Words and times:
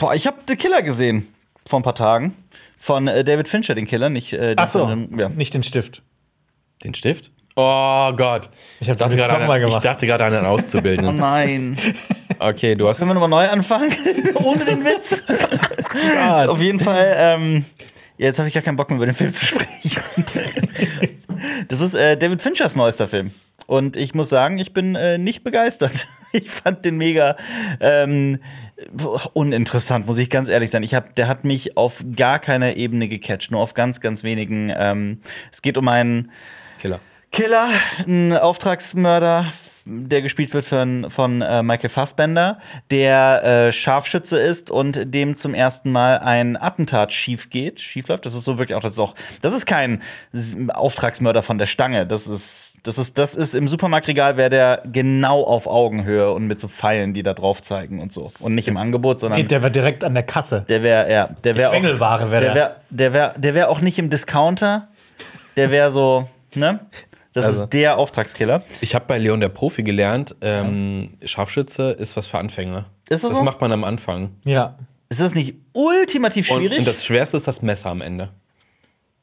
Boah, 0.00 0.14
ich 0.14 0.26
habe 0.26 0.38
The 0.48 0.56
Killer 0.56 0.82
gesehen 0.82 1.28
vor 1.66 1.78
ein 1.78 1.82
paar 1.82 1.94
Tagen. 1.94 2.34
Von 2.78 3.06
äh, 3.06 3.22
David 3.22 3.46
Fincher, 3.46 3.74
den 3.74 3.86
Killer, 3.86 4.08
nicht 4.08 4.32
äh, 4.32 4.54
den 4.56 4.58
Ach 4.58 4.66
so, 4.66 4.86
von- 4.86 5.18
ja. 5.18 5.28
nicht 5.28 5.52
den 5.54 5.62
Stift. 5.62 6.02
Den 6.82 6.94
Stift? 6.94 7.30
Oh 7.56 8.10
Gott. 8.12 8.48
Ich 8.80 8.88
hab 8.88 8.96
dachte 8.96 9.16
den 9.16 9.18
gerade 9.26 9.36
an, 9.44 9.68
ich 9.68 9.76
dachte 9.76 10.06
gerade 10.06 10.24
an 10.24 10.34
einen 10.34 10.46
Oh 10.46 10.50
Auszubildenden. 10.50 11.16
nein. 11.16 11.76
Okay, 12.42 12.74
du 12.74 12.88
hast. 12.88 13.00
Können 13.00 13.10
wir 13.10 13.14
nochmal 13.20 13.28
neu 13.28 13.46
anfangen? 13.50 13.92
Ohne 14.36 14.64
den 14.64 14.82
Witz? 14.82 15.22
Auf 16.48 16.58
jeden 16.62 16.80
Fall, 16.80 17.14
ähm, 17.18 17.66
ja, 18.16 18.28
jetzt 18.28 18.38
habe 18.38 18.48
ich 18.48 18.54
gar 18.54 18.62
keinen 18.62 18.78
Bock 18.78 18.88
mehr 18.88 18.96
über 18.96 19.04
den 19.04 19.14
Film 19.14 19.30
zu 19.30 19.44
sprechen. 19.44 20.00
das 21.68 21.82
ist 21.82 21.92
äh, 21.92 22.16
David 22.16 22.40
Finchers 22.40 22.76
neuester 22.76 23.06
Film. 23.08 23.30
Und 23.70 23.94
ich 23.94 24.14
muss 24.14 24.28
sagen, 24.28 24.58
ich 24.58 24.72
bin 24.72 24.96
äh, 24.96 25.16
nicht 25.16 25.44
begeistert. 25.44 26.08
Ich 26.32 26.48
fand 26.48 26.84
den 26.84 26.96
mega 26.96 27.36
ähm, 27.80 28.38
uninteressant, 29.32 30.06
muss 30.06 30.16
ich 30.18 30.30
ganz 30.30 30.48
ehrlich 30.48 30.70
sein. 30.70 30.84
Ich 30.84 30.94
hab, 30.94 31.16
der 31.16 31.26
hat 31.26 31.42
mich 31.42 31.76
auf 31.76 32.04
gar 32.14 32.38
keiner 32.38 32.76
Ebene 32.76 33.08
gecatcht, 33.08 33.50
nur 33.50 33.60
auf 33.60 33.74
ganz, 33.74 34.00
ganz 34.00 34.22
wenigen. 34.22 34.72
Ähm, 34.72 35.22
es 35.50 35.60
geht 35.60 35.76
um 35.76 35.88
einen 35.88 36.30
Killer. 36.78 37.00
Killer, 37.32 37.68
ein 38.06 38.36
Auftragsmörder, 38.36 39.46
der 39.86 40.20
gespielt 40.20 40.52
wird 40.52 40.64
von, 40.64 41.10
von 41.10 41.42
äh, 41.42 41.62
Michael 41.62 41.88
Fassbender, 41.88 42.58
der 42.90 43.42
äh, 43.68 43.72
Scharfschütze 43.72 44.36
ist 44.38 44.70
und 44.70 45.14
dem 45.14 45.36
zum 45.36 45.54
ersten 45.54 45.92
Mal 45.92 46.18
ein 46.18 46.60
Attentat 46.60 47.12
schief 47.12 47.48
geht, 47.48 47.80
schief 47.80 48.08
läuft. 48.08 48.26
Das 48.26 48.34
ist 48.34 48.44
so 48.44 48.58
wirklich 48.58 48.76
auch, 48.76 48.82
das 48.82 48.92
ist 48.92 48.98
auch, 48.98 49.14
das 49.42 49.54
ist 49.54 49.66
kein 49.66 50.02
Auftragsmörder 50.74 51.42
von 51.42 51.56
der 51.58 51.66
Stange. 51.66 52.04
Das 52.04 52.26
ist, 52.26 52.74
das 52.82 52.98
ist, 52.98 53.16
das 53.16 53.36
ist 53.36 53.54
im 53.54 53.68
Supermarktregal 53.68 54.36
wäre 54.36 54.50
der 54.50 54.82
genau 54.92 55.42
auf 55.44 55.66
Augenhöhe 55.68 56.32
und 56.32 56.46
mit 56.48 56.60
so 56.60 56.66
Pfeilen, 56.68 57.14
die 57.14 57.22
da 57.22 57.32
drauf 57.32 57.62
zeigen 57.62 58.00
und 58.00 58.12
so. 58.12 58.32
Und 58.40 58.56
nicht 58.56 58.66
im 58.68 58.76
Angebot, 58.76 59.20
sondern 59.20 59.40
Nee, 59.40 59.46
der 59.46 59.62
war 59.62 59.70
direkt 59.70 60.02
an 60.02 60.14
der 60.14 60.24
Kasse. 60.24 60.64
der 60.68 60.82
wäre, 60.82 61.10
ja, 61.10 61.28
der 61.44 61.56
wäre 61.56 61.70
Quengelware 61.70 62.30
wär 62.32 62.40
der 62.40 62.48
der. 62.48 62.54
wäre, 62.54 62.76
der 62.90 63.12
wäre, 63.12 63.34
der 63.38 63.54
wäre 63.54 63.68
auch 63.68 63.80
nicht 63.80 63.98
im 64.00 64.10
Discounter. 64.10 64.88
Der 65.56 65.70
wäre 65.70 65.90
so, 65.90 66.28
ne? 66.54 66.80
Das 67.32 67.46
Also- 67.46 67.64
ist 67.64 67.72
der 67.72 67.96
Auftragskiller. 67.98 68.62
Ich 68.80 68.94
habe 68.94 69.04
bei 69.06 69.18
Leon 69.18 69.40
der 69.40 69.48
Profi 69.50 69.82
gelernt, 69.82 70.34
ähm, 70.40 71.10
Scharfschütze 71.24 71.90
ist 71.92 72.16
was 72.16 72.26
für 72.26 72.38
Anfänger. 72.38 72.86
Ist 73.08 73.22
das 73.24 73.30
das 73.30 73.38
so? 73.38 73.44
macht 73.44 73.60
man 73.60 73.70
am 73.72 73.84
Anfang. 73.84 74.30
Ja. 74.44 74.76
Ist 75.08 75.20
das 75.20 75.34
nicht 75.34 75.54
ultimativ 75.72 76.50
Und, 76.50 76.58
schwierig? 76.58 76.78
und 76.80 76.86
das 76.88 77.04
Schwerste 77.04 77.36
ist 77.36 77.46
das 77.48 77.62
Messer 77.62 77.90
am 77.90 78.00
Ende. 78.00 78.30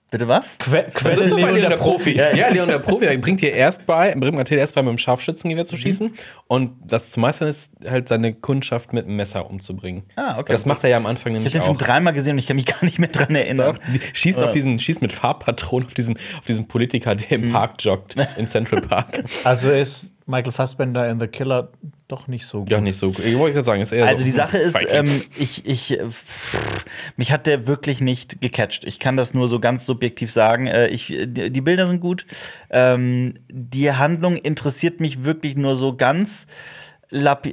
Bitte 0.09 0.27
was? 0.27 0.57
Que 0.57 0.83
Das 0.85 0.93
Quelle 0.93 1.21
ist 1.23 1.31
doch 1.31 1.39
bei 1.41 1.51
Leon 1.51 1.69
der 1.69 1.77
Profi. 1.77 2.15
Ja, 2.15 2.47
Leon 2.53 2.69
der 2.69 2.79
Profi, 2.79 3.05
der 3.05 3.17
bringt 3.17 3.41
dir 3.41 3.51
erst 3.51 3.85
bei, 3.85 4.15
bringt 4.15 4.35
Mathilde 4.35 4.61
erst 4.61 4.73
bei 4.73 4.81
mit 4.81 4.91
dem 4.91 4.97
Scharfschützengewehr 4.97 5.63
Mhm. 5.63 5.67
zu 5.67 5.75
schießen 5.77 6.13
und 6.47 6.71
das 6.85 7.09
zu 7.09 7.19
meistern 7.19 7.49
ist 7.49 7.71
halt 7.85 8.07
seine 8.07 8.33
Kundschaft 8.33 8.93
mit 8.93 9.05
dem 9.05 9.17
Messer 9.17 9.49
umzubringen. 9.49 10.03
Ah, 10.15 10.39
okay. 10.39 10.53
Das 10.53 10.65
macht 10.65 10.81
er 10.85 10.91
ja 10.91 10.97
am 10.97 11.05
Anfang 11.07 11.33
Ich 11.33 11.39
nämlich 11.39 11.53
habe 11.55 11.59
den 11.59 11.61
auch. 11.61 11.77
Film 11.77 11.77
dreimal 11.77 12.13
gesehen 12.13 12.33
und 12.33 12.39
ich 12.39 12.45
kann 12.47 12.55
mich 12.55 12.65
gar 12.65 12.83
nicht 12.85 12.99
mehr 12.99 13.09
dran 13.09 13.35
erinnern. 13.35 13.75
Doch, 13.75 13.99
schießt 14.13 14.43
auf 14.43 14.51
diesen, 14.51 14.79
schießt 14.79 15.01
mit 15.01 15.11
Farbpatronen 15.11 15.87
auf 15.87 15.93
diesen, 15.93 16.15
auf 16.39 16.45
diesen 16.47 16.67
Politiker, 16.67 17.13
der 17.15 17.37
Mhm. 17.37 17.43
im 17.45 17.51
Park 17.51 17.83
joggt, 17.83 18.15
im 18.37 18.47
Central 18.47 18.81
Park. 18.81 19.23
Also 19.43 19.69
ist 19.69 20.13
Michael 20.27 20.51
Fassbender 20.51 21.09
in 21.09 21.19
The 21.19 21.27
Killer 21.27 21.69
doch 22.09 22.27
nicht 22.27 22.45
so 22.45 22.59
gut. 22.59 22.69
ja, 22.69 22.81
nicht 22.81 22.97
so 22.97 23.07
gut. 23.07 23.25
Ich 23.25 23.37
wollte 23.37 23.53
gerade 23.53 23.65
sagen, 23.65 23.81
ist 23.81 23.93
eher 23.93 24.05
Also 24.05 24.19
so 24.19 24.25
die 24.25 24.31
Sache 24.31 24.57
ist, 24.57 24.77
ähm, 24.89 25.23
ich, 25.37 25.65
ich, 25.65 25.99
äh, 25.99 26.05
pff, 26.07 26.83
mich 27.15 27.31
hat 27.31 27.47
der 27.47 27.65
wirklich 27.65 28.01
nicht 28.01 28.41
gecatcht. 28.41 28.83
Ich 28.85 28.99
kann 28.99 29.15
das 29.15 29.33
nur 29.33 29.47
so 29.47 29.59
ganz 29.59 29.85
subjektiv 29.85 30.31
sagen. 30.31 30.67
Äh, 30.67 30.87
ich, 30.87 31.07
die, 31.07 31.49
die 31.49 31.61
Bilder 31.61 31.87
sind 31.87 32.01
gut. 32.01 32.25
Ähm, 32.69 33.35
die 33.49 33.91
Handlung 33.91 34.35
interessiert 34.35 34.99
mich 34.99 35.23
wirklich 35.23 35.55
nur 35.55 35.75
so 35.75 35.95
ganz. 35.95 36.47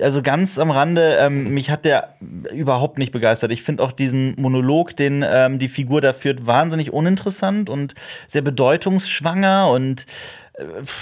Also 0.00 0.20
ganz 0.20 0.58
am 0.58 0.72
Rande, 0.72 1.16
ähm, 1.20 1.54
mich 1.54 1.70
hat 1.70 1.84
der 1.84 2.16
überhaupt 2.52 2.98
nicht 2.98 3.12
begeistert. 3.12 3.52
Ich 3.52 3.62
finde 3.62 3.84
auch 3.84 3.92
diesen 3.92 4.34
Monolog, 4.36 4.96
den 4.96 5.24
ähm, 5.24 5.60
die 5.60 5.68
Figur 5.68 6.00
da 6.00 6.12
führt, 6.12 6.44
wahnsinnig 6.44 6.92
uninteressant 6.92 7.70
und 7.70 7.94
sehr 8.26 8.42
bedeutungsschwanger. 8.42 9.70
Und 9.70 10.02
äh, 10.02 10.04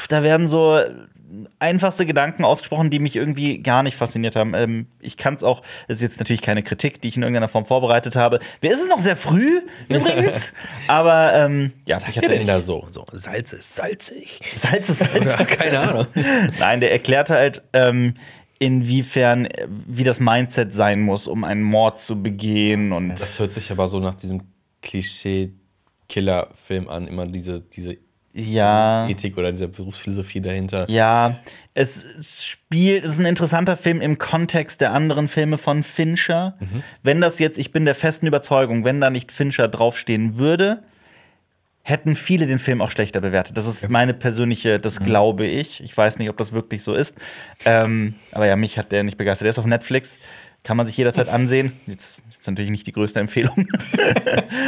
da 0.09 0.23
werden 0.23 0.49
so 0.49 0.81
einfachste 1.59 2.07
Gedanken 2.07 2.45
ausgesprochen, 2.45 2.91
die 2.91 2.99
mich 2.99 3.17
irgendwie 3.17 3.63
gar 3.63 3.83
nicht 3.83 3.97
fasziniert 3.97 4.37
haben. 4.37 4.53
Ähm, 4.55 4.87
ich 5.01 5.17
kann 5.17 5.35
es 5.35 5.43
auch, 5.43 5.63
das 5.89 5.97
ist 5.97 6.03
jetzt 6.03 6.21
natürlich 6.21 6.43
keine 6.43 6.63
Kritik, 6.63 7.01
die 7.01 7.09
ich 7.09 7.17
in 7.17 7.23
irgendeiner 7.23 7.49
Form 7.49 7.65
vorbereitet 7.65 8.17
habe. 8.17 8.39
Es 8.61 8.81
ist 8.81 8.91
noch 8.91 9.01
sehr 9.01 9.17
früh 9.17 9.63
übrigens, 9.89 10.53
aber 10.89 11.33
ähm, 11.35 11.73
ja, 11.87 11.97
Was 11.97 12.09
ich 12.09 12.19
hatte 12.19 12.29
denn 12.29 12.47
da 12.47 12.61
so? 12.61 12.87
So, 12.91 13.07
Salz 13.13 13.53
ist 13.53 13.75
salzig. 13.75 14.41
Salz 14.55 14.91
ist 14.91 14.99
Salz. 14.99 15.37
Ja, 15.39 15.45
keine 15.45 15.81
Ahnung. 15.81 16.07
Nein, 16.59 16.81
der 16.81 16.93
erklärt 16.93 17.31
halt, 17.31 17.63
ähm, 17.73 18.15
inwiefern, 18.59 19.47
äh, 19.47 19.67
wie 19.87 20.05
das 20.05 20.21
Mindset 20.21 20.75
sein 20.75 21.01
muss, 21.01 21.27
um 21.27 21.45
einen 21.45 21.63
Mord 21.63 21.99
zu 22.01 22.23
begehen. 22.23 22.93
Und 22.93 23.09
Das 23.09 23.39
hört 23.39 23.53
sich 23.53 23.73
aber 23.73 23.89
so 23.89 24.01
nach 24.01 24.15
diesem 24.15 24.43
Klischee-Killer-Film 24.83 26.89
an, 26.89 27.09
immer 27.09 27.27
diese, 27.27 27.61
diese 27.61 27.97
ja. 28.33 29.09
Ethik 29.09 29.37
oder 29.37 29.51
diese 29.51 29.69
Berufsphilosophie 29.69 30.41
dahinter. 30.41 30.89
Ja, 30.89 31.39
es 31.75 32.07
spielt, 32.47 33.05
es 33.05 33.13
ist 33.13 33.19
ein 33.19 33.27
interessanter 33.27 33.77
Film 33.77 34.01
im 34.01 34.19
Kontext 34.19 34.81
der 34.81 34.93
anderen 34.93 35.29
Filme 35.29 35.59
von 35.59 35.83
Fincher. 35.83 36.57
Wenn 37.03 37.21
das 37.21 37.39
jetzt, 37.39 37.59
ich 37.59 37.73
bin 37.73 37.85
der 37.85 37.95
festen 37.95 38.27
Überzeugung, 38.27 38.85
wenn 38.85 39.01
da 39.01 39.11
nicht 39.11 39.33
Fincher 39.33 39.69
draufstehen 39.69 40.39
würde, 40.39 40.83
hätten 41.83 42.15
viele 42.15 42.47
den 42.47 42.59
Film 42.59 42.81
auch 42.81 42.91
schlechter 42.91 43.21
bewertet. 43.21 43.57
Das 43.57 43.67
ist 43.67 43.89
meine 43.91 44.15
persönliche, 44.15 44.79
das 44.79 45.01
glaube 45.01 45.47
ich. 45.47 45.83
Ich 45.83 45.97
weiß 45.97 46.19
nicht, 46.19 46.31
ob 46.31 46.37
das 46.37 46.53
wirklich 46.53 46.83
so 46.83 46.95
ist. 46.95 47.17
Ähm, 47.65 48.15
aber 48.31 48.47
ja, 48.47 48.55
mich 48.55 48.79
hat 48.79 48.93
der 48.93 49.03
nicht 49.03 49.19
begeistert. 49.19 49.47
Der 49.47 49.51
ist 49.51 49.59
auf 49.59 49.67
Netflix. 49.67 50.21
Kann 50.65 50.77
man 50.77 50.87
sich 50.87 50.97
jederzeit 50.97 51.29
ansehen. 51.29 51.73
Jetzt 51.87 52.19
ist 52.31 52.47
natürlich 52.47 52.71
nicht 52.71 52.87
die 52.87 52.93
größte 52.93 53.21
Empfehlung. 53.21 53.67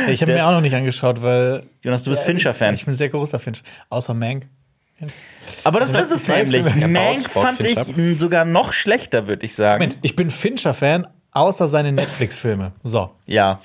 Ich 0.09 0.21
habe 0.23 0.33
mir 0.33 0.47
auch 0.47 0.53
noch 0.53 0.61
nicht 0.61 0.75
angeschaut, 0.75 1.23
weil. 1.23 1.65
Jonas, 1.83 2.03
du 2.03 2.11
bist 2.11 2.23
Fincher-Fan. 2.25 2.75
Ich 2.75 2.85
bin 2.85 2.93
ein 2.93 2.97
sehr 2.97 3.09
großer 3.09 3.39
Fincher. 3.39 3.63
Außer 3.89 4.13
Mank. 4.15 4.47
Aber 5.63 5.81
das 5.81 5.93
ist 5.95 6.11
es 6.11 6.29
nämlich. 6.29 6.65
Ja, 6.77 6.89
Mank 6.89 7.29
fand 7.29 7.61
ich 7.61 7.79
Fincher 7.79 8.19
sogar 8.19 8.45
noch 8.45 8.73
schlechter, 8.73 9.27
würde 9.27 9.47
ich 9.47 9.55
sagen. 9.55 9.83
Moment, 9.83 9.99
ich 10.03 10.15
bin 10.17 10.31
Fincher-Fan, 10.31 11.07
außer 11.33 11.67
seine 11.67 11.93
Netflix-Filme. 11.93 12.73
So. 12.83 13.11
Ja. 13.27 13.61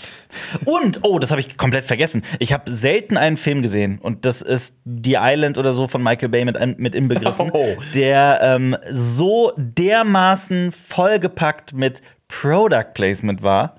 Und, 0.66 1.00
oh, 1.04 1.20
das 1.20 1.32
habe 1.32 1.42
ich 1.42 1.58
komplett 1.58 1.86
vergessen. 1.86 2.24
Ich 2.40 2.54
habe 2.54 2.72
selten 2.72 3.18
einen 3.18 3.38
Film 3.38 3.62
gesehen 3.62 4.00
und 4.00 4.26
das 4.26 4.42
ist 4.42 4.78
The 4.86 5.18
Island 5.20 5.58
oder 5.58 5.74
so 5.74 5.88
von 5.88 6.02
Michael 6.04 6.30
Bay 6.30 6.46
mit, 6.46 6.80
mit 6.80 6.96
inbegriffen, 6.96 7.52
Oh. 7.54 7.76
der 7.94 8.40
ähm, 8.42 8.76
so 8.92 9.52
dermaßen 9.58 10.72
vollgepackt 10.72 11.74
mit 11.74 12.02
Product 12.30 12.94
Placement 12.94 13.44
war. 13.44 13.76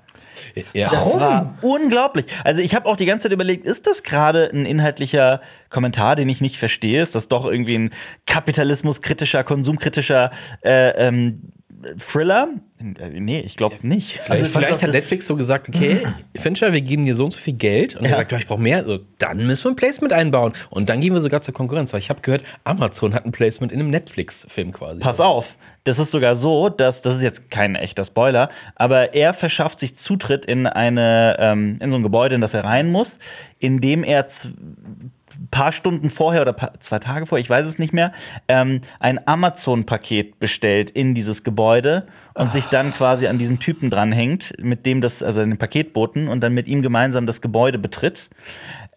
Ja. 0.73 0.89
Das 0.89 1.13
war 1.13 1.57
unglaublich. 1.61 2.25
Also 2.43 2.61
ich 2.61 2.75
habe 2.75 2.87
auch 2.87 2.97
die 2.97 3.05
ganze 3.05 3.23
Zeit 3.23 3.33
überlegt, 3.33 3.65
ist 3.65 3.87
das 3.87 4.03
gerade 4.03 4.49
ein 4.51 4.65
inhaltlicher 4.65 5.41
Kommentar, 5.69 6.15
den 6.15 6.29
ich 6.29 6.41
nicht 6.41 6.57
verstehe? 6.57 7.01
Ist 7.01 7.15
das 7.15 7.27
doch 7.27 7.45
irgendwie 7.45 7.77
ein 7.77 7.93
kapitalismuskritischer, 8.25 9.43
konsumkritischer 9.43 10.31
äh, 10.63 11.07
ähm, 11.07 11.53
Thriller? 11.97 12.47
Nee, 12.79 13.41
ich 13.41 13.57
glaube 13.57 13.75
nicht. 13.81 14.19
Also 14.29 14.45
vielleicht 14.45 14.81
hat 14.83 14.91
Netflix 14.91 15.25
so 15.27 15.35
gesagt, 15.35 15.69
okay, 15.69 16.01
Fincher, 16.37 16.73
wir 16.73 16.81
geben 16.81 17.05
dir 17.05 17.15
so 17.15 17.25
und 17.25 17.31
so 17.31 17.39
viel 17.39 17.53
Geld. 17.53 17.95
Und 17.95 18.05
Ja. 18.05 18.11
er 18.11 18.17
sagt, 18.17 18.31
ja, 18.31 18.37
ich 18.39 18.47
brauche 18.47 18.61
mehr. 18.61 18.83
So, 18.85 18.99
dann 19.19 19.45
müssen 19.45 19.65
wir 19.65 19.71
ein 19.71 19.75
Placement 19.75 20.13
einbauen. 20.13 20.53
Und 20.69 20.89
dann 20.89 21.01
gehen 21.01 21.13
wir 21.13 21.19
sogar 21.21 21.41
zur 21.41 21.53
Konkurrenz. 21.53 21.93
Weil 21.93 21.99
ich 21.99 22.09
habe 22.09 22.21
gehört, 22.21 22.43
Amazon 22.63 23.13
hat 23.13 23.25
ein 23.25 23.31
Placement 23.31 23.71
in 23.71 23.79
einem 23.79 23.89
Netflix-Film 23.89 24.71
quasi. 24.73 24.99
Pass 24.99 25.19
auf, 25.19 25.57
das 25.83 25.99
ist 25.99 26.11
sogar 26.11 26.35
so, 26.35 26.69
dass 26.69 27.01
das 27.01 27.15
ist 27.15 27.23
jetzt 27.23 27.51
kein 27.51 27.75
echter 27.75 28.05
Spoiler, 28.05 28.49
aber 28.75 29.13
er 29.13 29.33
verschafft 29.33 29.79
sich 29.79 29.95
Zutritt 29.95 30.45
in 30.45 30.67
eine 30.67 31.37
ähm, 31.39 31.77
in 31.81 31.89
so 31.91 31.97
ein 31.97 32.03
Gebäude, 32.03 32.35
in 32.35 32.41
das 32.41 32.53
er 32.53 32.63
rein 32.63 32.91
muss, 32.91 33.17
indem 33.59 34.03
er 34.03 34.25
paar 35.49 35.71
Stunden 35.71 36.09
vorher 36.09 36.41
oder 36.41 36.55
zwei 36.79 36.99
Tage 36.99 37.25
vorher, 37.25 37.41
ich 37.41 37.49
weiß 37.49 37.65
es 37.65 37.79
nicht 37.79 37.93
mehr, 37.93 38.11
ähm, 38.47 38.81
ein 38.99 39.25
Amazon-Paket 39.27 40.39
bestellt 40.39 40.89
in 40.89 41.13
dieses 41.13 41.43
Gebäude 41.43 42.07
und 42.33 42.53
sich 42.53 42.65
dann 42.65 42.93
quasi 42.93 43.27
an 43.27 43.37
diesen 43.37 43.59
Typen 43.59 43.89
dranhängt, 43.89 44.53
mit 44.59 44.85
dem 44.85 45.01
das, 45.01 45.21
also 45.23 45.41
den 45.41 45.57
Paketboten 45.57 46.27
und 46.27 46.41
dann 46.41 46.53
mit 46.53 46.67
ihm 46.67 46.81
gemeinsam 46.81 47.27
das 47.27 47.41
Gebäude 47.41 47.79
betritt. 47.79 48.29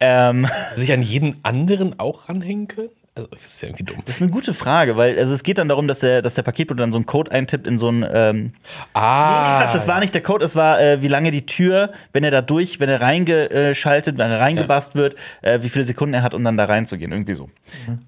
Ähm, 0.00 0.46
Sich 0.76 0.92
an 0.92 1.02
jeden 1.02 1.36
anderen 1.44 1.98
auch 1.98 2.28
ranhängen 2.28 2.68
können? 2.68 2.90
Also, 3.16 3.28
das 3.30 3.42
ist 3.42 3.62
ja 3.62 3.68
irgendwie 3.68 3.84
dumm. 3.84 3.98
das 4.04 4.16
ist 4.16 4.22
eine 4.22 4.30
gute 4.32 4.52
Frage, 4.52 4.96
weil 4.96 5.16
also 5.18 5.32
es 5.32 5.44
geht 5.44 5.58
dann 5.58 5.68
darum, 5.68 5.86
dass 5.86 6.00
der, 6.00 6.20
dass 6.20 6.34
der 6.34 6.42
Paketbote 6.42 6.80
dann 6.80 6.90
so 6.90 6.98
einen 6.98 7.06
Code 7.06 7.30
eintippt 7.30 7.66
in 7.68 7.78
so 7.78 7.88
ein 7.88 8.04
ähm, 8.12 8.52
Ah, 8.92 9.58
Nee, 9.58 9.64
Quatsch, 9.64 9.74
das 9.76 9.86
war 9.86 10.00
nicht 10.00 10.14
der 10.14 10.22
Code, 10.22 10.44
es 10.44 10.56
war, 10.56 10.80
äh, 10.80 11.00
wie 11.00 11.06
lange 11.06 11.30
die 11.30 11.46
Tür, 11.46 11.92
wenn 12.12 12.24
er 12.24 12.32
da 12.32 12.42
durch, 12.42 12.80
wenn 12.80 12.88
er 12.88 13.00
reingeschaltet, 13.00 14.18
wenn 14.18 14.30
er 14.32 14.40
reingebast 14.40 14.96
wird, 14.96 15.14
äh, 15.42 15.62
wie 15.62 15.68
viele 15.68 15.84
Sekunden 15.84 16.14
er 16.14 16.22
hat, 16.22 16.34
um 16.34 16.42
dann 16.42 16.56
da 16.56 16.64
reinzugehen. 16.64 17.12
Irgendwie 17.12 17.34
so. 17.34 17.48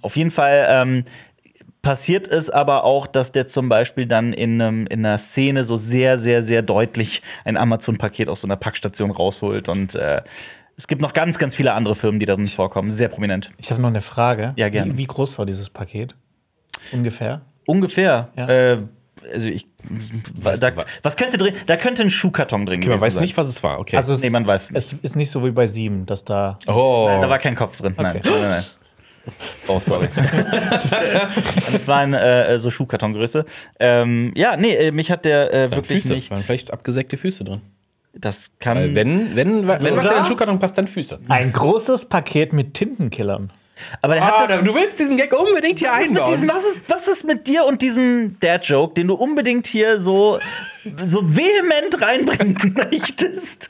Auf 0.02 0.16
jeden 0.16 0.32
Fall 0.32 0.66
ähm, 0.68 1.04
passiert 1.82 2.26
es 2.26 2.50
aber 2.50 2.82
auch, 2.82 3.06
dass 3.06 3.30
der 3.30 3.46
zum 3.46 3.68
Beispiel 3.68 4.06
dann 4.06 4.32
in, 4.32 4.60
einem, 4.60 4.88
in 4.88 5.06
einer 5.06 5.18
Szene 5.18 5.62
so 5.62 5.76
sehr, 5.76 6.18
sehr, 6.18 6.42
sehr 6.42 6.62
deutlich 6.62 7.22
ein 7.44 7.56
Amazon-Paket 7.56 8.28
aus 8.28 8.40
so 8.40 8.48
einer 8.48 8.56
Packstation 8.56 9.12
rausholt. 9.12 9.68
Und 9.68 9.94
äh, 9.94 10.22
es 10.76 10.86
gibt 10.86 11.00
noch 11.02 11.12
ganz, 11.12 11.38
ganz 11.38 11.54
viele 11.54 11.72
andere 11.72 11.94
Firmen, 11.94 12.20
die 12.20 12.26
darin 12.26 12.46
vorkommen. 12.46 12.90
Sehr 12.90 13.08
prominent. 13.08 13.50
Ich 13.58 13.70
habe 13.70 13.80
noch 13.80 13.88
eine 13.88 14.00
Frage. 14.00 14.52
Ja, 14.56 14.68
gerne. 14.68 14.92
Wie, 14.94 14.98
wie 14.98 15.06
groß 15.06 15.38
war 15.38 15.46
dieses 15.46 15.70
Paket? 15.70 16.14
Ungefähr? 16.92 17.40
Ungefähr. 17.66 18.28
Ja. 18.36 18.48
Äh, 18.48 18.78
also 19.32 19.48
ich, 19.48 19.66
da, 20.60 20.72
was 21.02 21.16
könnte 21.16 21.36
drin, 21.38 21.54
da 21.66 21.76
könnte 21.76 22.02
ein 22.02 22.10
Schuhkarton 22.10 22.66
drin 22.66 22.80
Okay, 22.80 22.90
man 22.90 23.00
weiß 23.00 23.14
sein. 23.14 23.22
nicht, 23.24 23.36
was 23.36 23.48
es 23.48 23.62
war. 23.62 23.80
Okay. 23.80 23.96
Also 23.96 24.12
es, 24.14 24.22
Nee, 24.22 24.30
man 24.30 24.46
weiß 24.46 24.70
nicht. 24.70 24.78
es 24.78 24.92
ist 24.92 25.16
nicht 25.16 25.30
so 25.30 25.44
wie 25.44 25.50
bei 25.50 25.66
sieben, 25.66 26.06
dass 26.06 26.24
da. 26.24 26.58
oh, 26.66 27.06
Nein, 27.08 27.22
da 27.22 27.28
war 27.30 27.38
kein 27.38 27.54
Kopf 27.56 27.76
drin. 27.78 27.94
Nein, 27.96 28.16
Okay. 28.18 28.28
nein, 28.30 28.48
nein. 28.50 28.64
Oh, 29.66 29.78
sorry. 29.78 30.08
das 31.72 31.88
war 31.88 31.98
eine 31.98 32.46
äh, 32.46 32.58
so 32.60 32.70
Schuhkartongröße. 32.70 33.44
Ähm, 33.80 34.32
ja, 34.36 34.56
nee, 34.56 34.74
äh, 34.74 34.92
mich 34.92 35.10
hat 35.10 35.24
der 35.24 35.52
äh, 35.52 35.70
wirklich 35.72 36.02
Füße. 36.02 36.14
nicht. 36.14 36.30
Waren 36.30 36.42
vielleicht 36.42 36.72
abgesägte 36.72 37.16
Füße 37.16 37.42
drin. 37.42 37.62
Das 38.20 38.50
kann. 38.60 38.76
Weil 38.78 38.94
wenn, 38.94 39.34
wenn, 39.36 39.66
wenn 39.68 39.68
was 39.68 39.82
in 39.82 39.94
den 39.94 40.24
Schuhkarton 40.24 40.58
passt, 40.58 40.76
dann 40.78 40.86
Füße. 40.88 41.18
Ein 41.28 41.52
großes 41.52 42.06
Paket 42.06 42.52
mit 42.52 42.74
Tintenkillern. 42.74 43.50
aber 44.00 44.14
der 44.14 44.22
Ah, 44.24 44.40
hat 44.42 44.50
das. 44.50 44.62
du 44.62 44.74
willst 44.74 44.98
diesen 44.98 45.16
Gag 45.18 45.38
unbedingt 45.38 45.78
hier 45.80 45.88
Was 45.90 46.00
ist, 46.04 46.08
mit 46.10 46.18
einbauen. 46.18 46.32
diesem, 46.32 46.48
was, 46.48 46.64
ist, 46.64 46.80
was 46.88 47.08
ist 47.08 47.24
mit 47.24 47.46
dir 47.46 47.64
und 47.66 47.82
diesem 47.82 48.36
Dad-Joke, 48.40 48.94
den 48.94 49.08
du 49.08 49.14
unbedingt 49.14 49.66
hier 49.66 49.98
so, 49.98 50.38
so 51.02 51.20
vehement 51.22 52.00
reinbringen 52.00 52.72
möchtest? 52.90 53.68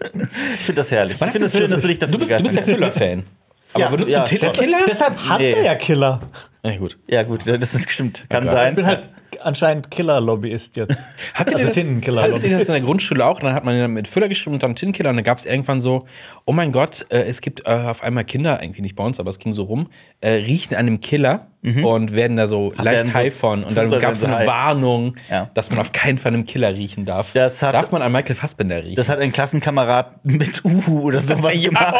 Ich 0.55 0.61
finde 0.61 0.75
das 0.81 0.91
herrlich. 0.93 1.17
Ich 1.21 1.31
finde 1.33 1.47
es 1.47 1.53
schön, 1.53 1.69
dass 1.69 1.83
du 1.83 1.89
dich 1.89 1.99
dafür 1.99 2.19
du 2.19 2.27
bist, 2.27 2.31
du 2.41 2.45
bist 2.45 2.55
ja. 2.57 2.63
Füller-Fan. 2.63 3.25
Aber 3.73 3.83
Ja, 3.85 3.91
benutzt 3.91 4.11
ja, 4.13 4.21
du. 4.25 4.31
Tintenkiller? 4.31 4.79
Deshalb 4.87 5.17
hasst 5.29 5.41
Nee. 5.41 5.53
er 5.53 5.63
ja 5.65 5.75
Killer. 5.75 6.21
Ja, 6.63 6.77
gut. 6.77 6.97
Ja, 7.09 7.23
gut, 7.25 7.41
das 7.47 7.75
ist 7.75 7.91
stimmt. 7.91 8.25
Kann. 8.29 8.45
Ich 8.47 8.51
sein. 8.53 8.75
bin 8.77 8.87
halt 8.87 9.09
anscheinend 9.47 9.91
Killer-Lobbyist 9.91 10.77
jetzt. 10.77 11.07
Hattet 11.35 11.53
ihr 11.53 11.57
also 11.57 11.67
das, 11.69 11.77
Tintenkiller. 11.77 12.23
hattet 12.23 12.45
ihr 12.45 12.59
das 12.59 12.67
in 12.69 12.73
der 12.75 12.83
Grundschule 12.83 13.25
auch? 13.25 13.41
Dann 13.41 13.55
hat 13.55 13.65
man 13.65 13.77
ja 13.79 13.89
mit 13.89 14.09
Füller 14.09 14.29
geschrieben 14.29 14.55
und 14.55 14.63
dann 14.63 14.75
Tintenkiller. 14.77 15.11
Und 15.11 15.17
dann 15.17 15.25
gab 15.25 15.39
es 15.39 15.47
irgendwann 15.47 15.81
so, 15.81 16.07
oh 16.45 16.53
mein 16.53 16.73
Gott, 16.73 17.07
äh, 17.11 17.23
es 17.23 17.41
gibt 17.41 17.67
äh, 17.67 17.71
auf 17.71 18.03
einmal 18.03 18.25
Kinder, 18.25 18.63
irgendwie 18.63 18.83
nicht 18.83 18.97
bei 18.97 19.05
uns, 19.05 19.19
aber 19.21 19.31
es 19.31 19.39
ging 19.39 19.53
so 19.53 19.63
rum, 19.65 19.89
äh, 20.21 20.31
riechen 20.31 20.75
an 20.77 20.87
einem 20.87 21.01
Killer 21.01 21.47
und 21.83 22.13
werden 22.15 22.37
da 22.37 22.47
so 22.47 22.71
werden 22.79 22.85
leicht 22.85 23.07
so- 23.07 23.13
high 23.15 23.35
von. 23.35 23.65
Und 23.65 23.77
dann 23.77 23.89
so 23.89 23.99
gab 23.99 24.13
es 24.13 24.21
so 24.21 24.27
eine 24.29 24.37
high. 24.37 24.47
Warnung, 24.47 25.17
Ja. 25.29 25.51
dass 25.55 25.69
man 25.71 25.81
auf 25.81 25.91
keinen 25.93 26.17
Fall 26.17 26.33
einem 26.33 26.47
Killer 26.47 26.73
riechen 26.73 27.05
darf. 27.05 27.33
Das 27.33 27.61
hat- 27.61 27.75
darf 27.75 27.91
man 27.91 28.03
an 28.03 28.13
Michael 28.13 28.37
Fassbender 28.37 28.85
riechen? 28.85 28.95
Das 28.95 29.09
hat 29.09 29.19
ein 29.19 29.33
Klassenkamerad 29.33 30.25
mit 30.25 30.65
Uhu 30.65 31.01
oder 31.01 31.19
sowas 31.21 31.55
gemacht. 31.61 31.95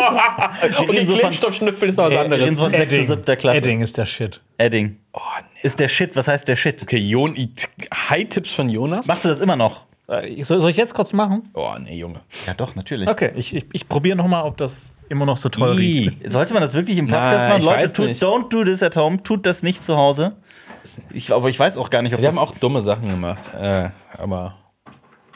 und 0.79 0.93
der 0.95 1.05
so 1.07 1.17
Klebstoffschnüffel 1.17 1.89
ist 1.89 1.97
noch 1.97 2.05
was 2.07 2.15
anderes. 2.17 2.57
Edding. 2.75 3.07
siebter 3.07 3.35
Klasse. 3.35 3.59
Edding 3.59 3.81
ist 3.81 3.99
der 3.99 4.05
Shit. 4.05 4.41
Edding. 4.59 4.99
Oh. 5.13 5.19
Ist 5.67 5.81
der 5.81 5.89
Shit, 5.89 6.15
was 6.15 6.29
heißt 6.29 6.47
der 6.47 6.55
Shit? 6.55 6.81
Okay, 6.81 6.97
Jon, 6.97 7.35
High-Tipps 7.93 8.53
von 8.53 8.69
Jonas? 8.69 9.09
Machst 9.09 9.25
du 9.25 9.29
das 9.29 9.41
immer 9.41 9.57
noch? 9.57 9.87
Äh, 10.07 10.41
Soll, 10.45 10.61
soll 10.61 10.71
ich 10.71 10.77
jetzt 10.77 10.95
kurz 10.95 11.13
machen? 11.13 11.43
Oh, 11.55 11.73
nee, 11.81 11.97
Junge. 11.99 12.21
Ja, 12.47 12.55
doch, 12.55 12.77
natürlich. 12.77 13.09
Okay, 13.09 13.33
ich, 13.35 13.53
ich, 13.53 13.67
ich 13.73 13.89
probiere 13.89 14.17
noch 14.17 14.29
mal, 14.29 14.45
ob 14.45 14.57
das 14.59 14.93
immer 15.09 15.27
noch 15.27 15.37
so 15.37 15.49
toll 15.49 15.73
riecht. 15.73 16.23
Ih. 16.23 16.29
Sollte 16.29 16.53
man 16.55 16.63
das 16.63 16.75
wirklich 16.75 16.99
im 16.99 17.09
Podcast 17.09 17.33
Nein, 17.33 17.49
machen? 17.49 17.59
ich 17.59 17.65
Leute, 17.65 17.83
weiß 17.83 17.93
tut, 17.95 18.07
nicht. 18.07 18.23
don't 18.23 18.49
do 18.49 18.63
this 18.63 18.81
at 18.85 18.95
home. 18.95 19.21
Tut 19.25 19.45
das 19.45 19.65
nicht 19.65 19.83
zu 19.83 19.97
Hause. 19.97 20.37
Ich, 21.13 21.33
aber 21.33 21.49
ich 21.49 21.59
weiß 21.59 21.79
auch 21.79 21.91
gar 21.91 22.03
nicht, 22.03 22.15
ob 22.15 22.21
Wir 22.21 22.29
das, 22.29 22.37
haben 22.37 22.45
auch 22.45 22.57
dumme 22.57 22.81
Sachen 22.81 23.09
gemacht. 23.09 23.43
Äh, 23.61 23.89
aber 24.17 24.55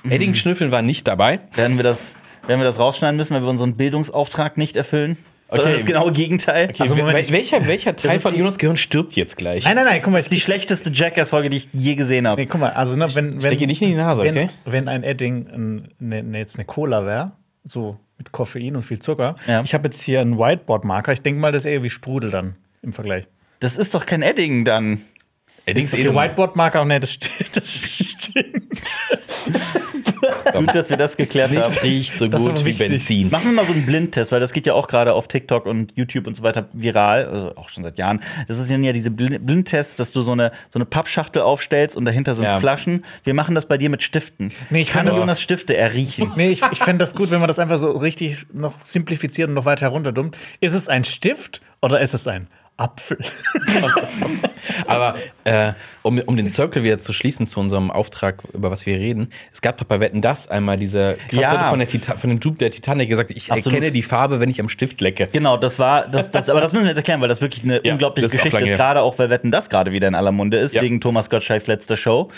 Edding 0.09 0.37
Schnüffeln 0.37 0.71
war 0.71 0.83
nicht 0.83 1.09
dabei. 1.09 1.41
werden 1.55 1.77
wir 1.77 1.83
das, 1.83 2.15
werden 2.47 2.61
wir 2.61 2.67
das 2.67 2.79
rausschneiden 2.79 3.17
müssen, 3.17 3.35
weil 3.35 3.43
wir 3.43 3.49
unseren 3.51 3.77
Bildungsauftrag 3.77 4.59
nicht 4.59 4.77
erfüllen. 4.77 5.19
Sondern 5.51 5.67
Okay. 5.69 5.77
das 5.77 5.87
genaue 5.87 6.13
Gegenteil. 6.13 6.73
Also, 6.79 6.95
Wel- 6.95 6.99
Moment, 7.01 7.19
wel- 7.19 7.33
welcher, 7.33 7.67
welcher 7.67 7.97
Teil 7.97 8.17
ist 8.17 8.23
von 8.23 8.35
Jonas 8.37 8.57
Gehirn 8.59 8.77
stirbt 8.77 9.15
jetzt 9.17 9.37
gleich? 9.37 9.65
Nein, 9.65 9.75
nein, 9.75 9.85
nein, 9.85 10.01
guck 10.03 10.13
mal, 10.13 10.23
Die 10.23 10.41
schlechteste 10.41 10.91
Jackass-Folge, 10.91 11.49
die 11.49 11.57
ich 11.59 11.69
je 11.73 11.97
gesehen 11.97 12.29
habe. 12.29 12.41
Nee, 12.41 12.47
guck 12.47 12.61
mal, 12.61 12.71
also 12.71 12.95
ne, 12.97 13.07
wenn, 13.15 13.43
wenn, 13.43 13.59
dir 13.59 13.67
nicht 13.67 13.83
in 13.83 13.89
die 13.89 13.95
Nase, 13.97 14.23
wenn, 14.23 14.37
okay? 14.37 14.51
wenn 14.65 14.87
ein 14.89 15.03
Edding 15.03 15.89
ne, 15.99 16.23
ne, 16.23 16.39
jetzt 16.39 16.57
eine 16.57 16.65
Cola 16.67 17.05
wäre, 17.05 17.33
so 17.65 17.99
mit 18.17 18.31
Koffein 18.33 18.77
und 18.77 18.83
viel 18.83 19.01
Zucker, 19.01 19.35
Ja. 19.47 19.63
ich 19.63 19.75
habe 19.75 19.89
jetzt 19.89 20.03
hier 20.03 20.21
einen 20.21 20.39
Whiteboard-Marker, 20.39 21.13
ich 21.13 21.23
denke 21.23 21.41
mal, 21.41 21.51
das 21.53 21.65
ist 21.65 21.71
eher 21.73 21.83
wie 21.83 21.91
Sprudel 21.91 22.31
dann 22.31 22.55
im 22.83 22.93
Vergleich. 22.93 23.25
Das 23.59 23.77
ist 23.77 23.95
doch 23.95 24.07
kein 24.07 24.23
Edding 24.23 24.65
dann. 24.65 25.01
Ist 25.77 25.97
der 25.99 26.15
Whiteboard-Marker, 26.15 26.85
ne, 26.85 27.01
das 27.01 27.13
stimmt. 27.13 27.31
Das 27.55 27.69
stimmt. 27.69 28.65
Gut, 30.53 30.75
dass 30.75 30.91
wir 30.91 30.97
das 30.97 31.17
geklärt 31.17 31.51
haben. 31.57 31.71
Nichts 31.71 31.83
riecht 31.83 32.19
so 32.19 32.29
Das 32.29 32.43
gut 32.43 32.65
wie. 32.65 32.73
Benzin. 32.73 33.31
Machen 33.31 33.47
wir 33.51 33.53
mal 33.53 33.65
so 33.67 33.73
einen 33.73 33.87
Blindtest, 33.87 34.33
weil 34.33 34.41
das 34.41 34.53
geht 34.53 34.67
ja 34.67 34.75
auch 34.75 34.87
gerade 34.89 35.15
auf 35.15 35.29
TikTok 35.29 35.67
und 35.67 35.93
YouTube 35.97 36.27
und 36.27 36.37
so 36.37 36.43
weiter 36.43 36.69
viral, 36.73 37.27
also 37.27 37.57
auch 37.57 37.69
schon 37.69 37.85
seit 37.85 37.99
Jahren. 37.99 38.21
Das 38.49 38.59
ist 38.59 38.71
ja 38.71 38.93
diese 38.93 39.11
Blind- 39.11 39.45
Blindtests, 39.47 39.97
dass 39.97 40.13
du 40.13 40.21
so 40.21 40.33
eine, 40.33 40.51
so 40.71 40.79
eine 40.79 40.85
Pappschachtel 40.85 41.43
aufstellst 41.43 41.97
und 41.97 42.05
dahinter 42.05 42.35
sind 42.35 42.45
Ja. 42.45 42.61
Flaschen. 42.61 43.05
Wir 43.25 43.35
machen 43.35 43.55
das 43.55 43.67
bei 43.67 43.79
dir 43.79 43.91
mit 43.91 44.03
Stiften. 44.03 44.53
Nee, 44.71 44.83
ich 44.83 44.91
Kann 44.91 45.07
das 45.07 45.17
das 45.17 45.41
Stifte 45.43 45.77
erriechen? 45.77 46.33
Nee, 46.37 46.51
ich, 46.51 46.63
ich 46.73 46.79
fände 46.79 46.99
das 47.03 47.15
gut, 47.15 47.31
wenn 47.31 47.41
man 47.41 47.49
das 47.49 47.59
einfach 47.59 47.79
so 47.79 47.91
richtig 47.93 48.47
noch 48.53 48.75
simplifiziert 48.85 49.49
und 49.49 49.55
noch 49.55 49.65
weiter 49.65 49.87
herunterdummt. 49.87 50.37
Ist 50.61 50.75
es 50.75 50.89
ein 50.89 51.05
Stift 51.05 51.61
oder 51.81 52.01
ist 52.01 52.15
es 52.15 52.27
ein 52.27 52.47
Apfel? 52.81 53.19
Aber 54.87 55.15
äh, 55.45 55.73
um, 56.03 56.19
um 56.21 56.37
den 56.37 56.49
Circle 56.49 56.83
wieder 56.83 56.99
zu 56.99 57.13
schließen 57.13 57.47
zu 57.47 57.61
unserem 57.61 57.91
Auftrag, 57.91 58.43
über 58.53 58.71
was 58.71 58.87
wir 58.87 58.97
reden, 58.97 59.31
es 59.53 59.61
gab 59.61 59.79
doch 59.79 59.85
bei 59.87 60.01
Wetten 60.01 60.23
das 60.23 60.49
einmal 60.49 60.77
diese 60.77 61.17
krasse 61.29 61.43
Ja. 61.43 61.69
von, 61.71 61.79
der 61.79 61.89
Tita 61.89 62.17
von 62.17 62.31
dem 62.31 62.41
Typ 62.41 62.59
der 62.59 62.71
Titanic 62.71 63.09
gesagt, 63.09 63.31
ich 63.31 63.51
Absolut. 63.53 63.67
erkenne 63.75 63.93
die 63.93 64.03
Farbe, 64.03 64.41
wenn 64.41 64.49
ich 64.51 64.61
am 64.61 64.69
Stift 64.69 65.01
lecke. 65.01 65.29
Genau, 65.33 65.57
das 65.57 65.79
war, 65.79 66.07
das, 66.09 66.31
das, 66.31 66.49
aber 66.49 66.61
das 66.61 66.73
müssen 66.73 66.85
wir 66.85 66.91
jetzt 66.91 66.99
erklären, 66.99 67.21
weil 67.21 67.29
das 67.29 67.41
wirklich 67.41 67.65
eine 67.65 67.81
Ja, 67.85 67.93
unglaubliche 67.93 68.29
Geschichte 68.29 68.59
ist, 68.59 68.71
gerade 68.71 69.03
auch, 69.03 69.19
weil 69.19 69.31
Wetten 69.31 69.51
das 69.51 69.69
gerade 69.71 69.93
wieder 69.93 70.09
in 70.09 70.15
aller 70.15 70.33
Munde 70.33 70.59
ist, 70.59 70.75
Ja. 70.75 70.83
wegen 70.83 71.01
Thomas 71.01 71.29
Gottschalks 71.31 71.67
letzter 71.67 71.97
Show. 71.97 72.29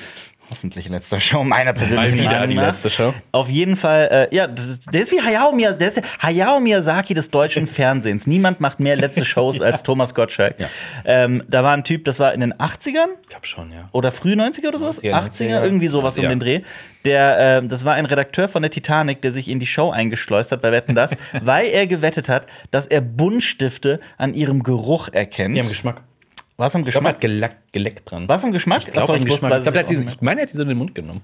Hoffentlich 0.53 0.87
letzter 0.91 1.19
Show, 1.19 1.45
meiner 1.45 1.73
persönlichen 1.73 2.17
Mal 2.17 2.21
wieder 2.21 2.31
Meinung 2.33 2.49
die 2.51 2.55
nach. 2.57 2.67
letzte 2.73 2.91
Show. 2.91 3.15
Auf 3.33 3.49
jeden 3.49 3.75
Fall, 3.77 4.29
äh, 4.31 4.37
ja, 4.37 4.47
das- 4.47 4.81
der 4.81 5.01
ist 5.01 5.11
wie 5.11 5.21
Hayao 5.23 5.53
Miyazaki, 5.53 5.79
der 5.79 5.89
ist 5.89 5.97
der 5.97 6.05
Hayao 6.21 6.61
Miyazaki 6.61 7.15
des 7.15 7.31
deutschen 7.31 7.67
Fernsehens. 7.79 8.27
Niemand 8.27 8.61
macht 8.61 8.79
mehr 8.79 8.95
letzte 8.97 9.25
Shows 9.25 9.63
als 9.63 9.83
Thomas 9.83 10.15
Gottschalk. 10.15 10.57
Ähm, 11.07 11.43
da 11.49 11.65
war 11.65 11.73
ein 11.75 11.85
Typ, 11.85 12.05
das 12.05 12.21
war 12.21 12.35
in 12.35 12.41
den 12.41 12.53
80ern 12.53 13.07
Ich 13.23 13.29
glaube 13.31 13.47
schon, 13.47 13.73
ja. 13.73 13.89
oder 13.93 14.13
früh 14.13 14.35
90er 14.35 14.69
oder 14.69 14.79
sowas? 14.79 15.03
90er, 15.03 15.15
80er, 15.15 15.63
irgendwie 15.65 15.89
sowas 15.89 16.19
um 16.19 16.25
Ja. 16.25 16.29
den 16.29 16.41
Dreh. 16.41 16.61
Der, 17.07 17.37
ähm, 17.39 17.69
das 17.69 17.87
war 17.87 17.95
ein 17.95 18.05
Redakteur 18.05 18.49
von 18.49 18.61
der 18.61 18.71
Titanic, 18.71 19.23
der 19.23 19.33
sich 19.33 19.49
in 19.49 19.59
die 19.59 19.67
Show 19.67 19.91
eingeschleust 19.91 20.53
hat 20.53 20.61
bei 20.61 20.71
Wetten 20.71 20.95
das, 20.95 21.13
weil 21.43 21.69
er 21.69 21.87
gewettet 21.87 22.29
hat, 22.29 22.47
dass 22.71 22.87
er 22.87 23.01
Buntstifte 23.01 24.01
an 24.19 24.35
ihrem 24.35 24.63
Geruch 24.63 25.09
erkennt. 25.09 25.57
Die 25.57 25.61
haben 25.61 25.69
Geschmack. 26.57 26.67
Was 26.67 26.75
am 26.75 26.87
Ich 26.87 26.91
glaube, 26.91 27.09
er 27.09 27.13
Geschmack? 27.15 27.51
hat 27.53 27.73
geleckt, 27.73 28.11
dran. 28.11 28.29
Was 28.29 28.45
am 28.45 28.53
Geschmack? 28.53 28.83
Ich 28.87 28.93
glaube, 28.93 29.19
Geschmack. 29.21 29.59
Ich, 29.59 29.63
glaub, 29.63 29.63
der 29.63 29.73
es 29.73 29.79
hat 29.79 29.91
diese, 29.91 30.05
auch 30.05 30.09
ich 30.09 30.21
meine, 30.21 30.41
er 30.41 30.43
hat 30.43 30.53
die 30.53 30.57
so 30.57 30.63
in 30.63 30.69
den 30.69 30.79
Mund 30.79 30.95
genommen. 30.95 31.23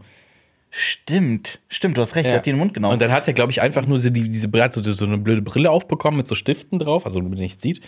Stimmt, 0.71 1.61
stimmt, 1.69 1.97
du 1.97 2.03
hast 2.03 2.15
recht, 2.15 2.29
er 2.29 2.37
hat 2.37 2.47
die 2.47 2.51
in 2.51 2.57
den 2.57 2.61
Mund 2.61 2.75
genommen. 2.75 2.93
Und 2.93 3.01
dann 3.01 3.11
hat 3.11 3.27
er, 3.27 3.33
glaube 3.33 3.51
ich, 3.51 3.63
einfach 3.63 3.87
nur 3.87 3.99
so 3.99 4.11
die, 4.11 4.29
diese 4.29 4.51
so, 4.71 4.83
so 4.93 5.07
eine 5.07 5.17
blöde 5.17 5.41
Brille 5.41 5.71
aufbekommen 5.71 6.19
mit 6.19 6.27
so 6.27 6.35
Stiften 6.35 6.79
drauf, 6.79 7.07
also 7.07 7.21
wenn 7.21 7.31
man 7.31 7.39
nichts 7.39 7.63
sieht. 7.63 7.81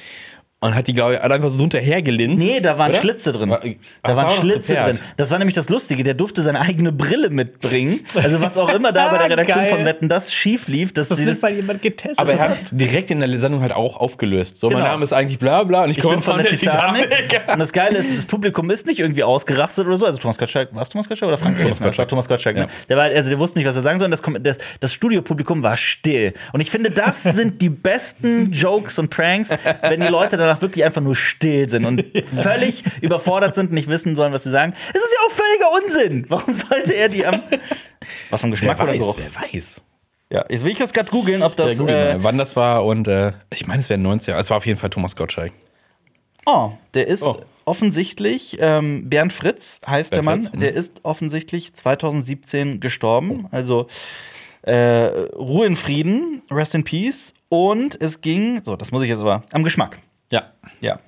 Und 0.62 0.74
hat 0.74 0.88
die, 0.88 0.92
glaube 0.92 1.14
ich, 1.14 1.20
einfach 1.22 1.48
so 1.48 1.56
drunter 1.56 1.80
gelinst. 1.80 2.44
Nee, 2.44 2.60
da 2.60 2.76
waren 2.76 2.90
Oder? 2.90 3.00
Schlitze 3.00 3.32
drin. 3.32 3.48
War- 3.48 3.62
da 4.02 4.14
waren 4.14 4.26
war 4.26 4.30
Schlitze 4.36 4.74
drin. 4.74 4.98
Das 5.16 5.30
war 5.30 5.38
nämlich 5.38 5.54
das 5.54 5.70
Lustige. 5.70 6.02
Der 6.02 6.12
durfte 6.12 6.42
seine 6.42 6.60
eigene 6.60 6.92
Brille 6.92 7.30
mitbringen. 7.30 8.00
Also 8.14 8.42
was 8.42 8.58
auch 8.58 8.68
immer 8.68 8.92
da 8.92 9.08
bei 9.08 9.16
der 9.16 9.30
Redaktion 9.38 9.64
Geil. 9.64 9.74
von 9.74 9.84
Wetten 9.86 10.10
das 10.10 10.34
schief 10.34 10.68
lief, 10.68 10.92
dass 10.92 11.08
Das 11.08 11.16
sie 11.16 11.24
ist 11.24 11.30
das. 11.30 11.42
mal 11.50 11.54
jemand 11.56 11.80
getestet. 11.80 12.18
Aber 12.18 12.30
er 12.32 12.36
Das 12.36 12.46
hat 12.46 12.50
es 12.56 12.64
direkt 12.73 13.11
in 13.11 13.20
der 13.20 13.38
Sendung 13.38 13.62
halt 13.62 13.73
auch 13.73 13.96
aufgelöst. 13.96 14.61
So, 14.61 14.68
Genau. 14.68 14.80
mein 14.82 14.90
Name 14.90 15.02
ist 15.04 15.14
eigentlich 15.14 15.38
bla 15.38 15.64
bla 15.64 15.85
und 15.85 15.90
ich, 15.92 15.96
Ich 15.96 16.02
komme 16.02 16.16
bin 16.16 16.23
von 16.25 16.42
der 16.42 16.50
Titanic. 16.54 17.08
Und 17.50 17.58
das 17.58 17.73
Geile 17.73 17.96
ist, 17.96 18.14
das 18.14 18.26
Publikum 18.26 18.68
ist 18.70 18.87
nicht 18.87 18.99
irgendwie 19.00 19.23
ausgerastet 19.25 19.87
oder 19.87 19.96
so. 19.96 20.04
Also 20.04 20.18
Thomas 20.18 20.37
Gottschalk, 20.37 20.75
war 20.75 20.82
es 20.82 20.90
Thomas 20.90 21.08
Gottschalk 21.08 21.28
oder 21.28 21.38
Frank 21.38 21.56
Thomas 21.56 21.78
Gottschalk. 21.78 21.87
Gottschalk? 21.87 22.08
Thomas 22.11 22.28
Gottschalk, 22.28 22.56
ne? 22.56 22.62
Ja. 22.64 22.68
Der 22.90 22.96
war, 22.99 23.04
also 23.04 23.30
der 23.30 23.38
wusste 23.38 23.58
nicht, 23.58 23.66
was 23.66 23.76
er 23.76 23.82
sagen 23.82 23.99
soll. 23.99 24.06
Und 24.06 24.11
das, 24.12 24.20
das, 24.42 24.58
das 24.78 24.92
Studiopublikum 24.92 25.62
war 25.62 25.78
still. 25.78 26.35
Und 26.52 26.61
ich 26.61 26.70
finde, 26.70 26.90
das 26.90 27.23
sind 27.23 27.62
die 27.62 27.70
besten 27.70 28.52
Jokes 28.52 28.99
und 28.99 29.08
Pranks, 29.08 29.54
wenn 29.88 30.00
die 30.02 30.06
Leute 30.08 30.50
danach 30.50 30.62
wirklich 30.62 30.85
einfach 30.85 31.00
nur 31.00 31.14
still 31.14 31.69
sind 31.69 31.85
und 31.85 32.04
völlig 32.42 32.85
überfordert 33.00 33.54
sind 33.54 33.66
und 33.66 33.75
nicht 33.75 33.88
wissen 33.88 34.16
sollen, 34.16 34.33
was 34.33 34.42
sie 34.42 34.50
sagen. 34.50 34.75
Es 34.92 35.00
ist 35.00 35.14
ja 35.14 35.19
auch 35.26 35.30
völliger 35.30 35.85
Unsinn. 35.85 36.26
Warum 36.28 36.54
sollte 36.54 36.95
er 36.95 37.09
die 37.09 37.25
am. 37.25 37.40
Was 38.30 38.40
vom 38.40 38.50
Wer 38.50 38.59
Geschmack 38.59 38.80
oder 38.80 38.92
weiß, 38.92 38.99
Geruch? 38.99 39.19
wer 39.19 39.42
weiß. 39.52 39.85
Ja, 40.30 40.45
jetzt 40.49 40.64
will 40.64 40.73
ich 40.73 40.78
das 40.78 40.92
gerade 40.92 41.11
googeln, 41.11 41.42
ob 41.42 41.54
das. 41.57 41.78
Ja, 41.78 41.87
äh, 41.87 42.16
wann 42.23 42.38
das 42.38 42.57
war 42.57 42.85
und 42.85 43.07
äh, 43.09 43.33
ich 43.52 43.66
meine, 43.66 43.80
es 43.80 43.90
wäre 43.90 44.00
90er. 44.00 44.38
Es 44.38 44.49
war 44.50 44.57
auf 44.57 44.66
jeden 44.66 44.78
Fall 44.78 44.90
Thomas 44.90 45.16
Gottschalk. 45.16 45.52
Oh, 46.47 46.73
der 46.95 47.09
ist 47.09 47.23
Oh. 47.23 47.42
offensichtlich, 47.66 48.57
ähm, 48.61 49.11
Bernd 49.11 49.33
Fritz 49.33 49.80
heißt 49.87 50.12
der 50.12 50.23
Bernd 50.23 50.26
Mann, 50.26 50.42
Fritz, 50.42 50.54
mhm. 50.54 50.61
der 50.61 50.73
ist 50.73 51.00
offensichtlich 51.02 51.75
2017 51.75 52.80
gestorben. 52.80 53.47
Also 53.50 53.87
äh, 54.62 54.73
Ruhe 55.37 55.66
in 55.66 55.76
Frieden, 55.76 56.42
Rest 56.50 56.75
in 56.75 56.85
Peace. 56.85 57.35
Und 57.49 58.00
es 58.00 58.21
ging, 58.21 58.61
so, 58.64 58.76
das 58.76 58.92
muss 58.92 59.02
ich 59.02 59.09
jetzt 59.09 59.19
aber, 59.21 59.42
am 59.52 59.64
Geschmack. 59.64 59.99
Ja. 60.80 60.99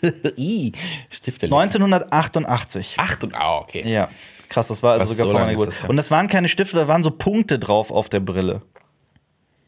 I, 0.36 0.72
Stifte. 1.10 1.46
1988. 1.46 2.94
Acht 2.98 3.24
und 3.24 3.34
ah, 3.36 3.58
okay. 3.58 3.82
Ja. 3.88 4.08
Krass, 4.48 4.68
das 4.68 4.82
war 4.82 4.94
also 4.94 5.04
Was, 5.08 5.16
sogar 5.16 5.26
so 5.28 5.32
vor 5.32 5.40
lange 5.40 5.52
meiner 5.52 5.58
ist 5.58 5.64
Geburt. 5.66 5.82
das? 5.84 5.90
Und 5.90 5.96
das 5.96 6.10
waren 6.10 6.28
keine 6.28 6.48
Stifte, 6.48 6.76
da 6.76 6.88
waren 6.88 7.02
so 7.02 7.10
Punkte 7.10 7.58
drauf 7.58 7.90
auf 7.90 8.08
der 8.08 8.20
Brille. 8.20 8.62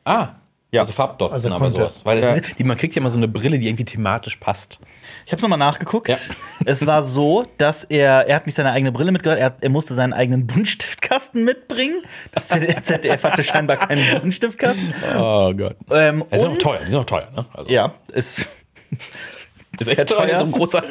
Ah. 0.05 0.29
Ja. 0.71 0.81
Also 0.81 0.93
Farbdotzen, 0.93 1.35
Also 1.35 1.51
aber 1.53 1.71
sowas. 1.71 2.05
Weil 2.05 2.19
Ja. 2.19 2.33
ist, 2.33 2.59
die, 2.59 2.65
man 2.65 2.77
kriegt 2.77 2.97
ja 2.97 3.01
immer 3.01 3.09
so 3.09 3.17
eine 3.17 3.29
Brille, 3.29 3.61
die 3.61 3.69
irgendwie 3.69 3.85
thematisch 3.85 4.37
passt. 4.37 4.81
Ich 5.25 5.31
habe 5.31 5.41
nochmal 5.41 5.59
nachgeguckt. 5.59 6.09
Ja. 6.09 6.17
Es 6.67 6.85
war 6.85 7.05
so, 7.05 7.47
dass 7.59 7.85
er, 7.85 8.27
er 8.27 8.35
hat 8.37 8.47
nicht 8.47 8.57
seine 8.57 8.73
eigene 8.73 8.91
Brille 8.91 9.13
mitgebracht, 9.13 9.39
er, 9.39 9.47
hat- 9.47 9.63
er 9.63 9.71
musste 9.71 9.95
seinen 9.95 10.13
eigenen 10.13 10.47
Buntstiftkasten 10.49 11.45
mitbringen. 11.45 12.03
Das 12.33 12.49
ZDF, 12.49 13.23
hatte 13.23 13.45
scheinbar 13.45 13.77
keinen 13.77 14.21
Buntstiftkasten. 14.21 14.93
Oh 15.17 15.55
Gott. 15.55 15.77
Ähm, 15.93 16.25
Die 16.33 16.39
sind 16.41 16.49
auch 16.49 16.59
teuer, 16.59 16.79
die 16.81 16.91
sind 16.91 16.97
auch 16.97 17.05
teuer, 17.05 17.29
ne? 17.37 17.47
Also, 17.53 17.71
Ja, 17.71 17.95
ist. 18.13 18.47
Das 19.79 19.89
ist 19.89 20.09
teuer. 20.09 20.39
So 20.39 20.45
ein 20.45 20.53
großer 20.53 20.83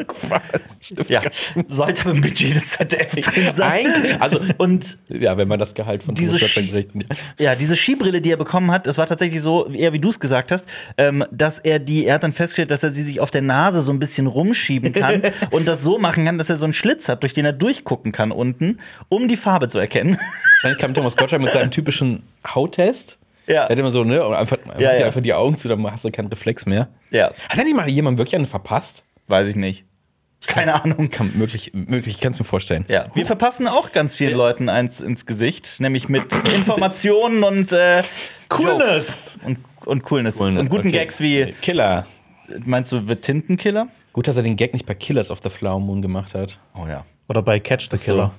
ja, 1.08 1.22
sollte 1.68 2.02
aber 2.04 2.12
im 2.12 2.22
Budget 2.22 2.56
des 2.56 2.72
ZDF 2.72 3.12
drin 3.12 3.54
sein. 3.54 3.72
Eigentlich, 3.72 4.22
also, 4.22 4.40
und 4.58 4.98
ja, 5.10 5.38
wenn 5.38 5.48
man 5.48 5.60
das 5.60 5.74
Gehalt 5.74 6.04
von 6.04 6.16
diese, 6.16 6.38
kriegt. 6.38 6.94
ja, 7.40 7.56
diese 7.56 7.75
Skibrille, 7.75 8.22
die 8.22 8.32
er 8.32 8.38
bekommen 8.38 8.72
hat, 8.72 8.88
das 8.88 8.98
war 8.98 9.08
tatsächlich 9.08 9.42
so, 9.42 9.68
eher 9.70 9.94
wie 9.94 10.00
du 10.00 10.10
es 10.10 10.20
gesagt 10.20 10.52
hast, 10.52 10.68
ähm, 10.98 11.24
dass 11.32 11.60
er 11.60 11.80
die, 11.80 12.06
er 12.06 12.16
hat 12.16 12.24
dann 12.24 12.34
festgestellt, 12.34 12.72
dass 12.72 12.84
er 12.84 12.92
sie 12.92 13.04
sich 13.04 13.20
auf 13.20 13.32
der 13.32 13.42
Nase 13.42 13.82
so 13.82 13.92
ein 13.92 14.00
bisschen 14.00 14.28
rumschieben 14.28 14.94
kann 14.94 15.22
und 15.52 15.68
das 15.68 15.84
so 15.84 15.98
machen 15.98 16.25
kann, 16.25 16.38
dass 16.38 16.50
er 16.50 16.58
so 16.58 16.66
einen 16.66 16.74
Schlitz 16.74 17.10
hat, 17.10 17.24
durch 17.24 17.34
den 17.34 17.46
er 17.46 17.54
durchgucken 17.54 18.12
kann 18.12 18.32
unten, 18.32 18.80
um 19.10 19.28
die 19.28 19.38
Farbe 19.38 19.68
zu 19.68 19.80
erkennen. 19.80 20.18
Wahrscheinlich 20.56 20.80
kam 20.80 20.94
Thomas 20.94 21.18
Gottschalk 21.18 21.42
mit 21.42 21.52
seinem 21.52 21.72
typischen 21.72 22.24
Hauttest. 22.46 23.18
Ja. 23.48 23.64
Er 23.64 23.70
hat 23.70 23.80
immer 23.80 23.92
so, 23.92 24.04
ne, 24.04 24.26
und 24.26 24.34
einfach, 24.34 24.58
Ja, 24.80 24.94
ja. 24.94 25.06
einfach 25.06 25.22
die 25.22 25.34
Augen 25.34 25.58
zu, 25.58 25.68
dann 25.68 25.86
hast 25.92 26.06
du 26.06 26.12
keinen 26.12 26.28
Reflex 26.28 26.66
mehr. 26.66 26.90
Ja, 27.12 27.32
Hat 27.50 27.58
er 27.58 27.64
nicht 27.66 27.76
mal 27.76 27.90
jemand 27.90 28.18
wirklich 28.18 28.36
einen 28.36 28.48
verpasst? 28.48 29.04
weiß 29.28 29.48
ich 29.48 29.56
nicht. 29.56 29.86
Keine 30.46 30.82
Ahnung. 30.84 31.10
Kann, 31.10 31.32
möglich, 31.36 31.72
möglich, 31.74 32.16
ich 32.16 32.20
kann 32.20 32.34
es 32.34 32.40
mir 32.40 32.44
vorstellen. 32.46 32.84
Ja, 32.90 33.08
wir 33.14 33.26
verpassen 33.26 33.68
auch 33.68 33.94
ganz 33.94 34.14
vielen 34.16 34.36
Leuten 34.38 34.68
eins 34.68 35.00
ins 35.00 35.26
Gesicht, 35.26 35.76
nämlich 35.80 36.10
mit 36.10 36.26
Informationen 36.54 37.44
und 37.44 37.72
äh, 37.72 38.04
Coolness. 38.50 39.36
Jokes 39.36 39.40
und, 39.46 39.58
und 39.86 40.04
Coolness. 40.04 40.42
Und 40.42 40.58
guten 40.68 40.90
Okay. 40.90 40.92
Gags 40.92 41.22
wie, 41.22 41.54
Killer. 41.62 42.06
meinst 42.66 42.92
du, 42.92 43.08
wird 43.08 43.24
Tintenkiller? 43.24 43.88
Gut, 44.12 44.28
dass 44.28 44.36
er 44.36 44.44
den 44.44 44.58
Gag 44.58 44.74
nicht 44.74 44.86
bei 44.86 44.94
Killers 44.96 45.32
of 45.32 45.40
the 45.44 45.50
Flower 45.50 45.80
Moon 45.80 46.02
gemacht 46.02 46.34
hat. 46.34 46.60
Oh 46.76 46.86
ja. 46.88 47.06
Oder 47.30 47.42
bei 47.42 47.60
Catch 47.62 47.88
the 47.92 47.98
so. 47.98 48.04
Killer. 48.12 48.34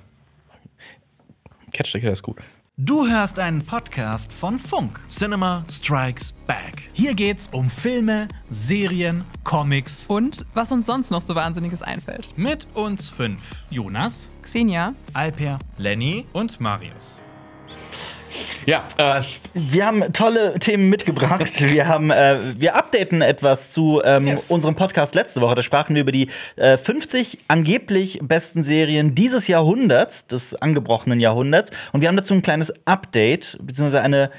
Catch 1.73 1.93
the 1.93 2.01
Killer 2.01 2.13
ist 2.13 2.23
gut. 2.23 2.37
Du 2.77 3.07
hörst 3.07 3.39
einen 3.39 3.65
Podcast 3.65 4.33
von 4.33 4.59
Funk. 4.59 4.99
Cinema 5.09 5.65
Strikes 5.71 6.33
Back. 6.49 6.91
Hier 6.93 7.15
geht's 7.15 7.49
um 7.53 7.71
Filme, 7.71 8.27
Serien, 8.51 9.23
Comics. 9.45 10.07
Und 10.09 10.45
was 10.55 10.73
uns 10.73 10.87
sonst 10.87 11.13
noch 11.13 11.21
so 11.21 11.37
Wahnsinniges 11.37 11.83
einfällt. 11.83 12.37
Mit 12.37 12.67
uns 12.75 13.09
fünf. 13.09 13.63
Jonas, 13.71 14.33
Xenia, 14.43 14.93
Alper, 15.13 15.61
Lenny 15.79 16.27
und 16.33 16.61
Marius. 16.61 17.21
Ja, 18.67 18.85
äh, 18.97 19.23
Wir 19.55 19.87
haben 19.87 20.13
tolle 20.13 20.59
Themen 20.59 20.89
mitgebracht. 20.89 21.61
Wir 21.61 21.87
haben, 21.89 22.11
äh, 22.11 22.39
wir 22.57 22.77
updaten 22.77 23.23
etwas 23.23 23.73
zu 23.73 24.01
ähm, 24.05 24.27
Yes. 24.27 24.51
unserem 24.51 24.75
Podcast 24.75 25.15
letzte 25.15 25.41
Woche. 25.41 25.55
Da 25.55 25.63
sprachen 25.63 25.95
wir 25.95 26.03
über 26.03 26.13
die 26.13 26.29
äh, 26.57 26.77
50 26.77 27.39
angeblich 27.49 28.21
besten 28.23 28.63
Serien 28.63 29.15
dieses 29.15 29.47
Jahrhunderts, 29.47 30.27
des 30.27 30.55
angebrochenen 30.55 31.21
Jahrhunderts. 31.21 31.71
Und 31.93 32.01
wir 32.01 32.09
haben 32.09 32.17
dazu 32.17 32.35
ein 32.35 32.43
kleines 32.43 32.73
Update, 32.87 33.59
beziehungsweise 33.61 34.01
eine 34.01 34.31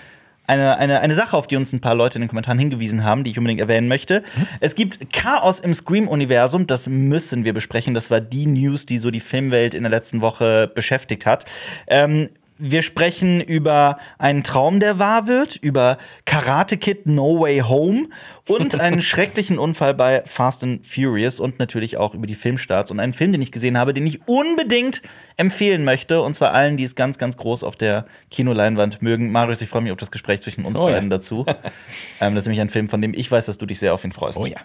eine, 0.48 0.78
eine, 0.78 1.00
eine 1.00 1.16
Sache, 1.16 1.36
auf 1.36 1.48
die 1.48 1.56
uns 1.56 1.74
ein 1.74 1.82
paar 1.82 1.96
Leute 1.96 2.18
in 2.18 2.22
den 2.22 2.28
Kommentaren 2.30 2.60
hingewiesen 2.60 3.04
haben, 3.04 3.24
die 3.24 3.32
ich 3.32 3.38
unbedingt 3.40 3.62
erwähnen 3.62 3.88
möchte. 3.88 4.22
Es 4.60 4.76
gibt 4.76 5.12
Chaos 5.12 5.60
im 5.60 5.74
Scream-Universum, 5.74 6.68
das 6.68 6.88
müssen 6.88 7.46
wir 7.46 7.54
besprechen. 7.54 7.94
Das 7.96 8.12
war 8.12 8.22
die 8.22 8.46
News, 8.46 8.86
die 8.86 8.98
so 9.00 9.10
die 9.10 9.22
Filmwelt 9.22 9.74
in 9.74 9.84
der 9.84 9.90
letzten 9.90 10.22
Woche 10.22 10.72
beschäftigt 10.74 11.26
hat. 11.26 11.46
Ähm, 11.88 12.30
wir 12.58 12.82
sprechen 12.82 13.42
über 13.42 13.98
einen 14.18 14.44
Traum, 14.44 14.80
der 14.80 14.98
wahr 14.98 15.28
wird, 15.28 15.58
über 15.58 15.98
Karate 16.26 16.78
Kid 16.78 17.06
No 17.06 17.42
Way 17.42 17.60
Home 17.60 18.08
und 18.48 18.80
einen 18.80 19.02
schrecklichen 19.02 19.60
Unfall 19.60 19.94
bei 19.94 20.24
Fast 20.26 20.64
and 20.64 20.86
Furious 20.88 21.40
und 21.40 21.60
natürlich 21.60 21.98
auch 21.98 22.14
über 22.14 22.28
die 22.28 22.36
Filmstarts 22.36 22.92
und 22.92 23.00
einen 23.00 23.14
Film, 23.14 23.32
den 23.34 23.42
ich 23.42 23.52
gesehen 23.52 23.78
habe, 23.78 23.94
den 23.94 24.08
ich 24.08 24.28
unbedingt 24.28 25.02
empfehlen 25.38 25.84
möchte. 25.84 26.22
Und 26.22 26.34
zwar 26.34 26.54
allen, 26.54 26.78
die 26.78 26.84
es 26.84 26.96
ganz, 26.96 27.18
ganz 27.18 27.36
groß 27.38 27.64
auf 27.64 27.76
der 27.76 28.06
Kinoleinwand 28.32 29.02
mögen. 29.02 29.32
Marius, 29.32 29.62
ich 29.62 29.70
freue 29.70 29.82
mich 29.82 29.92
auf 29.92 30.00
das 30.00 30.12
Gespräch 30.12 30.42
zwischen 30.42 30.66
uns 30.66 30.80
Oh 30.80 30.88
ja. 30.88 30.96
beiden 30.96 31.10
dazu. 31.10 31.46
ähm, 32.22 32.36
das 32.36 32.44
ist 32.44 32.48
nämlich 32.48 32.62
ein 32.62 32.70
Film, 32.70 32.88
von 32.88 33.02
dem 33.02 33.14
ich 33.14 33.30
weiß, 33.30 33.48
dass 33.48 33.58
du 33.58 33.66
dich 33.66 33.80
sehr 33.80 33.94
auf 33.94 34.04
ihn 34.04 34.12
freust. 34.12 34.40
oh 34.40 34.46
ja. 34.46 34.58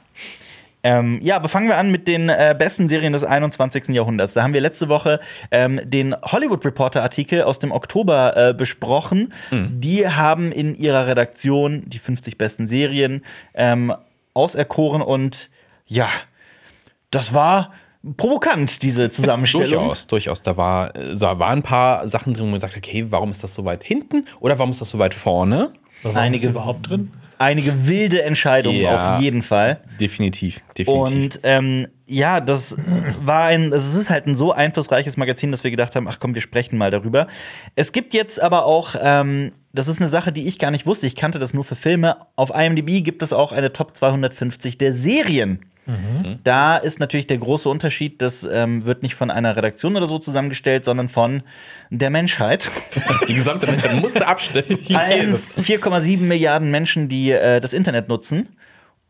Ähm, 0.83 1.21
ja, 1.23 1.37
aber 1.37 1.49
fangen 1.49 1.69
wir 1.69 1.77
an 1.77 1.91
mit 1.91 2.09
den 2.09 2.29
äh, 2.31 2.55
besten 2.59 2.89
Serien 2.89 3.13
des 3.13 3.23
21. 3.25 3.89
Jahrhunderts. 3.89 4.33
Da 4.35 4.43
haben 4.43 4.55
wir 4.55 4.61
letzte 4.63 4.89
Woche 4.89 5.21
ähm, 5.51 5.81
den 5.85 6.17
Hollywood 6.23 6.65
Reporter 6.65 7.03
Artikel 7.03 7.43
aus 7.43 7.59
dem 7.59 7.71
Oktober 7.71 8.37
äh, 8.37 8.55
besprochen. 8.55 9.33
Die 9.51 10.09
haben 10.09 10.53
in 10.53 10.75
ihrer 10.75 11.07
Redaktion 11.07 11.83
die 11.87 11.99
50 11.99 12.39
besten 12.39 12.67
Serien 12.67 13.23
ähm, 13.55 13.93
auserkoren 14.33 15.03
und 15.03 15.51
ja, 15.87 16.09
das 17.11 17.35
war 17.35 17.73
provokant, 18.17 18.83
diese 18.83 19.11
Zusammenstellung. 19.11 19.69
Durchaus, 19.71 20.07
durchaus. 20.07 20.43
Da, 20.43 20.57
war, 20.57 20.95
äh, 20.97 21.15
da 21.17 21.39
waren 21.39 21.59
ein 21.59 21.63
paar 21.63 22.09
Sachen 22.09 22.33
drin, 22.33 22.47
wo 22.47 22.51
man 22.53 22.61
sagt, 22.61 22.77
okay, 22.77 23.07
warum 23.11 23.31
ist 23.33 23.43
das 23.43 23.53
so 23.55 23.65
weit 23.65 23.85
hinten 23.85 24.27
oder 24.41 24.59
warum 24.59 24.71
ist 24.71 24.81
das 24.81 24.89
so 24.91 24.99
weit 24.99 25.13
vorne? 25.15 25.73
Warum 26.03 26.17
Einige- 26.17 26.47
ist 26.47 26.51
überhaupt 26.53 26.89
drin? 26.89 27.11
Einige 27.41 27.87
wilde 27.87 28.23
Entscheidungen 28.23 28.83
Ja. 28.83 29.15
auf 29.17 29.23
jeden 29.23 29.41
Fall. 29.41 29.81
Definitiv, 29.99 30.61
definitiv. 30.77 31.17
Und 31.17 31.41
ähm, 31.43 31.89
ja, 32.05 32.39
das 32.41 32.77
war 33.25 33.45
ein, 33.45 33.73
es 33.73 33.95
ist 33.95 34.11
halt 34.11 34.27
ein 34.27 34.37
so 34.37 34.53
einflussreiches 34.53 35.17
Magazin, 35.17 35.51
dass 35.51 35.65
wir 35.65 35.71
gedacht 35.71 35.97
haben, 35.97 36.07
ach 36.07 36.19
komm, 36.21 36.35
wir 36.35 36.43
sprechen 36.43 36.77
mal 36.77 36.91
darüber. 36.91 37.29
Es 37.77 37.93
gibt 37.93 38.13
jetzt 38.13 38.43
aber 38.43 38.67
auch, 38.67 38.95
ähm, 39.01 39.53
das 39.73 39.89
ist 39.89 40.01
eine 40.01 40.09
Sache, 40.09 40.33
die 40.33 40.47
ich 40.49 40.59
gar 40.59 40.71
nicht 40.71 40.85
wusste. 40.85 41.07
Ich 41.07 41.17
kannte 41.17 41.39
das 41.39 41.55
nur 41.55 41.65
für 41.65 41.77
Filme. 41.77 42.17
Auf 42.37 42.51
IMDb 42.55 43.03
gibt 43.03 43.23
es 43.23 43.33
auch 43.33 43.53
eine 43.53 43.73
Top 43.73 43.97
250 43.97 44.77
der 44.77 44.93
Serien. 44.93 45.61
Da 46.45 46.77
ist 46.77 47.01
natürlich 47.01 47.27
der 47.27 47.39
große 47.39 47.69
Unterschied, 47.69 48.23
das 48.23 48.45
ähm, 48.45 48.85
wird 48.85 49.03
nicht 49.03 49.15
von 49.15 49.31
einer 49.31 49.57
Redaktion 49.57 49.97
oder 49.97 50.07
so 50.07 50.19
zusammengestellt, 50.19 50.85
sondern 50.85 51.09
von 51.09 51.43
der 51.91 52.11
Menschheit. 52.11 52.71
die 53.29 53.35
gesamte 53.35 53.67
Menschheit 53.67 54.01
musste 54.01 54.27
Jesus. 55.23 55.51
4,7 55.59 56.21
Milliarden 56.21 56.71
Menschen, 56.71 57.09
die 57.09 57.33
äh, 57.33 57.61
das 57.61 57.73
Internet 57.73 58.09
nutzen. 58.09 58.51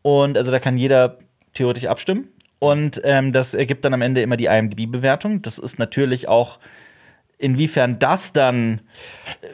Und 0.01 0.37
also 0.37 0.51
da 0.51 0.59
kann 0.59 0.77
jeder 0.77 1.17
theoretisch 1.53 1.85
abstimmen. 1.85 2.29
Und 2.59 3.01
ähm, 3.03 3.33
das 3.33 3.53
ergibt 3.53 3.85
dann 3.85 3.93
am 3.93 4.01
Ende 4.01 4.21
immer 4.21 4.37
die 4.37 4.45
IMDb-Bewertung. 4.45 5.41
Das 5.41 5.57
ist 5.57 5.79
natürlich 5.79 6.27
auch, 6.27 6.59
inwiefern 7.41 7.99
das 7.99 8.31
dann 8.33 8.81
äh, 9.41 9.47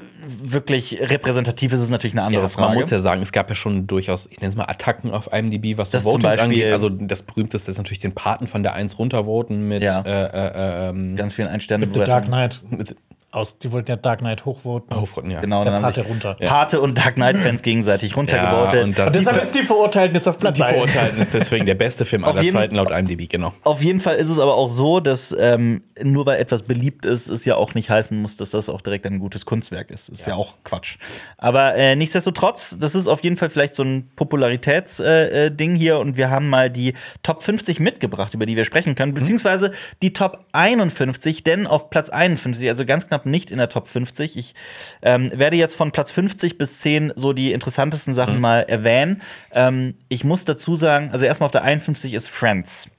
wirklich 0.43 0.99
repräsentativ 0.99 1.73
ist, 1.73 1.79
ist 1.79 1.89
natürlich 1.89 2.13
eine 2.13 2.23
andere 2.23 2.43
Ja, 2.43 2.49
Frage. 2.49 2.67
man 2.67 2.75
muss 2.75 2.89
ja 2.89 2.99
sagen, 2.99 3.21
es 3.21 3.31
gab 3.31 3.49
ja 3.49 3.55
schon 3.55 3.87
durchaus, 3.87 4.27
ich 4.31 4.39
nenne 4.41 4.49
es 4.49 4.55
mal 4.55 4.65
Attacken 4.65 5.11
auf 5.11 5.29
IMDb, 5.31 5.77
was 5.77 5.89
Das 5.91 6.03
so 6.03 6.11
zum 6.11 6.21
Votings 6.21 6.37
Beispiel- 6.37 6.61
angeht. 6.63 6.71
Also 6.73 6.89
das 6.89 7.23
berühmteste 7.23 7.71
ist 7.71 7.77
natürlich 7.77 7.99
den 7.99 8.13
Paten 8.13 8.47
von 8.47 8.61
der 8.63 8.73
1 8.73 8.99
runtervoten 8.99 9.67
mit, 9.67 9.83
Ja. 9.83 10.01
äh, 10.01 10.25
äh, 10.25 10.89
ähm, 10.89 11.15
ganz 11.15 11.33
vielen 11.33 11.47
Einsterne 11.47 11.87
The 11.93 12.01
Dark 12.01 12.25
Knight. 12.25 12.61
mit 12.69 12.95
Aus, 13.29 13.57
die 13.59 13.71
wollten 13.73 13.91
ja 13.91 13.97
Dark 13.97 14.19
Knight 14.19 14.45
hochvoten. 14.45 14.95
Aufrunden, 14.97 15.31
ja. 15.31 15.41
Genau, 15.41 15.63
Der 15.63 15.73
dann 15.73 15.83
haben 15.83 15.93
Pate 15.93 16.01
sich 16.01 16.09
runter. 16.09 16.37
Pate 16.39 16.79
und 16.81 16.97
Dark 16.97 17.15
Knight-Fans 17.15 17.61
gegenseitig 17.61 18.11
Ja, 18.11 18.15
runtergevotet. 18.17 18.83
und 18.85 18.97
das 18.97 19.07
Und 19.07 19.15
deshalb 19.25 19.41
ist 19.41 19.53
die 19.53 19.63
Verurteilten 19.63 20.15
jetzt 20.15 20.27
auf 20.27 20.39
Platz 20.39 20.57
die. 20.57 20.63
Verurteilten 20.63 21.19
ist 21.19 21.33
deswegen 21.33 21.65
der 21.65 21.75
beste 21.75 22.05
Film 22.05 22.23
aller 22.23 22.41
jeden- 22.41 22.53
Zeiten 22.55 22.75
laut 22.75 22.89
IMDb, 22.89 23.27
genau. 23.29 23.53
Auf 23.63 23.81
jeden 23.83 23.99
Fall 23.99 24.15
ist 24.15 24.29
es 24.29 24.39
aber 24.39 24.55
auch 24.55 24.69
so, 24.69 25.01
dass 25.01 25.35
ähm, 25.37 25.83
nur 26.01 26.25
weil 26.25 26.39
etwas 26.39 26.63
beliebt 26.63 27.05
ist, 27.05 27.27
es 27.29 27.43
ja 27.43 27.55
auch 27.55 27.73
nicht 27.75 27.89
heißen 27.89 28.19
muss, 28.19 28.37
dass 28.37 28.51
das 28.51 28.69
auch 28.69 28.79
direkt 28.81 29.05
ein 29.05 29.19
gutes 29.19 29.45
Kunstwerk 29.45 29.91
ist. 29.91 30.07
Ist 30.07 30.25
ja, 30.25 30.35
auch 30.35 30.55
Quatsch. 30.63 30.95
Aber 31.37 31.75
äh, 31.75 31.95
nichtsdestotrotz, 31.97 32.77
das 32.79 32.95
ist 32.95 33.07
auf 33.09 33.23
jeden 33.23 33.35
Fall 33.35 33.49
vielleicht 33.49 33.75
so 33.75 33.83
ein 33.83 34.09
Popularitätsding 34.15 35.05
äh, 35.05 35.51
Ding 35.51 35.75
hier 35.75 35.99
und 35.99 36.15
wir 36.17 36.29
haben 36.29 36.47
mal 36.49 36.69
die 36.69 36.93
Top 37.23 37.43
50 37.43 37.79
mitgebracht, 37.81 38.33
über 38.33 38.45
die 38.45 38.55
wir 38.55 38.63
sprechen 38.65 38.95
können, 38.95 39.13
beziehungsweise 39.13 39.71
die 40.01 40.13
Top 40.13 40.45
51, 40.53 41.43
denn 41.43 41.67
auf 41.67 41.89
Platz 41.89 42.09
51, 42.09 42.69
also 42.69 42.85
ganz 42.85 43.05
knapp 43.07 43.16
nicht 43.25 43.51
in 43.51 43.57
der 43.57 43.69
Top 43.69 43.87
50. 43.87 44.37
Ich 44.37 44.55
ähm, 45.01 45.31
werde 45.33 45.57
jetzt 45.57 45.75
von 45.75 45.91
Platz 45.91 46.11
50 46.11 46.57
bis 46.57 46.79
10 46.79 47.13
so 47.15 47.33
die 47.33 47.51
interessantesten 47.51 48.13
Sachen 48.13 48.39
mal 48.39 48.61
erwähnen. 48.61 49.21
Ähm, 49.51 49.95
ich 50.09 50.23
muss 50.23 50.45
dazu 50.45 50.75
sagen, 50.75 51.09
also 51.11 51.25
erstmal 51.25 51.45
auf 51.45 51.51
der 51.51 51.63
51 51.63 52.13
ist 52.13 52.29
Friends 52.29 52.89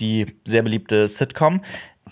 die 0.00 0.26
sehr 0.44 0.62
beliebte 0.62 1.08
Sitcom. 1.08 1.62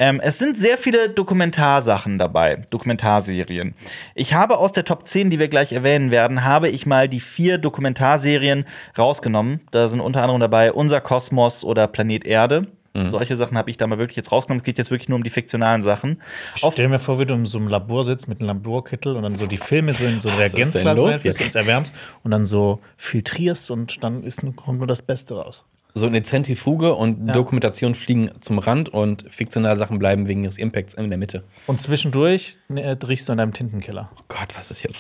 Ähm, 0.00 0.20
es 0.20 0.38
sind 0.38 0.58
sehr 0.58 0.76
viele 0.76 1.08
Dokumentarsachen 1.08 2.18
dabei, 2.18 2.62
Dokumentarserien. 2.70 3.74
Ich 4.16 4.34
habe 4.34 4.58
aus 4.58 4.72
der 4.72 4.84
Top 4.84 5.06
10, 5.06 5.30
die 5.30 5.38
wir 5.38 5.46
gleich 5.46 5.72
erwähnen 5.72 6.10
werden, 6.10 6.44
habe 6.44 6.68
ich 6.68 6.84
mal 6.84 7.08
die 7.08 7.20
vier 7.20 7.58
Dokumentarserien 7.58 8.64
rausgenommen. 8.98 9.60
Da 9.70 9.86
sind 9.86 10.00
unter 10.00 10.22
anderem 10.22 10.40
dabei 10.40 10.72
Unser 10.72 11.00
Kosmos 11.00 11.62
oder 11.62 11.86
Planet 11.86 12.24
Erde. 12.24 12.66
Solche 13.08 13.36
Sachen 13.36 13.58
habe 13.58 13.70
ich 13.70 13.76
da 13.76 13.88
mal 13.88 13.98
wirklich 13.98 14.16
jetzt 14.16 14.30
rausgenommen. 14.30 14.60
Es 14.60 14.64
geht 14.64 14.78
jetzt 14.78 14.90
wirklich 14.92 15.08
nur 15.08 15.16
um 15.16 15.24
die 15.24 15.30
fiktionalen 15.30 15.82
Sachen. 15.82 16.22
Ich 16.54 16.62
stell 16.72 16.88
mir 16.88 17.00
vor, 17.00 17.18
wie 17.18 17.26
du 17.26 17.34
in 17.34 17.44
so 17.44 17.58
einem 17.58 17.66
Labor 17.66 18.04
sitzt 18.04 18.28
mit 18.28 18.38
einem 18.38 18.46
Laborkittel 18.46 19.16
und 19.16 19.24
dann 19.24 19.34
so 19.34 19.46
die 19.46 19.56
Filme 19.56 19.92
so 19.92 20.04
in 20.04 20.20
so 20.20 20.28
ein 20.28 20.36
Reagenzglas 20.36 21.22
jetzt? 21.24 21.40
und 21.42 21.54
erwärmst 21.56 21.94
und 22.22 22.30
dann 22.30 22.46
so 22.46 22.80
filtrierst 22.96 23.72
und 23.72 24.04
dann 24.04 24.22
ist, 24.22 24.44
nur- 24.44 24.54
kommt 24.54 24.78
nur 24.78 24.86
das 24.86 25.02
Beste 25.02 25.34
raus. 25.34 25.64
So 25.96 26.06
eine 26.06 26.22
Zentrifuge 26.24 26.94
und 26.94 27.28
Dokumentationen 27.28 27.94
fliegen 27.94 28.30
zum 28.40 28.58
Rand 28.58 28.88
und 28.88 29.24
fiktionale 29.28 29.76
Sachen 29.76 29.98
bleiben 30.00 30.26
wegen 30.26 30.42
ihres 30.42 30.58
Impacts 30.58 30.94
in 30.94 31.08
der 31.08 31.18
Mitte. 31.18 31.44
Und 31.68 31.80
zwischendurch 31.80 32.58
ne, 32.68 32.98
riechst 33.06 33.28
du 33.28 33.32
an 33.32 33.38
deinem 33.38 33.52
Tintenkiller. 33.52 34.10
Oh 34.16 34.22
Gott, 34.28 34.48
was 34.56 34.70
ist 34.72 34.80
hier 34.80 34.90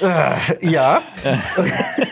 los? 0.00 0.12
Ja, 0.60 1.02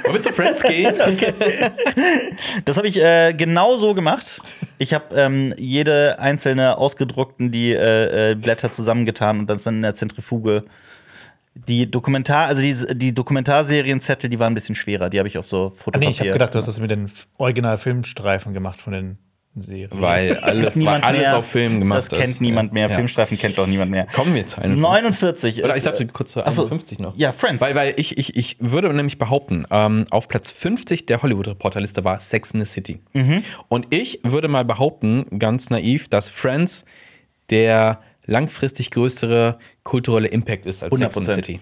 Wollen 0.04 0.14
wir 0.14 0.20
zu 0.20 0.32
Friends 0.32 0.62
gehen? 0.62 0.94
das 2.64 2.76
habe 2.76 2.88
ich 2.88 3.00
äh, 3.00 3.32
genau 3.34 3.76
so 3.76 3.94
gemacht. 3.94 4.40
Ich 4.78 4.92
habe 4.94 5.14
ähm, 5.14 5.54
jede 5.56 6.18
einzelne 6.18 6.78
ausgedruckten 6.78 7.50
die 7.50 7.72
äh, 7.72 8.32
äh, 8.32 8.34
Blätter 8.34 8.70
zusammengetan 8.70 9.40
und 9.40 9.50
das 9.50 9.62
dann 9.64 9.76
in 9.76 9.82
der 9.82 9.94
Zentrifuge 9.94 10.64
Die 11.54 11.90
Dokumentar, 11.90 12.46
also 12.48 12.60
die, 12.62 12.74
die 12.98 13.14
Dokumentarserienzettel, 13.14 14.28
die 14.28 14.38
waren 14.38 14.52
ein 14.52 14.54
bisschen 14.54 14.74
schwerer. 14.74 15.08
Die 15.08 15.18
habe 15.18 15.28
ich 15.28 15.38
auf 15.38 15.46
so 15.46 15.68
Ah, 15.74 15.76
Fotopapier. 15.76 16.00
nee, 16.08 16.10
ich 16.12 16.20
habe 16.20 16.30
gedacht, 16.32 16.52
du 16.54 16.58
hast 16.58 16.66
das 16.68 16.78
mit 16.80 16.90
den 16.90 17.10
Original-Filmstreifen 17.38 18.52
gemacht 18.52 18.80
von 18.80 18.92
den 18.92 19.18
Serien. 19.62 19.90
Weil 19.92 20.36
alles, 20.38 20.76
Niemand 20.76 21.04
alles 21.04 21.20
mehr. 21.20 21.36
auf 21.36 21.46
Film 21.46 21.78
gemacht 21.78 21.98
Das 21.98 22.08
kennt 22.10 22.28
ist. 22.28 22.40
niemand 22.40 22.72
mehr. 22.72 22.88
Ja. 22.88 22.94
Filmstreifen 22.96 23.38
kennt 23.38 23.56
doch 23.56 23.66
niemand 23.66 23.90
mehr. 23.90 24.06
Kommen 24.12 24.34
wir 24.34 24.46
zu 24.46 24.60
51. 24.60 24.82
49 24.82 25.58
Oder 25.64 25.70
ist, 25.70 25.76
ich 25.78 25.82
dachte 25.84 26.06
kurz 26.08 26.32
zu 26.32 26.44
Ach 26.44 26.52
so. 26.52 26.62
51 26.64 26.98
noch. 26.98 27.16
Ja, 27.16 27.32
Friends. 27.32 27.62
Weil, 27.62 27.74
weil 27.74 27.94
ich, 27.96 28.18
ich, 28.18 28.36
ich 28.36 28.56
würde 28.60 28.92
nämlich 28.92 29.18
behaupten, 29.18 29.64
ähm, 29.70 30.06
auf 30.10 30.28
Platz 30.28 30.50
50 30.50 31.06
der 31.06 31.22
Hollywood-Reporterliste 31.22 32.04
war 32.04 32.20
Sex 32.20 32.50
in 32.50 32.60
the 32.64 32.66
City. 32.70 33.00
Mhm. 33.14 33.42
Und 33.68 33.86
ich 33.90 34.20
würde 34.22 34.48
mal 34.48 34.64
behaupten, 34.64 35.38
ganz 35.38 35.70
naiv, 35.70 36.08
dass 36.08 36.28
Friends 36.28 36.84
der 37.50 38.00
langfristig 38.26 38.90
größere 38.90 39.58
kulturelle 39.84 40.28
Impact 40.28 40.66
ist 40.66 40.82
als 40.82 40.92
100 40.92 41.12
Sex 41.12 41.16
in 41.16 41.24
the 41.24 41.34
City. 41.40 41.60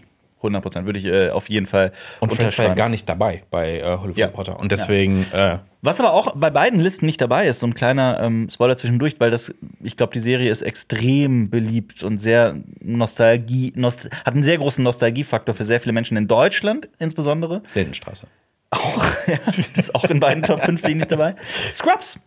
100 0.49 0.63
Prozent 0.63 0.87
würde 0.87 0.99
ich 0.99 1.07
äh, 1.07 1.31
auf 1.31 1.49
jeden 1.49 1.67
Fall 1.67 1.93
Und 2.21 2.33
Friends 2.33 2.59
war 2.59 2.67
ja 2.67 2.75
gar 2.75 2.89
nicht 2.89 3.09
dabei 3.09 3.43
bei 3.51 3.81
äh, 3.81 3.83
Hollywood 3.85 4.17
Ja. 4.17 4.27
Reporter. 4.27 4.59
Und 4.59 4.73
deswegen, 4.73 5.27
äh, 5.33 5.59
Was 5.83 6.01
aber 6.01 6.13
auch 6.13 6.35
bei 6.37 6.51
beiden 6.51 6.81
Listen 6.81 7.07
nicht 7.07 7.21
dabei 7.21 7.47
ist, 7.47 7.61
so 7.61 7.67
ein 7.67 7.75
kleiner 7.75 8.21
ähm, 8.21 8.49
Spoiler 8.51 8.77
zwischendurch, 8.77 9.15
weil 9.19 9.31
das, 9.31 9.55
ich 9.83 9.97
glaube, 9.97 10.13
die 10.13 10.21
Serie 10.21 10.51
ist 10.51 10.63
extrem 10.63 11.51
beliebt 11.51 12.03
und 12.03 12.19
sehr 12.19 12.55
Nostalgie, 12.81 13.73
nost 13.77 14.09
hat 14.25 14.35
einen 14.35 14.43
sehr 14.43 14.59
großen 14.59 14.83
Nostalgiefaktor 14.83 15.55
für 15.55 15.65
sehr 15.65 15.81
viele 15.81 15.93
Menschen 15.93 16.17
in 16.17 16.29
Deutschland 16.29 16.89
insbesondere. 16.99 17.63
Lindenstraße. 17.75 18.27
Auch, 18.71 19.05
ja, 19.27 19.39
ist 19.75 19.95
auch 19.95 20.05
in 20.05 20.21
beiden 20.21 20.43
Top 20.43 20.63
50 20.63 20.95
nicht 20.97 21.11
dabei. 21.13 21.35
Scrubs. 21.73 22.19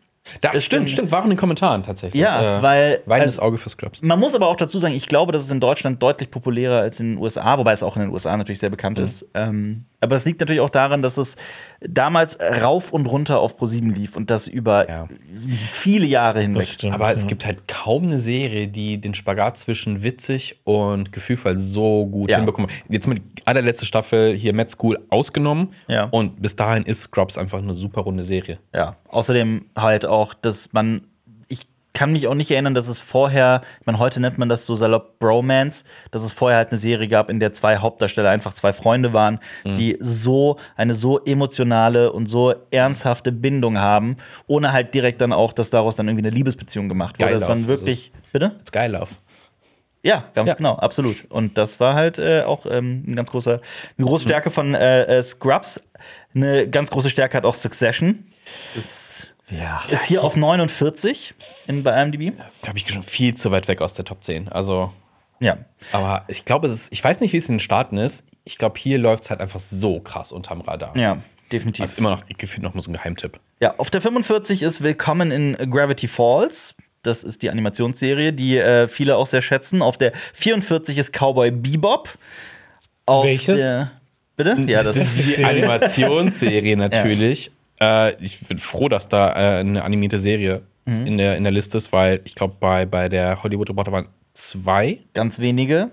Das 0.42 0.64
stimmt, 0.64 0.90
stimmt. 0.90 1.12
War 1.12 1.20
auch 1.20 1.24
in 1.24 1.30
den 1.32 1.38
Kommentaren 1.38 1.84
tatsächlich. 1.84 2.22
Ja, 2.22 2.60
Äh, 2.60 2.62
weil- 2.62 3.02
Weinendes 3.06 3.38
also- 3.40 3.48
Auge 3.48 3.58
für 3.58 3.70
Scrubs. 3.70 4.02
Man 4.02 4.20
muss 4.20 4.36
aber 4.36 4.48
auch 4.48 4.56
dazu 4.56 4.80
sagen, 4.80 4.94
ich 4.94 5.08
glaube, 5.08 5.32
das 5.32 5.44
ist 5.44 5.52
in 5.52 5.60
Deutschland 5.60 6.02
deutlich 6.04 6.30
populärer 6.32 6.80
als 6.82 7.00
in 7.00 7.14
den 7.14 7.18
USA, 7.22 7.58
wobei 7.58 7.72
es 7.72 7.84
auch 7.84 7.96
in 7.96 8.04
den 8.04 8.12
USA 8.12 8.36
natürlich 8.38 8.60
sehr 8.60 8.70
Mhm. 8.70 8.72
bekannt 8.72 9.00
ist. 9.00 9.26
Ähm, 9.34 9.86
aber 10.00 10.16
es 10.16 10.26
liegt 10.26 10.40
natürlich 10.40 10.62
auch 10.62 10.70
daran, 10.70 11.02
dass 11.02 11.18
es 11.18 11.36
damals 11.82 12.40
rauf 12.40 12.92
und 12.94 13.06
runter 13.08 13.40
auf 13.40 13.58
ProSieben 13.58 13.94
lief 13.94 14.16
und 14.16 14.30
das 14.30 14.48
über 14.48 14.88
Ja. 14.90 15.08
viele 15.72 16.06
Jahre 16.06 16.42
hinweg. 16.42 16.68
Stimmt. 16.68 16.94
Aber 16.94 17.12
es 17.12 17.24
ja. 17.24 17.28
gibt 17.28 17.46
halt 17.46 17.68
kaum 17.68 18.04
eine 18.04 18.20
Serie, 18.20 18.68
die 18.68 19.00
den 19.02 19.14
Spagat 19.16 19.58
zwischen 19.58 20.04
witzig 20.04 20.60
und 20.64 21.12
gefühlvoll 21.12 21.60
so 21.60 22.06
gut 22.06 22.30
Ja. 22.32 22.38
hinbekommt. 22.38 22.72
Jetzt 22.90 23.08
mal 23.08 23.16
die 23.16 23.24
allerletzte 23.46 23.86
Staffel 23.86 24.36
hier 24.36 24.54
Med 24.54 24.70
School 24.70 25.00
ausgenommen. 25.10 25.74
Ja. 25.88 26.06
Und 26.06 26.42
bis 26.42 26.56
dahin 26.56 26.84
ist 26.84 27.02
Scrubs 27.04 27.38
einfach 27.38 27.60
eine 27.60 27.74
super 27.74 28.02
runde 28.02 28.24
Serie. 28.24 28.60
Ja, 28.74 28.98
außerdem 29.10 29.66
halt 29.76 30.06
auch, 30.06 30.34
dass 30.34 30.74
man, 30.74 31.02
kann 31.98 32.12
mich 32.12 32.28
auch 32.28 32.36
nicht 32.36 32.52
erinnern, 32.52 32.76
dass 32.76 32.88
es 32.88 33.00
vorher, 33.00 33.62
ich 33.80 33.88
meine, 33.88 33.98
heute 33.98 34.20
nennt 34.20 34.38
man 34.38 34.50
das 34.50 34.68
so 34.68 34.76
salopp 34.76 35.18
Bromance, 35.18 35.84
dass 36.12 36.22
es 36.22 36.32
vorher 36.32 36.60
halt 36.60 36.70
eine 36.70 36.78
Serie 36.78 37.08
gab, 37.08 37.28
in 37.28 37.40
der 37.40 37.54
zwei 37.54 37.78
Hauptdarsteller 37.78 38.30
einfach 38.30 38.54
zwei 38.54 38.72
Freunde 38.72 39.14
waren, 39.14 39.40
die 39.66 39.98
so 40.00 40.58
eine 40.76 40.94
so 40.94 41.18
emotionale 41.26 42.12
und 42.14 42.28
so 42.28 42.54
ernsthafte 42.70 43.32
Bindung 43.32 43.80
haben, 43.80 44.18
ohne 44.46 44.74
halt 44.74 44.94
direkt 44.94 45.22
dann 45.22 45.34
auch, 45.34 45.54
dass 45.54 45.72
daraus 45.72 45.96
dann 45.96 46.08
irgendwie 46.08 46.28
eine 46.28 46.36
Liebesbeziehung 46.36 46.88
gemacht 46.88 47.20
wurde. 47.20 47.34
Das 47.34 47.48
waren 47.48 47.68
wirklich, 47.68 48.12
bitte? 48.32 48.56
It's 48.60 48.72
geil 48.72 48.92
Love. 48.92 49.16
Ja, 50.04 50.26
ganz 50.36 50.50
Ja. 50.50 50.54
genau, 50.54 50.76
absolut. 50.76 51.26
Und 51.30 51.58
das 51.58 51.80
war 51.80 51.96
halt 51.96 52.20
äh, 52.20 52.44
auch 52.44 52.68
ähm, 52.70 53.06
ein 53.08 53.16
ganz 53.16 53.32
großer, 53.32 53.60
eine 53.98 54.08
große 54.08 54.26
Stärke 54.26 54.52
von 54.52 54.76
äh, 54.76 55.06
äh, 55.06 55.24
Scrubs. 55.24 55.82
Eine 56.36 56.70
ganz 56.70 56.92
große 56.92 57.10
Stärke 57.10 57.38
hat 57.38 57.44
auch 57.44 57.56
Succession. 57.56 58.24
Das 58.76 59.28
Ja. 59.50 59.84
ist 59.90 60.06
hier 60.06 60.24
auf 60.24 60.36
49 60.36 61.34
in, 61.68 61.84
bei 61.84 62.02
IMDb. 62.02 62.38
Da 62.62 62.68
habe 62.68 62.78
ich 62.78 62.90
schon 62.90 63.04
viel 63.04 63.36
zu 63.36 63.52
weit 63.52 63.68
weg 63.68 63.82
aus 63.82 63.94
der 63.94 64.06
Top 64.06 64.24
10. 64.24 64.50
Also, 64.50 64.92
Ja. 65.40 65.58
aber 65.92 66.26
ich 66.28 66.44
glaube, 66.46 66.68
es 66.68 66.74
ist, 66.74 66.94
ich 66.94 67.04
weiß 67.04 67.22
nicht, 67.22 67.34
wie 67.34 67.38
es 67.38 67.48
in 67.48 67.56
den 67.56 67.60
Staaten 67.60 67.98
ist. 67.98 68.26
Ich 68.44 68.58
glaube, 68.58 68.78
hier 68.80 68.98
läuft 68.98 69.24
es 69.24 69.30
halt 69.30 69.40
einfach 69.40 69.60
so 69.60 70.00
krass 70.00 70.32
unterm 70.32 70.62
Radar. 70.62 70.96
Ja, 70.98 71.18
definitiv. 71.52 71.84
Das 71.84 71.94
ist 71.94 72.00
immer 72.00 72.10
noch 72.12 72.24
gefühlt 72.38 72.64
noch 72.64 72.74
mal 72.74 72.82
so 72.82 72.90
ein 72.90 72.94
Geheimtipp. 72.94 73.40
Ja, 73.60 73.76
auf 73.78 73.90
der 73.90 74.02
45 74.02 74.62
ist 74.64 74.84
Willkommen 74.84 75.32
in 75.32 75.56
Gravity 75.72 76.08
Falls. 76.08 76.76
Das 77.04 77.24
ist 77.24 77.42
die 77.42 77.50
Animationsserie, 77.50 78.34
die 78.34 78.58
äh, 78.58 78.88
viele 78.90 79.16
auch 79.16 79.28
sehr 79.28 79.42
schätzen. 79.42 79.82
Auf 79.82 79.98
der 79.98 80.12
44 80.34 80.98
ist 80.98 81.14
Cowboy 81.14 81.52
Bebop. 81.52 82.10
Auf 83.06 83.24
Welches? 83.26 83.58
Der, 83.58 83.92
bitte? 84.36 84.58
Ja, 84.68 84.84
das 84.84 84.98
Das 84.98 85.16
ist 85.20 85.38
die 85.38 85.44
Animationsserie 85.46 86.76
natürlich. 86.76 87.52
Äh, 87.80 88.22
ich 88.22 88.48
bin 88.48 88.58
froh, 88.58 88.90
dass 88.90 89.10
da 89.10 89.32
äh, 89.32 89.60
eine 89.60 89.84
animierte 89.84 90.20
Serie 90.20 90.64
in, 90.86 91.18
der, 91.18 91.36
in 91.36 91.44
der 91.44 91.52
Liste 91.52 91.78
ist, 91.78 91.92
weil 91.92 92.22
ich 92.24 92.34
glaube, 92.34 92.56
bei, 92.62 92.86
bei 92.86 93.10
der 93.10 93.44
Hollywood 93.44 93.70
Reporter 93.70 93.92
waren 93.92 94.08
zwei. 94.34 95.00
ganz 95.14 95.38
wenige. 95.38 95.92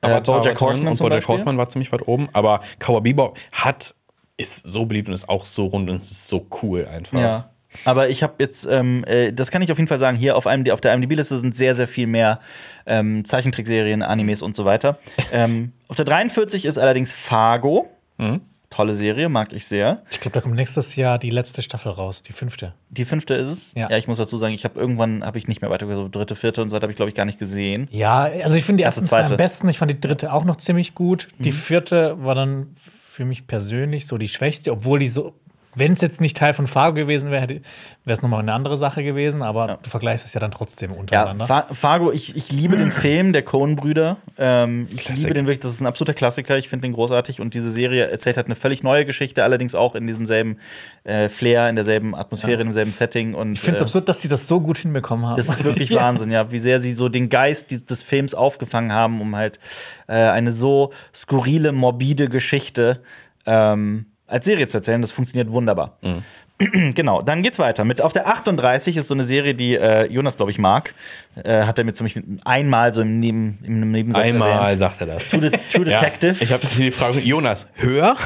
Äh, 0.00 0.06
Avatar 0.06 0.40
Bojack 0.40 0.60
war 0.60 0.68
drin 0.72 0.86
Horseman 0.86 0.92
und 0.92 0.98
Bojack. 0.98 1.28
Horseman 1.28 1.58
war 1.58 1.68
ziemlich 1.68 1.92
weit 1.92 2.06
oben. 2.08 2.28
Aber 2.32 2.60
Cowboy 2.78 3.00
Bebop 3.00 3.38
hat, 3.52 3.94
ist 4.36 4.68
so 4.68 4.86
beliebt 4.86 5.08
und 5.08 5.14
ist 5.14 5.28
auch 5.28 5.44
so 5.44 5.66
rund 5.66 5.88
und 5.88 5.96
es 5.96 6.10
ist 6.10 6.28
so 6.28 6.46
cool 6.62 6.86
einfach. 6.86 7.18
Ja. 7.18 7.50
Aber 7.84 8.08
ich 8.08 8.22
habe 8.22 8.34
jetzt, 8.38 8.66
ähm, 8.66 9.04
äh, 9.06 9.32
das 9.32 9.50
kann 9.50 9.60
ich 9.60 9.70
auf 9.70 9.78
jeden 9.78 9.88
Fall 9.88 9.98
sagen, 9.98 10.16
hier 10.16 10.36
auf, 10.36 10.46
einem, 10.46 10.70
auf 10.70 10.80
der 10.80 10.94
IMDb-Liste 10.94 11.36
sind 11.36 11.54
sehr, 11.54 11.74
sehr 11.74 11.86
viel 11.86 12.06
mehr 12.06 12.40
ähm, 12.86 13.24
Zeichentrickserien, 13.26 14.02
Animes 14.02 14.40
und 14.40 14.56
so 14.56 14.64
weiter. 14.64 14.98
ähm, 15.32 15.72
auf 15.88 15.96
der 15.96 16.06
43 16.06 16.64
ist 16.64 16.78
allerdings 16.78 17.12
Fargo. 17.12 17.90
Mhm. 18.16 18.40
Tolle 18.76 18.92
Serie, 18.92 19.30
mag 19.30 19.54
ich 19.54 19.66
sehr. 19.66 20.02
Ich 20.10 20.20
glaube, 20.20 20.34
da 20.34 20.42
kommt 20.42 20.54
nächstes 20.54 20.96
Jahr 20.96 21.18
die 21.18 21.30
letzte 21.30 21.62
Staffel 21.62 21.92
raus, 21.92 22.20
die 22.20 22.32
fünfte. 22.32 22.74
Die 22.90 23.06
fünfte 23.06 23.32
ist 23.32 23.48
es. 23.48 23.72
Ja. 23.74 23.88
ich 23.96 24.06
muss 24.06 24.18
dazu 24.18 24.36
sagen, 24.36 24.52
ich 24.52 24.64
habe 24.64 24.78
irgendwann 24.78 25.24
habe 25.24 25.38
ich 25.38 25.48
nicht 25.48 25.62
mehr 25.62 25.70
weiter 25.70 25.86
so 25.96 26.08
dritte, 26.08 26.36
vierte 26.36 26.60
und 26.60 26.68
so 26.68 26.76
weiter 26.76 26.82
habe 26.82 26.92
ich 26.92 26.96
glaube 26.96 27.08
ich 27.08 27.14
gar 27.14 27.24
nicht 27.24 27.38
gesehen. 27.38 27.88
Ja, 27.90 28.24
also 28.24 28.54
ich 28.56 28.64
finde 28.64 28.82
die 28.82 28.84
Erste, 28.84 29.00
ersten 29.00 29.08
zwei 29.08 29.20
zweite. 29.22 29.32
am 29.32 29.36
besten. 29.38 29.68
Ich 29.70 29.78
fand 29.78 29.90
die 29.90 29.98
dritte 29.98 30.30
auch 30.30 30.44
noch 30.44 30.56
ziemlich 30.56 30.94
gut. 30.94 31.28
Die 31.38 31.52
vierte 31.52 32.22
war 32.22 32.34
dann 32.34 32.76
für 32.76 33.24
mich 33.24 33.46
persönlich 33.46 34.06
so 34.06 34.18
die 34.18 34.28
schwächste, 34.28 34.72
obwohl 34.72 34.98
die 34.98 35.08
so, 35.08 35.32
wenn 35.76 35.92
es 35.92 36.00
jetzt 36.00 36.20
nicht 36.20 36.36
Teil 36.36 36.54
von 36.54 36.66
Fargo 36.66 36.94
gewesen 36.94 37.30
wäre, 37.30 37.46
wäre 37.48 37.60
es 38.06 38.22
nochmal 38.22 38.40
eine 38.40 38.54
andere 38.54 38.78
Sache 38.78 39.04
gewesen. 39.04 39.42
Aber 39.42 39.78
du 39.82 39.90
vergleichst 39.90 40.24
es 40.24 40.32
ja 40.32 40.40
dann 40.40 40.50
trotzdem 40.50 40.90
Ja, 40.92 40.96
untereinander. 40.98 41.46
Fa 41.46 41.66
Fargo, 41.70 42.10
ich, 42.12 42.34
ich 42.34 42.50
liebe 42.50 42.76
den 42.76 42.90
Film 42.90 43.34
der 43.34 43.42
Coen-Brüder. 43.42 44.16
Ähm, 44.38 44.88
ich 44.90 45.04
Classic. 45.04 45.24
liebe 45.24 45.34
den 45.34 45.46
wirklich, 45.46 45.60
das 45.60 45.72
ist 45.72 45.80
ein 45.82 45.86
absoluter 45.86 46.14
Klassiker. 46.14 46.56
Ich 46.56 46.70
finde 46.70 46.88
den 46.88 46.94
großartig. 46.94 47.40
Und 47.40 47.52
diese 47.52 47.70
Serie 47.70 48.06
erzählt 48.06 48.38
halt 48.38 48.46
eine 48.46 48.54
völlig 48.54 48.82
neue 48.82 49.04
Geschichte, 49.04 49.44
allerdings 49.44 49.74
auch 49.74 49.94
in 49.94 50.06
diesem 50.06 50.26
selben 50.26 50.58
äh, 51.04 51.28
Flair, 51.28 51.68
in 51.68 51.76
derselben 51.76 52.14
Atmosphäre, 52.14 52.62
in 52.62 52.68
demselben 52.68 52.92
Setting. 52.92 53.34
Und, 53.34 53.52
ich 53.52 53.60
finde 53.60 53.74
es 53.76 53.80
äh, 53.82 53.84
absurd, 53.84 54.08
dass 54.08 54.22
sie 54.22 54.28
das 54.28 54.46
so 54.46 54.60
gut 54.60 54.78
hinbekommen 54.78 55.26
haben. 55.26 55.36
Das 55.36 55.48
ist 55.48 55.62
wirklich 55.62 55.90
Wahnsinn, 55.94 56.30
ja, 56.30 56.50
wie 56.50 56.58
sehr 56.58 56.80
sie 56.80 56.94
so 56.94 57.10
den 57.10 57.28
Geist 57.28 57.90
des 57.90 58.00
Films 58.02 58.34
aufgefangen 58.34 58.92
haben, 58.92 59.20
um 59.20 59.36
halt 59.36 59.58
äh, 60.08 60.14
eine 60.14 60.52
so 60.52 60.92
skurrile, 61.14 61.72
morbide 61.72 62.28
Geschichte 62.28 63.02
ähm, 63.44 64.06
als 64.26 64.44
Serie 64.44 64.66
zu 64.66 64.78
erzählen. 64.78 65.00
Das 65.00 65.12
funktioniert 65.12 65.50
wunderbar. 65.52 65.98
genau, 66.94 67.20
dann 67.20 67.42
geht's 67.42 67.58
weiter. 67.58 67.84
Mit, 67.84 68.00
auf 68.00 68.12
der 68.12 68.28
38 68.28 68.96
ist 68.96 69.08
so 69.08 69.14
eine 69.14 69.24
Serie, 69.24 69.54
die 69.54 69.74
äh, 69.76 70.06
Jonas, 70.10 70.36
glaube 70.36 70.50
ich, 70.50 70.58
mag. 70.58 70.94
Äh, 71.42 71.64
hat 71.64 71.78
er 71.78 71.84
mir 71.84 71.92
zum 71.92 72.06
Beispiel 72.06 72.24
einmal 72.44 72.94
so 72.94 73.02
im, 73.02 73.20
Neben, 73.20 73.58
im 73.62 73.90
Nebensatz 73.90 74.24
Einmal 74.24 74.50
erwähnt. 74.50 74.78
sagt 74.78 75.00
er 75.02 75.06
das. 75.06 75.28
True, 75.28 75.50
De 75.50 75.58
True 75.70 75.84
Detective. 75.84 76.32
Ja, 76.32 76.42
ich 76.42 76.52
habe 76.52 76.66
die 76.66 76.90
Frage, 76.90 77.20
Jonas, 77.20 77.66
höher? 77.74 78.16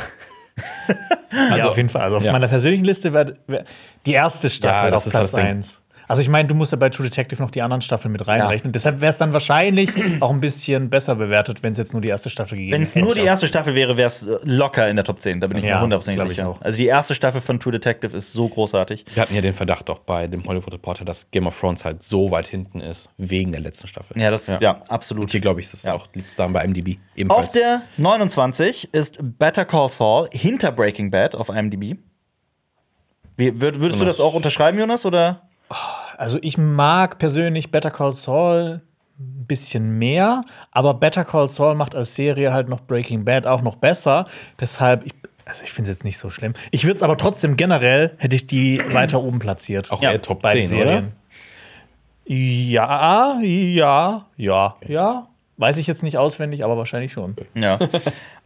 ja, 1.32 1.68
auf 1.68 1.76
jeden 1.76 1.88
Fall. 1.88 2.02
Also 2.02 2.18
auf 2.18 2.24
ja. 2.24 2.32
meiner 2.32 2.48
persönlichen 2.48 2.84
Liste 2.84 3.12
wäre 3.12 3.36
wär 3.46 3.64
die 4.06 4.12
erste 4.12 4.48
Staffel 4.48 4.86
Ja, 4.86 4.90
das 4.90 5.02
auf 5.02 5.06
ist 5.06 5.12
Platz 5.12 5.30
das 5.32 5.40
Ding. 5.40 5.46
1. 5.46 5.82
Also 6.10 6.22
ich 6.22 6.28
meine, 6.28 6.48
du 6.48 6.54
musst 6.54 6.72
ja 6.72 6.76
bei 6.78 6.88
True 6.90 7.08
Detective 7.08 7.40
noch 7.40 7.50
die 7.50 7.62
anderen 7.62 7.80
Staffeln 7.82 8.12
mit 8.12 8.26
reinrechnen. 8.26 8.72
Deshalb 8.72 9.00
wäre 9.00 9.10
es 9.10 9.18
dann 9.18 9.32
wahrscheinlich 9.32 9.90
auch 10.20 10.30
ein 10.30 10.40
bisschen 10.40 10.90
besser 10.90 11.14
bewertet, 11.14 11.62
wenn 11.62 11.72
es 11.72 11.78
jetzt 11.78 11.92
nur 11.92 12.02
die 12.02 12.08
erste 12.08 12.30
Staffel 12.30 12.56
gegeben 12.58 12.72
Wenn 12.72 12.82
es 12.82 12.94
hätte. 12.94 13.04
nur 13.06 13.14
die 13.14 13.20
erste 13.22 13.46
Staffel 13.46 13.74
wäre, 13.74 13.96
wäre 13.96 14.08
es 14.08 14.22
locker 14.22 14.40
locker 14.44 14.88
in 14.90 14.96
der 14.96 15.04
Top 15.04 15.20
10. 15.20 15.40
Da 15.40 15.46
bin 15.46 15.58
ich 15.58 15.64
Ja, 15.64 15.76
mir 15.76 15.82
hundertprozentig 15.82 16.28
sicher. 16.28 16.48
auch. 16.48 16.60
Also 16.60 16.76
die 16.78 16.86
erste 16.86 17.14
Staffel 17.14 17.40
von 17.40 17.58
True 17.60 17.72
Detective 17.72 18.16
ist 18.16 18.32
so 18.32 18.48
großartig. 18.48 19.04
Wir 19.14 19.22
hatten 19.22 19.34
ja 19.34 19.40
den 19.40 19.54
Verdacht 19.54 19.88
auch 19.88 20.00
bei 20.00 20.26
dem 20.26 20.44
Hollywood 20.44 20.72
Reporter, 20.72 21.04
dass 21.04 21.30
Game 21.30 21.46
of 21.46 21.58
Thrones 21.58 21.84
halt 21.84 22.02
so 22.02 22.30
weit 22.30 22.48
hinten 22.48 22.80
ist, 22.80 23.08
wegen 23.16 23.52
der 23.52 23.60
letzten 23.60 23.86
Staffel. 23.88 24.20
Ja, 24.20 24.30
das 24.30 24.48
ja, 24.60 24.72
Und 24.72 24.90
absolut. 24.90 25.30
hier 25.30 25.40
glaube 25.40 25.60
ich, 25.60 25.66
ist 25.66 25.74
es 25.74 25.82
Ja. 25.84 25.94
auch 25.94 26.08
liegt 26.14 26.36
da 26.38 26.46
bei 26.48 26.64
IMDb 26.64 26.96
Auf 26.98 27.16
ebenfalls. 27.16 27.52
der 27.52 27.82
29 27.98 28.92
ist 28.92 29.18
Better 29.38 29.64
Call 29.64 29.88
Saul 29.88 30.28
hinter 30.32 30.72
Breaking 30.72 31.10
Bad 31.10 31.34
auf 31.36 31.48
IMDb. 31.48 31.98
Wie, 33.36 33.60
würd, 33.60 33.80
würdest 33.80 34.00
du 34.00 34.04
das 34.04 34.20
auch 34.20 34.34
unterschreiben, 34.34 34.78
Jonas? 34.78 35.06
Oder? 35.06 35.42
Also 36.20 36.38
ich 36.42 36.58
mag 36.58 37.18
persönlich 37.18 37.70
Better 37.70 37.90
Call 37.90 38.12
Saul 38.12 38.82
ein 39.18 39.46
bisschen 39.46 39.98
mehr, 39.98 40.44
aber 40.70 40.92
Better 40.92 41.24
Call 41.24 41.48
Saul 41.48 41.74
macht 41.74 41.94
als 41.94 42.14
Serie 42.14 42.52
halt 42.52 42.68
noch 42.68 42.82
Breaking 42.82 43.24
Bad 43.24 43.46
auch 43.46 43.62
noch 43.62 43.76
besser. 43.76 44.26
Deshalb, 44.60 45.06
ich, 45.06 45.14
also 45.46 45.64
ich 45.64 45.72
finde 45.72 45.90
es 45.90 45.96
jetzt 45.96 46.04
nicht 46.04 46.18
so 46.18 46.28
schlimm. 46.28 46.52
Ich 46.72 46.84
würde 46.84 46.96
es 46.96 47.02
aber 47.02 47.16
trotzdem 47.16 47.56
generell, 47.56 48.16
hätte 48.18 48.36
ich 48.36 48.46
die 48.46 48.82
weiter 48.92 49.22
oben 49.22 49.38
platziert. 49.38 49.90
auch 49.90 50.02
Ja, 50.02 50.12
eher 50.12 50.20
Top 50.20 50.42
Beide 50.42 50.60
10, 50.60 50.78
oder? 50.78 51.04
Ja, 52.26 53.40
ja, 53.40 54.26
ja, 54.36 54.76
ja. 54.86 55.26
Weiß 55.60 55.76
ich 55.76 55.86
jetzt 55.86 56.02
nicht 56.02 56.16
auswendig, 56.16 56.64
aber 56.64 56.76
wahrscheinlich 56.78 57.12
schon. 57.12 57.36
Ja. 57.54 57.78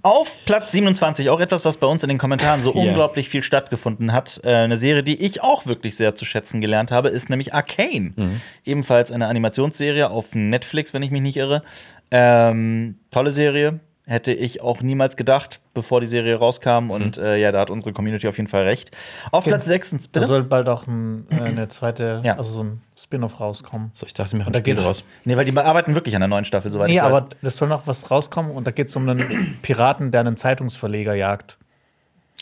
Auf 0.03 0.37
Platz 0.47 0.73
27, 0.73 1.31
auch 1.31 1.39
etwas, 1.39 1.65
was 1.65 1.77
bei 1.77 1.87
uns 1.87 2.03
in 2.03 2.09
den 2.09 2.19
Kommentaren 2.19 2.61
so 2.61 2.71
Ja. 2.75 2.81
unglaublich 2.83 3.29
viel 3.29 3.43
stattgefunden 3.45 4.13
hat. 4.13 4.41
Äh, 4.43 4.55
eine 4.55 4.77
Serie, 4.77 5.03
die 5.05 5.23
ich 5.25 5.41
auch 5.43 5.65
wirklich 5.67 5.97
sehr 5.97 6.17
zu 6.17 6.25
schätzen 6.25 6.61
gelernt 6.61 6.91
habe, 6.91 7.09
ist 7.11 7.31
nämlich 7.31 7.55
Arcane. 7.55 8.41
Ebenfalls 8.65 9.13
eine 9.13 9.29
Animationsserie 9.29 10.11
auf 10.11 10.35
Netflix, 10.35 10.93
wenn 10.93 11.03
ich 11.05 11.13
mich 11.13 11.23
nicht 11.23 11.37
irre. 11.37 11.63
Ähm, 12.11 12.97
tolle 13.11 13.31
Serie. 13.31 13.79
Hätte 14.07 14.33
ich 14.33 14.61
auch 14.61 14.83
niemals 14.83 15.17
gedacht, 15.17 15.61
bevor 15.73 16.03
die 16.03 16.07
Serie 16.07 16.37
rauskam. 16.37 16.91
Und 16.91 17.17
äh, 17.17 17.37
ja, 17.37 17.53
da 17.53 17.61
hat 17.61 17.71
unsere 17.71 17.95
Community 17.95 18.29
auf 18.29 18.37
jeden 18.37 18.51
Fall 18.51 18.65
recht. 18.65 18.91
Auf 19.31 19.45
Platz 19.45 19.65
6. 19.65 20.11
Da 20.13 20.21
soll 20.23 20.43
bald 20.45 20.69
auch 20.69 20.87
ein, 20.87 21.27
äh, 21.31 21.41
eine 21.43 21.69
zweite, 21.69 22.21
Ja. 22.23 22.37
also 22.37 22.51
so 22.51 22.65
ein 22.65 22.83
Spin-off 22.99 23.41
rauskommen. 23.41 23.91
So, 23.95 24.05
ich 24.05 24.13
dachte 24.13 24.37
mir, 24.37 24.47
ein 24.47 24.53
da 24.53 24.59
Spiel 24.59 24.79
raus. 24.79 25.05
Nee, 25.25 25.39
weil 25.39 25.47
die 25.47 25.57
arbeiten 25.57 25.95
wirklich 25.95 26.15
an 26.15 26.21
der 26.21 26.29
neuen 26.29 26.45
Staffel, 26.45 26.71
soweit 26.71 26.89
Nee, 26.89 26.97
ich 26.97 27.03
weiß. 27.03 27.07
aber 27.17 27.29
es 27.41 27.57
soll 27.57 27.69
noch 27.69 27.87
was 27.87 28.11
rauskommen 28.11 28.51
und 28.53 28.67
da 28.67 28.73
geht 28.73 28.89
es 28.89 28.97
um 28.97 29.09
einen 29.09 29.59
Piraten, 29.63 30.11
der 30.11 30.21
einen 30.21 30.37
Zeitungsverleger 30.37 31.15
jagt. 31.15 31.57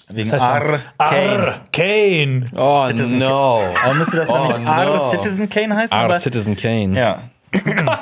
Wegen 0.09 0.29
Das 0.29 0.40
heißt 0.42 0.53
dann- 0.64 0.81
Arcane. 0.98 1.46
Arcane. 1.46 2.44
Oh 2.57 2.87
Citizen 2.88 3.18
no. 3.20 3.62
Aber 3.85 3.94
müsste 3.94 4.16
das 4.16 4.27
dann 4.29 4.40
Oh, 4.53 4.59
nicht 4.59 4.66
R 4.68 4.85
no. 4.87 4.98
Citizen 4.98 5.48
Kane 5.48 5.77
heißen? 5.77 5.96
Aber- 5.96 6.18
Citizen 6.18 6.57
Kane. 6.57 6.98
Ja. 6.98 7.22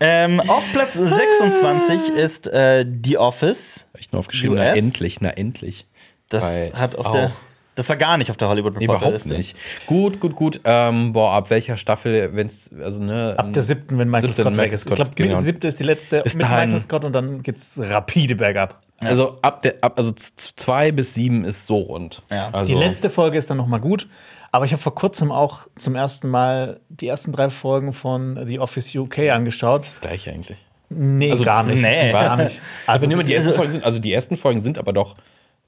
Ähm, 0.00 0.40
auf 0.40 0.64
Platz 0.72 0.94
26 0.96 2.10
ist 2.16 2.46
äh, 2.48 2.86
The 3.04 3.18
Office. 3.18 3.86
Hab 3.92 4.00
ich 4.00 4.12
nur 4.12 4.20
aufgeschrieben, 4.20 4.56
na 4.56 4.70
US? 4.70 4.78
endlich, 4.78 5.20
na 5.20 5.30
endlich. 5.30 5.86
Das 6.28 6.42
Bei- 6.42 6.72
hat 6.78 6.96
auf 6.96 7.10
der. 7.10 7.32
Das 7.76 7.88
war 7.88 7.96
gar 7.96 8.18
nicht 8.18 8.30
auf 8.30 8.36
der 8.36 8.48
Hollywood 8.48 8.74
Reporter 8.74 8.84
Überhaupt 8.98 9.12
Liste. 9.12 9.28
nicht. 9.30 9.56
Gut, 9.86 10.20
gut, 10.20 10.34
gut. 10.34 10.60
Ähm, 10.64 11.12
boah, 11.14 11.32
ab 11.32 11.48
welcher 11.50 11.76
Staffel, 11.78 12.34
wenn 12.34 12.46
es, 12.46 12.68
also 12.82 13.00
ne. 13.00 13.34
Ab 13.38 13.52
der 13.54 13.62
siebten, 13.62 13.96
wenn 13.96 14.08
Michael 14.08 14.32
Siebte, 14.32 14.42
Scott 14.42 14.52
weg 14.52 14.56
Michael 14.58 14.74
ist. 14.74 14.86
Ich 14.88 14.94
glaube, 14.94 15.10
genau. 15.14 15.36
die 15.38 15.42
siebte 15.42 15.68
ist 15.68 15.78
die 15.80 15.84
letzte 15.84 16.20
Bis 16.22 16.34
mit 16.34 16.42
dahin. 16.42 16.66
Michael 16.68 16.80
Scott 16.80 17.04
und 17.04 17.12
dann 17.12 17.42
geht's 17.42 17.78
rapide 17.82 18.34
bergab. 18.34 18.80
Also 18.98 19.38
ab 19.40 19.62
der, 19.62 19.76
ab, 19.80 19.94
also 19.96 20.12
zwei 20.12 20.92
bis 20.92 21.14
sieben 21.14 21.44
ist 21.44 21.66
so 21.66 21.78
rund. 21.78 22.20
Ja. 22.30 22.50
Also, 22.52 22.74
Die 22.74 22.78
letzte 22.78 23.08
Folge 23.08 23.38
ist 23.38 23.48
dann 23.48 23.56
noch 23.56 23.66
mal 23.68 23.80
gut. 23.80 24.08
Aber 24.52 24.64
ich 24.64 24.72
habe 24.72 24.82
vor 24.82 24.94
kurzem 24.94 25.30
auch 25.30 25.68
zum 25.76 25.94
ersten 25.94 26.28
Mal 26.28 26.80
die 26.88 27.06
ersten 27.06 27.32
drei 27.32 27.50
Folgen 27.50 27.92
von 27.92 28.46
The 28.46 28.58
Office 28.58 28.94
UK 28.94 29.30
angeschaut. 29.30 29.82
Das 29.82 30.00
gleiche 30.00 30.32
eigentlich. 30.32 30.58
Nee, 30.88 31.30
Also, 31.30 31.44
gar 31.44 31.62
nicht. 31.62 31.80
nee. 31.80 32.10
gar 32.10 32.36
nicht. 32.36 32.60
Also, 32.86 33.06
Also, 33.06 33.22
die 33.22 33.34
ersten 33.34 33.52
Folgen 33.54 33.70
sind, 33.72 33.84
also 33.84 33.98
die 34.00 34.12
ersten 34.12 34.36
Folgen 34.36 34.60
sind 34.60 34.76
aber 34.76 34.92
doch 34.92 35.14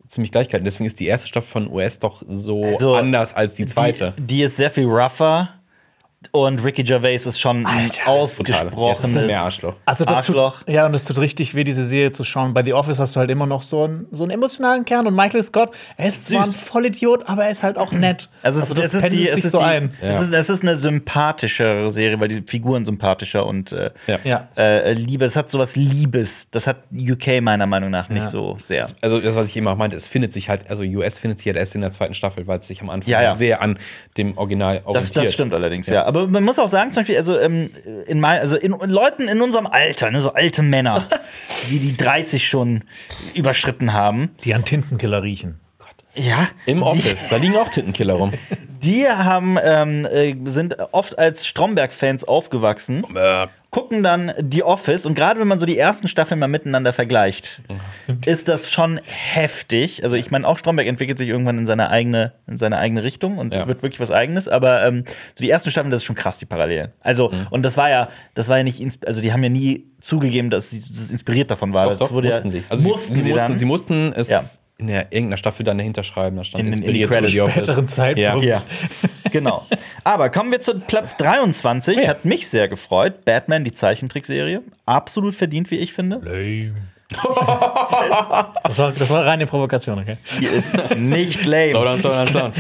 ziemlich 0.09 0.33
gleichgehalten. 0.33 0.65
Deswegen 0.65 0.85
ist 0.87 0.99
die 0.99 1.07
erste 1.07 1.29
Staffel 1.29 1.49
von 1.49 1.71
US 1.73 2.01
doch 2.01 2.23
so 2.29 2.65
Also, 2.65 2.97
anders 2.97 3.35
als 3.35 3.55
die 3.55 3.67
zweite. 3.67 4.15
Die, 4.19 4.23
die 4.27 4.43
ist 4.43 4.57
sehr 4.57 4.71
viel 4.71 4.87
rougher. 4.87 5.49
Und 6.31 6.63
Ricky 6.65 6.83
Gervais 6.85 7.27
ist 7.27 7.41
schon 7.41 7.67
ein 7.67 7.89
Brutal. 7.89 8.19
ausgesprochenes 8.21 9.27
mehr 9.27 9.43
Arschloch. 9.43 9.75
Also 9.85 10.05
das 10.05 10.27
tut, 10.27 10.37
Arschloch. 10.37 10.63
ja, 10.69 10.87
und 10.87 10.93
das 10.93 11.05
tut 11.05 11.19
richtig 11.19 11.55
weh, 11.55 11.65
diese 11.65 11.85
Serie 11.87 12.13
zu 12.13 12.25
schauen. 12.25 12.55
Bei 12.55 12.63
The 12.65 12.73
Office 12.75 12.99
hast 12.99 13.17
du 13.17 13.21
halt 13.21 13.31
immer 13.31 13.47
noch 13.47 13.63
so 13.63 13.85
einen, 13.85 14.07
so 14.13 14.23
einen 14.23 14.31
emotionalen 14.31 14.85
Kern. 14.85 15.07
Und 15.07 15.15
Michael 15.17 15.43
Scott, 15.43 15.75
er 15.97 16.07
ist 16.09 16.27
zwar 16.29 16.41
ein 16.45 16.51
Süß. 16.51 16.55
Vollidiot, 16.55 17.29
aber 17.29 17.45
er 17.45 17.51
ist 17.51 17.63
halt 17.63 17.77
auch 17.77 17.93
nett. 17.93 18.29
Also, 18.45 18.61
es, 18.61 18.71
das 18.71 18.93
es, 18.93 18.95
ist 19.05 19.13
die, 19.13 19.29
es, 19.29 19.37
sich 19.37 19.45
ist 19.45 19.53
so 19.53 19.59
die, 19.59 19.65
ein. 19.65 19.95
es, 20.01 20.19
ist, 20.19 20.33
es 20.33 20.49
ist 20.51 20.63
eine 20.63 20.75
sympathischere 20.75 21.91
Serie, 21.91 22.19
weil 22.19 22.29
die 22.29 22.43
Figuren 22.45 22.85
sympathischer 22.85 23.47
und 23.47 23.73
äh, 23.73 23.91
Ja. 24.07 24.19
Ja. 24.25 24.49
äh, 24.57 24.93
Liebe, 24.95 25.25
es 25.25 25.37
hat 25.37 25.49
sowas 25.51 25.77
Liebes. 25.77 26.49
Das 26.51 26.67
hat 26.67 26.79
UK 26.93 27.41
meiner 27.41 27.67
Meinung 27.67 27.91
nach 27.91 28.09
nicht 28.09 28.23
Ja. 28.25 28.29
so 28.29 28.57
sehr. 28.59 28.87
Also 29.01 29.21
das, 29.21 29.35
was 29.37 29.49
ich 29.49 29.57
eben 29.57 29.69
auch 29.69 29.77
meinte, 29.77 29.97
es 29.97 30.09
findet 30.09 30.33
sich 30.33 30.49
halt, 30.49 30.69
also 30.71 30.83
US 30.83 31.19
findet 31.19 31.39
sich 31.39 31.47
halt 31.47 31.57
erst 31.57 31.75
in 31.75 31.81
der 31.83 31.91
zweiten 31.93 32.15
Staffel, 32.15 32.47
weil 32.47 32.59
es 32.59 32.67
sich 32.67 32.81
am 32.83 32.91
Anfang 32.91 33.11
Ja, 33.11 33.23
ja. 33.23 33.35
sehr 33.35 33.63
an 33.63 33.79
dem 34.17 34.37
Original 34.37 34.79
Das, 34.79 34.87
orientiert. 34.87 35.27
das 35.27 35.35
stimmt 35.35 35.55
allerdings, 35.55 35.87
ja. 35.89 36.05
Aber 36.13 36.29
man 36.29 36.45
muss 36.45 36.59
auch 36.59 36.69
sagen, 36.69 36.93
zum 36.93 37.01
Beispiel, 37.01 37.17
also, 37.17 37.39
ähm, 37.39 37.71
in, 38.07 38.21
mein, 38.21 38.41
also 38.41 38.57
in, 38.57 38.73
Leuten 38.73 39.29
in 39.29 39.41
unserem 39.41 39.67
Alter, 39.67 40.11
ne, 40.11 40.21
so 40.21 40.35
alte 40.35 40.63
Männer, 40.63 41.09
die 41.71 41.79
die 41.81 41.97
30 41.97 42.47
schon 42.47 42.85
überschritten 43.33 43.95
haben, 43.95 44.31
Die 44.45 44.53
an 44.53 44.67
Tintenkiller 44.67 45.23
riechen. 45.23 45.59
ja, 46.15 46.49
Im 46.67 46.83
Office, 46.83 47.29
da 47.31 47.37
liegen 47.37 47.57
auch 47.57 47.71
Tintenkiller 47.71 48.13
rum. 48.13 48.35
die 48.83 49.09
haben, 49.09 49.57
ähm, 49.65 50.05
äh, 50.05 50.35
sind 50.45 50.77
oft 50.93 51.19
als 51.19 51.47
Stromberg-Fans 51.47 52.25
aufgewachsen, 52.25 53.07
gucken 53.73 54.03
dann 54.03 54.33
The 54.51 54.63
Office 54.65 55.07
und 55.07 55.15
gerade 55.15 55.41
wenn 55.41 55.49
man 55.49 55.59
so 55.59 55.65
die 55.65 55.79
ersten 55.79 56.07
Staffeln 56.07 56.39
mal 56.39 56.47
miteinander 56.47 56.93
vergleicht, 56.93 57.63
ist 58.27 58.47
das 58.49 58.71
schon 58.71 59.01
heftig. 59.07 60.05
Also 60.05 60.15
ich 60.15 60.31
meine, 60.31 60.47
auch 60.47 60.59
Stromberg 60.59 60.87
entwickelt 60.87 61.17
sich 61.17 61.29
irgendwann 61.31 61.57
in 61.57 61.65
seine 61.65 61.89
eigene, 61.89 62.33
in 62.47 62.59
seine 62.59 62.77
eigene 62.79 63.03
Richtung 63.03 63.39
und 63.39 63.55
Ja. 63.55 63.67
wird 63.67 63.83
wirklich 63.83 63.99
was 63.99 64.11
Eigenes. 64.11 64.47
Aber 64.47 64.85
ähm, 64.87 65.05
so 65.35 65.43
die 65.43 65.49
ersten 65.49 65.71
Staffeln, 65.71 65.91
das 65.91 66.03
ist 66.03 66.05
schon 66.05 66.17
krass, 66.17 66.37
die 66.37 66.45
Parallelen. 66.45 66.93
Also, 67.01 67.31
Mhm. 67.31 67.47
und 67.49 67.63
das 67.63 67.79
war 67.79 67.89
ja, 67.89 68.11
das 68.35 68.49
war 68.49 68.59
ja 68.59 68.63
nicht, 68.63 68.83
also 69.07 69.23
die 69.23 69.33
haben 69.33 69.43
ja 69.43 69.49
nie 69.49 69.87
zugegeben, 70.01 70.51
dass 70.51 70.69
sie 70.69 70.83
das 70.87 71.11
inspiriert 71.11 71.51
davon 71.51 71.73
war. 71.73 71.85
Doch, 71.85 71.91
das 71.93 71.99
doch, 72.01 72.13
wurde 72.13 72.29
mussten 72.29 72.49
ja, 72.49 72.51
sie. 72.51 72.65
Also 72.69 72.83
mussten 72.87 73.15
sie, 73.15 73.23
sie, 73.25 73.33
mussten, 73.33 73.55
sie 73.57 73.65
mussten 73.65 74.13
es 74.15 74.29
Ja. 74.29 74.43
In 74.83 74.89
der, 74.89 75.13
irgendeiner 75.13 75.37
Staffel 75.37 75.65
dann 75.65 75.79
dahinter 75.79 76.03
schreiben. 76.03 76.37
Da 76.37 76.45
stand 76.45 76.65
In 76.65 76.73
Office. 77.05 77.33
Späteren 77.33 77.89
Zeitpunkt. 77.89 78.45
Ja. 78.45 78.57
Ja, 78.57 78.63
genau. 79.33 79.67
Aber 80.05 80.29
kommen 80.29 80.51
wir 80.51 80.61
zu 80.61 80.79
Platz 80.81 81.17
23. 81.17 81.97
Ja. 81.97 82.09
Hat 82.09 82.25
mich 82.25 82.49
sehr 82.49 82.69
gefreut. 82.69 83.25
Batman, 83.25 83.65
die 83.65 83.73
Zeichentrickserie. 83.73 84.61
Absolut 84.85 85.35
verdient, 85.35 85.71
wie 85.71 85.79
ich 85.79 85.93
finde. 85.93 86.17
Lame. 86.17 86.75
das, 88.65 88.79
war, 88.79 88.93
das 88.93 89.11
war 89.11 89.27
reine 89.27 89.47
Provokation, 89.47 89.99
okay? 89.99 90.17
Die 90.41 90.47
ist 90.47 90.97
nicht 90.97 91.41
Slow 91.43 91.73
lame. 91.73 91.73
down, 91.73 91.99
slow 91.99 92.11
down, 92.11 92.29
slow 92.29 92.41
down. 92.41 92.53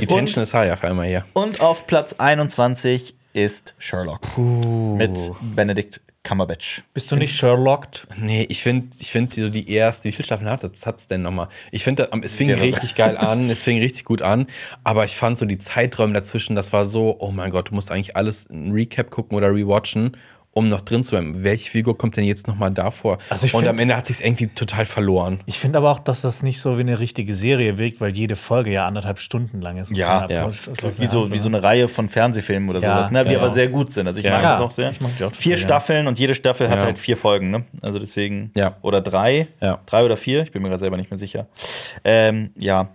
Die 0.00 0.06
Tension 0.06 0.42
ist 0.42 0.54
high 0.54 0.72
auf 0.72 0.82
einmal 0.82 1.06
hier. 1.06 1.24
Und 1.34 1.60
auf 1.60 1.86
Platz 1.86 2.14
21 2.14 3.14
ist 3.34 3.74
Sherlock. 3.78 4.20
Mit 4.38 5.18
Benedict 5.54 6.00
Cumberbatch. 6.26 6.82
Bist 6.92 7.10
du 7.10 7.16
nicht 7.16 7.34
Sherlocked? 7.36 8.08
Nee, 8.18 8.46
ich 8.48 8.62
finde, 8.62 8.88
ich 8.98 9.10
find 9.10 9.32
so 9.32 9.48
die 9.48 9.70
erste, 9.70 10.08
wie 10.08 10.12
viele 10.12 10.24
Staffeln 10.24 10.50
hat 10.50 10.64
es 10.64 10.84
hat's 10.84 11.06
denn 11.06 11.22
nochmal? 11.22 11.48
Ich 11.70 11.84
finde, 11.84 12.08
es 12.22 12.34
fing 12.34 12.48
Mehrere. 12.48 12.64
richtig 12.64 12.96
geil 12.96 13.16
an, 13.16 13.48
es 13.48 13.62
fing 13.62 13.78
richtig 13.78 14.04
gut 14.04 14.22
an, 14.22 14.46
aber 14.82 15.04
ich 15.04 15.16
fand 15.16 15.38
so 15.38 15.46
die 15.46 15.58
Zeiträume 15.58 16.12
dazwischen, 16.14 16.56
das 16.56 16.72
war 16.72 16.84
so, 16.84 17.16
oh 17.20 17.30
mein 17.30 17.50
Gott, 17.50 17.70
du 17.70 17.74
musst 17.74 17.92
eigentlich 17.92 18.16
alles 18.16 18.50
ein 18.50 18.72
Recap 18.72 19.10
gucken 19.10 19.36
oder 19.36 19.50
rewatchen, 19.50 20.16
um 20.56 20.70
noch 20.70 20.80
drin 20.80 21.04
zu 21.04 21.10
bleiben. 21.10 21.44
Welche 21.44 21.70
Figur 21.70 21.98
kommt 21.98 22.16
denn 22.16 22.24
jetzt 22.24 22.48
nochmal 22.48 22.70
davor? 22.70 23.18
Also 23.28 23.44
ich 23.46 23.52
Und 23.52 23.60
find- 23.60 23.68
am 23.68 23.78
Ende 23.78 23.94
hat 23.94 24.06
sich 24.06 24.24
irgendwie 24.24 24.46
total 24.46 24.86
verloren. 24.86 25.40
Ich 25.44 25.58
finde 25.58 25.76
aber 25.76 25.90
auch, 25.90 25.98
dass 25.98 26.22
das 26.22 26.42
nicht 26.42 26.60
so 26.60 26.78
wie 26.78 26.80
eine 26.80 26.98
richtige 26.98 27.34
Serie 27.34 27.76
wirkt, 27.76 28.00
weil 28.00 28.16
jede 28.16 28.36
Folge 28.36 28.70
ja 28.72 28.86
anderthalb 28.86 29.20
Stunden 29.20 29.60
lang 29.60 29.76
ist. 29.76 29.94
Ja, 29.94 30.22
Und 30.22 30.30
ja. 30.30 30.48
Wie 30.98 31.06
so, 31.06 31.30
wie 31.30 31.36
so 31.38 31.48
eine 31.50 31.62
Reihe 31.62 31.88
von 31.88 32.08
Fernsehfilmen 32.08 32.70
oder 32.70 32.80
Ja, 32.80 32.94
sowas, 32.96 33.10
ne? 33.10 33.22
die 33.24 33.28
genau. 33.30 33.42
aber 33.42 33.50
sehr 33.50 33.68
gut 33.68 33.92
sind. 33.92 34.06
Also 34.06 34.20
ich 34.20 34.24
Ja. 34.24 34.32
mag 34.32 34.42
Ja, 34.42 34.50
das 34.52 34.60
auch 34.60 34.70
sehr. 34.70 34.90
ich 34.90 35.00
mag 35.02 35.10
die 35.18 35.24
auch 35.24 35.32
vier. 35.34 35.58
Staffeln 35.58 36.06
und 36.06 36.18
jede 36.18 36.34
Staffel 36.34 36.70
hat 36.70 36.78
Ja. 36.78 36.84
halt 36.86 36.98
vier 36.98 37.18
Folgen, 37.18 37.50
ne? 37.50 37.64
Also 37.82 37.98
deswegen. 37.98 38.50
Ja. 38.56 38.76
Oder 38.80 39.02
drei. 39.02 39.48
Ja. 39.60 39.78
Drei 39.84 40.04
oder 40.06 40.16
vier, 40.16 40.42
ich 40.42 40.52
bin 40.52 40.62
mir 40.62 40.68
gerade 40.70 40.80
selber 40.80 40.96
nicht 40.96 41.10
mehr 41.10 41.18
sicher. 41.18 41.46
Ähm, 42.02 42.50
ja. 42.56 42.88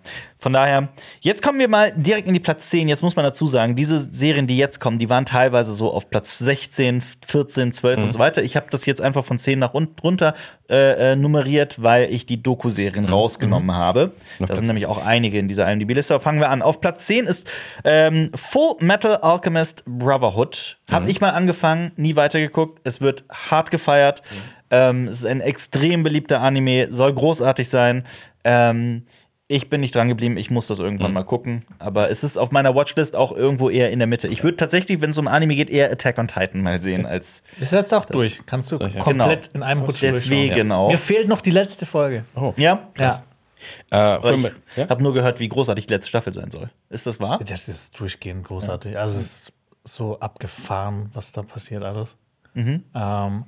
Von 0.43 0.53
daher, 0.53 0.89
jetzt 1.19 1.43
kommen 1.43 1.59
wir 1.59 1.67
mal 1.69 1.93
direkt 1.95 2.27
in 2.27 2.33
die 2.33 2.39
Platz 2.39 2.71
10. 2.71 2.89
Jetzt 2.89 3.03
muss 3.03 3.15
man 3.15 3.23
dazu 3.23 3.45
sagen, 3.45 3.75
diese 3.75 3.99
Serien, 3.99 4.47
die 4.47 4.57
jetzt 4.57 4.79
kommen, 4.79 4.97
die 4.97 5.07
waren 5.07 5.23
teilweise 5.27 5.71
so 5.71 5.93
auf 5.93 6.09
Platz 6.09 6.39
16, 6.39 7.03
14, 7.27 7.71
12 7.71 7.97
Mhm. 7.99 8.03
und 8.05 8.11
so 8.11 8.17
weiter. 8.17 8.41
Ich 8.41 8.55
habe 8.55 8.65
das 8.71 8.87
jetzt 8.87 9.01
einfach 9.01 9.23
von 9.23 9.37
10 9.37 9.59
nach 9.59 9.75
unten 9.75 9.99
runter 10.01 10.33
äh, 10.67 11.11
äh, 11.11 11.15
nummeriert, 11.15 11.83
weil 11.83 12.11
ich 12.11 12.25
die 12.25 12.41
Doku-Serien 12.41 13.05
rausgenommen 13.05 13.75
habe. 13.75 14.13
Auf 14.39 14.47
Da 14.47 14.55
sind 14.55 14.65
nämlich 14.65 14.87
auch 14.87 15.05
einige 15.05 15.37
in 15.37 15.47
dieser 15.47 15.71
IMDb-Liste. 15.71 16.15
Aber 16.15 16.23
Fangen 16.23 16.39
wir 16.39 16.49
an. 16.49 16.63
Auf 16.63 16.81
Platz 16.81 17.05
10 17.05 17.25
ist 17.25 17.47
ähm, 17.83 18.31
Full 18.33 18.77
Metal 18.79 19.17
Alchemist 19.17 19.83
Brotherhood. 19.85 20.79
Habe 20.89 21.07
ich 21.11 21.21
mal 21.21 21.31
angefangen, 21.31 21.91
nie 21.97 22.15
weitergeguckt. 22.15 22.79
Es 22.83 22.99
wird 22.99 23.25
hart 23.31 23.69
gefeiert. 23.69 24.23
Ähm, 24.71 25.07
es 25.07 25.19
ist 25.19 25.25
ein 25.25 25.41
extrem 25.41 26.01
beliebter 26.01 26.41
Anime, 26.41 26.87
soll 26.91 27.13
großartig 27.13 27.69
sein. 27.69 28.05
Ähm, 28.43 29.03
ich 29.51 29.69
bin 29.69 29.81
nicht 29.81 29.93
dran 29.93 30.07
geblieben, 30.07 30.37
ich 30.37 30.49
muss 30.49 30.67
das 30.67 30.79
irgendwann 30.79 31.13
mal 31.13 31.23
gucken. 31.23 31.65
Aber 31.79 32.09
es 32.09 32.23
ist 32.23 32.37
auf 32.37 32.51
meiner 32.51 32.73
Watchlist 32.75 33.15
auch 33.15 33.31
irgendwo 33.31 33.69
eher 33.69 33.91
in 33.91 33.99
der 33.99 34.07
Mitte. 34.07 34.27
Ich 34.27 34.43
würde 34.43 34.57
tatsächlich, 34.57 35.01
wenn 35.01 35.09
es 35.11 35.17
um 35.17 35.27
Anime 35.27 35.55
geht, 35.55 35.69
eher 35.69 35.91
Attack 35.91 36.17
on 36.17 36.27
Titan 36.27 36.61
mal 36.61 36.81
sehen 36.81 37.05
als 37.05 37.43
Ist 37.59 37.71
jetzt 37.73 37.93
auch 37.93 38.05
durch. 38.05 38.41
Kannst 38.45 38.71
du 38.71 38.77
ja. 38.77 38.89
komplett 38.99 39.51
Genau. 39.53 39.53
in 39.53 39.63
einem 39.63 39.81
Rutsch 39.83 40.01
deswegen 40.01 40.47
durchschauen. 40.49 40.71
auch. 40.71 40.91
Mir 40.91 40.97
fehlt 40.97 41.27
noch 41.27 41.41
die 41.41 41.51
letzte 41.51 41.85
Folge. 41.85 42.25
Ja, 42.57 42.87
Ja. 42.97 43.21
Äh, 43.91 43.95
Aber 43.95 44.29
Film- 44.29 44.45
ich 44.71 44.77
ja? 44.77 44.89
habe 44.89 45.03
nur 45.03 45.13
gehört, 45.13 45.39
wie 45.39 45.47
großartig 45.47 45.85
die 45.85 45.93
letzte 45.93 46.09
Staffel 46.09 46.33
sein 46.33 46.49
soll. 46.49 46.71
Ist 46.89 47.05
das 47.05 47.19
wahr? 47.19 47.39
Das 47.47 47.67
ist 47.67 47.99
durchgehend 47.99 48.43
großartig. 48.45 48.97
Also 48.97 49.19
es 49.19 49.25
ist 49.25 49.53
so 49.83 50.19
abgefahren, 50.19 51.11
was 51.13 51.31
da 51.31 51.43
passiert 51.43 51.83
alles. 51.83 52.17
Ähm, 52.53 52.83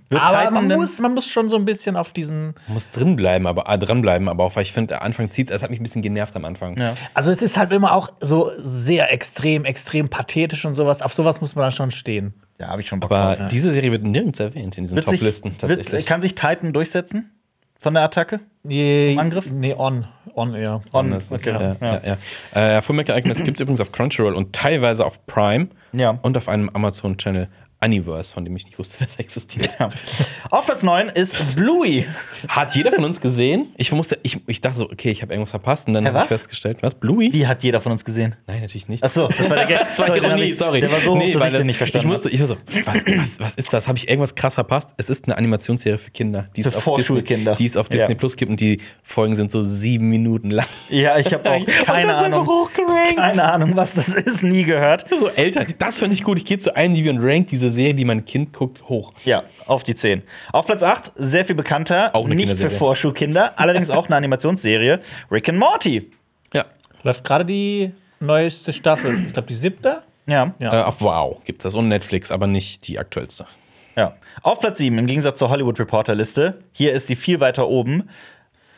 Wird 0.10 0.22
aber 0.22 0.52
man 0.52 0.68
muss, 0.68 1.00
man 1.00 1.14
muss 1.14 1.28
schon 1.28 1.50
so 1.50 1.56
ein 1.58 1.66
bisschen 1.66 1.96
auf 1.98 2.12
diesen. 2.14 2.54
muss 2.68 2.90
drinbleiben, 2.92 3.48
aber 3.48 3.70
äh, 3.70 3.78
dranbleiben, 3.78 4.30
aber 4.30 4.44
auch, 4.46 4.56
weil 4.56 4.64
ich 4.64 4.72
finde, 4.72 5.02
Anfang 5.02 5.30
zieht 5.30 5.52
es 5.52 5.62
hat 5.62 5.70
mich 5.70 5.80
ein 5.80 5.84
bisschen 5.84 6.02
genervt 6.02 6.36
am 6.36 6.46
Anfang. 6.46 6.78
Ja. 6.78 6.96
Also 7.14 7.32
es 7.32 7.42
ist 7.42 7.58
halt 7.58 7.74
immer 7.74 7.94
auch 7.94 8.10
so 8.22 8.52
sehr 8.58 9.12
extrem, 9.12 9.66
extrem 9.66 10.10
pathetisch 10.10 10.66
und 10.66 10.76
sowas. 10.76 11.02
Auf 11.02 11.14
sowas 11.14 11.42
muss 11.42 11.56
man 11.56 11.64
dann 11.64 11.72
schon 11.72 11.92
stehen. 11.92 12.34
Ja, 12.60 12.68
habe 12.68 12.82
ich 12.82 12.88
schon 12.88 13.00
Bock 13.00 13.12
Aber 13.12 13.36
drauf. 13.36 13.48
diese 13.50 13.72
Serie 13.72 13.92
wird 13.92 14.04
nirgends 14.04 14.40
erwähnt 14.40 14.78
in 14.78 14.84
diesen 14.86 14.96
Wird 14.96 15.10
sich, 15.10 15.20
Top-Listen 15.20 15.58
tatsächlich. 15.58 15.92
wird, 15.92 16.06
kann 16.06 16.22
sich 16.22 16.36
Titan 16.36 16.72
durchsetzen? 16.72 17.30
Von 17.80 17.96
der 17.96 18.04
Attacke? 18.04 18.40
Nee, 18.64 19.18
Angriff? 19.20 19.52
Nee, 19.52 19.74
on. 19.78 20.08
On 20.36 20.56
eher. 20.56 20.82
On, 20.94 21.12
Das 21.12 21.26
ist- 21.26 21.32
okay. 21.34 21.52
ja, 21.52 21.76
Ja. 21.82 22.00
ja, 22.02 22.18
ja. 22.54 22.78
Äh, 22.78 22.82
Fullmetal 22.82 23.16
Alchemist 23.16 23.44
gibt 23.44 23.58
es 23.58 23.62
übrigens 23.62 23.82
auf 23.82 23.92
Crunchyroll 23.92 24.34
und 24.36 24.54
teilweise 24.56 25.06
auf 25.06 25.26
Prime 25.26 25.68
Ja. 25.92 26.18
und 26.22 26.38
auf 26.38 26.48
einem 26.48 26.70
Amazon-Channel 26.70 27.50
Universe, 27.84 28.34
von 28.34 28.46
dem 28.46 28.56
ich 28.56 28.66
nicht 28.66 28.80
wusste, 28.80 29.04
dass 29.04 29.16
er 29.16 29.20
existiert. 29.22 29.78
Ja. 29.80 29.90
Auf 30.50 30.66
Platz 30.66 30.84
9 30.84 31.10
ist 31.10 31.56
Bluey. 31.56 32.06
Hat 32.48 32.76
jeder 32.76 32.92
von 32.92 33.04
uns 33.04 33.20
gesehen? 33.22 33.68
Ich, 33.78 33.92
musste, 33.92 34.18
ich, 34.24 34.38
ich 34.48 34.62
dachte 34.62 34.78
so, 34.78 34.86
okay, 34.90 35.12
ich 35.12 35.22
habe 35.22 35.34
irgendwas 35.34 35.52
verpasst. 35.52 35.88
Und 35.88 35.94
dann 35.96 36.08
habe 36.08 36.20
ich 36.20 36.26
festgestellt, 36.26 36.78
was? 36.82 36.96
Bluey? 36.96 37.32
Wie 37.34 37.48
hat 37.48 37.64
jeder 37.64 37.82
von 37.82 37.92
uns 37.92 38.06
gesehen? 38.06 38.36
Nein, 38.48 38.62
natürlich 38.62 38.88
nicht. 38.88 39.04
Achso, 39.04 39.28
das 39.28 39.50
war 39.50 39.58
der 39.58 39.66
Gag. 39.66 39.80
Das 39.94 40.00
war 40.00 40.08
Sorry, 40.08 40.20
den 40.20 40.30
Ironie, 40.30 40.44
ich- 40.50 40.58
sorry. 40.58 40.80
Der 40.82 40.92
war 40.92 41.00
so, 41.00 41.16
Nee, 41.18 41.34
dass 41.34 41.42
ich 41.44 41.48
den 41.50 41.58
das- 41.58 41.66
nicht 41.66 41.78
verstanden 41.78 42.08
Ich 42.08 42.12
musste, 42.12 42.30
ich 42.30 42.40
war 42.40 42.48
so, 42.48 42.58
was, 42.86 43.04
was, 43.06 43.40
was 43.40 43.56
ist 43.56 43.74
das? 43.74 43.88
Habe 43.88 43.98
ich 43.98 44.08
irgendwas 44.08 44.36
krass 44.36 44.56
verpasst? 44.56 44.94
Es 44.98 45.10
ist 45.10 45.26
eine 45.26 45.38
Animationsserie 45.38 45.98
für 45.98 46.12
Kinder. 46.12 46.50
Die 46.56 46.64
Für 46.64 46.70
es 46.70 46.76
auf 46.76 46.84
Vorschulkinder. 46.84 47.52
Disney, 47.52 47.64
die 47.64 47.70
es 47.70 47.78
auf 47.78 47.88
Ja. 47.92 48.00
Disney 48.00 48.16
Plus 48.16 48.38
gibt 48.38 48.50
und 48.52 48.60
die 48.60 48.80
Folgen 49.04 49.36
sind 49.36 49.52
so 49.52 49.62
sieben 49.62 50.10
Minuten 50.10 50.50
lang. 50.52 50.66
Ja, 50.90 51.18
ich 51.20 51.34
habe 51.34 51.50
auch 51.50 51.66
keine 51.86 52.12
ist 52.14 52.18
Ahnung. 52.20 52.48
Keine 53.16 53.44
Ahnung, 53.44 53.72
was 53.76 53.96
das 53.96 54.10
ist, 54.10 54.44
nie 54.44 54.64
gehört. 54.64 55.06
So 55.18 55.28
Eltern, 55.30 55.68
das 55.80 56.00
finde 56.00 56.14
ich 56.16 56.24
gut. 56.24 56.38
Ich 56.38 56.46
gehe 56.46 56.58
zu 56.58 56.72
IMDb 56.72 57.10
und 57.10 57.20
rank 57.22 57.48
diese 57.48 57.72
Serie, 57.74 57.94
die 57.94 58.06
mein 58.06 58.26
Kind 58.26 58.54
guckt, 58.54 58.82
hoch. 58.88 59.14
Ja, 59.26 59.44
auf 59.66 59.84
die 59.84 59.96
10. 59.96 60.24
Auf 60.52 60.66
Platz 60.66 60.84
8, 60.84 61.12
sehr 61.16 61.46
viel 61.46 61.56
bekannter, 61.56 62.12
Auch 62.16 62.28
nicht 62.28 62.58
für. 62.58 62.70
Vorschulkinder, 62.70 63.54
allerdings 63.58 63.90
auch 63.90 64.08
eine 64.08 64.16
Animationsserie, 64.16 65.00
Rick 65.32 65.50
and 65.50 65.60
Morty. 65.60 66.12
Ja. 66.54 66.66
Läuft 67.04 67.24
gerade 67.24 67.46
die 67.46 67.92
neueste 68.20 68.72
Staffel. 68.74 69.26
Ich 69.28 69.34
glaube, 69.34 69.48
die 69.48 69.56
siebte. 69.56 70.04
Ja, 70.26 70.54
Ja. 70.60 70.82
Äh, 70.82 70.84
auf 70.84 71.02
Wow 71.02 71.44
gibt 71.44 71.60
es 71.60 71.64
das 71.64 71.76
und 71.76 71.90
Netflix, 71.90 72.32
aber 72.32 72.48
nicht 72.48 72.88
die 72.88 72.98
aktuellste. 72.98 73.46
ja. 73.98 74.14
Auf 74.42 74.60
Platz 74.60 74.80
7, 74.80 74.98
im 74.98 75.06
Gegensatz 75.08 75.38
zur 75.40 75.50
Hollywood 75.50 75.80
Reporter 75.80 76.16
Liste, 76.16 76.60
hier 76.72 76.94
ist 76.94 77.08
sie 77.08 77.16
viel 77.18 77.40
weiter 77.42 77.68
oben, 77.68 78.10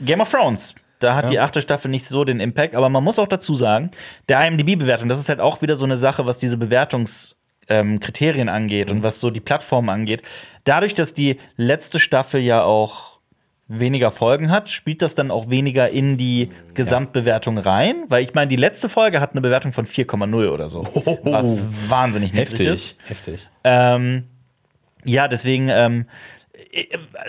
Game 0.02 0.22
of 0.22 0.30
Thrones. 0.32 0.74
Da 1.00 1.14
hat 1.16 1.30
die 1.30 1.40
achte 1.40 1.62
Staffel 1.62 1.92
nicht 1.92 2.06
so 2.08 2.24
den 2.24 2.40
Impact, 2.40 2.74
aber 2.74 2.90
man 2.90 3.04
muss 3.04 3.20
auch 3.20 3.28
dazu 3.28 3.54
sagen, 3.56 3.92
der 4.30 4.48
IMDb-Bewertung, 4.48 5.10
das 5.10 5.20
ist 5.20 5.28
halt 5.30 5.42
auch 5.42 5.62
wieder 5.62 5.76
so 5.76 5.84
eine 5.84 5.98
Sache, 5.98 6.26
was 6.26 6.38
diese 6.38 6.58
Bewertungskriterien 6.58 7.36
ähm, 7.70 8.00
Kriterien 8.00 8.50
angeht 8.50 8.92
und 8.92 9.04
was 9.04 9.20
so 9.20 9.30
die 9.30 9.40
Plattformen 9.40 9.90
angeht. 9.90 10.22
Dadurch, 10.64 10.94
dass 10.94 11.14
die 11.14 11.38
letzte 11.58 12.00
Staffel 12.00 12.42
ja 12.42 12.64
auch 12.64 13.16
weniger 13.68 14.12
Folgen 14.12 14.52
hat, 14.52 14.70
spielt 14.70 15.02
das 15.02 15.16
dann 15.16 15.32
auch 15.32 15.50
weniger 15.50 15.90
in 15.90 16.18
die 16.18 16.52
Gesamtbewertung 16.76 17.58
rein, 17.58 18.06
weil 18.10 18.24
ich 18.24 18.34
meine, 18.36 18.48
die 18.48 18.58
letzte 18.58 18.90
Folge 18.90 19.20
hat 19.22 19.32
eine 19.32 19.42
Bewertung 19.42 19.74
von 19.74 19.88
4,0 19.88 20.50
oder 20.50 20.70
so, 20.70 20.84
was 21.24 21.62
wahnsinnig 21.90 22.34
niedrig 22.34 22.68
ist. 22.68 22.96
Heftig, 23.06 23.40
heftig. 23.40 23.48
Ähm, 23.64 24.26
ja, 25.04 25.28
deswegen, 25.28 25.70
ähm, 25.70 26.06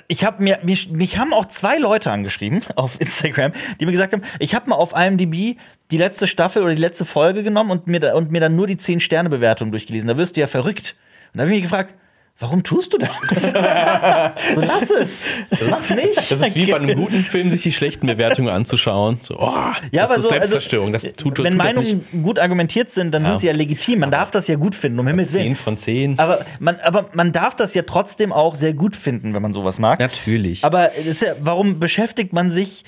ich 0.08 0.24
habe 0.24 0.42
mir, 0.42 0.58
mich, 0.62 0.90
mich 0.90 1.18
haben 1.18 1.32
auch 1.32 1.46
zwei 1.46 1.78
Leute 1.78 2.10
angeschrieben 2.10 2.62
auf 2.76 3.00
Instagram, 3.00 3.52
die 3.80 3.86
mir 3.86 3.92
gesagt 3.92 4.12
haben, 4.12 4.22
ich 4.38 4.54
habe 4.54 4.70
mal 4.70 4.76
auf 4.76 4.92
IMDb 4.96 5.58
die 5.90 5.98
letzte 5.98 6.26
Staffel 6.26 6.62
oder 6.62 6.74
die 6.74 6.80
letzte 6.80 7.04
Folge 7.04 7.42
genommen 7.42 7.70
und 7.70 7.86
mir, 7.86 8.14
und 8.14 8.32
mir 8.32 8.40
dann 8.40 8.56
nur 8.56 8.66
die 8.66 8.76
10-Sterne-Bewertung 8.76 9.70
durchgelesen. 9.70 10.08
Da 10.08 10.16
wirst 10.16 10.36
du 10.36 10.40
ja 10.40 10.46
verrückt. 10.46 10.96
Und 11.32 11.38
da 11.38 11.42
habe 11.42 11.50
ich 11.50 11.56
mich 11.56 11.70
gefragt, 11.70 11.94
warum 12.38 12.62
tust 12.62 12.92
du 12.92 12.98
das? 12.98 13.10
so, 13.30 13.58
lass 14.60 14.90
es. 14.90 15.28
Mach's 15.70 15.90
nicht. 15.90 16.30
Das 16.30 16.40
ist 16.40 16.54
wie 16.54 16.70
bei 16.70 16.76
einem 16.76 16.96
guten 16.96 17.20
Film, 17.20 17.50
sich 17.50 17.62
die 17.62 17.72
schlechten 17.72 18.06
Bewertungen 18.06 18.48
anzuschauen. 18.48 19.18
So, 19.20 19.38
oh, 19.38 19.50
Ja, 19.90 20.02
das 20.02 20.10
aber 20.10 20.16
ist 20.16 20.22
so, 20.22 20.28
Selbstzerstörung. 20.28 20.94
Also, 20.94 21.08
das 21.08 21.16
tut, 21.16 21.36
tut 21.36 21.44
wenn 21.44 21.58
das 21.58 21.74
nicht. 21.74 21.76
Meinungen 21.76 22.22
gut 22.22 22.38
argumentiert 22.38 22.90
sind, 22.90 23.12
dann 23.12 23.24
sind 23.24 23.40
sie 23.40 23.46
ja 23.46 23.52
legitim. 23.52 24.00
Man 24.00 24.10
darf 24.10 24.30
das 24.30 24.46
ja 24.48 24.56
gut 24.56 24.74
finden, 24.74 24.98
um 24.98 25.06
Himmels 25.06 25.32
Willen. 25.32 25.54
10 25.54 25.56
von 25.56 25.76
10. 25.76 26.18
Aber 26.18 26.44
man, 26.60 26.78
aber 26.80 27.08
man 27.14 27.32
darf 27.32 27.56
das 27.56 27.74
ja 27.74 27.82
trotzdem 27.82 28.32
auch 28.32 28.54
sehr 28.54 28.74
gut 28.74 28.96
finden, 28.96 29.34
wenn 29.34 29.42
man 29.42 29.52
sowas 29.52 29.78
mag. 29.78 29.98
Natürlich. 29.98 30.64
Aber 30.64 30.90
ja, 30.98 31.12
warum 31.40 31.80
beschäftigt 31.80 32.32
man 32.32 32.50
sich? 32.50 32.84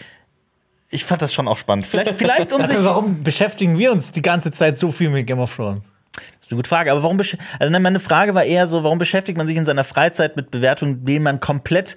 Ich 0.91 1.05
fand 1.05 1.21
das 1.21 1.35
schon 1.35 1.49
auch 1.49 1.59
spannend. 1.59 1.87
Vielleicht, 1.87 2.17
vielleicht 2.17 2.53
um 2.55 2.65
sich. 2.65 2.77
Warum 2.83 3.23
beschäftigen 3.23 3.79
wir 3.79 3.93
uns 3.93 4.13
die 4.13 4.23
ganze 4.23 4.51
Zeit 4.51 4.79
so 4.79 4.91
viel 4.91 5.11
mit 5.11 5.27
Game 5.27 5.39
of 5.39 5.55
Thrones? 5.55 5.93
Das 6.39 6.47
ist 6.49 6.53
eine 6.53 6.59
gute 6.59 6.69
Frage. 6.69 6.93
Aber 6.93 7.03
warum? 7.03 7.19
Also 7.19 7.79
meine 7.81 8.01
Frage 8.01 8.35
war 8.35 8.45
eher 8.45 8.67
so: 8.67 8.85
Warum 8.85 8.99
beschäftigt 8.99 9.39
man 9.39 9.47
sich 9.47 9.57
in 9.57 9.65
seiner 9.65 9.85
Freizeit 9.85 10.37
mit 10.37 10.51
Bewertungen, 10.51 11.05
denen 11.05 11.23
man 11.25 11.41
komplett 11.41 11.97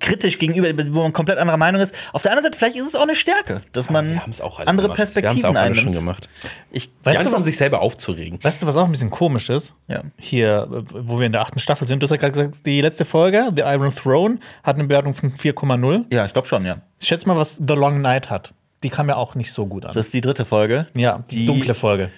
kritisch 0.00 0.38
gegenüber, 0.38 0.68
wo 0.94 1.02
man 1.02 1.12
komplett 1.12 1.38
anderer 1.38 1.58
Meinung 1.58 1.80
ist? 1.80 1.94
Auf 2.12 2.22
der 2.22 2.32
anderen 2.32 2.44
Seite, 2.44 2.58
vielleicht 2.58 2.76
ist 2.76 2.86
es 2.88 2.94
auch 2.94 3.02
eine 3.02 3.14
Stärke, 3.14 3.60
dass 3.72 3.90
man 3.90 4.14
wir 4.26 4.44
auch 4.44 4.58
alle 4.58 4.68
andere 4.68 4.86
gemacht. 4.86 4.98
Wir 4.98 5.04
Perspektiven 5.04 5.44
haben 5.44 5.54
es 5.54 5.60
auch 5.60 5.64
alle 5.64 5.74
schon 5.74 5.92
gemacht. 5.92 6.28
Ich, 6.70 6.90
Weißt 7.04 7.18
ja, 7.18 7.24
du, 7.24 7.30
von 7.30 7.38
was- 7.38 7.44
sich 7.44 7.56
selber 7.56 7.80
aufzuregen. 7.82 8.38
Weißt 8.42 8.62
du, 8.62 8.66
was 8.66 8.76
auch 8.76 8.84
ein 8.86 8.92
bisschen 8.92 9.10
komisch 9.10 9.50
ist? 9.50 9.74
Ja. 9.88 10.02
Hier, 10.16 10.68
äh, 10.72 10.82
wo 10.94 11.18
wir 11.18 11.26
in 11.26 11.32
der 11.32 11.42
achten 11.42 11.58
Staffel 11.58 11.86
sind, 11.86 12.02
du 12.02 12.04
hast 12.04 12.10
ja 12.10 12.16
gerade 12.16 12.32
gesagt, 12.32 12.64
die 12.64 12.80
letzte 12.80 13.04
Folge, 13.04 13.52
The 13.54 13.62
Iron 13.62 13.94
Throne, 13.94 14.38
hat 14.62 14.76
eine 14.76 14.84
Bewertung 14.84 15.12
von 15.14 15.32
4,0. 15.34 16.06
ja, 16.10 16.24
ich 16.24 16.32
glaube 16.32 16.48
schon, 16.48 16.64
ja. 16.64 16.76
Schätz 17.00 17.26
mal, 17.26 17.36
was 17.36 17.56
The 17.56 17.74
Long 17.74 18.00
Night 18.00 18.30
hat. 18.30 18.54
Die 18.82 18.90
kam 18.90 19.08
ja 19.08 19.16
auch 19.16 19.34
nicht 19.34 19.52
so 19.52 19.66
gut 19.66 19.84
an. 19.84 19.92
Das 19.94 20.06
ist 20.06 20.14
die 20.14 20.20
dritte 20.22 20.44
Folge. 20.44 20.86
ja, 20.94 21.22
die, 21.30 21.36
die- 21.36 21.46
dunkle 21.46 21.74
Folge. 21.74 22.10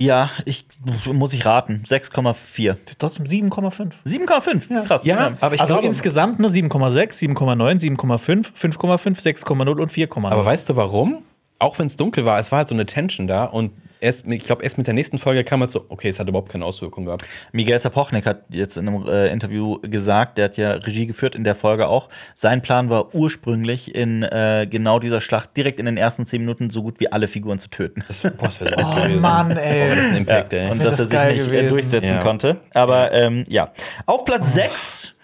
Ja, 0.00 0.30
ich 0.46 0.64
muss 1.12 1.34
ich 1.34 1.44
raten. 1.44 1.84
6,4. 1.86 2.70
Das 2.70 2.80
ist 2.86 2.98
trotzdem 2.98 3.26
7,5. 3.26 3.92
7,5. 4.06 4.84
Krass. 4.84 5.04
Ja, 5.04 5.32
aber 5.40 5.54
ich 5.54 5.60
also 5.60 5.74
glaube, 5.74 5.86
insgesamt 5.86 6.40
ne, 6.40 6.48
7,6, 6.48 7.36
7,9, 7.36 7.98
7,5, 7.98 8.50
5,5, 8.58 9.44
6,0 9.44 9.68
und 9.78 9.92
4,0. 9.92 10.30
aber 10.30 10.44
weißt 10.44 10.70
du 10.70 10.76
warum? 10.76 11.22
Auch 11.58 11.78
wenn 11.78 11.86
es 11.86 11.96
dunkel 11.96 12.24
war, 12.24 12.38
es 12.38 12.50
war 12.50 12.58
halt 12.58 12.68
so 12.68 12.74
eine 12.74 12.86
Tension 12.86 13.26
da 13.26 13.44
und 13.44 13.72
erst, 14.00 14.26
ich 14.26 14.44
glaube, 14.44 14.62
erst 14.62 14.78
mit 14.78 14.86
der 14.86 14.94
nächsten 14.94 15.18
Folge 15.18 15.44
kam 15.44 15.60
halt 15.60 15.70
so, 15.70 15.84
okay, 15.88 16.08
es 16.08 16.18
hat 16.18 16.28
überhaupt 16.28 16.50
keine 16.50 16.64
Auswirkung 16.64 17.04
gehabt. 17.04 17.24
Miguel 17.52 17.78
Sapochnik 17.78 18.26
hat 18.26 18.42
jetzt 18.48 18.76
in 18.76 18.88
einem 18.88 19.06
äh, 19.06 19.28
Interview 19.28 19.78
gesagt, 19.82 20.38
der 20.38 20.46
hat 20.46 20.56
ja 20.56 20.72
Regie 20.72 21.06
geführt 21.06 21.34
in 21.34 21.44
der 21.44 21.54
Folge 21.54 21.88
auch. 21.88 22.08
Sein 22.34 22.62
Plan 22.62 22.90
war 22.90 23.14
ursprünglich 23.14 23.94
in 23.94 24.22
äh, 24.22 24.66
genau 24.68 24.98
dieser 24.98 25.20
Schlacht 25.20 25.56
direkt 25.56 25.78
in 25.80 25.86
den 25.86 25.96
ersten 25.96 26.26
zehn 26.26 26.40
Minuten 26.40 26.70
so 26.70 26.82
gut 26.82 27.00
wie 27.00 27.10
alle 27.12 27.28
Figuren 27.28 27.58
zu 27.58 27.70
töten. 27.70 28.04
Das, 28.08 28.22
boah, 28.22 28.30
das 28.42 28.60
wäre 28.60 28.70
so 28.70 28.84
oh 28.86 28.94
gewesen. 29.02 29.20
Mann, 29.20 29.48
Boah, 29.48 29.54
das 29.56 29.98
ist 29.98 30.06
ein 30.08 30.12
ey. 30.14 30.18
Impact, 30.18 30.52
ey. 30.52 30.70
Und 30.70 30.84
dass 30.84 30.98
er 30.98 31.04
sich 31.06 31.18
nicht 31.18 31.42
äh, 31.42 31.44
gewesen. 31.46 31.68
durchsetzen 31.68 32.14
Ja. 32.16 32.22
konnte. 32.22 32.56
Aber 32.74 33.12
ähm, 33.12 33.44
ja. 33.48 33.72
Auf 34.06 34.24
Platz 34.24 34.54
6, 34.54 35.14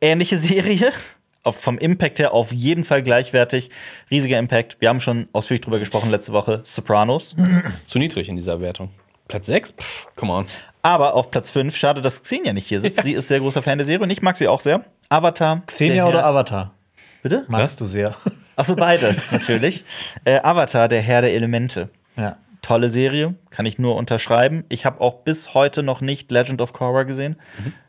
ähnliche 0.00 0.36
Serie. 0.38 0.92
Auf, 1.44 1.60
vom 1.60 1.78
Impact 1.78 2.18
her 2.18 2.34
auf 2.34 2.52
jeden 2.52 2.84
Fall 2.84 3.02
gleichwertig. 3.02 3.70
Riesiger 4.10 4.38
Impact. 4.38 4.76
Wir 4.80 4.88
haben 4.88 5.00
schon 5.00 5.28
ausführlich 5.32 5.62
drüber 5.62 5.78
gesprochen 5.78 6.10
letzte 6.10 6.32
Woche. 6.32 6.60
Sopranos. 6.64 7.34
Zu 7.86 7.98
niedrig 7.98 8.28
in 8.28 8.36
dieser 8.36 8.60
Wertung. 8.60 8.90
Platz 9.28 9.46
6? 9.46 9.72
Pff, 9.72 10.08
come 10.16 10.32
on. 10.32 10.46
Aber 10.82 11.14
auf 11.14 11.30
Platz 11.30 11.50
5, 11.50 11.76
schade, 11.76 12.00
dass 12.00 12.22
Xenia 12.22 12.52
nicht 12.52 12.66
hier 12.66 12.80
sitzt. 12.80 13.02
Sie 13.02 13.12
ist 13.12 13.28
sehr 13.28 13.40
großer 13.40 13.62
Fan 13.62 13.78
der 13.78 13.84
Serie 13.84 14.02
und 14.02 14.10
ich 14.10 14.22
mag 14.22 14.36
sie 14.36 14.48
auch 14.48 14.60
sehr. 14.60 14.84
Avatar. 15.10 15.62
Xenia 15.66 15.94
der 15.94 16.08
oder 16.08 16.24
Avatar? 16.24 16.72
Bitte? 17.22 17.44
Magst 17.48 17.80
du 17.80 17.84
sehr. 17.86 18.14
Achso, 18.56 18.74
beide, 18.74 19.16
natürlich. 19.30 19.84
Äh, 20.24 20.40
Avatar, 20.42 20.88
der 20.88 21.00
Herr 21.02 21.22
der 21.22 21.34
Elemente. 21.34 21.90
ja. 22.16 22.36
Tolle 22.68 22.90
Serie, 22.90 23.34
kann 23.48 23.64
ich 23.64 23.78
nur 23.78 23.96
unterschreiben. 23.96 24.62
Ich 24.68 24.84
habe 24.84 25.00
auch 25.00 25.22
bis 25.22 25.54
heute 25.54 25.82
noch 25.82 26.02
nicht 26.02 26.30
Legend 26.30 26.60
of 26.60 26.74
Korra 26.74 27.04
gesehen. 27.04 27.36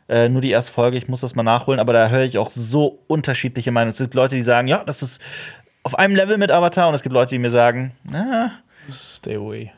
Äh, 0.08 0.30
nur 0.30 0.40
die 0.40 0.50
erste 0.50 0.72
Folge, 0.72 0.96
ich 0.96 1.06
muss 1.06 1.20
das 1.20 1.34
mal 1.34 1.42
nachholen, 1.42 1.78
aber 1.78 1.92
da 1.92 2.08
höre 2.08 2.24
ich 2.24 2.38
auch 2.38 2.48
so 2.48 3.02
unterschiedliche 3.06 3.72
Meinungen. 3.72 3.92
Es 3.92 3.98
gibt 3.98 4.14
Leute, 4.14 4.36
die 4.36 4.42
sagen, 4.42 4.68
ja, 4.68 4.82
das 4.82 5.02
ist 5.02 5.20
auf 5.82 5.98
einem 5.98 6.16
Level 6.16 6.38
mit 6.38 6.50
Avatar 6.50 6.88
und 6.88 6.94
es 6.94 7.02
gibt 7.02 7.12
Leute, 7.12 7.28
die 7.28 7.38
mir 7.38 7.50
sagen, 7.50 7.92
na, 8.04 8.52
Stay 8.90 9.36
away. 9.36 9.70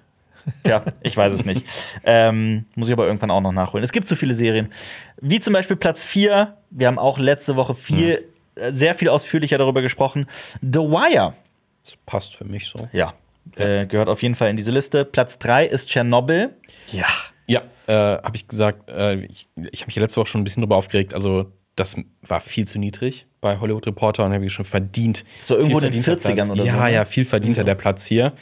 Tja, 0.63 0.85
ich 1.03 1.17
weiß 1.17 1.35
es 1.35 1.45
nicht. 1.45 1.67
Ähm, 2.05 2.67
muss 2.77 2.87
ich 2.87 2.93
aber 2.93 3.07
irgendwann 3.09 3.33
auch 3.33 3.41
noch 3.41 3.51
nachholen. 3.51 3.83
Es 3.83 3.91
gibt 3.91 4.07
so 4.07 4.15
viele 4.15 4.35
Serien. 4.35 4.73
Wie 5.21 5.41
zum 5.41 5.53
Beispiel 5.53 5.75
Platz 5.75 6.05
4. 6.05 6.57
Wir 6.71 6.87
haben 6.87 7.01
auch 7.01 7.19
letzte 7.19 7.57
Woche 7.57 7.75
viel, 7.75 8.25
äh, 8.55 8.71
sehr 8.71 8.95
viel 8.95 9.09
ausführlicher 9.09 9.59
darüber 9.59 9.83
gesprochen. 9.83 10.29
The 10.61 10.79
Wire. 10.79 11.35
Das 11.83 11.97
passt 12.07 12.37
für 12.37 12.45
mich 12.45 12.69
so. 12.69 12.89
Ja. 12.93 13.15
Äh, 13.57 13.87
gehört 13.87 14.09
auf 14.09 14.23
jeden 14.23 14.35
Fall 14.35 14.51
in 14.51 14.57
diese 14.57 14.71
Liste. 14.71 15.05
Platz 15.05 15.39
3 15.39 15.67
ist 15.67 15.89
Tschernobyl. 15.89 16.51
Ja. 16.93 17.07
Ja, 17.49 17.63
äh, 17.87 17.93
habe 18.23 18.37
ich 18.37 18.47
gesagt, 18.49 18.89
äh, 18.89 19.17
ich, 19.25 19.49
ich 19.73 19.81
habe 19.81 19.87
mich 19.89 19.97
ja 19.97 20.03
letzte 20.03 20.21
Woche 20.21 20.29
schon 20.29 20.41
ein 20.41 20.45
bisschen 20.45 20.63
drüber 20.63 20.77
aufgeregt. 20.77 21.13
Also, 21.13 21.53
das 21.77 21.97
war 22.23 22.41
viel 22.41 22.67
zu 22.67 22.79
niedrig 22.79 23.27
bei 23.41 23.59
Hollywood 23.59 23.87
Reporter 23.87 24.25
und 24.25 24.33
habe 24.33 24.47
ich 24.47 24.53
schon 24.53 24.65
verdient. 24.65 25.25
So 25.41 25.57
irgendwo 25.57 25.81
Viel 25.81 25.89
in 25.89 25.95
den 25.95 26.03
verdienter 26.03 26.43
40ern 26.45 26.51
oder 26.53 26.65
ja, 26.65 26.73
so, 26.73 26.79
ne? 26.79 26.93
Ja, 26.93 27.05
viel 27.05 27.25
verdienter 27.25 27.65
der 27.65 27.75
Platz 27.75 28.05
hier. 28.07 28.33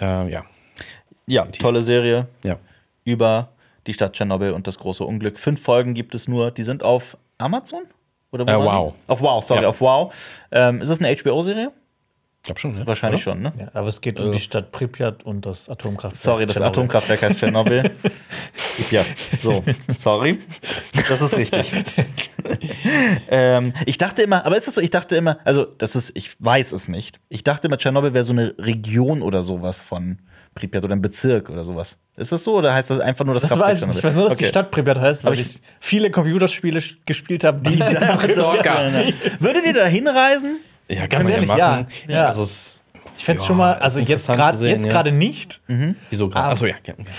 Äh, 0.00 0.30
ja, 0.30 0.44
Ja, 1.26 1.44
tolle 1.46 1.82
Serie 1.82 2.26
ja. 2.42 2.58
über 3.04 3.50
die 3.86 3.92
Stadt 3.94 4.14
Tschernobyl 4.14 4.50
und 4.52 4.66
das 4.66 4.78
große 4.78 5.04
Unglück. 5.04 5.38
Fünf 5.38 5.62
Folgen 5.62 5.94
gibt 5.94 6.14
es 6.14 6.26
nur. 6.26 6.50
Die 6.50 6.64
sind 6.64 6.82
auf 6.82 7.16
Amazon? 7.38 7.82
Oder 8.32 8.46
wo 8.46 8.50
Äh, 8.50 8.54
waren 8.54 8.62
die? 8.62 8.66
Wow. 8.68 8.94
Auf 9.06 9.20
Wow, 9.20 9.44
sorry, 9.44 9.62
Ja. 9.62 9.68
auf 9.68 9.80
Wow. 9.80 10.12
Ähm, 10.50 10.80
ist 10.82 10.88
das 10.90 10.98
eine 11.00 11.14
HBO-Serie? 11.16 11.70
Ich 12.42 12.44
glaube 12.44 12.58
schon, 12.58 12.72
ne? 12.74 12.86
Wahrscheinlich 12.86 13.26
Oder? 13.26 13.34
schon, 13.34 13.42
ne? 13.42 13.52
ja. 13.58 13.68
Aber 13.74 13.88
es 13.88 14.00
geht 14.00 14.18
um 14.18 14.32
die 14.32 14.38
Stadt 14.40 14.72
Pripyat 14.72 15.24
und 15.24 15.44
das 15.44 15.68
Atomkraftwerk. 15.68 16.16
Sorry, 16.16 16.46
das 16.46 16.54
Tschernobyl. 16.56 16.70
Atomkraftwerk 16.80 17.22
heißt 17.22 17.38
Tschernobyl. 17.38 17.90
ja, 18.90 19.04
so, 19.38 19.62
sorry. 19.94 20.38
Das 21.06 21.20
ist 21.20 21.36
richtig. 21.36 21.70
ähm, 23.28 23.74
ich 23.84 23.98
dachte 23.98 24.22
immer, 24.22 24.46
aber 24.46 24.56
ist 24.56 24.66
das 24.66 24.74
so? 24.76 24.80
Ich 24.80 24.88
dachte 24.88 25.16
immer, 25.16 25.38
also 25.44 25.64
das 25.66 25.94
ist, 25.96 26.12
ich 26.14 26.34
weiß 26.42 26.72
es 26.72 26.88
nicht. 26.88 27.20
Ich 27.28 27.44
dachte 27.44 27.66
immer, 27.66 27.76
Tschernobyl 27.76 28.14
wäre 28.14 28.24
so 28.24 28.32
eine 28.32 28.54
Region 28.58 29.20
oder 29.20 29.42
sowas 29.42 29.82
von 29.82 30.18
Pripyat 30.54 30.82
oder 30.84 30.96
ein 30.96 31.02
Bezirk 31.02 31.50
oder 31.50 31.62
sowas. 31.62 31.98
Ist 32.16 32.32
das 32.32 32.42
so 32.42 32.54
oder 32.56 32.72
heißt 32.72 32.88
das 32.88 33.00
einfach 33.00 33.26
nur 33.26 33.34
das 33.34 33.42
Das 33.42 33.50
Kraftwerk 33.50 33.72
weiß 33.72 33.80
ich 33.82 33.86
nicht. 33.86 33.98
Ich 33.98 34.04
weiß 34.04 34.14
nur, 34.14 34.24
dass 34.30 34.38
die 34.38 34.44
Okay. 34.44 34.50
Stadt 34.50 34.70
Pripyat 34.70 34.98
heißt, 34.98 35.24
weil 35.24 35.34
ich, 35.34 35.40
ich- 35.46 35.60
viele 35.78 36.10
Computerspiele 36.10 36.80
gespielt 37.04 37.44
habe, 37.44 37.60
die, 37.60 37.78
da 37.78 38.18
Stalker. 38.18 38.90
Würdet 39.40 39.66
ihr 39.66 39.74
da 39.74 39.84
hinreisen? 39.84 40.60
Ja, 40.90 41.06
Ganz 41.06 41.10
kann 41.10 41.22
man 41.24 41.32
ehrlich, 41.32 41.48
ja 41.56 41.68
machen. 41.70 41.86
ja. 42.08 42.14
Ja. 42.16 42.26
Also, 42.26 42.42
es, 42.42 42.84
Ich 43.16 43.24
fände 43.24 43.40
es 43.40 43.46
schon 43.46 43.56
mal, 43.56 43.72
ist 43.74 43.82
also 43.82 44.00
jetzt 44.00 44.26
gerade 44.26 44.68
jetzt 44.68 44.88
gerade 44.88 45.12
nicht, 45.12 45.60
Wieso 46.10 46.28
gerade? 46.28 46.48
Achso, 46.48 46.66
ja. 46.66 46.74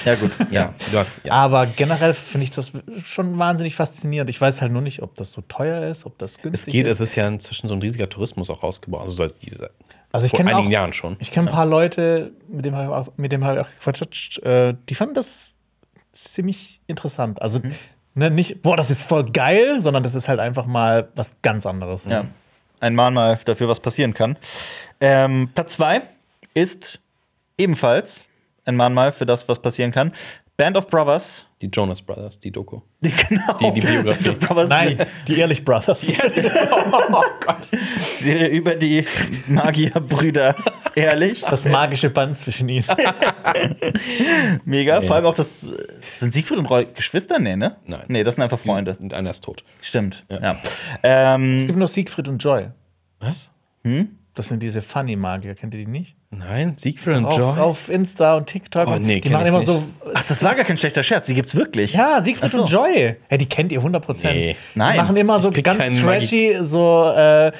Ja, 0.06 0.16
gut. 0.16 0.32
ja 0.50 0.74
du 0.92 0.98
hast. 0.98 1.18
Aber 1.30 1.66
generell 1.68 2.14
finde 2.14 2.44
ich 2.46 2.52
das 2.52 2.72
schon 3.06 3.38
wahnsinnig 3.38 3.76
faszinierend. 3.76 4.30
Ich 4.30 4.42
weiß 4.42 4.62
halt 4.62 4.72
nur 4.72 4.82
nicht, 4.82 5.02
ob 5.02 5.16
das 5.16 5.32
so 5.32 5.42
teuer 5.42 5.90
ist, 5.90 6.06
ob 6.06 6.18
das 6.18 6.32
Es 6.34 6.42
günstig 6.42 6.72
geht, 6.74 6.88
ist. 6.88 7.00
es 7.00 7.10
ist 7.12 7.16
ja 7.16 7.28
inzwischen 7.28 7.68
so 7.68 7.74
ein 7.76 7.82
riesiger 7.82 8.10
Tourismus 8.10 8.50
auch 8.50 8.64
ausgebaut. 8.64 9.02
Also 9.02 9.14
seit 9.14 9.42
diese, 9.44 9.70
Also 10.12 10.26
ich 10.26 10.32
vor 10.32 10.40
einigen 10.40 10.58
auch- 10.58 10.70
Jahren 10.70 10.94
schon. 10.94 11.16
Ich 11.20 11.32
kenne 11.32 11.50
ein 11.50 11.54
paar 11.54 11.66
Leute, 11.68 12.32
mit 12.48 12.66
dem 12.66 12.76
habe 12.76 13.06
ich 13.56 13.62
auch, 13.62 13.68
gequatscht, 13.80 14.40
äh, 14.40 14.74
die 14.90 14.96
fanden 14.96 15.14
das 15.14 15.52
ziemlich 16.12 16.82
interessant. 16.88 17.42
Also 17.42 17.60
Mhm. 17.60 17.76
ne, 18.16 18.32
nicht, 18.32 18.62
boah, 18.62 18.76
das 18.76 18.90
ist 18.92 19.04
voll 19.04 19.32
geil, 19.32 19.82
sondern 19.82 20.04
das 20.04 20.16
ist 20.16 20.28
halt 20.28 20.40
einfach 20.40 20.66
mal 20.66 21.10
was 21.16 21.38
ganz 21.42 21.66
anderes. 21.66 22.06
Ja. 22.06 22.26
Ein 22.82 22.96
Mahnmal 22.96 23.40
dafür, 23.46 23.70
was 23.70 23.80
passieren 23.80 24.14
kann. 24.14 24.38
Ähm, 25.00 25.50
Platz 25.56 25.74
2 25.74 26.02
ist 26.54 27.00
ebenfalls 27.58 28.26
ein 28.66 28.76
Mahnmal 28.76 29.12
für 29.12 29.26
das, 29.26 29.48
was 29.48 29.62
passieren 29.62 29.92
kann. 29.92 30.12
Band 30.62 30.78
of 30.78 30.88
Brothers. 30.90 31.48
Die 31.60 31.68
Jonas 31.74 32.04
Brothers, 32.04 32.40
die 32.40 32.52
Doku. 32.52 32.82
Die, 33.02 33.10
genau. 33.30 33.58
Die- 33.58 33.72
die 33.74 33.82
Biografie. 33.82 34.24
Band 34.26 34.30
of 34.44 34.48
Brothers, 34.48 34.70
Nein, 34.70 35.06
die 35.28 35.40
Ehrlich 35.40 35.66
Brothers. 35.66 36.08
oh 37.12 37.24
Gott. 37.44 37.72
Die 37.72 38.24
Serie 38.24 38.48
über 38.50 38.76
die 38.76 39.04
Magierbrüder. 39.48 40.56
Ehrlich. 40.94 41.42
Das 41.42 41.66
magische 41.68 42.12
Band 42.12 42.36
zwischen 42.38 42.70
ihnen. 42.70 42.86
Mega. 44.66 45.02
Vor 45.02 45.16
allem 45.16 45.26
auch 45.26 45.34
das. 45.34 45.68
Sind 46.16 46.32
Siegfried 46.34 46.60
und 46.60 46.66
Roy 46.68 46.86
Geschwister? 46.94 47.40
Nee, 47.40 47.56
ne? 47.56 47.78
Nein. 47.86 48.04
Nee, 48.08 48.24
das 48.24 48.36
sind 48.36 48.44
einfach 48.44 48.60
Freunde. 48.60 48.98
Und 49.00 49.14
einer 49.16 49.32
ist 49.32 49.44
tot. 49.44 49.64
Stimmt. 49.82 50.26
Ja. 50.30 50.40
Ja. 50.42 50.58
Es 50.62 50.70
Ähm, 51.02 51.66
gibt 51.66 51.80
noch 51.80 51.88
Siegfried 51.88 52.28
und 52.28 52.38
Joy. 52.44 52.68
Was? 53.20 53.50
Das 54.34 54.48
sind 54.48 54.64
diese 54.64 54.82
Funny-Magier, 54.82 55.56
kennt 55.56 55.74
ihr 55.74 55.82
die 55.82 55.92
nicht? 55.92 56.16
Nein, 56.30 56.76
Siegfried 56.78 57.18
und 57.18 57.36
Joy. 57.36 57.60
auf 57.60 57.90
Insta 57.90 58.36
und 58.36 58.48
TikTok. 58.48 58.88
Oh, 58.88 58.98
nee, 58.98 59.20
die 59.20 59.30
machen 59.30 59.46
immer 59.46 59.58
nicht. 59.58 59.68
so. 59.68 59.84
ach, 60.14 60.24
das 60.24 60.42
war 60.42 60.56
gar 60.56 60.64
kein 60.64 60.78
schlechter 60.78 61.04
Scherz. 61.04 61.26
Die 61.26 61.34
gibt's 61.34 61.54
wirklich. 61.54 61.94
Ja, 61.94 62.22
Siegfried 62.22 62.50
so. 62.50 62.62
und 62.62 62.70
Joy. 62.70 63.18
Ja, 63.30 63.38
die 63.38 63.46
kennt 63.48 63.74
ihr 63.74 63.82
100%. 63.82 64.32
Nee. 64.32 64.56
Nein. 64.74 64.94
Die 64.94 64.98
machen 65.02 65.18
immer 65.18 65.40
so 65.42 65.52
ganz 65.52 66.00
trashy, 66.00 66.58
so, 66.62 67.12
äh, 67.14 67.52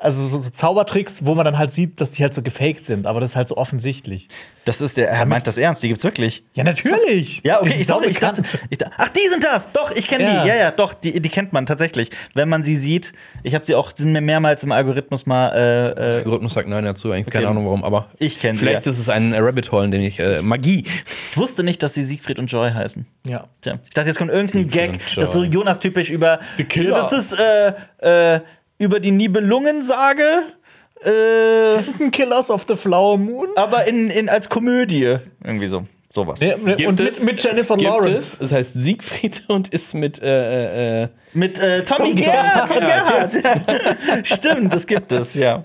also 0.00 0.26
so, 0.28 0.40
so 0.40 0.50
Zaubertricks, 0.50 1.24
wo 1.24 1.34
man 1.34 1.44
dann 1.44 1.58
halt 1.58 1.70
sieht, 1.72 2.00
dass 2.00 2.10
die 2.12 2.22
halt 2.22 2.34
so 2.34 2.42
gefaked 2.42 2.84
sind. 2.84 3.06
Aber 3.06 3.20
das 3.20 3.30
ist 3.30 3.36
halt 3.36 3.48
so 3.48 3.56
offensichtlich. 3.56 4.28
Das 4.64 4.80
ist 4.80 4.96
der. 4.96 5.08
Er 5.10 5.24
meint 5.26 5.46
das 5.46 5.56
ernst. 5.58 5.82
Die 5.82 5.88
gibt's 5.88 6.04
wirklich. 6.04 6.42
Ja, 6.54 6.64
natürlich. 6.64 7.40
Ja, 7.44 7.60
okay, 7.60 7.76
ich, 7.80 7.86
sorry, 7.86 8.08
ich 8.08 8.18
dachte, 8.18 8.42
ich 8.68 8.78
dachte, 8.78 8.92
ach, 8.98 9.08
die 9.08 9.28
sind 9.28 9.42
das! 9.44 9.72
Doch, 9.72 9.90
ich 9.90 10.06
kenne 10.08 10.24
Ja. 10.24 10.42
die. 10.42 10.48
Ja, 10.48 10.56
ja, 10.56 10.70
doch, 10.70 10.92
die, 10.94 11.20
die 11.20 11.28
kennt 11.28 11.52
man 11.52 11.64
tatsächlich. 11.66 12.10
Wenn 12.34 12.48
man 12.48 12.62
sie 12.62 12.76
sieht, 12.76 13.12
ich 13.42 13.54
habe 13.54 13.64
sie 13.64 13.74
auch, 13.74 13.90
sind 13.94 14.12
mir 14.12 14.20
mehrmals 14.20 14.62
im 14.64 14.72
Algorithmus 14.72 15.24
mal. 15.26 15.48
Äh, 15.54 15.90
äh, 15.90 16.16
Algorithmus 16.18 16.52
sagt 16.54 16.68
nein 16.68 16.84
dazu, 16.84 17.10
eigentlich 17.10 17.26
keine 17.32 17.46
Okay. 17.46 17.50
Ahnung 17.52 17.64
warum, 17.64 17.84
aber 17.84 18.08
Ich 18.18 18.38
kenn 18.38 18.54
sie, 18.56 18.60
vielleicht 18.60 18.84
ja. 18.86 18.92
ist 18.92 18.98
es 18.98 19.08
ein 19.08 19.34
Rabbit 19.34 19.72
Hole, 19.72 19.84
in 19.86 19.90
dem 19.92 20.02
ich 20.02 20.18
äh, 20.20 20.42
Magie. 20.42 20.84
ich 21.30 21.36
wusste 21.36 21.62
nicht, 21.62 21.82
dass 21.82 21.94
sie 21.94 22.04
Siegfried 22.04 22.38
und 22.38 22.46
Joy 22.52 22.70
heißen. 22.70 23.06
Ja. 23.26 23.44
Tja, 23.62 23.78
ich 23.86 23.94
dachte, 23.94 24.08
jetzt 24.08 24.18
kommt 24.18 24.30
irgendein 24.30 24.64
Siegfried 24.64 24.92
Gag, 24.92 25.00
das 25.16 25.24
ist 25.28 25.32
so. 25.32 25.42
Jonas-typisch 25.44 26.10
über. 26.10 26.38
Killer. 26.68 26.96
Das 26.96 27.12
ist 27.12 27.32
äh, 27.32 27.72
äh, 28.36 28.40
über 28.80 28.98
die 28.98 29.10
Nibelungensage, 29.12 30.42
äh, 31.04 32.08
Killers 32.10 32.50
of 32.50 32.64
the 32.68 32.74
Flower 32.76 33.16
Moon. 33.18 33.48
aber 33.56 33.84
in, 33.86 34.10
in, 34.10 34.28
als 34.28 34.48
Komödie. 34.48 35.16
Irgendwie 35.44 35.68
so. 35.68 35.86
Sowas. 36.12 36.40
Gibt 36.40 36.84
und 36.86 37.00
es- 37.00 37.20
mit, 37.20 37.34
mit 37.34 37.44
Jennifer 37.44 37.76
Gibt 37.76 37.88
Lawrence. 37.88 38.32
es? 38.32 38.38
Das 38.40 38.52
heißt 38.52 38.72
Siegfried 38.74 39.44
und 39.48 39.68
ist 39.68 39.94
mit 39.94 40.20
äh, 40.20 41.02
äh, 41.04 41.08
Mit 41.34 41.56
äh, 41.60 41.84
Tommy 41.84 42.08
Tom 42.08 42.16
Gerhardt. 42.16 42.68
Tom. 42.68 42.82
Ja. 42.82 44.24
Stimmt, 44.24 44.74
das 44.74 44.88
gibt 44.88 45.12
es, 45.12 45.34
ja. 45.34 45.60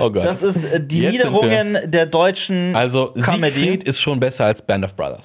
Oh 0.00 0.10
Gott. 0.10 0.24
Das 0.24 0.42
ist 0.42 0.64
äh, 0.64 0.80
die 0.84 1.02
Jetzt 1.02 1.12
Niederungen 1.12 1.78
der 1.84 2.06
deutschen 2.06 2.74
also 2.74 3.12
Comedy. 3.22 3.52
Siegfried 3.52 3.84
ist 3.84 4.00
schon 4.00 4.18
besser 4.18 4.46
als 4.46 4.60
Band 4.60 4.84
of 4.86 4.94
Brothers. 4.96 5.22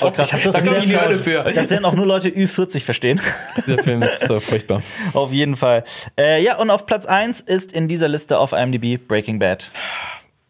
Oh, 0.00 0.10
krass. 0.10 0.32
hab 0.32 0.42
das 0.42 0.54
in 0.54 0.72
werden, 0.72 0.88
der 0.88 1.04
Hölle 1.04 1.18
für. 1.18 1.44
das 1.44 1.70
werden 1.70 1.84
auch 1.84 1.94
nur 1.94 2.06
Leute 2.06 2.28
Ü40 2.28 2.80
verstehen. 2.80 3.20
Dieser 3.66 3.82
Film 3.82 4.02
ist 4.02 4.20
so 4.20 4.40
furchtbar. 4.40 4.82
auf 5.12 5.32
jeden 5.32 5.56
Fall. 5.56 5.84
Äh, 6.18 6.42
ja, 6.42 6.58
und 6.58 6.70
auf 6.70 6.86
Platz 6.86 7.06
1 7.06 7.40
ist 7.40 7.72
in 7.72 7.88
dieser 7.88 8.08
Liste 8.08 8.38
auf 8.38 8.52
IMDb 8.52 8.98
Breaking 8.98 9.38
Bad. 9.38 9.70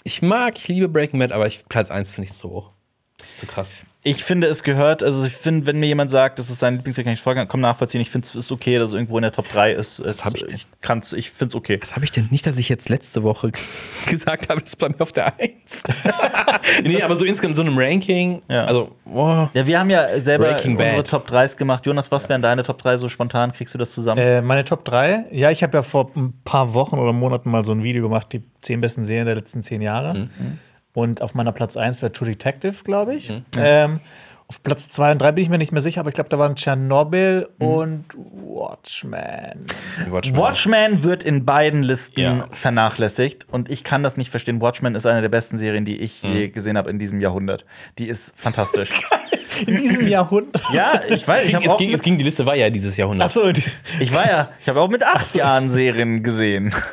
Ich 0.05 0.23
mag, 0.23 0.57
ich 0.57 0.69
liebe 0.69 0.89
Breaking 0.89 1.19
Bad, 1.21 1.33
aber 1.33 1.47
ich, 1.47 1.67
Platz 1.69 1.91
1 1.91 2.11
finde 2.11 2.31
ich 2.31 2.37
zu 2.37 2.51
hoch. 2.51 2.71
Das 3.19 3.31
ist 3.31 3.39
zu 3.39 3.47
krass. 3.47 3.77
Ich 4.07 4.23
finde, 4.23 4.47
es 4.47 4.63
gehört, 4.63 5.03
also 5.03 5.25
ich 5.25 5.33
finde, 5.33 5.67
wenn 5.67 5.81
mir 5.81 5.87
jemand 5.87 6.13
sagt, 6.13 6.39
das 6.39 6.49
ist 6.49 6.61
sein 6.61 6.77
Lieblingsserie, 6.77 7.07
kann 7.07 7.15
ich 7.15 7.21
vollkommen 7.21 7.61
nachvollziehen. 7.61 8.01
Ich 8.01 8.09
finde 8.09 8.25
es 8.29 8.37
ist 8.37 8.53
okay, 8.53 8.79
dass 8.79 8.91
es 8.91 8.95
irgendwo 8.95 9.19
in 9.19 9.23
der 9.23 9.33
Top 9.33 9.49
3 9.49 9.73
ist. 9.73 9.99
Es, 9.99 10.25
hab 10.25 10.37
ich 10.37 10.45
denn? 10.45 10.55
Ich, 10.55 10.67
kann's, 10.81 11.13
ich 11.13 11.33
finde 11.33 11.47
es 11.47 11.55
okay. 11.57 11.77
Was 11.83 11.97
habe 11.97 12.05
ich 12.05 12.13
denn 12.13 12.29
nicht, 12.31 12.47
dass 12.47 12.57
ich 12.59 12.69
jetzt 12.69 12.89
letzte 12.89 13.25
Woche 13.25 13.51
gesagt 14.09 14.49
habe, 14.49 14.61
das 14.61 14.75
ist 14.75 14.77
bei 14.77 14.91
mir 14.91 15.01
auf 15.01 15.11
der 15.11 15.37
1? 15.41 15.83
nee, 16.85 17.03
aber 17.03 17.17
so 17.17 17.25
insgesamt 17.25 17.57
so 17.57 17.63
einem 17.63 17.77
Ranking. 17.77 18.43
Ja. 18.49 18.67
Also, 18.67 18.95
boah. 19.05 19.51
Ja, 19.55 19.67
wir 19.67 19.77
haben 19.81 19.91
ja 19.91 20.21
selber 20.21 20.53
Breaking 20.53 20.77
unsere 20.77 20.99
Bad. 20.99 21.11
Top 21.11 21.29
3s 21.29 21.57
gemacht. 21.57 21.85
Jonas, 21.85 22.13
was 22.13 22.29
wären 22.29 22.43
deine 22.43 22.63
Top 22.63 22.79
3 22.79 22.99
so 22.99 23.09
spontan? 23.09 23.53
Kriegst 23.53 23.75
du 23.75 23.79
das 23.79 23.91
zusammen? 23.91 24.21
Äh, 24.21 24.41
meine 24.41 24.63
Top 24.63 24.85
3. 24.85 25.25
Ja, 25.33 25.51
ich 25.51 25.65
habe 25.65 25.79
ja 25.79 25.83
vor 25.83 26.13
ein 26.15 26.33
paar 26.45 26.75
Wochen 26.75 26.97
oder 26.97 27.13
Monaten 27.13 27.51
mal 27.51 27.65
so 27.65 27.73
ein 27.73 27.83
Video 27.83 28.05
gemacht, 28.05 28.33
die 28.33 28.45
zehn 28.61 28.81
besten 28.81 29.05
Serien 29.05 29.27
der 29.27 29.35
letzten 29.35 29.65
zehn 29.65 29.83
Jahre. 29.83 30.15
Mhm. 30.15 30.61
Und 30.97 31.21
auf 31.21 31.35
meiner 31.35 31.53
Platz 31.53 31.77
1 31.77 32.01
wäre 32.01 32.11
True 32.11 32.29
Detective, 32.31 32.83
glaube 32.83 33.15
ich. 33.15 33.29
Mhm. 33.29 33.45
Ähm, 33.59 34.01
auf 34.49 34.63
Platz 34.63 34.89
2 34.89 35.13
und 35.13 35.19
3 35.21 35.33
bin 35.33 35.43
ich 35.43 35.51
mir 35.51 35.59
nicht 35.59 35.73
mehr 35.73 35.83
sicher, 35.83 36.01
aber 36.01 36.09
ich 36.09 36.15
glaube, 36.15 36.31
da 36.31 36.39
waren 36.39 36.57
Tschernobyl 36.57 37.49
Mhm. 37.59 37.67
und 37.67 38.05
Watchmen. 38.17 39.67
Watchmen. 40.09 40.37
Watchmen 40.39 41.03
wird 41.03 41.23
in 41.23 41.45
beiden 41.45 41.83
Listen 41.83 42.21
Ja. 42.21 42.47
vernachlässigt 42.51 43.47
und 43.51 43.69
ich 43.69 43.85
kann 43.85 44.03
das 44.03 44.17
nicht 44.17 44.31
verstehen. 44.31 44.61
Watchmen 44.63 44.95
ist 44.95 45.05
eine 45.05 45.21
der 45.21 45.29
besten 45.29 45.59
Serien, 45.59 45.85
die 45.85 45.99
ich 45.99 46.23
je 46.23 46.49
gesehen 46.49 46.79
habe 46.79 46.89
in 46.89 46.99
diesem 46.99 47.21
Jahrhundert. 47.21 47.67
Die 47.99 48.07
ist 48.07 48.33
fantastisch. 48.39 48.91
In 49.67 49.75
diesem 49.79 50.07
Jahrhundert. 50.07 50.63
ja, 50.71 51.01
ich 51.09 51.27
weiß, 51.27 51.47
ich 51.47 51.55
habe 51.55 51.65
es, 51.65 51.73
auch 51.73 51.79
ging, 51.79 51.89
es 51.89 51.93
mit, 51.95 52.03
ging, 52.03 52.19
die 52.19 52.25
Liste 52.25 52.45
war 52.45 52.55
ja 52.57 52.69
dieses 52.69 52.95
Jahrhundert. 52.99 53.25
Achso, 53.27 53.49
ich 54.01 54.13
war 54.13 54.27
ja, 54.29 54.51
ich 54.61 54.69
habe 54.69 54.83
auch 54.83 54.91
mit 54.91 55.03
acht 55.03 55.35
Jahren 55.35 55.71
Serien 55.71 56.23
gesehen. 56.23 56.75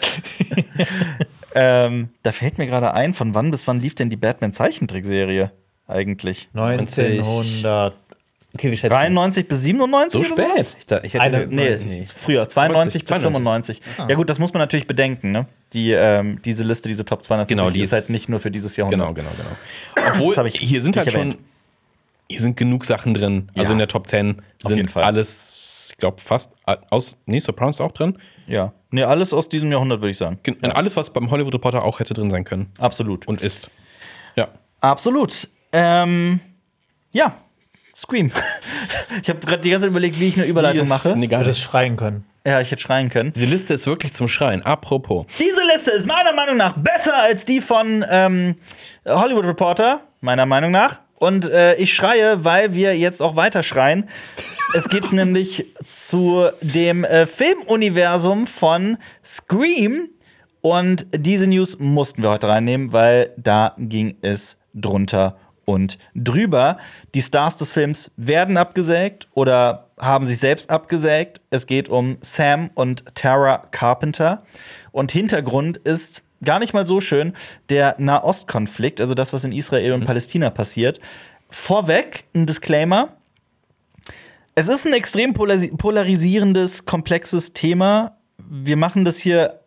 ähm, 1.55 2.09
da 2.23 2.31
fällt 2.31 2.57
mir 2.57 2.67
gerade 2.67 2.93
ein, 2.93 3.13
von 3.13 3.33
wann 3.33 3.51
bis 3.51 3.67
wann 3.67 3.79
lief 3.79 3.95
denn 3.95 4.09
die 4.09 4.15
Batman 4.17 4.53
Zeichentrickserie 4.53 5.51
eigentlich? 5.87 6.49
1900. 6.53 7.93
Okay, 8.55 8.69
wir 8.69 8.77
schätzen. 8.77 8.93
93 8.93 9.47
bis 9.47 9.63
97 9.63 10.27
So 10.27 10.33
spät. 10.35 10.75
Ich, 10.77 10.85
da, 10.85 11.01
ich 11.03 11.15
hätte 11.15 11.23
Eine- 11.23 11.47
Nee, 11.47 11.75
früher, 12.03 12.47
92 12.47 13.03
bis 13.03 13.07
92. 13.17 13.81
95. 13.81 14.09
Ja 14.09 14.15
gut, 14.15 14.29
das 14.29 14.37
muss 14.37 14.53
man 14.53 14.59
natürlich 14.59 14.85
bedenken, 14.85 15.31
ne? 15.31 15.47
Die, 15.73 15.91
ähm, 15.91 16.39
diese 16.45 16.63
Liste, 16.63 16.87
diese 16.87 17.03
Top 17.03 17.23
250 17.23 17.57
Genau, 17.57 17.71
die 17.71 17.81
ist 17.81 17.93
halt 17.93 18.11
nicht 18.11 18.29
nur 18.29 18.39
für 18.39 18.51
dieses 18.51 18.75
Jahrhundert. 18.77 18.99
Genau, 18.99 19.13
genau, 19.13 19.29
genau. 19.95 20.07
Obwohl, 20.11 20.47
ich 20.47 20.59
hier 20.59 20.83
sind 20.83 20.97
halt 20.97 21.11
schon, 21.11 21.35
hier 22.29 22.39
sind 22.41 22.55
genug 22.55 22.85
Sachen 22.85 23.15
drin. 23.15 23.49
Also 23.55 23.71
Ja. 23.71 23.73
in 23.73 23.77
der 23.79 23.87
Top 23.87 24.07
10 24.07 24.37
Auf 24.61 24.67
sind 24.69 24.77
jeden 24.77 24.89
Fall. 24.89 25.03
alles, 25.03 25.62
ich 25.93 25.97
glaube 25.97 26.19
fast 26.21 26.51
aus, 26.89 27.15
nee, 27.27 27.39
Sopranos 27.39 27.79
auch 27.79 27.91
drin. 27.91 28.17
Ja. 28.47 28.73
Nee, 28.89 29.03
alles 29.03 29.31
aus 29.31 29.47
diesem 29.47 29.71
Jahrhundert, 29.71 30.01
würde 30.01 30.09
ich 30.11 30.17
sagen. 30.17 30.39
Gen- 30.43 30.59
Alles, 30.71 30.97
was 30.97 31.11
beim 31.13 31.29
Hollywood 31.29 31.53
Reporter 31.53 31.83
auch 31.83 31.99
hätte 31.99 32.13
drin 32.15 32.31
sein 32.31 32.43
können 32.43 32.71
Absolut. 32.79 33.27
und 33.27 33.41
ist. 33.41 33.69
Ja. 34.35 34.47
Absolut. 34.81 35.47
Ähm, 35.71 36.39
ja, 37.11 37.35
Scream. 37.95 38.31
ich 39.21 39.29
habe 39.29 39.39
gerade 39.39 39.61
die 39.61 39.69
ganze 39.69 39.83
Zeit 39.85 39.91
überlegt, 39.91 40.19
wie 40.19 40.27
ich 40.29 40.37
eine 40.37 40.47
Überleitung 40.47 40.83
Ist- 40.85 40.89
mache. 40.89 41.09
Es 41.09 41.15
nicht. 41.15 41.57
schreien 41.59 41.95
können. 41.95 42.25
Ja, 42.45 42.59
ich 42.59 42.71
hätte 42.71 42.81
schreien 42.81 43.09
können. 43.09 43.31
Diese 43.31 43.45
Liste 43.45 43.73
ist 43.75 43.85
wirklich 43.87 44.11
zum 44.13 44.27
Schreien. 44.27 44.63
Apropos. 44.63 45.27
Diese 45.39 45.61
Liste 45.71 45.91
ist 45.91 46.05
meiner 46.05 46.33
Meinung 46.33 46.57
nach 46.57 46.73
besser 46.75 47.15
als 47.15 47.45
die 47.45 47.61
von 47.61 48.03
ähm, 48.09 48.55
Hollywood 49.07 49.45
Reporter, 49.45 50.01
meiner 50.21 50.45
Meinung 50.45 50.71
nach. 50.71 50.99
Und 51.23 51.49
äh, 51.49 51.75
ich 51.75 51.93
schreie, 51.93 52.43
weil 52.43 52.73
wir 52.73 52.97
jetzt 52.97 53.21
auch 53.21 53.37
weiter 53.37 53.63
schreien. 53.63 54.09
Es 54.75 54.89
geht 54.89 55.11
nämlich 55.13 55.73
zu 55.87 56.49
dem 56.59 57.05
äh, 57.05 57.25
Filmuniversum 57.27 58.45
von 58.45 58.97
Scream. 59.23 60.09
Und 60.59 61.07
diese 61.15 61.47
News 61.47 61.79
mussten 61.79 62.23
wir 62.23 62.29
heute 62.29 62.49
reinnehmen, 62.49 62.91
weil 62.91 63.31
da 63.37 63.73
ging 63.77 64.17
es 64.21 64.57
drunter 64.73 65.37
und 65.63 65.97
drüber. 66.13 66.77
Die 67.15 67.21
Stars 67.21 67.55
des 67.55 67.71
Films 67.71 68.11
werden 68.17 68.57
abgesägt 68.57 69.29
oder 69.33 69.91
haben 69.97 70.25
sich 70.25 70.39
selbst 70.39 70.69
abgesägt. 70.69 71.39
Es 71.51 71.67
geht 71.67 71.87
um 71.87 72.17
Sam 72.19 72.69
und 72.73 73.15
Tara 73.15 73.59
Carpenter. 73.71 74.43
Und 74.91 75.13
Hintergrund 75.13 75.77
ist 75.77 76.21
gar 76.43 76.59
nicht 76.59 76.73
mal 76.73 76.85
so 76.85 77.01
schön 77.01 77.33
der 77.69 77.95
Nahostkonflikt, 77.97 79.01
also 79.01 79.13
das, 79.13 79.33
was 79.33 79.43
in 79.43 79.51
Israel 79.51 79.93
und 79.93 80.05
Palästina 80.05 80.49
passiert. 80.49 80.99
Vorweg 81.49 82.25
ein 82.33 82.45
Disclaimer. 82.45 83.09
Es 84.55 84.67
ist 84.67 84.85
ein 84.85 84.93
extrem 84.93 85.33
polarisi- 85.33 85.75
polarisierendes, 85.75 86.85
komplexes 86.85 87.53
Thema. 87.53 88.17
Wir 88.37 88.77
machen 88.77 89.05
das 89.05 89.17
hier 89.17 89.59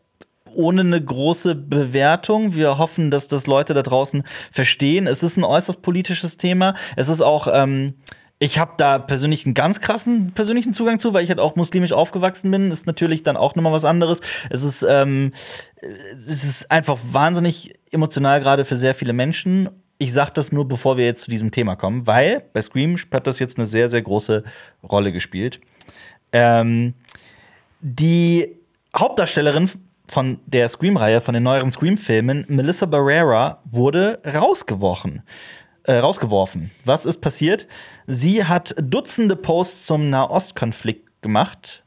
ohne 0.55 0.83
eine 0.83 1.03
große 1.03 1.55
Bewertung. 1.55 2.55
Wir 2.55 2.79
hoffen, 2.79 3.11
dass 3.11 3.29
das 3.29 3.47
Leute 3.47 3.75
da 3.75 3.83
draußen 3.83 4.23
verstehen. 4.53 5.07
Es 5.07 5.23
ist 5.23 5.37
ein 5.37 5.45
äußerst 5.45 5.83
politisches 5.83 6.37
Thema. 6.37 6.75
Es 6.95 7.09
ist 7.09 7.21
auch 7.21 7.49
ähm, 7.53 7.95
Ich 8.39 8.59
habe 8.59 8.73
da 8.77 8.99
persönlich 8.99 9.47
einen 9.47 9.55
ganz 9.55 9.81
krassen 9.81 10.33
persönlichen 10.33 10.75
Zugang 10.75 10.99
zu, 10.99 11.15
weil 11.15 11.25
ich 11.25 11.31
halt 11.31 11.41
auch 11.41 11.57
muslimisch 11.57 11.93
aufgewachsen 11.93 12.51
bin. 12.51 12.71
Ist 12.71 12.87
natürlich 12.87 13.23
dann 13.23 13.37
auch 13.37 13.55
nochmal 13.55 13.73
was 13.73 13.87
anderes. 13.87 14.21
Es 14.51 14.63
ist, 14.63 14.85
ähm, 14.89 15.33
es 15.81 16.45
ist 16.45 16.71
einfach 16.71 16.99
wahnsinnig 17.13 17.75
emotional, 17.91 18.41
gerade 18.41 18.67
für 18.67 18.77
sehr 18.77 18.95
viele 18.95 19.15
Menschen. 19.15 19.71
Ich 19.97 20.13
sage 20.13 20.33
das 20.35 20.53
nur, 20.53 20.69
bevor 20.69 20.99
wir 20.99 21.07
jetzt 21.07 21.23
zu 21.23 21.31
diesem 21.31 21.51
Thema 21.51 21.77
kommen, 21.77 22.07
weil 22.07 22.45
bei 22.53 22.61
Scream 22.61 22.97
hat 23.13 23.27
das 23.27 23.39
jetzt 23.39 23.57
eine 23.57 23.67
sehr, 23.67 23.89
sehr 23.89 24.03
große 24.03 24.45
Rolle 24.83 25.13
gespielt. 25.13 25.61
Ähm, 26.33 26.93
die 27.81 28.51
Hauptdarstellerin 28.95 29.71
von 30.09 30.41
der 30.47 30.69
Scream-Reihe, 30.69 31.21
von 31.21 31.35
den 31.35 31.43
neueren 31.43 31.73
Scream-Filmen, 31.73 32.45
Melissa 32.49 32.87
Barrera, 32.87 33.63
wurde 33.65 34.21
rausgeworfen. 34.27 35.23
Äh, 35.87 35.99
rausgeworfen. 35.99 36.73
Was 36.85 37.07
ist 37.07 37.21
passiert? 37.21 37.69
Sie 38.09 38.45
hat 38.45 38.75
Dutzende 38.77 39.37
Posts 39.37 39.87
zum 39.87 40.11
Nahostkonflikt 40.11 41.23
gemacht 41.23 41.85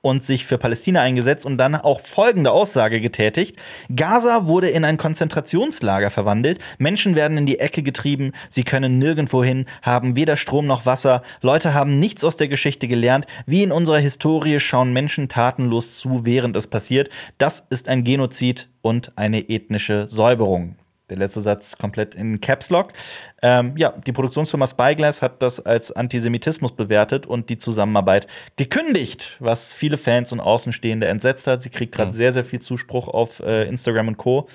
und 0.00 0.24
sich 0.24 0.46
für 0.46 0.56
Palästina 0.56 1.02
eingesetzt 1.02 1.44
und 1.44 1.58
dann 1.58 1.74
auch 1.74 2.00
folgende 2.00 2.52
Aussage 2.52 3.02
getätigt. 3.02 3.56
Gaza 3.94 4.46
wurde 4.46 4.70
in 4.70 4.82
ein 4.82 4.96
Konzentrationslager 4.96 6.10
verwandelt, 6.10 6.58
Menschen 6.78 7.16
werden 7.16 7.36
in 7.36 7.44
die 7.44 7.58
Ecke 7.58 7.82
getrieben, 7.82 8.32
sie 8.48 8.64
können 8.64 8.98
nirgendwo 8.98 9.44
hin, 9.44 9.66
haben 9.82 10.16
weder 10.16 10.38
Strom 10.38 10.66
noch 10.66 10.86
Wasser, 10.86 11.20
Leute 11.42 11.74
haben 11.74 11.98
nichts 11.98 12.24
aus 12.24 12.38
der 12.38 12.48
Geschichte 12.48 12.88
gelernt, 12.88 13.26
wie 13.44 13.62
in 13.62 13.72
unserer 13.72 13.98
Historie 13.98 14.58
schauen 14.58 14.94
Menschen 14.94 15.28
tatenlos 15.28 15.98
zu, 15.98 16.24
während 16.24 16.56
es 16.56 16.66
passiert. 16.66 17.10
Das 17.36 17.60
ist 17.68 17.90
ein 17.90 18.04
Genozid 18.04 18.70
und 18.80 19.12
eine 19.16 19.50
ethnische 19.50 20.08
Säuberung. 20.08 20.77
Der 21.10 21.16
letzte 21.16 21.40
Satz 21.40 21.78
komplett 21.78 22.14
in 22.14 22.40
Caps 22.40 22.68
Lock. 22.70 22.92
Ähm, 23.40 23.74
ja, 23.76 23.94
die 24.06 24.12
Produktionsfirma 24.12 24.66
Spyglass 24.66 25.22
hat 25.22 25.40
das 25.40 25.58
als 25.64 25.90
Antisemitismus 25.92 26.72
bewertet 26.72 27.26
und 27.26 27.48
die 27.48 27.56
Zusammenarbeit 27.56 28.26
gekündigt, 28.56 29.36
was 29.40 29.72
viele 29.72 29.96
Fans 29.96 30.32
und 30.32 30.40
Außenstehende 30.40 31.06
entsetzt 31.06 31.46
hat. 31.46 31.62
Sie 31.62 31.70
kriegt 31.70 31.94
gerade 31.94 32.08
Mhm. 32.10 32.14
sehr, 32.14 32.32
sehr 32.32 32.44
viel 32.44 32.60
Zuspruch 32.60 33.08
auf 33.08 33.40
äh, 33.40 33.66
Instagram 33.68 34.08
und 34.08 34.16
Co. 34.18 34.48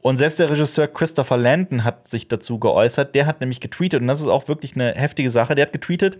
Und 0.00 0.16
selbst 0.16 0.38
der 0.38 0.50
Regisseur 0.50 0.88
Christopher 0.88 1.36
Landon 1.36 1.84
hat 1.84 2.08
sich 2.08 2.26
dazu 2.26 2.58
geäußert. 2.58 3.14
Der 3.14 3.26
hat 3.26 3.40
nämlich 3.40 3.60
getweetet, 3.60 4.00
und 4.00 4.08
das 4.08 4.20
ist 4.20 4.26
auch 4.28 4.48
wirklich 4.48 4.74
eine 4.74 4.94
heftige 4.94 5.30
Sache. 5.30 5.54
Der 5.54 5.66
hat 5.66 5.72
getweetet: 5.72 6.18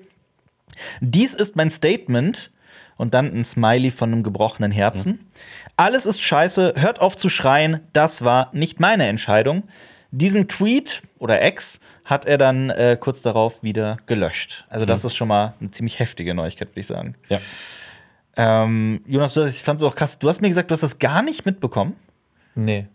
Dies 1.00 1.34
ist 1.34 1.56
mein 1.56 1.70
Statement. 1.70 2.50
Und 2.98 3.14
dann 3.14 3.34
ein 3.34 3.42
Smiley 3.42 3.90
von 3.90 4.12
einem 4.12 4.22
gebrochenen 4.22 4.70
Herzen. 4.70 5.26
Alles 5.82 6.06
ist 6.06 6.22
scheiße, 6.22 6.74
hört 6.76 7.00
auf 7.00 7.16
zu 7.16 7.28
schreien, 7.28 7.80
das 7.92 8.22
war 8.22 8.50
nicht 8.52 8.78
meine 8.78 9.08
Entscheidung. 9.08 9.64
Diesen 10.12 10.46
Tweet 10.46 11.02
oder 11.18 11.42
Ex 11.42 11.80
hat 12.04 12.24
er 12.24 12.38
dann 12.38 12.70
äh, 12.70 12.96
kurz 13.00 13.20
darauf 13.20 13.64
wieder 13.64 13.96
gelöscht. 14.06 14.64
Also, 14.68 14.86
das 14.86 15.04
ist 15.04 15.16
schon 15.16 15.26
mal 15.26 15.54
eine 15.58 15.72
ziemlich 15.72 15.98
heftige 15.98 16.34
Neuigkeit, 16.34 16.68
würde 16.68 16.80
ich 16.82 16.86
sagen. 16.86 17.16
Ja. 17.28 17.40
Ähm, 18.36 19.02
Jonas, 19.08 19.34
du, 19.34 19.44
ich 19.44 19.60
fand 19.60 19.80
es 19.80 19.84
auch 19.84 19.96
krass. 19.96 20.20
Du 20.20 20.28
hast 20.28 20.40
mir 20.40 20.46
gesagt, 20.46 20.70
du 20.70 20.72
hast 20.72 20.84
das 20.84 21.00
gar 21.00 21.20
nicht 21.20 21.46
mitbekommen. 21.46 21.96
Nee. 22.54 22.86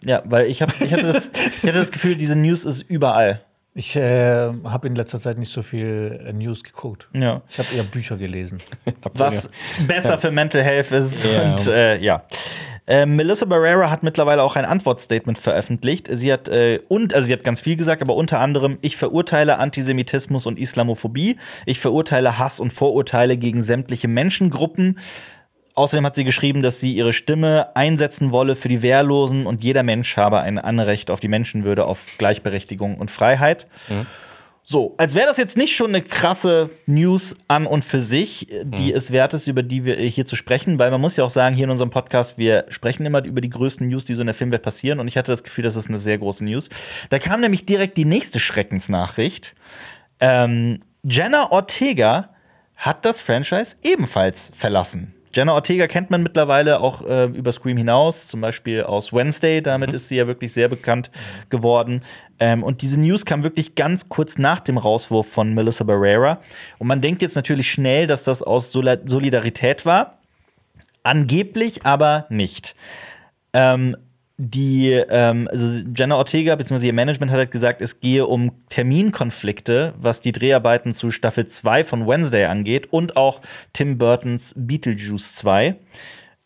Ja, 0.00 0.22
weil 0.24 0.46
ich, 0.46 0.62
hab, 0.62 0.80
ich, 0.80 0.94
hatte 0.94 1.12
das, 1.12 1.26
ich 1.34 1.64
hatte 1.64 1.74
das 1.74 1.92
Gefühl, 1.92 2.16
diese 2.16 2.34
News 2.34 2.64
ist 2.64 2.80
überall. 2.80 3.42
Ich 3.80 3.96
äh, 3.96 4.52
habe 4.64 4.88
in 4.88 4.94
letzter 4.94 5.18
Zeit 5.18 5.38
nicht 5.38 5.50
so 5.50 5.62
viel 5.62 6.22
äh, 6.26 6.34
News 6.34 6.62
geguckt. 6.62 7.08
Ja. 7.14 7.40
Ich 7.48 7.58
habe 7.58 7.68
eher 7.74 7.82
Bücher 7.84 8.18
gelesen. 8.18 8.58
was 9.14 9.50
besser 9.88 10.18
für 10.18 10.30
Mental 10.30 10.62
Health 10.62 10.92
ist. 10.92 11.24
Ja. 11.24 11.52
Und 11.52 11.66
äh, 11.66 11.96
ja. 11.96 12.24
Äh, 12.86 13.06
Melissa 13.06 13.46
Barrera 13.46 13.88
hat 13.88 14.02
mittlerweile 14.02 14.42
auch 14.42 14.56
ein 14.56 14.66
Antwortstatement 14.66 15.38
veröffentlicht. 15.38 16.08
Sie 16.10 16.30
hat 16.30 16.48
äh, 16.48 16.80
und 16.88 17.14
also 17.14 17.24
sie 17.24 17.32
hat 17.32 17.42
ganz 17.42 17.62
viel 17.62 17.76
gesagt, 17.76 18.02
aber 18.02 18.16
unter 18.16 18.38
anderem: 18.40 18.76
Ich 18.82 18.98
verurteile 18.98 19.56
Antisemitismus 19.56 20.44
und 20.44 20.58
Islamophobie. 20.58 21.38
Ich 21.64 21.80
verurteile 21.80 22.38
Hass 22.38 22.60
und 22.60 22.74
Vorurteile 22.74 23.38
gegen 23.38 23.62
sämtliche 23.62 24.08
Menschengruppen. 24.08 24.98
Außerdem 25.80 26.04
hat 26.04 26.14
sie 26.14 26.24
geschrieben, 26.24 26.60
dass 26.60 26.78
sie 26.78 26.94
ihre 26.94 27.14
Stimme 27.14 27.74
einsetzen 27.74 28.32
wolle 28.32 28.54
für 28.54 28.68
die 28.68 28.82
Wehrlosen 28.82 29.46
und 29.46 29.64
jeder 29.64 29.82
Mensch 29.82 30.14
habe 30.18 30.40
ein 30.40 30.58
Anrecht 30.58 31.10
auf 31.10 31.20
die 31.20 31.28
Menschenwürde, 31.28 31.86
auf 31.86 32.04
Gleichberechtigung 32.18 32.98
und 32.98 33.10
Freiheit. 33.10 33.66
So, 34.62 34.94
als 34.98 35.14
wäre 35.14 35.26
das 35.26 35.38
jetzt 35.38 35.56
nicht 35.56 35.74
schon 35.74 35.88
eine 35.88 36.02
krasse 36.02 36.68
News 36.84 37.34
an 37.48 37.64
und 37.66 37.82
für 37.82 38.02
sich, 38.02 38.48
die 38.62 38.92
es 38.92 39.10
wert 39.10 39.32
ist, 39.32 39.46
über 39.46 39.62
die 39.62 39.86
wir 39.86 39.96
hier 39.96 40.26
zu 40.26 40.36
sprechen, 40.36 40.78
weil 40.78 40.90
man 40.90 41.00
muss 41.00 41.16
ja 41.16 41.24
auch 41.24 41.30
sagen, 41.30 41.56
hier 41.56 41.64
in 41.64 41.70
unserem 41.70 41.88
Podcast, 41.88 42.36
wir 42.36 42.66
sprechen 42.68 43.06
immer 43.06 43.24
über 43.24 43.40
die 43.40 43.48
größten 43.48 43.88
News, 43.88 44.04
die 44.04 44.12
so 44.12 44.20
in 44.20 44.26
der 44.26 44.34
Filmwelt 44.34 44.62
passieren 44.62 45.00
und 45.00 45.08
ich 45.08 45.16
hatte 45.16 45.32
das 45.32 45.44
Gefühl, 45.44 45.64
das 45.64 45.76
ist 45.76 45.88
eine 45.88 45.98
sehr 45.98 46.18
große 46.18 46.44
News. 46.44 46.68
Da 47.08 47.18
kam 47.18 47.40
nämlich 47.40 47.64
direkt 47.64 47.96
die 47.96 48.04
nächste 48.04 48.38
Schreckensnachricht. 48.38 49.54
Ähm, 50.20 50.80
Jenna 51.04 51.50
Ortega 51.50 52.28
hat 52.76 53.06
das 53.06 53.22
Franchise 53.22 53.76
ebenfalls 53.82 54.50
verlassen. 54.52 55.14
Jenna 55.32 55.54
Ortega 55.54 55.86
kennt 55.86 56.10
man 56.10 56.22
mittlerweile 56.22 56.80
auch 56.80 57.02
äh, 57.02 57.26
über 57.26 57.52
Scream 57.52 57.76
hinaus, 57.76 58.26
zum 58.26 58.40
Beispiel 58.40 58.82
aus 58.82 59.12
Wednesday. 59.12 59.62
Damit 59.62 59.92
ist 59.92 60.08
sie 60.08 60.16
ja 60.16 60.26
wirklich 60.26 60.52
sehr 60.52 60.68
bekannt 60.68 61.10
geworden. 61.50 62.02
Ähm, 62.40 62.62
und 62.62 62.82
diese 62.82 62.98
News 62.98 63.24
kam 63.24 63.42
wirklich 63.42 63.74
ganz 63.74 64.08
kurz 64.08 64.38
nach 64.38 64.60
dem 64.60 64.78
Rauswurf 64.78 65.30
von 65.30 65.54
Melissa 65.54 65.84
Barrera. 65.84 66.40
Und 66.78 66.88
man 66.88 67.00
denkt 67.00 67.22
jetzt 67.22 67.36
natürlich 67.36 67.70
schnell, 67.70 68.06
dass 68.06 68.24
das 68.24 68.42
aus 68.42 68.72
Sol 68.72 69.00
Solidarität 69.04 69.86
war. 69.86 70.18
Angeblich 71.02 71.86
aber 71.86 72.26
nicht. 72.28 72.74
Ähm, 73.52 73.96
die, 74.42 74.90
ähm, 74.92 75.48
also 75.50 75.84
Jenna 75.94 76.16
Ortega 76.16 76.56
bzw. 76.56 76.86
ihr 76.86 76.92
Management 76.94 77.30
hat 77.30 77.38
halt 77.38 77.50
gesagt, 77.50 77.82
es 77.82 78.00
gehe 78.00 78.26
um 78.26 78.52
Terminkonflikte, 78.70 79.92
was 79.98 80.22
die 80.22 80.32
Dreharbeiten 80.32 80.94
zu 80.94 81.10
Staffel 81.10 81.46
2 81.46 81.84
von 81.84 82.06
Wednesday 82.06 82.46
angeht 82.46 82.90
und 82.90 83.18
auch 83.18 83.42
Tim 83.74 83.98
Burtons 83.98 84.54
Beetlejuice 84.56 85.34
2. 85.34 85.76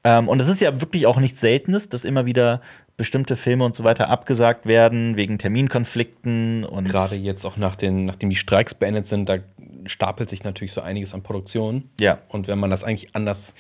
Ähm, 0.03 0.29
und 0.29 0.41
es 0.41 0.49
ist 0.49 0.61
ja 0.61 0.81
wirklich 0.81 1.07
auch 1.07 1.21
nichts 1.21 1.41
Seltenes, 1.41 1.89
dass 1.89 2.05
immer 2.05 2.27
wieder 2.27 2.61
bestimmte 2.97 3.37
Filme 3.37 3.65
und 3.65 3.77
so 3.77 3.85
weiter 3.85 4.09
abgesagt 4.09 4.67
werden 4.67 5.17
wegen 5.17 5.39
Terminkonflikten 5.39 6.65
und 6.65 6.89
Gerade 6.89 7.15
jetzt 7.15 7.45
auch 7.45 7.57
nach 7.57 7.77
den, 7.77 8.07
nachdem 8.07 8.29
die 8.29 8.37
Streiks 8.37 8.75
beendet 8.75 9.07
sind, 9.07 9.29
da 9.29 9.39
stapelt 9.87 10.29
sich 10.29 10.43
natürlich 10.43 10.73
so 10.73 10.81
einiges 10.81 11.15
an 11.15 11.23
Produktion. 11.23 11.91
Ja. 12.01 12.19
Und 12.29 12.49
wenn 12.49 12.59
man 12.59 12.71
das 12.71 12.83
eigentlich 12.83 13.15
anders 13.15 13.55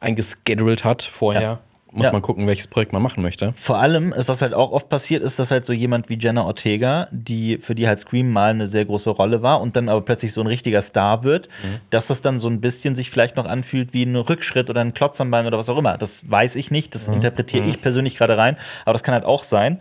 eingeschedult 0.00 0.84
hat 0.84 1.02
vorher, 1.02 1.42
Ja. 1.42 1.60
Muss 1.92 2.06
Ja. 2.06 2.12
man 2.12 2.22
gucken, 2.22 2.46
welches 2.46 2.66
Projekt 2.68 2.92
man 2.92 3.02
machen 3.02 3.22
möchte. 3.22 3.52
Vor 3.56 3.78
allem, 3.78 4.14
was 4.26 4.42
halt 4.42 4.54
auch 4.54 4.70
oft 4.72 4.88
passiert, 4.88 5.22
ist, 5.22 5.38
dass 5.38 5.50
halt 5.50 5.64
so 5.64 5.72
jemand 5.72 6.08
wie 6.08 6.18
Jenna 6.18 6.44
Ortega, 6.44 7.08
die 7.10 7.58
für 7.58 7.74
die 7.74 7.88
halt 7.88 8.00
Scream 8.00 8.30
mal 8.30 8.50
eine 8.50 8.66
sehr 8.66 8.84
große 8.84 9.10
Rolle 9.10 9.42
war 9.42 9.60
und 9.60 9.76
dann 9.76 9.88
aber 9.88 10.00
plötzlich 10.02 10.32
so 10.32 10.40
ein 10.40 10.46
richtiger 10.46 10.80
Star 10.80 11.24
wird, 11.24 11.48
dass 11.90 12.06
das 12.06 12.22
dann 12.22 12.38
so 12.38 12.48
ein 12.48 12.60
bisschen 12.60 12.94
sich 12.96 13.10
vielleicht 13.10 13.36
noch 13.36 13.46
anfühlt 13.46 13.92
wie 13.92 14.04
ein 14.04 14.16
Rückschritt 14.16 14.70
oder 14.70 14.80
ein 14.80 14.94
Klotz 14.94 15.20
am 15.20 15.30
Bein 15.30 15.46
oder 15.46 15.58
was 15.58 15.68
auch 15.68 15.78
immer. 15.78 15.98
Das 15.98 16.30
weiß 16.30 16.56
ich 16.56 16.70
nicht, 16.70 16.94
das 16.94 17.08
interpretiere 17.08 17.66
ich 17.66 17.80
persönlich 17.82 18.16
gerade 18.16 18.36
rein, 18.36 18.56
aber 18.84 18.92
das 18.92 19.02
kann 19.02 19.14
halt 19.14 19.24
auch 19.24 19.42
sein. 19.44 19.80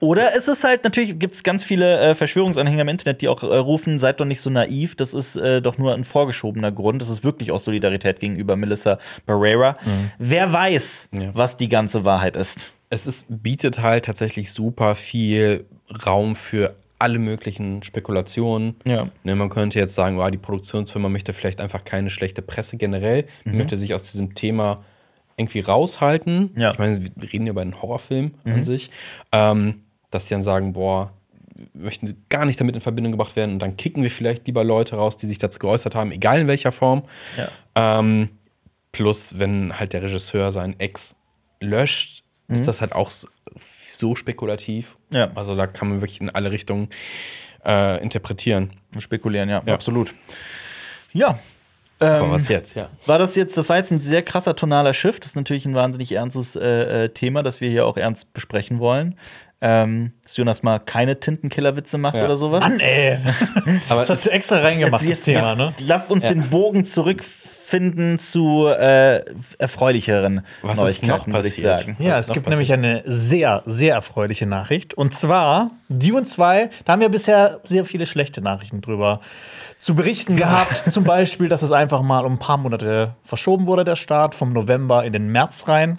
Oder 0.00 0.36
es 0.36 0.46
ist 0.46 0.62
halt, 0.62 0.84
natürlich 0.84 1.18
gibt 1.18 1.34
es 1.34 1.42
ganz 1.42 1.64
viele 1.64 1.98
äh, 1.98 2.14
Verschwörungsanhänger 2.14 2.82
im 2.82 2.88
Internet, 2.88 3.20
die 3.20 3.28
auch 3.28 3.42
äh, 3.42 3.46
rufen, 3.56 3.98
seid 3.98 4.20
doch 4.20 4.24
nicht 4.26 4.40
so 4.40 4.48
naiv, 4.48 4.94
das 4.94 5.12
ist 5.12 5.34
äh, 5.36 5.60
doch 5.60 5.76
nur 5.76 5.92
ein 5.94 6.04
vorgeschobener 6.04 6.70
Grund. 6.70 7.02
Das 7.02 7.08
ist 7.08 7.24
wirklich 7.24 7.50
aus 7.50 7.64
Solidarität 7.64 8.20
gegenüber 8.20 8.54
Melissa 8.54 8.98
Barrera. 9.26 9.76
Wer 10.18 10.52
weiß, 10.52 11.08
Ja. 11.12 11.30
was 11.34 11.56
die 11.56 11.68
ganze 11.68 12.04
Wahrheit 12.04 12.36
ist. 12.36 12.70
Es 12.90 13.06
ist, 13.06 13.26
bietet 13.28 13.80
halt 13.80 14.04
tatsächlich 14.04 14.52
super 14.52 14.94
viel 14.94 15.66
Raum 16.06 16.36
für 16.36 16.74
alle 17.00 17.18
möglichen 17.18 17.82
Spekulationen. 17.82 18.76
Ja. 18.86 19.08
Ne, 19.24 19.34
man 19.36 19.50
könnte 19.50 19.78
jetzt 19.78 19.94
sagen, 19.94 20.18
oh, 20.20 20.30
die 20.30 20.38
Produktionsfirma 20.38 21.08
möchte 21.08 21.32
vielleicht 21.32 21.60
einfach 21.60 21.84
keine 21.84 22.10
schlechte 22.10 22.42
Presse 22.42 22.76
generell, 22.76 23.26
die 23.44 23.50
möchte 23.50 23.76
sich 23.76 23.94
aus 23.94 24.04
diesem 24.10 24.34
Thema 24.34 24.84
irgendwie 25.36 25.60
raushalten. 25.60 26.50
Ja. 26.56 26.72
Ich 26.72 26.78
meine, 26.78 26.98
wir 27.02 27.32
reden 27.32 27.46
ja 27.46 27.50
über 27.52 27.60
einen 27.62 27.80
Horrorfilm 27.80 28.32
an 28.44 28.64
sich. 28.64 28.90
Ähm, 29.32 29.82
dass 30.10 30.26
die 30.26 30.34
dann 30.34 30.42
sagen, 30.42 30.72
boah, 30.72 31.12
wir 31.74 31.84
möchten 31.84 32.16
gar 32.28 32.44
nicht 32.44 32.60
damit 32.60 32.74
in 32.74 32.80
Verbindung 32.80 33.12
gebracht 33.12 33.34
werden 33.36 33.52
und 33.54 33.58
dann 33.58 33.76
kicken 33.76 34.02
wir 34.02 34.10
vielleicht 34.10 34.46
lieber 34.46 34.62
Leute 34.64 34.96
raus, 34.96 35.16
die 35.16 35.26
sich 35.26 35.38
dazu 35.38 35.58
geäußert 35.58 35.94
haben, 35.94 36.12
egal 36.12 36.40
in 36.40 36.46
welcher 36.46 36.70
Form. 36.72 37.02
Ja. 37.36 37.98
Ähm, 37.98 38.30
plus, 38.92 39.38
wenn 39.38 39.78
halt 39.78 39.92
der 39.92 40.02
Regisseur 40.02 40.52
seinen 40.52 40.78
Ex 40.78 41.16
löscht, 41.60 42.22
ist 42.48 42.66
das 42.66 42.80
halt 42.80 42.94
auch 42.94 43.10
so- 43.10 44.14
spekulativ. 44.14 44.96
Ja. 45.10 45.30
Also 45.34 45.56
da 45.56 45.66
kann 45.66 45.88
man 45.88 46.00
wirklich 46.00 46.20
in 46.20 46.30
alle 46.30 46.50
Richtungen 46.52 46.88
äh, 47.66 48.00
interpretieren. 48.02 48.70
Spekulieren, 48.98 49.48
ja, 49.48 49.60
Ja. 49.66 49.74
absolut. 49.74 50.14
Ja. 51.12 51.38
Ähm, 52.00 52.30
was 52.30 52.46
jetzt, 52.46 52.76
ja. 52.76 52.88
war 53.06 53.18
das 53.18 53.34
jetzt, 53.34 53.56
das 53.56 53.68
war 53.68 53.76
jetzt 53.76 53.90
ein 53.90 54.00
sehr 54.00 54.22
krasser 54.22 54.54
tonaler 54.54 54.94
Shift. 54.94 55.24
Das 55.24 55.30
ist 55.30 55.36
natürlich 55.36 55.66
ein 55.66 55.74
wahnsinnig 55.74 56.12
ernstes 56.12 56.54
äh, 56.54 57.04
äh, 57.04 57.08
Thema, 57.08 57.42
das 57.42 57.60
wir 57.60 57.68
hier 57.68 57.84
auch 57.86 57.96
ernst 57.96 58.32
besprechen 58.34 58.78
wollen. 58.78 59.18
Ähm, 59.60 60.12
dass 60.22 60.36
Jonas 60.36 60.62
mal 60.62 60.78
keine 60.78 61.18
Tintenkiller-Witze 61.18 61.98
macht 61.98 62.14
Ja. 62.14 62.24
oder 62.24 62.36
sowas. 62.36 62.60
Mann, 62.60 62.78
ey. 62.80 63.18
Aber 63.88 64.00
Das 64.02 64.10
hast 64.10 64.26
du 64.26 64.30
extra 64.30 64.58
reingemacht, 64.58 65.08
das 65.08 65.20
Thema, 65.22 65.54
ne? 65.56 65.74
Lasst 65.84 66.10
uns 66.12 66.22
den 66.22 66.48
Bogen 66.48 66.84
zurückfinden 66.84 68.18
zu 68.18 68.66
äh, 68.68 69.20
erfreulicheren 69.58 70.42
Was 70.62 70.82
ist 70.82 71.02
noch 71.02 71.08
Neuigkeiten, 71.26 71.32
würde 71.32 71.48
ich 71.48 71.54
passiert? 71.54 71.80
sagen. 71.80 71.96
Ja, 71.98 72.12
Was 72.14 72.28
es 72.28 72.32
gibt 72.34 72.48
nämlich 72.48 72.72
eine 72.72 73.02
sehr, 73.04 73.62
sehr 73.66 73.94
erfreuliche 73.94 74.46
Nachricht. 74.46 74.94
Und 74.94 75.12
zwar 75.14 75.70
Dune 75.88 76.22
2, 76.22 76.70
da 76.84 76.92
haben 76.92 77.00
wir 77.00 77.08
bisher 77.08 77.60
sehr 77.64 77.84
viele 77.84 78.06
schlechte 78.06 78.40
Nachrichten 78.40 78.80
drüber 78.80 79.20
zu 79.78 79.94
berichten 79.94 80.36
gehabt. 80.36 80.76
Zum 80.92 81.04
Beispiel, 81.04 81.48
dass 81.48 81.62
es 81.62 81.72
einfach 81.72 82.02
mal 82.02 82.24
um 82.24 82.34
ein 82.34 82.38
paar 82.38 82.56
Monate 82.58 83.16
verschoben 83.24 83.66
wurde, 83.66 83.84
der 83.84 83.96
Start, 83.96 84.34
vom 84.34 84.52
November 84.52 85.04
in 85.04 85.12
den 85.12 85.28
März 85.32 85.66
rein. 85.68 85.98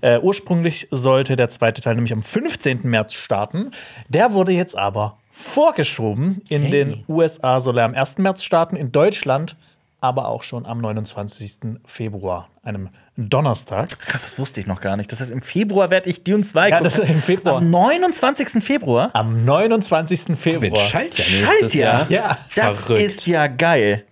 Äh, 0.00 0.18
ursprünglich 0.20 0.86
sollte 0.90 1.34
der 1.34 1.48
zweite 1.48 1.80
Teil 1.80 1.96
nämlich 1.96 2.12
am 2.12 2.22
15. 2.22 2.80
März 2.84 3.14
starten. 3.14 3.72
Der 4.08 4.32
wurde 4.32 4.52
jetzt 4.52 4.76
aber 4.76 5.18
vorgeschoben. 5.30 6.40
In 6.48 6.70
den 6.70 7.04
USA 7.08 7.60
soll 7.60 7.78
er 7.78 7.84
am 7.84 7.94
1. 7.94 8.18
März 8.18 8.42
starten, 8.44 8.76
in 8.76 8.92
Deutschland 8.92 9.56
aber 10.00 10.28
auch 10.28 10.44
schon 10.44 10.64
am 10.64 10.80
29. 10.80 11.80
Februar, 11.84 12.48
einem 12.62 12.88
Donnerstag. 13.16 13.98
Krass, 13.98 14.22
das 14.22 14.38
wusste 14.38 14.60
ich 14.60 14.68
noch 14.68 14.80
gar 14.80 14.96
nicht. 14.96 15.10
Das 15.10 15.20
heißt, 15.20 15.32
im 15.32 15.42
Februar 15.42 15.90
werde 15.90 16.08
ich 16.08 16.22
Dune 16.22 16.44
2 16.44 16.68
Ja, 16.68 16.76
gucken. 16.78 16.84
das 16.84 16.98
ist 17.00 17.10
im 17.10 17.20
Februar. 17.20 17.56
Am 17.56 17.68
29. 17.70 18.62
Februar? 18.62 19.10
Am 19.12 19.44
29. 19.44 20.28
wir 20.28 20.36
Februar. 20.36 20.76
Schalt 20.76 21.18
ja 21.18 21.24
Schalt 21.24 21.50
nächstes 21.50 21.74
ja. 21.74 22.06
Jahr. 22.06 22.10
Ja. 22.10 22.38
Das 22.54 22.82
Verrückt. 22.82 23.00
ist 23.00 23.26
ja 23.26 23.48
geil. 23.48 24.04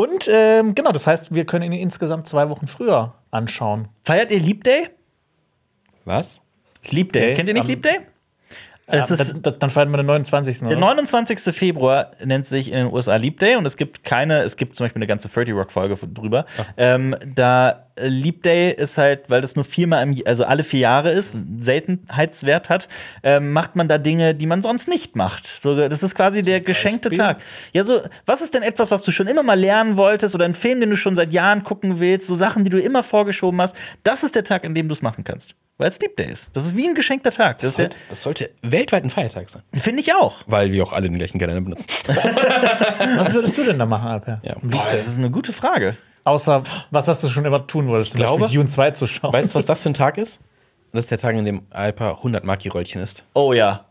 Und 0.00 0.28
ähm, 0.30 0.76
genau, 0.76 0.92
das 0.92 1.08
heißt, 1.08 1.34
wir 1.34 1.44
können 1.44 1.72
ihn 1.72 1.80
insgesamt 1.80 2.28
zwei 2.28 2.48
Wochen 2.50 2.68
früher 2.68 3.14
anschauen. 3.32 3.88
Feiert 4.04 4.30
ihr 4.30 4.38
Leap 4.38 4.62
Day? 4.62 4.90
Was? 6.04 6.40
Leap 6.88 7.12
Day. 7.12 7.34
Kennt 7.34 7.48
ihr 7.48 7.54
nicht 7.54 7.66
Leap 7.66 7.82
Day? 7.82 7.98
Es 8.90 9.10
ist, 9.10 9.34
dann, 9.42 9.58
dann, 9.58 9.70
feiern 9.70 9.90
wir 9.90 9.98
den 9.98 10.06
29. 10.06 10.60
der 10.60 10.68
oder? 10.68 10.78
29. 10.78 11.54
Februar 11.54 12.12
nennt 12.24 12.46
sich 12.46 12.68
in 12.68 12.74
den 12.74 12.92
USA 12.92 13.16
Leap 13.16 13.38
Day 13.38 13.56
und 13.56 13.66
es 13.66 13.76
gibt 13.76 14.02
keine, 14.02 14.40
es 14.40 14.56
gibt 14.56 14.74
zum 14.74 14.84
Beispiel 14.84 15.00
eine 15.00 15.06
ganze 15.06 15.28
30 15.28 15.54
Rock 15.54 15.70
Folge 15.70 15.96
von- 15.96 16.14
drüber. 16.14 16.46
Ähm, 16.76 17.14
da 17.34 17.86
äh, 17.96 18.08
Leap 18.08 18.42
Day 18.42 18.72
ist 18.72 18.96
halt, 18.96 19.28
weil 19.28 19.42
das 19.42 19.56
nur 19.56 19.64
viermal 19.64 20.02
im, 20.02 20.18
also 20.24 20.44
alle 20.44 20.64
vier 20.64 20.80
Jahre 20.80 21.10
ist, 21.10 21.34
einen 21.36 21.60
Seltenheitswert 21.60 22.70
hat, 22.70 22.88
ähm, 23.22 23.52
macht 23.52 23.76
man 23.76 23.88
da 23.88 23.98
Dinge, 23.98 24.34
die 24.34 24.46
man 24.46 24.62
sonst 24.62 24.88
nicht 24.88 25.16
macht. 25.16 25.46
So, 25.46 25.76
das 25.88 26.02
ist 26.02 26.14
quasi 26.14 26.42
der 26.42 26.60
geschenkte 26.60 27.10
Beispiel? 27.10 27.24
Tag. 27.24 27.42
Ja, 27.74 27.84
so, 27.84 28.00
was 28.24 28.40
ist 28.40 28.54
denn 28.54 28.62
etwas, 28.62 28.90
was 28.90 29.02
du 29.02 29.10
schon 29.10 29.26
immer 29.26 29.42
mal 29.42 29.58
lernen 29.58 29.96
wolltest 29.98 30.34
oder 30.34 30.46
ein 30.46 30.54
Film, 30.54 30.80
den 30.80 30.90
du 30.90 30.96
schon 30.96 31.14
seit 31.14 31.32
Jahren 31.32 31.62
gucken 31.62 32.00
willst, 32.00 32.26
so 32.26 32.34
Sachen, 32.34 32.64
die 32.64 32.70
du 32.70 32.80
immer 32.80 33.02
vorgeschoben 33.02 33.60
hast? 33.60 33.76
Das 34.02 34.22
ist 34.24 34.34
der 34.34 34.44
Tag, 34.44 34.64
an 34.64 34.74
dem 34.74 34.88
du 34.88 34.92
es 34.92 35.02
machen 35.02 35.24
kannst. 35.24 35.54
Weil 35.78 35.88
es 35.88 35.98
Leap 36.00 36.16
Day 36.16 36.30
ist. 36.32 36.50
Das 36.54 36.64
ist 36.64 36.76
wie 36.76 36.86
ein 36.88 36.94
geschenkter 36.94 37.30
Tag. 37.30 37.60
Das, 37.60 37.70
Das 37.70 37.76
sollte, 37.76 37.96
das 38.10 38.22
sollte 38.22 38.50
weltweit 38.62 39.04
ein 39.04 39.10
Feiertag 39.10 39.48
sein. 39.48 39.62
finde 39.72 40.00
ich 40.00 40.12
auch. 40.12 40.42
Weil 40.46 40.72
wir 40.72 40.82
auch 40.82 40.92
alle 40.92 41.08
den 41.08 41.16
gleichen 41.18 41.38
Kalender 41.38 41.60
benutzen. 41.62 41.86
Was 43.16 43.32
würdest 43.32 43.56
du 43.58 43.64
denn 43.64 43.78
da 43.78 43.86
machen, 43.86 44.08
Alper? 44.08 44.40
Ja. 44.42 44.56
Boah, 44.60 44.88
das 44.90 45.06
ist 45.06 45.18
eine 45.18 45.30
gute 45.30 45.52
Frage. 45.52 45.96
Außer 46.24 46.62
was, 46.90 47.06
was 47.08 47.22
du 47.22 47.28
schon 47.30 47.46
immer 47.46 47.66
tun 47.66 47.88
wolltest, 47.88 48.10
zum 48.10 48.18
glaube- 48.18 48.40
Beispiel 48.40 48.58
Dune 48.58 48.68
2 48.68 48.90
zu 48.90 49.06
schauen. 49.06 49.32
Weißt 49.32 49.50
du, 49.50 49.54
was 49.54 49.64
das 49.64 49.80
für 49.80 49.88
ein 49.88 49.94
Tag 49.94 50.18
ist? 50.18 50.40
Das 50.92 51.04
ist 51.04 51.10
der 51.10 51.16
Tag, 51.18 51.34
an 51.36 51.44
dem 51.46 51.62
Alpa 51.70 52.10
100 52.16 52.44
Maki-Röllchen 52.44 53.00
ist. 53.00 53.24
Oh 53.34 53.52
ja. 53.54 53.86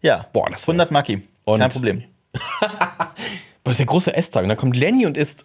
Ja. 0.00 0.26
Boah, 0.32 0.48
das 0.50 0.62
100 0.62 0.90
Maki. 0.90 1.22
Kein 1.44 1.68
Problem. 1.68 2.04
Aber 2.60 3.10
das 3.64 3.72
ist 3.74 3.78
der 3.80 3.86
große 3.86 4.14
Esstag. 4.14 4.44
Und 4.44 4.48
da 4.48 4.54
kommt 4.56 4.76
Lenny 4.76 5.04
und 5.04 5.16
isst 5.18 5.44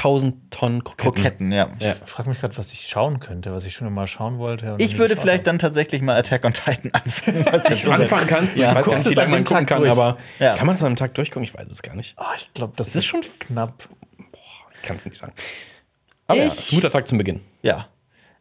5000 0.00 0.50
Tonnen 0.50 0.82
Kroketten. 0.84 1.12
Kroketten, 1.14 1.52
ja. 1.52 1.68
Ja. 1.80 1.94
Ich 2.04 2.10
frage 2.10 2.28
mich 2.30 2.40
gerade, 2.40 2.56
was 2.56 2.72
ich 2.72 2.86
schauen 2.88 3.20
könnte, 3.20 3.52
was 3.52 3.64
ich 3.66 3.74
schon 3.74 3.86
immer 3.86 4.06
schauen 4.06 4.38
wollte. 4.38 4.74
und 4.74 4.80
Ich 4.82 4.98
würde 4.98 5.16
vielleicht 5.16 5.46
dann 5.46 5.58
tatsächlich 5.58 6.00
mal 6.02 6.16
Attack 6.16 6.44
on 6.44 6.52
Titan 6.52 6.90
anfangen. 6.92 7.44
Was 7.52 7.70
ich 7.70 7.86
Anfangen 7.86 8.26
kannst 8.26 8.56
du. 8.56 8.62
Ja, 8.62 8.70
ich 8.70 8.76
weiß 8.76 8.86
gar 8.86 8.94
nicht, 8.94 9.04
wie 9.04 9.08
es 9.10 9.14
lange 9.14 9.26
an 9.26 9.30
man 9.32 9.44
gucken 9.44 9.66
Tag 9.66 9.68
kann, 9.68 9.78
durch. 9.80 9.90
aber 9.92 10.16
Ja. 10.38 10.56
kann 10.56 10.66
man 10.66 10.74
das 10.76 10.82
an 10.82 10.86
einem 10.88 10.96
Tag 10.96 11.14
durchgucken? 11.14 11.44
Ich 11.44 11.54
weiß 11.54 11.66
es 11.70 11.82
gar 11.82 11.94
nicht. 11.96 12.16
Oh, 12.18 12.24
ich 12.36 12.52
glaube, 12.54 12.72
das, 12.76 12.88
Das 12.88 12.96
ist 12.96 13.04
schon 13.04 13.20
knapp. 13.40 13.88
Ich 14.74 14.82
kann 14.82 14.96
es 14.96 15.04
nicht 15.04 15.16
sagen. 15.16 15.32
Aber 16.26 16.38
ja, 16.38 16.44
Ich- 16.44 16.50
das 16.50 16.58
ist 16.60 16.72
ein 16.72 16.76
guter 16.76 16.90
Tag 16.90 17.06
zum 17.08 17.18
Beginn. 17.18 17.40
Ja. 17.62 17.88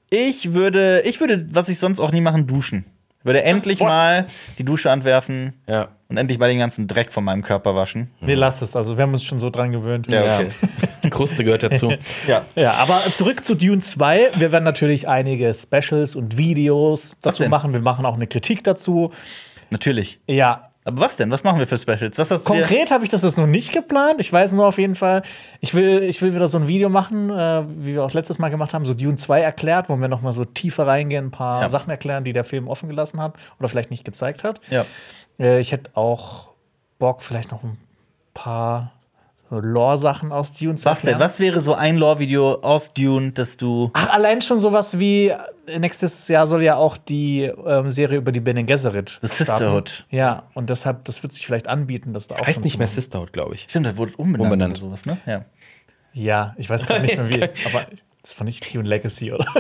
Ich 0.10 0.54
würde, 0.54 1.02
ich 1.06 1.20
würde, 1.20 1.46
was 1.52 1.70
ich 1.70 1.78
sonst 1.80 2.00
auch 2.00 2.12
nie 2.12 2.22
machen, 2.22 2.48
duschen. 2.48 2.86
Ich 3.20 3.26
würde 3.26 3.44
endlich 3.44 3.82
mal 3.82 4.28
die 4.58 4.64
Dusche 4.64 4.90
anwerfen 4.92 5.54
Ja. 5.68 5.90
und 6.08 6.16
endlich 6.16 6.40
mal 6.40 6.48
den 6.48 6.58
ganzen 6.60 6.88
Dreck 6.88 7.12
von 7.12 7.24
meinem 7.26 7.44
Körper 7.44 7.76
waschen. 7.76 8.10
Nee, 8.22 8.34
lass 8.34 8.62
es. 8.62 8.76
Also, 8.78 8.96
wir 8.98 9.04
haben 9.04 9.12
uns 9.14 9.26
schon 9.26 9.40
so 9.40 9.50
dran 9.50 9.72
gewöhnt. 9.72 10.08
Ja. 10.08 10.40
Die 11.04 11.10
Kruste 11.10 11.44
gehört 11.44 11.64
dazu. 11.64 11.94
Ja. 12.28 12.44
Ja, 12.56 12.74
aber 12.76 13.02
zurück 13.14 13.44
zu 13.44 13.56
Dune 13.56 13.80
2. 13.80 14.32
Wir 14.36 14.52
werden 14.54 14.64
natürlich 14.64 15.08
einige 15.08 15.54
Specials 15.54 16.16
und 16.16 16.38
Videos 16.38 17.16
dazu 17.22 17.48
machen. 17.50 17.74
Wir 17.74 17.82
machen 17.82 18.06
auch 18.06 18.16
eine 18.16 18.28
Kritik 18.28 18.64
dazu. 18.64 19.12
Natürlich. 19.70 20.20
Ja, 20.28 20.69
Aber 20.86 21.02
was 21.02 21.18
denn? 21.18 21.30
Was 21.30 21.44
machen 21.44 21.60
wir 21.60 21.68
für 21.68 21.78
Specials? 21.78 22.18
Was 22.18 22.32
hast 22.32 22.46
du 22.48 22.54
Konkret 22.54 22.90
habe 22.90 23.04
ich 23.04 23.10
das 23.10 23.22
jetzt 23.22 23.38
noch 23.38 23.46
nicht 23.48 23.74
geplant. 23.74 24.20
Ich 24.22 24.32
weiß 24.32 24.54
nur 24.54 24.66
auf 24.66 24.78
jeden 24.78 24.96
Fall, 24.96 25.24
ich 25.60 25.74
will, 25.74 26.02
ich 26.04 26.22
will 26.22 26.34
wieder 26.34 26.48
so 26.48 26.58
ein 26.58 26.68
Video 26.68 26.90
machen, 26.90 27.30
äh, 27.30 27.64
wie 27.80 27.96
wir 27.96 28.04
auch 28.04 28.14
letztes 28.14 28.40
Mal 28.40 28.50
gemacht 28.50 28.74
haben, 28.74 28.86
so 28.86 28.94
Dune 28.94 29.16
2 29.16 29.42
erklärt, 29.42 29.90
wo 29.90 29.98
wir 29.98 30.08
noch 30.08 30.22
mal 30.22 30.34
so 30.34 30.46
tiefer 30.46 30.88
reingehen, 30.88 31.26
ein 31.28 31.32
paar 31.32 31.62
Ja. 31.62 31.70
Sachen 31.70 31.90
erklären, 31.90 32.24
die 32.24 32.34
der 32.34 32.46
Film 32.46 32.68
offen 32.68 32.88
gelassen 32.90 33.22
hat 33.22 33.34
oder 33.60 33.68
vielleicht 33.70 33.92
nicht 33.92 34.06
gezeigt 34.06 34.44
hat. 34.44 34.62
Ja. 34.70 34.86
Äh, 35.38 35.60
ich 35.60 35.72
hätte 35.74 35.92
auch 35.96 36.50
Bock, 36.98 37.22
vielleicht 37.22 37.52
noch 37.52 37.64
ein 37.64 37.78
paar 38.34 38.94
so 39.50 39.60
Lore-Sachen 39.60 40.32
aus 40.32 40.54
Dune 40.54 40.76
zu 40.76 40.86
Was 40.86 41.02
denn? 41.02 41.10
erklären. 41.14 41.26
Was 41.26 41.40
wäre 41.40 41.60
so 41.60 41.74
ein 41.74 41.98
Lore-Video 41.98 42.56
aus 42.62 42.94
Dune, 42.94 43.32
das 43.32 43.58
du. 43.58 43.90
Ach, 43.94 44.10
allein 44.10 44.42
schon 44.42 44.60
sowas 44.60 45.00
wie 45.00 45.30
äh, 45.68 45.80
nächstes 45.80 46.28
Jahr 46.28 46.46
soll 46.48 46.62
ja 46.64 46.76
auch 46.76 46.98
die 46.98 47.44
ähm, 47.44 47.90
Serie 47.90 48.18
über 48.18 48.32
die 48.32 48.40
Bene 48.40 48.64
Gesserit 48.64 49.20
The 49.22 49.28
starten. 49.28 49.44
Sisterhood. 49.46 50.06
Ja, 50.12 50.44
und 50.54 50.70
deshalb, 50.70 51.06
das 51.06 51.24
wird 51.24 51.34
sich 51.34 51.46
vielleicht 51.46 51.68
anbieten, 51.68 52.14
dass 52.14 52.28
da 52.28 52.36
auch 52.36 52.46
Heißt 52.46 52.64
nicht 52.64 52.78
mehr. 52.78 52.88
Sisterhood, 52.88 53.34
glaube 53.34 53.56
ich. 53.56 53.66
Stimmt, 53.70 53.88
das 53.88 53.98
wurde 53.98 54.14
umbenannt, 54.18 54.44
Umbenannt. 54.52 54.72
oder 54.74 54.82
sowas, 54.82 55.06
ne? 55.06 55.18
Ja. 55.26 55.46
Ja, 56.14 56.54
ich 56.58 56.70
weiß 56.70 56.86
gar 56.88 57.00
nicht 57.00 57.16
mehr 57.18 57.30
wie. 57.30 57.44
Aber 57.74 57.86
das 58.30 58.40
war 58.40 58.46
nicht 58.46 58.74
Dune 58.74 58.88
Legacy, 58.88 59.32
oder? 59.32 59.46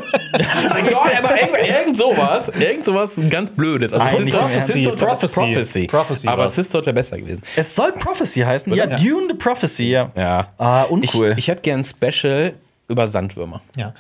Doch, 0.90 1.06
aber 1.06 1.42
irgend, 1.42 1.58
irgend 1.68 1.98
sowas, 1.98 2.50
irgend 2.50 2.86
sowas 2.86 3.20
ganz 3.30 3.50
Blödes. 3.50 3.94
Also 3.94 4.06
Nein, 4.22 4.34
Ernst. 4.34 4.68
Sisterhood 4.68 5.02
war 5.02 5.08
Prophecy. 5.08 5.36
Prophecy. 5.40 5.88
Prophecy 5.88 6.28
aber. 6.28 6.48
Sisterhood 6.48 6.86
wäre 6.86 6.94
besser 6.94 7.18
gewesen. 7.18 7.42
Es 7.56 7.76
soll 7.76 7.94
Prophecy 7.94 8.42
heißen. 8.42 8.72
Ja, 8.74 8.86
Dune 8.86 9.28
the 9.30 9.34
Prophecy, 9.36 9.90
ja. 9.90 10.12
Ja. 10.16 10.50
Ah, 10.60 10.84
uncool. 10.84 11.32
Ich, 11.32 11.40
ich 11.40 11.48
hätte 11.48 11.62
gern 11.64 11.80
ein 11.80 11.84
Special 11.84 12.54
über 12.88 13.08
Sandwürmer. 13.08 13.62
Ja. 13.76 13.94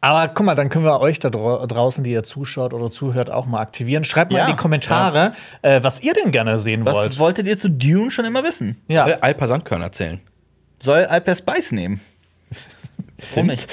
Aber 0.00 0.28
guck 0.28 0.44
mal, 0.46 0.54
dann 0.54 0.68
können 0.68 0.84
wir 0.84 1.00
euch 1.00 1.18
da 1.18 1.30
dra 1.30 1.66
draußen, 1.66 2.04
die 2.04 2.12
ihr 2.12 2.22
zuschaut 2.22 2.72
oder 2.74 2.90
zuhört, 2.90 3.30
auch 3.30 3.46
mal 3.46 3.60
aktivieren. 3.60 4.04
Schreibt 4.04 4.32
mal 4.32 4.38
Ja, 4.38 4.44
in 4.46 4.52
die 4.52 4.56
Kommentare, 4.56 5.32
äh, 5.62 5.82
was 5.82 6.02
ihr 6.02 6.12
denn 6.14 6.30
gerne 6.30 6.58
sehen 6.58 6.84
Was 6.84 6.96
wollt. 6.96 7.18
wolltet 7.18 7.46
ihr 7.46 7.56
zu 7.56 7.70
Dune 7.70 8.10
schon 8.10 8.24
immer 8.24 8.42
wissen? 8.42 8.80
Ja. 8.88 9.04
Soll 9.04 9.14
Alpa 9.20 9.46
Sandkörn 9.46 9.82
erzählen. 9.82 10.20
Soll 10.80 11.04
Alper 11.06 11.34
Spice 11.34 11.72
nehmen? 11.72 12.00
Warum 13.18 13.46
nicht? 13.46 13.68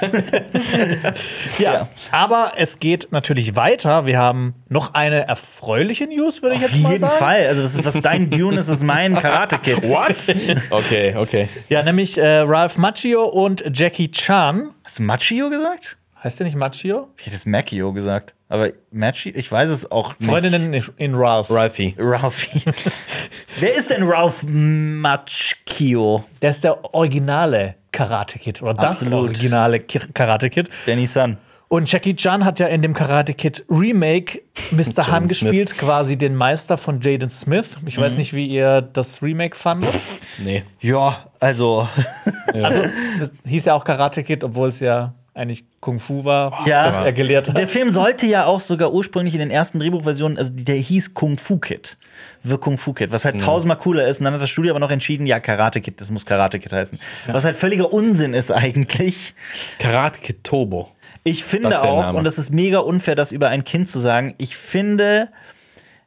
ja. 1.58 1.88
Aber 2.10 2.52
es 2.56 2.78
geht 2.78 3.08
natürlich 3.12 3.54
weiter. 3.54 4.06
Wir 4.06 4.18
haben 4.18 4.54
noch 4.68 4.94
eine 4.94 5.28
erfreuliche 5.28 6.06
News, 6.06 6.42
würde 6.42 6.56
ich 6.56 6.64
Auf 6.64 6.72
jetzt 6.72 6.82
mal 6.82 6.92
jeden 6.92 7.00
sagen. 7.00 7.18
Fall. 7.18 7.46
Also, 7.46 7.62
das 7.62 7.74
ist, 7.74 7.84
was 7.84 8.00
dein 8.00 8.30
Dune 8.30 8.58
ist, 8.58 8.68
ist 8.68 8.82
mein 8.82 9.14
Karate-Kid. 9.14 9.88
What? 9.88 10.26
okay, 10.70 11.14
okay. 11.16 11.48
Ja, 11.68 11.82
nämlich 11.82 12.18
äh, 12.18 12.38
Ralph 12.38 12.76
Macchio 12.78 13.24
und 13.24 13.64
Jackie 13.72 14.10
Chan. 14.10 14.70
Hast 14.84 14.98
du 14.98 15.04
Machio 15.04 15.48
gesagt? 15.48 15.96
Heißt 16.22 16.38
der 16.38 16.46
nicht 16.46 16.56
Macchio? 16.56 17.08
Ich 17.18 17.26
hätte 17.26 17.36
es 17.36 17.46
Macchio 17.46 17.92
gesagt. 17.92 18.34
Aber 18.48 18.70
Machio? 18.90 19.32
Ich 19.34 19.50
weiß 19.50 19.70
es 19.70 19.90
auch 19.90 20.18
nicht. 20.18 20.28
Freundinnen 20.28 20.72
in, 20.72 20.84
in 20.96 21.14
Ralph. 21.14 21.50
Ralphie. 21.50 21.94
Ralphie. 21.98 22.62
Wer 23.60 23.74
ist 23.74 23.90
denn 23.90 24.02
Ralph 24.04 24.44
Macchio? 24.46 26.24
Der 26.40 26.50
ist 26.50 26.62
der 26.62 26.94
originale 26.94 27.76
Karate 27.92 28.38
Kid 28.38 28.62
oder 28.62 28.74
das 28.74 29.02
Absolut. 29.02 29.26
originale 29.28 29.80
Karate 29.80 30.50
Kid. 30.50 30.68
Danny 30.86 31.06
Sun. 31.06 31.36
Und 31.68 31.90
Jackie 31.90 32.14
Chan 32.14 32.44
hat 32.44 32.58
ja 32.60 32.66
in 32.66 32.82
dem 32.82 32.92
Karate 32.92 33.32
Kid 33.32 33.64
Remake 33.70 34.42
Mr. 34.72 35.08
Han 35.10 35.28
gespielt, 35.28 35.76
quasi 35.78 36.16
den 36.18 36.34
Meister 36.34 36.76
von 36.76 37.00
Jaden 37.00 37.30
Smith. 37.30 37.76
Ich 37.86 37.96
Mhm. 37.96 38.02
weiß 38.02 38.18
nicht, 38.18 38.34
wie 38.34 38.46
ihr 38.46 38.82
das 38.82 39.22
Remake 39.22 39.56
fandet. 39.56 39.94
Nee. 40.42 40.64
Ja, 40.80 41.26
also. 41.40 41.88
Also, 42.54 42.82
das 43.18 43.30
hieß 43.46 43.64
ja 43.64 43.74
auch 43.74 43.82
Karate 43.84 44.22
Kid, 44.22 44.44
obwohl 44.44 44.68
es 44.68 44.80
ja 44.80 45.14
eigentlich 45.34 45.64
Kung 45.80 45.98
Fu 45.98 46.24
war, 46.24 46.66
Ja. 46.66 46.84
das 46.84 46.96
er 46.96 47.12
gelehrt 47.12 47.48
hat. 47.48 47.56
Der 47.56 47.68
Film 47.68 47.90
sollte 47.90 48.26
ja 48.26 48.44
auch 48.44 48.60
sogar 48.60 48.92
ursprünglich 48.92 49.34
in 49.34 49.40
den 49.40 49.50
ersten 49.50 49.78
Drehbuchversionen, 49.78 50.36
also 50.36 50.52
der 50.54 50.74
hieß 50.76 51.14
Kung 51.14 51.38
Fu 51.38 51.58
Kid. 51.58 51.96
The 52.44 52.56
Kung 52.58 52.76
Fu 52.76 52.92
Kid, 52.92 53.12
was 53.12 53.24
halt 53.24 53.40
tausendmal 53.40 53.78
cooler 53.78 54.06
ist. 54.06 54.18
Und 54.20 54.24
dann 54.24 54.34
hat 54.34 54.42
das 54.42 54.50
Studio 54.50 54.72
aber 54.72 54.80
noch 54.80 54.90
entschieden, 54.90 55.26
ja, 55.26 55.40
Karate 55.40 55.80
Kid, 55.80 56.00
das 56.00 56.10
muss 56.10 56.26
Karate 56.26 56.58
Kid 56.58 56.72
heißen. 56.72 56.98
Was 57.28 57.44
halt 57.44 57.56
völliger 57.56 57.92
Unsinn 57.92 58.34
ist 58.34 58.50
eigentlich. 58.50 59.34
Karate 59.78 60.20
Kid 60.20 60.44
Turbo. 60.44 60.90
Ich 61.24 61.44
finde 61.44 61.80
auch, 61.82 62.14
und 62.14 62.24
das 62.24 62.38
ist 62.38 62.50
mega 62.50 62.80
unfair, 62.80 63.14
das 63.14 63.30
über 63.32 63.48
ein 63.48 63.64
Kind 63.64 63.88
zu 63.88 64.00
sagen, 64.00 64.34
ich 64.38 64.56
finde, 64.56 65.28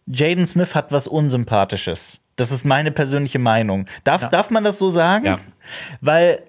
Jaden 0.07 0.45
Smith 0.45 0.75
hat 0.75 0.91
was 0.91 1.07
Unsympathisches. 1.07 2.19
Das 2.35 2.51
ist 2.51 2.65
meine 2.65 2.91
persönliche 2.91 3.39
Meinung. 3.39 3.85
Darf, 4.03 4.29
darf 4.29 4.49
man 4.49 4.65
das 4.65 4.77
so 4.77 4.89
sagen? 4.89 5.25
Ja. 5.25 5.39
Weil 6.01 6.41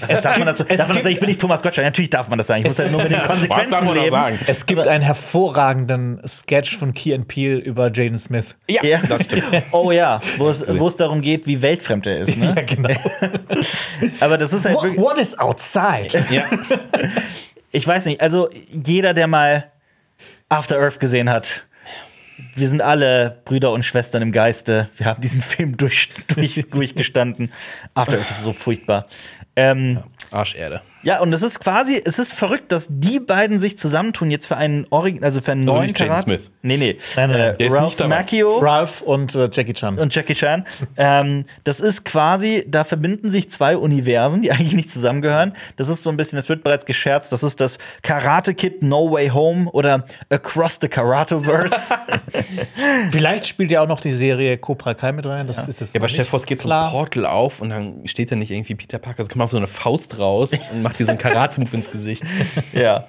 Das 0.00 0.22
darf 0.22 0.38
man 0.38 0.46
das, 0.46 0.58
darf 0.66 0.68
man 0.68 0.76
das 0.78 1.02
sagen? 1.02 1.08
Ich 1.08 1.20
bin 1.20 1.28
nicht 1.28 1.40
Thomas 1.40 1.62
Gottschalk. 1.62 1.84
Natürlich 1.86 2.10
darf 2.10 2.28
man 2.28 2.38
das 2.38 2.46
sagen. 2.46 2.62
Ich 2.62 2.68
muss 2.68 2.78
halt 2.78 2.92
nur 2.92 3.02
mit 3.02 3.12
den 3.12 3.22
Konsequenzen 3.26 3.92
leben. 3.94 4.10
sagen? 4.10 4.38
Es 4.46 4.66
gibt 4.66 4.86
einen 4.86 5.02
hervorragenden 5.02 6.20
Sketch 6.26 6.76
von 6.76 6.94
Key 6.94 7.14
and 7.14 7.28
Peele 7.28 7.58
über 7.58 7.90
Jaden 7.92 8.18
Smith. 8.18 8.56
Ja, 8.68 8.84
Ja. 8.84 9.00
das 9.08 9.24
stimmt. 9.24 9.44
Oh 9.72 9.90
ja, 9.90 10.20
wo 10.38 10.48
es, 10.48 10.64
wo 10.78 10.86
es 10.86 10.96
darum 10.96 11.20
geht, 11.20 11.46
wie 11.46 11.60
weltfremd 11.62 12.06
er 12.06 12.18
ist. 12.18 12.36
Ne? 12.36 12.54
Ja, 12.56 12.62
genau. 12.62 12.98
Aber 14.20 14.38
das 14.38 14.52
ist 14.52 14.64
halt 14.64 14.74
what, 14.76 14.84
wirklich, 14.84 15.00
what 15.02 15.18
is 15.18 15.38
outside? 15.38 16.24
ja. 16.30 16.44
ich 17.72 17.86
weiß 17.86 18.06
nicht, 18.06 18.20
also 18.20 18.48
jeder, 18.70 19.14
der 19.14 19.26
mal 19.26 19.66
After 20.48 20.78
Earth 20.78 21.00
gesehen 21.00 21.28
hat, 21.30 21.66
wir 22.54 22.68
sind 22.68 22.80
alle 22.82 23.40
Brüder 23.44 23.72
und 23.72 23.82
Schwestern 23.84 24.22
im 24.22 24.32
Geiste. 24.32 24.88
Wir 24.96 25.06
haben 25.06 25.20
diesen 25.20 25.40
Film 25.42 25.76
durch, 25.76 26.08
durch, 26.34 26.64
durchgestanden. 26.70 27.50
After 27.94 28.18
Earth 28.18 28.30
ist 28.30 28.40
so 28.42 28.52
furchtbar. 28.52 29.06
Ähm, 29.56 30.02
Arscherde. 30.30 30.82
Ja, 31.06 31.20
und 31.20 31.32
es 31.32 31.42
ist 31.42 31.60
quasi, 31.60 32.02
es 32.04 32.18
ist 32.18 32.32
verrückt, 32.32 32.72
dass 32.72 32.88
die 32.90 33.20
beiden 33.20 33.60
sich 33.60 33.78
zusammentun 33.78 34.28
jetzt 34.32 34.48
für 34.48 34.56
einen 34.56 34.86
Origin, 34.90 35.22
also 35.22 35.40
für 35.40 35.52
einen 35.52 35.62
Also 35.68 35.76
neuen 35.78 35.86
nicht 35.86 35.98
Jaden 36.00 36.08
Karate. 36.14 36.28
Smith. 36.28 36.50
Nee, 36.62 36.76
nee. 36.78 36.98
Nein, 37.14 37.30
nein, 37.30 37.40
Äh, 37.40 37.56
der 37.56 37.66
ist 37.68 37.74
Ralph 37.74 37.84
nicht 37.84 38.00
dabei. 38.00 38.08
Macchio 38.16 38.58
Ralph 38.58 39.02
und 39.02 39.34
äh, 39.36 39.48
Jackie 39.52 39.72
Chan. 39.72 39.98
und 40.00 40.12
Jackie 40.12 40.34
Chan. 40.34 40.64
ähm, 40.96 41.44
das 41.62 41.78
ist 41.78 42.04
quasi, 42.04 42.64
da 42.66 42.82
verbinden 42.82 43.30
sich 43.30 43.48
zwei 43.52 43.76
Universen, 43.76 44.42
die 44.42 44.50
eigentlich 44.50 44.74
nicht 44.74 44.90
zusammengehören. 44.90 45.52
Das 45.76 45.88
ist 45.88 46.02
so 46.02 46.10
ein 46.10 46.16
bisschen, 46.16 46.40
es 46.40 46.48
wird 46.48 46.64
bereits 46.64 46.86
gescherzt, 46.86 47.30
das 47.30 47.44
ist 47.44 47.60
das 47.60 47.78
Karate 48.02 48.52
Kid 48.54 48.82
No 48.82 49.08
Way 49.12 49.28
Home 49.28 49.70
oder 49.70 50.04
Across 50.28 50.78
the 50.80 50.88
Karatoverse. 50.88 51.94
Vielleicht 53.12 53.46
spielt 53.46 53.70
ja 53.70 53.82
auch 53.82 53.88
noch 53.88 54.00
die 54.00 54.12
Serie 54.12 54.58
Cobra 54.58 54.94
Kai 54.94 55.12
mit 55.12 55.24
rein. 55.26 55.46
Das 55.46 55.68
ist 55.68 55.80
jetzt 55.80 55.94
Ja, 55.94 56.00
aber 56.00 56.06
nicht 56.10 56.18
es 56.34 56.46
geht 56.46 56.58
so 56.60 56.68
ein. 56.68 56.90
Portal 56.90 57.26
auf 57.26 57.60
und 57.60 57.70
dann 57.70 58.02
steht 58.06 58.32
da 58.32 58.36
nicht 58.36 58.50
irgendwie 58.50 58.74
Peter 58.74 58.98
Parker, 58.98 59.22
es 59.22 59.28
kommt 59.28 59.42
auf 59.42 59.52
so 59.52 59.56
eine 59.56 59.66
Faust 59.68 60.18
raus 60.18 60.50
und 60.72 60.82
macht 60.82 60.95
dir 60.96 61.04
so 61.06 61.10
einen 61.12 61.18
Karate-Move 61.18 61.76
ins 61.76 61.90
Gesicht. 61.90 62.22
ja. 62.72 63.06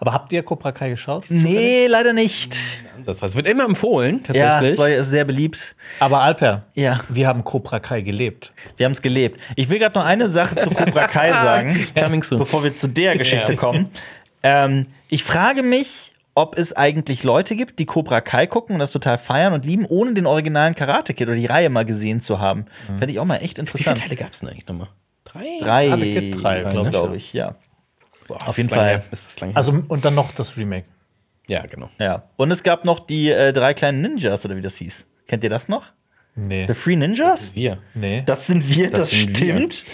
Aber 0.00 0.12
habt 0.12 0.32
ihr 0.32 0.42
Cobra 0.42 0.72
Kai 0.72 0.90
geschaut? 0.90 1.24
Nee, 1.28 1.86
leider 1.86 2.12
nicht. 2.12 2.56
Das 3.04 3.22
heißt, 3.22 3.32
es 3.32 3.36
wird 3.36 3.46
immer 3.46 3.64
empfohlen, 3.64 4.22
Ja, 4.32 4.54
tatsächlich. 4.54 4.76
soll, 4.76 4.90
ist 4.90 5.10
sehr 5.10 5.24
beliebt. 5.24 5.76
Aber 6.00 6.20
Alper, 6.22 6.64
Ja. 6.74 7.00
wir 7.08 7.26
haben 7.28 7.44
Cobra 7.44 7.80
Kai 7.80 8.00
gelebt. 8.02 8.52
Wir 8.76 8.86
haben 8.86 8.92
es 8.92 9.02
gelebt. 9.02 9.40
Ich 9.56 9.68
will 9.68 9.78
gerade 9.78 9.98
noch 9.98 10.06
eine 10.06 10.28
Sache 10.30 10.56
zu 10.56 10.70
Cobra 10.70 11.06
Kai 11.06 11.30
sagen, 11.94 12.22
soon. 12.22 12.38
bevor 12.38 12.62
wir 12.64 12.74
zu 12.74 12.88
der 12.88 13.16
Geschichte 13.18 13.52
Ja. 13.52 13.58
kommen. 13.58 13.90
Ähm, 14.42 14.86
ich 15.08 15.24
frage 15.24 15.62
mich, 15.62 16.12
ob 16.36 16.58
es 16.58 16.72
eigentlich 16.72 17.22
Leute 17.22 17.54
gibt, 17.56 17.78
die 17.78 17.86
Cobra 17.86 18.20
Kai 18.20 18.46
gucken 18.46 18.74
und 18.74 18.80
das 18.80 18.90
total 18.90 19.18
feiern 19.18 19.52
und 19.52 19.64
lieben, 19.64 19.86
ohne 19.86 20.14
den 20.14 20.26
originalen 20.26 20.74
Karate 20.74 21.14
Kid 21.14 21.28
oder 21.28 21.36
die 21.36 21.46
Reihe 21.46 21.70
mal 21.70 21.84
gesehen 21.84 22.20
zu 22.20 22.40
haben. 22.40 22.66
Fände 22.98 23.10
ich 23.12 23.20
auch 23.20 23.24
mal 23.24 23.36
echt 23.36 23.42
Wie 23.42 23.48
viele 23.54 23.60
interessant. 23.68 24.00
Teile 24.00 24.16
gab 24.16 24.32
es 24.32 24.40
denn 24.40 24.48
eigentlich 24.48 24.66
nochmal? 24.66 24.88
Drei? 25.34 25.58
Drei, 25.60 25.88
Karate 25.88 26.02
Kid 26.12 26.42
drei, 26.42 26.60
glaub 26.62 26.84
ich, 26.86 26.90
glaube 26.92 27.16
ich, 27.16 27.32
ja. 27.32 27.54
Boah, 28.28 28.38
Auf 28.48 28.56
jeden 28.56 28.70
Fall. 28.70 29.02
das? 29.10 29.36
Also 29.52 29.82
und 29.88 30.04
dann 30.04 30.14
noch 30.14 30.32
das 30.32 30.56
Remake. 30.56 30.86
ja, 31.46 31.66
genau. 31.66 31.90
ja. 31.98 32.22
Und 32.36 32.50
es 32.50 32.62
gab 32.62 32.84
noch 32.86 33.00
die 33.00 33.30
äh, 33.30 33.52
drei 33.52 33.74
kleinen 33.74 34.00
Ninjas, 34.00 34.44
oder 34.46 34.56
wie 34.56 34.62
das 34.62 34.76
hieß. 34.76 35.06
Kennt 35.28 35.44
ihr 35.44 35.50
das 35.50 35.68
noch? 35.68 35.92
Nee. 36.36 36.66
The 36.66 36.74
Free 36.74 36.96
Ninjas? 36.96 37.54
Wir. 37.54 37.78
nee. 37.94 38.22
Das 38.24 38.46
sind 38.46 38.68
wir, 38.74 38.90
das, 38.90 39.00
Das 39.00 39.10
sind 39.10 39.38
wir. 39.40 39.54
stimmt. 39.54 39.84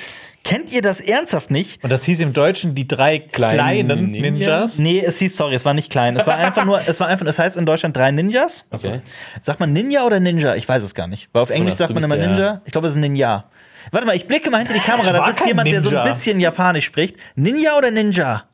Kennt 0.43 0.73
ihr 0.73 0.81
das 0.81 1.03
ernsthaft 1.03 1.51
nicht? 1.51 1.85
und 1.85 1.91
das 1.91 2.05
hieß 2.05 2.21
im 2.21 2.33
Deutschen 2.33 2.75
die 2.75 2.89
drei 2.89 3.19
Kleinen 3.19 3.57
kleinen 3.89 4.11
Ninjas? 4.11 4.33
Ninjas. 4.33 4.79
Nee, 4.79 5.01
es 5.05 5.19
hieß, 5.19 5.37
sorry, 5.37 5.55
es 5.55 5.67
war 5.67 5.75
nicht 5.75 5.91
klein. 5.91 6.17
Es 6.17 6.27
war 6.27 6.37
einfach 6.37 6.65
nur, 6.65 6.81
es 6.87 6.99
war 6.99 7.09
einfach, 7.09 7.27
es 7.27 7.39
heißt 7.39 7.59
in 7.59 7.67
Deutschland 7.67 7.95
drei 7.95 8.11
Ninjas. 8.11 8.65
Okay. 8.71 9.01
Sagt 9.41 9.61
man 9.61 9.73
Ninja 9.75 10.07
oder 10.07 10.19
Ninja? 10.19 10.55
Ich 10.55 10.67
weiß 10.67 10.83
es 10.83 10.95
gar 10.95 11.09
nicht. 11.09 11.29
Weil 11.33 11.43
auf 11.43 11.51
Englisch 11.51 11.75
sagt 11.75 11.93
man 11.93 12.03
immer 12.03 12.17
Ninja. 12.17 12.63
Ich 12.65 12.73
glaube, 12.73 12.87
es 12.87 12.95
ist 12.95 12.97
ein 12.97 13.03
Ninja. 13.03 13.51
Warte 13.91 14.07
mal, 14.07 14.15
ich 14.17 14.27
blicke 14.27 14.51
mal 14.51 14.59
hinter 14.59 14.75
die 14.75 14.81
Kamera, 14.81 15.13
da 15.13 15.27
sitzt 15.27 15.47
jemand, 15.47 15.69
der 15.69 15.83
so 15.83 15.91
ein 15.91 15.95
Ninja. 15.97 16.09
bisschen 16.13 16.41
Japanisch 16.41 16.85
spricht. 16.85 17.17
Ninja 17.35 17.77
oder 17.77 17.91
Ninja? 17.91 18.45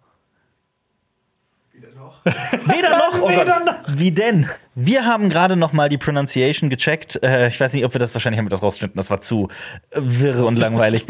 Weder 1.72 2.90
noch. 2.96 3.20
Oh 3.22 3.28
Weder 3.28 3.44
Gott. 3.44 3.74
Wie 3.88 4.10
denn? 4.12 4.48
Wir 4.78 5.06
haben 5.06 5.30
gerade 5.30 5.56
noch 5.56 5.72
mal 5.72 5.88
die 5.88 5.96
Pronunciation 5.96 6.68
gecheckt. 6.68 7.18
Äh, 7.22 7.48
ich 7.48 7.58
weiß 7.58 7.72
nicht, 7.72 7.86
ob 7.86 7.94
wir 7.94 7.98
das 7.98 8.12
wahrscheinlich 8.12 8.38
haben 8.38 8.44
wir 8.44 8.50
das 8.50 8.62
rausgeschnitten. 8.62 8.98
Das 8.98 9.08
war 9.08 9.22
zu 9.22 9.48
wirr 9.94 10.44
und 10.44 10.56
langweilig. 10.56 11.06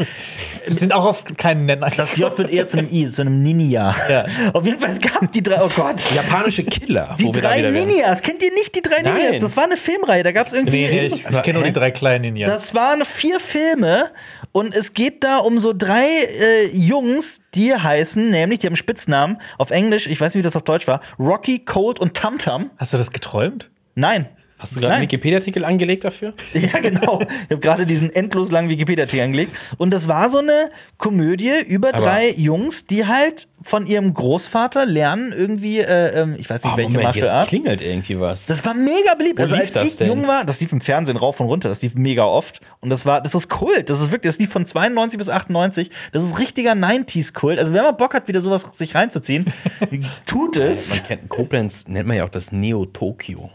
Die 0.65 0.73
sind 0.73 0.93
auch 0.93 1.03
auf 1.03 1.25
keinen 1.35 1.65
Nenner. 1.65 1.91
Das 1.97 2.15
J 2.15 2.37
wird 2.37 2.49
eher 2.49 2.67
zu 2.67 2.77
einem 2.77 2.87
I, 2.89 3.05
zu 3.07 3.23
einem 3.23 3.43
Ninja. 3.43 3.93
Ja. 4.07 4.25
Auf 4.53 4.65
jeden 4.65 4.79
Fall, 4.79 4.91
es 4.91 5.01
gab 5.01 5.29
die 5.33 5.43
drei. 5.43 5.61
Oh 5.61 5.69
Gott. 5.75 6.01
Japanische 6.15 6.63
Killer. 6.63 7.17
Die 7.19 7.25
wir 7.25 7.33
drei. 7.33 7.61
Ninjas. 7.61 8.21
Kennt 8.21 8.41
ihr 8.41 8.53
nicht 8.53 8.73
die 8.73 8.81
drei 8.81 9.01
Nein. 9.01 9.15
Ninjas? 9.15 9.41
Das 9.41 9.57
war 9.57 9.65
eine 9.65 9.75
Filmreihe. 9.75 10.23
Da 10.23 10.31
gab 10.31 10.47
es 10.47 10.53
irgendwie. 10.53 10.85
Nee, 10.85 10.89
nee, 10.89 11.05
ich, 11.07 11.27
ich 11.27 11.41
kenne 11.41 11.59
nur 11.59 11.67
die 11.67 11.73
drei 11.73 11.91
kleinen 11.91 12.21
Ninjas. 12.21 12.49
Das 12.49 12.73
waren 12.73 13.03
vier 13.03 13.41
Filme 13.41 14.05
und 14.51 14.73
es 14.73 14.93
geht 14.93 15.23
da 15.23 15.37
um 15.37 15.59
so 15.59 15.73
drei 15.73 16.07
äh, 16.07 16.67
Jungs, 16.75 17.41
die 17.53 17.75
heißen, 17.75 18.29
nämlich, 18.29 18.59
die 18.59 18.67
haben 18.67 18.75
Spitznamen 18.75 19.39
auf 19.57 19.71
Englisch, 19.71 20.07
ich 20.07 20.19
weiß 20.19 20.33
nicht, 20.33 20.39
wie 20.39 20.43
das 20.43 20.55
auf 20.55 20.63
Deutsch 20.63 20.87
war, 20.87 21.01
Rocky, 21.19 21.59
Cold 21.59 21.99
und 21.99 22.15
Tam 22.15 22.37
Tam. 22.39 22.71
Hast 22.77 22.93
du 22.93 22.97
das 22.97 23.11
geträumt? 23.11 23.56
Nein. 23.97 24.27
Hast 24.59 24.75
du 24.75 24.79
gerade 24.79 24.93
einen. 24.95 25.03
Wikipedia-Artikel 25.03 25.63
angelegt 25.65 26.03
dafür? 26.03 26.33
Ja, 26.53 26.79
genau. 26.79 27.19
Ich 27.21 27.51
habe 27.51 27.59
gerade 27.59 27.85
diesen 27.85 28.11
endlos 28.13 28.51
langen 28.51 28.69
Wikipedia-Artikel 28.69 29.23
angelegt. 29.23 29.51
Und 29.77 29.91
das 29.93 30.07
war 30.07 30.29
so 30.29 30.39
eine 30.39 30.69
Komödie 30.97 31.51
über 31.67 31.89
Aber- 31.89 31.97
drei 32.03 32.29
Jungs, 32.31 32.85
die 32.87 33.05
halt 33.05 33.47
von 33.61 33.87
ihrem 33.87 34.13
Großvater 34.13 34.85
lernen, 34.85 35.33
irgendwie, 35.35 35.79
äh, 35.79 36.21
ähm, 36.21 36.35
ich 36.37 36.49
weiß 36.49 36.63
nicht, 36.63 36.73
Oh, 36.73 36.77
welche 36.77 36.91
Moment, 36.91 37.15
Martial 37.15 37.41
jetzt 37.41 37.49
klingelt 37.49 37.81
irgendwie 37.81 38.19
was. 38.19 38.45
Das 38.45 38.63
war 38.63 38.73
mega 38.73 39.15
beliebt. 39.15 39.39
Wo 39.39 39.41
also 39.43 39.55
als 39.55 39.75
ich 39.75 39.97
denn? 39.97 40.07
jung 40.07 40.27
war, 40.27 40.45
das 40.45 40.59
lief 40.59 40.71
im 40.71 40.81
Fernsehen 40.81 41.17
rauf 41.17 41.39
und 41.39 41.47
runter, 41.47 41.67
das 41.67 41.81
lief 41.81 41.95
mega 41.95 42.23
oft. 42.23 42.61
Und 42.81 42.89
das 42.89 43.05
war, 43.05 43.21
das 43.21 43.33
ist 43.33 43.49
Kult. 43.49 43.89
Das 43.89 43.99
ist 43.99 44.11
wirklich, 44.11 44.31
das 44.31 44.39
lief 44.39 44.51
von 44.51 44.65
92 44.65 45.17
bis 45.17 45.29
98. 45.29 45.89
Das 46.11 46.23
ist 46.23 46.37
richtiger 46.37 46.73
90s-Kult. 46.73 47.57
Also, 47.57 47.73
wenn 47.73 47.83
man 47.83 47.97
Bock 47.97 48.13
hat, 48.13 48.27
wieder 48.27 48.41
sowas 48.41 48.61
sich 48.77 48.93
reinzuziehen, 48.93 49.45
tut 50.25 50.57
es. 50.57 50.91
man 50.91 51.03
kennt 51.05 51.29
Koblenz, 51.29 51.87
nennt 51.87 52.07
man 52.07 52.17
ja 52.17 52.25
auch 52.25 52.29
das 52.29 52.51
Neo-Tokio. 52.51 53.49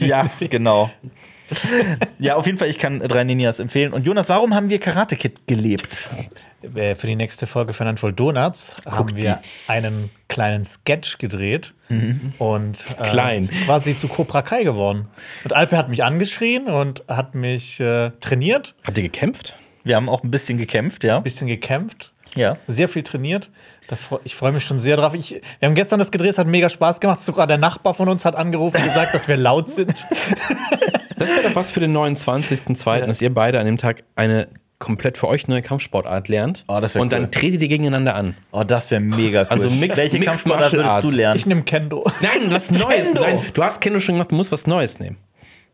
ja, 0.00 0.28
genau. 0.40 0.90
Ja, 2.18 2.36
auf 2.36 2.46
jeden 2.46 2.58
Fall, 2.58 2.68
ich 2.68 2.78
kann 2.78 3.00
drei 3.00 3.24
Ninjas 3.24 3.58
empfehlen. 3.58 3.92
Und 3.92 4.06
Jonas, 4.06 4.28
warum 4.28 4.54
haben 4.54 4.70
wir 4.70 4.78
Karate 4.80 5.16
Kid 5.16 5.46
gelebt? 5.46 6.08
Äh, 6.74 6.94
Für 6.94 7.06
die 7.06 7.16
nächste 7.16 7.46
Folge 7.46 7.72
von 7.72 7.86
Handvoll 7.86 8.12
Donuts 8.12 8.76
haben 8.86 9.16
wir 9.16 9.40
einen 9.68 10.10
kleinen 10.28 10.64
Sketch 10.64 11.18
gedreht. 11.18 11.74
Und 12.38 12.84
äh, 12.98 13.02
Klein. 13.04 13.42
ist 13.42 13.52
quasi 13.64 13.96
zu 13.96 14.08
Cobra 14.08 14.42
Kai 14.42 14.64
geworden. 14.64 15.08
Und 15.44 15.52
Alpe 15.52 15.76
hat 15.76 15.88
mich 15.88 16.02
angeschrien 16.02 16.66
und 16.66 17.04
hat 17.08 17.34
mich 17.34 17.78
äh, 17.80 18.10
trainiert, 18.20 18.74
Habt 18.84 18.96
ihr 18.96 19.04
gekämpft? 19.04 19.54
Wir 19.84 19.94
haben 19.94 20.08
auch 20.08 20.24
ein 20.24 20.32
bisschen 20.32 20.58
gekämpft, 20.58 21.04
ja. 21.04 21.18
ein 21.18 21.22
bisschen 21.22 21.46
gekämpft. 21.46 22.12
Ja. 22.36 22.56
Sehr 22.66 22.88
viel 22.88 23.02
trainiert. 23.02 23.50
Ich 24.24 24.34
freue 24.34 24.52
mich 24.52 24.64
schon 24.64 24.78
sehr 24.78 24.96
drauf. 24.96 25.14
Ich, 25.14 25.40
wir 25.58 25.68
haben 25.68 25.74
gestern 25.74 25.98
das 25.98 26.10
gedreht, 26.10 26.30
es 26.30 26.38
hat 26.38 26.46
mega 26.46 26.68
Spaß 26.68 27.00
gemacht. 27.00 27.18
Sogar 27.18 27.46
der 27.46 27.58
Nachbar 27.58 27.94
von 27.94 28.08
uns 28.08 28.24
hat 28.24 28.36
angerufen 28.36 28.76
und 28.76 28.84
gesagt, 28.84 29.14
dass 29.14 29.26
wir 29.28 29.36
laut 29.36 29.68
sind. 29.68 29.92
Das 31.18 31.30
wäre 31.30 31.44
doch 31.48 31.54
was 31.56 31.70
für 31.70 31.80
den 31.80 31.96
29.02., 31.96 33.06
dass 33.06 33.22
ihr 33.22 33.32
beide 33.32 33.58
an 33.58 33.64
dem 33.64 33.78
Tag 33.78 34.04
eine 34.16 34.48
komplett 34.78 35.16
für 35.16 35.28
euch 35.28 35.48
neue 35.48 35.62
Kampfsportart 35.62 36.28
lernt. 36.28 36.64
Oh, 36.68 36.74
Und 36.74 36.94
cool. 36.94 37.08
dann 37.08 37.30
tretet 37.30 37.62
ihr 37.62 37.68
gegeneinander 37.68 38.14
an. 38.14 38.36
Oh, 38.52 38.62
das 38.64 38.90
wäre 38.90 39.00
mega 39.00 39.40
cool. 39.42 39.46
Also 39.48 39.68
mixed- 39.70 39.96
Welche 39.96 40.18
mixed 40.18 40.44
Kampfsportart 40.44 40.72
würdest 40.74 41.02
du 41.02 41.10
lernen? 41.16 41.38
Ich 41.38 41.46
nehme 41.46 41.62
Kendo. 41.62 42.04
Nein, 42.20 42.50
was 42.50 42.70
Neues. 42.70 43.12
Kendo. 43.14 43.22
Nein, 43.22 43.40
du 43.54 43.62
hast 43.64 43.80
Kendo 43.80 43.98
schon 44.00 44.16
gemacht, 44.16 44.30
du 44.30 44.34
musst 44.36 44.52
was 44.52 44.66
Neues 44.66 44.98
nehmen. 44.98 45.16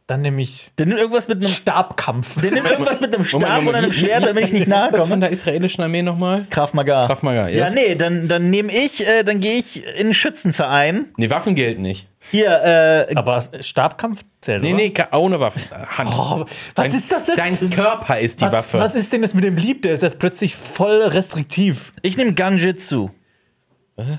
Dann 0.09 0.21
nehme 0.21 0.43
ich 0.43 0.71
Der 0.79 0.87
nimmt 0.87 0.99
irgendwas 0.99 1.29
mit 1.29 1.39
einem 1.39 1.53
Stabkampf. 1.53 2.41
Der 2.41 2.51
nimmt 2.51 2.69
irgendwas 2.69 3.01
mit 3.01 3.15
einem 3.15 3.25
Stab 3.25 3.41
Moment, 3.41 3.69
oder 3.69 3.79
einem 3.79 3.93
Schwert, 3.93 4.27
damit 4.27 4.45
ich 4.45 4.53
nicht 4.53 4.69
Was 4.69 4.87
ist 4.87 4.93
das 4.95 5.03
von 5.03 5.11
nahe 5.11 5.21
der 5.21 5.31
israelischen 5.31 5.83
Armee 5.85 6.03
nochmal? 6.03 6.45
Krav 6.51 6.75
Maga. 6.75 7.07
Krav 7.07 7.23
Maga, 7.23 7.49
ja. 7.49 7.69
Ja, 7.69 7.71
nee, 7.71 7.95
dann, 7.95 8.27
dann 8.29 8.51
nehme 8.51 8.73
ich, 8.73 9.07
äh, 9.07 9.23
dann 9.23 9.41
gehe 9.41 9.59
ich 9.59 9.87
in 9.87 9.93
einen 10.07 10.15
Schützenverein. 10.15 11.07
Nee, 11.17 11.31
Waffen 11.31 11.55
gelten 11.55 11.83
nicht. 11.83 12.09
Hier, 12.31 13.07
äh, 13.09 13.15
Aber 13.15 13.43
Stabkampf 13.61 14.25
zählt, 14.41 14.63
Nee, 14.63 14.75
oder? 14.75 14.77
nee, 14.83 14.95
ohne 15.13 15.41
Waffen. 15.41 15.63
Äh, 15.71 15.87
Hand. 15.87 16.11
Oh, 16.13 16.45
was 16.75 16.89
dein, 16.89 16.95
ist 16.97 17.11
das 17.13 17.27
jetzt? 17.29 17.39
Dein 17.39 17.71
Körper 17.71 18.19
ist 18.19 18.41
die 18.41 18.45
was, 18.45 18.53
Waffe. 18.53 18.79
was 18.81 18.95
ist 18.95 19.13
denn 19.13 19.23
jetzt 19.23 19.35
mit 19.35 19.45
dem 19.45 19.57
Lieb? 19.57 19.83
Der 19.83 19.93
ist 19.95 20.03
jetzt 20.03 20.19
plötzlich 20.19 20.55
voll 20.55 21.03
restriktiv. 21.03 21.93
ich 22.03 22.17
nehme 22.17 22.35
Ganjitsu. 22.35 23.11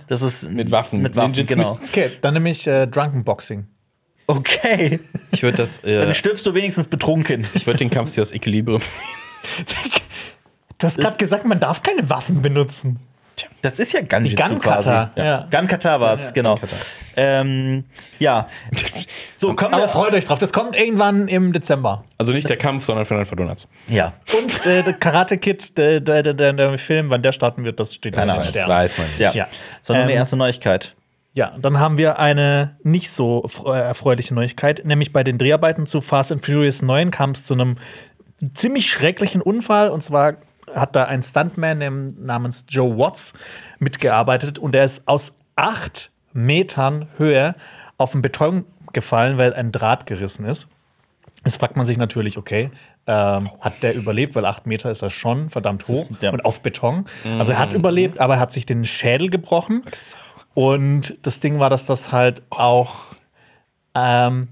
Das 0.07 0.21
ist 0.21 0.49
Mit 0.49 0.71
Waffen. 0.71 1.01
Mit 1.01 1.15
Waffen, 1.15 1.31
Ninjutsu 1.31 1.55
genau. 1.55 1.79
Okay, 1.83 2.11
dann 2.21 2.35
nehme 2.35 2.49
ich 2.51 2.67
äh, 2.67 2.87
Drunken 2.87 3.23
Boxing. 3.23 3.67
Okay. 4.27 4.99
Ich 5.31 5.43
würde 5.43 5.57
das. 5.57 5.79
Äh, 5.83 5.97
Dann 6.05 6.13
stirbst 6.15 6.45
du 6.45 6.53
wenigstens 6.53 6.87
betrunken. 6.87 7.45
ich 7.53 7.65
würde 7.67 7.79
den 7.79 7.89
Kampfstil 7.89 8.21
aus 8.23 8.31
Equilibrium. 8.31 8.81
Du 10.79 10.87
hast 10.87 10.97
gerade 10.97 11.15
gesagt, 11.15 11.45
man 11.45 11.61
darf 11.61 11.81
keine 11.81 12.09
Waffen 12.09 12.41
benutzen. 12.41 12.99
Das 13.61 13.79
ist 13.79 13.93
ja 13.93 14.01
Ganjitsu 14.01 14.35
Die 14.35 14.43
Gun-Kata, 14.43 15.11
quasi. 15.13 15.21
ja. 15.25 15.47
Gun-Kata 15.49 15.99
war 16.01 16.11
es, 16.11 16.33
genau. 16.33 16.59
Ähm, 17.15 17.85
ja. 18.19 18.49
So, 19.37 19.53
kommen 19.53 19.73
Aber 19.73 19.83
wir. 19.83 19.87
freut 19.87 20.13
euch 20.13 20.25
drauf, 20.25 20.39
das 20.39 20.51
kommt 20.51 20.75
irgendwann 20.75 21.29
im 21.29 21.53
Dezember. 21.53 22.03
Also 22.17 22.33
nicht 22.33 22.49
der 22.49 22.57
Kampf, 22.57 22.83
sondern 22.83 23.05
von 23.05 23.15
Alpha 23.17 23.33
Donuts. 23.33 23.65
Ja. 23.87 24.11
Und 24.37 24.65
äh, 24.65 24.83
der 24.83 24.93
Karate 24.93 25.37
Kid, 25.37 25.77
der, 25.77 26.01
der, 26.01 26.21
der, 26.33 26.51
der, 26.51 26.77
Film, 26.77 27.09
wann 27.09 27.21
der 27.21 27.31
starten 27.31 27.63
wird, 27.63 27.79
das 27.79 27.93
steht 27.95 28.13
Keine 28.15 28.23
in 28.23 28.27
den 28.27 28.31
Ahnung, 28.31 28.43
Das 28.43 28.51
Sternen. 28.55 28.69
weiß 28.73 28.97
man 28.97 29.07
nicht. 29.07 29.19
Ja. 29.19 29.31
Ja. 29.31 29.47
Das 29.79 29.89
war 29.89 29.95
nur 29.95 30.03
eine 30.03 30.11
Ähm, 30.11 30.17
erste 30.17 30.35
Neuigkeit. 30.35 30.95
Ja, 31.35 31.53
dann 31.59 31.79
haben 31.79 31.97
wir 31.97 32.19
eine 32.19 32.77
nicht 32.83 33.09
so 33.09 33.45
äh, 33.65 33.69
erfreuliche 33.71 34.35
Neuigkeit, 34.35 34.83
nämlich 34.85 35.11
bei 35.11 35.23
den 35.23 35.37
Dreharbeiten 35.39 35.87
zu 35.87 35.99
Fast 36.01 36.31
and 36.31 36.45
Furious 36.45 36.81
9 36.83 37.09
kam 37.09 37.31
es 37.31 37.43
zu 37.43 37.55
einem 37.55 37.75
ziemlich 38.53 38.89
schrecklichen 38.91 39.41
Unfall 39.41 39.89
und 39.89 40.01
zwar 40.03 40.35
hat 40.75 40.95
da 40.95 41.05
ein 41.05 41.23
Stuntman 41.23 41.79
nam- 41.79 42.13
namens 42.19 42.65
Joe 42.69 42.97
Watts 42.97 43.33
mitgearbeitet 43.79 44.59
und 44.59 44.73
der 44.73 44.83
ist 44.83 45.07
aus 45.07 45.33
acht 45.55 46.11
Metern 46.33 47.07
Höhe 47.17 47.55
auf 47.97 48.11
den 48.11 48.21
Beton 48.21 48.65
gefallen, 48.91 49.37
weil 49.37 49.53
ein 49.53 49.71
Draht 49.71 50.05
gerissen 50.05 50.45
ist. 50.45 50.67
Jetzt 51.45 51.57
fragt 51.57 51.75
man 51.75 51.85
sich 51.85 51.97
natürlich, 51.97 52.37
okay, 52.37 52.71
ähm, 53.05 53.49
hat 53.59 53.81
der 53.83 53.95
überlebt, 53.95 54.33
weil 54.35 54.45
acht 54.45 54.65
Meter 54.65 54.89
ist 54.89 55.01
das 55.01 55.13
schon 55.13 55.49
verdammt 55.49 55.87
hoch 55.87 56.07
ja. 56.21 56.31
und 56.31 56.45
auf 56.45 56.61
Beton. 56.61 57.05
Also 57.37 57.51
er 57.51 57.59
hat 57.59 57.73
überlebt, 57.73 58.19
aber 58.19 58.35
er 58.35 58.39
hat 58.39 58.51
sich 58.51 58.65
den 58.65 58.85
Schädel 58.85 59.29
gebrochen. 59.29 59.83
Und 60.53 61.15
das 61.23 61.39
Ding 61.39 61.59
war, 61.59 61.69
dass 61.69 61.85
das 61.85 62.11
halt 62.11 62.43
auch 62.49 63.15
ähm, 63.95 64.49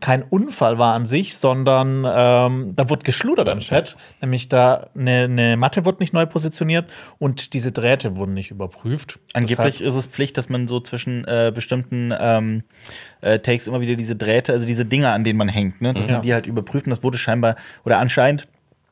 kein 0.00 0.22
Unfall 0.22 0.78
war 0.78 0.94
an 0.94 1.04
sich, 1.04 1.36
sondern 1.36 2.04
ähm, 2.08 2.76
da 2.76 2.88
wurde 2.90 3.02
geschludert 3.02 3.48
am 3.48 3.60
Set. 3.60 3.96
Nämlich 4.20 4.48
da 4.48 4.88
eine, 4.96 5.24
eine 5.24 5.56
Matte 5.56 5.84
wurde 5.84 5.98
nicht 5.98 6.12
neu 6.12 6.26
positioniert 6.26 6.88
und 7.18 7.54
diese 7.54 7.72
Drähte 7.72 8.14
wurden 8.16 8.34
nicht 8.34 8.52
überprüft. 8.52 9.18
Angeblich 9.32 9.78
Deshalb- 9.78 9.88
ist 9.88 9.94
es 9.96 10.06
Pflicht, 10.06 10.36
dass 10.38 10.48
man 10.48 10.68
so 10.68 10.78
zwischen 10.78 11.24
äh, 11.24 11.50
bestimmten 11.52 12.12
ähm, 12.16 12.62
äh, 13.20 13.40
Takes 13.40 13.66
immer 13.66 13.80
wieder 13.80 13.96
diese 13.96 14.14
Drähte, 14.14 14.52
also 14.52 14.64
diese 14.64 14.84
Dinger, 14.84 15.12
an 15.12 15.24
denen 15.24 15.38
man 15.38 15.48
hängt, 15.48 15.80
ne, 15.82 15.92
dass 15.92 16.06
Ja. 16.06 16.12
man 16.12 16.22
die 16.22 16.34
halt 16.34 16.46
überprüft. 16.46 16.86
Und 16.86 16.90
das 16.90 17.02
wurde 17.02 17.18
scheinbar 17.18 17.56
oder 17.84 17.98
anscheinend 17.98 18.46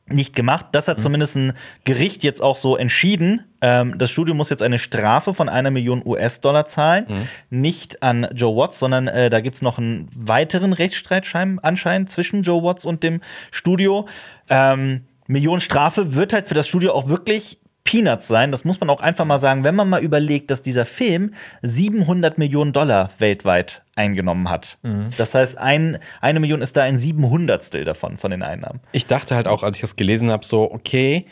nicht 0.07 0.35
gemacht. 0.35 0.65
Das 0.73 0.87
hat 0.89 1.01
zumindest 1.01 1.35
ein 1.37 1.53
Gericht 1.85 2.23
jetzt 2.23 2.41
auch 2.41 2.57
so 2.57 2.75
entschieden. 2.75 3.45
Ähm, 3.61 3.97
das 3.97 4.11
Studio 4.11 4.35
muss 4.35 4.49
jetzt 4.49 4.61
eine 4.61 4.77
Strafe 4.77 5.33
von 5.33 5.47
einer 5.47 5.71
Million 5.71 6.01
US-Dollar 6.05 6.65
zahlen. 6.65 7.05
Nicht 7.49 8.03
an 8.03 8.27
Joe 8.33 8.55
Watts, 8.55 8.79
sondern 8.79 9.07
äh, 9.07 9.29
da 9.29 9.39
gibt 9.39 9.55
es 9.55 9.61
noch 9.61 9.77
einen 9.77 10.09
weiteren 10.13 10.73
Rechtsstreit 10.73 11.25
schein- 11.25 11.59
anscheinend 11.63 12.11
zwischen 12.11 12.43
Joe 12.43 12.63
Watts 12.63 12.85
und 12.85 13.01
dem 13.01 13.21
Studio. 13.49 14.05
Ähm, 14.49 15.05
Million 15.27 15.61
Strafe 15.61 16.15
wird 16.15 16.33
halt 16.33 16.47
für 16.47 16.53
das 16.53 16.67
Studio 16.67 16.91
auch 16.93 17.07
wirklich 17.07 17.59
Peanuts 17.85 18.27
sein. 18.27 18.51
Das 18.51 18.65
muss 18.65 18.79
man 18.79 18.89
auch 18.89 19.01
einfach 19.01 19.25
mal 19.25 19.39
sagen, 19.39 19.63
wenn 19.63 19.75
man 19.75 19.87
mal 19.89 20.01
überlegt, 20.01 20.51
dass 20.51 20.61
dieser 20.61 20.85
Film 20.85 21.33
700 21.61 22.37
Millionen 22.37 22.73
Dollar 22.73 23.09
weltweit 23.19 23.82
eingenommen 23.95 24.49
hat. 24.49 24.77
Das 25.17 25.35
heißt, 25.35 25.57
ein, 25.57 25.99
eine 26.21 26.39
Million 26.39 26.61
ist 26.61 26.75
da 26.75 26.83
ein 26.83 26.97
Siebenhundertstel 26.97 27.85
davon, 27.85 28.17
von 28.17 28.31
den 28.31 28.41
Einnahmen. 28.41 28.79
Ich 28.91 29.05
dachte 29.07 29.35
halt 29.35 29.47
auch, 29.47 29.61
als 29.63 29.77
ich 29.77 29.81
das 29.81 29.95
gelesen 29.95 30.31
habe, 30.31 30.45
so, 30.45 30.71
okay, 30.71 31.25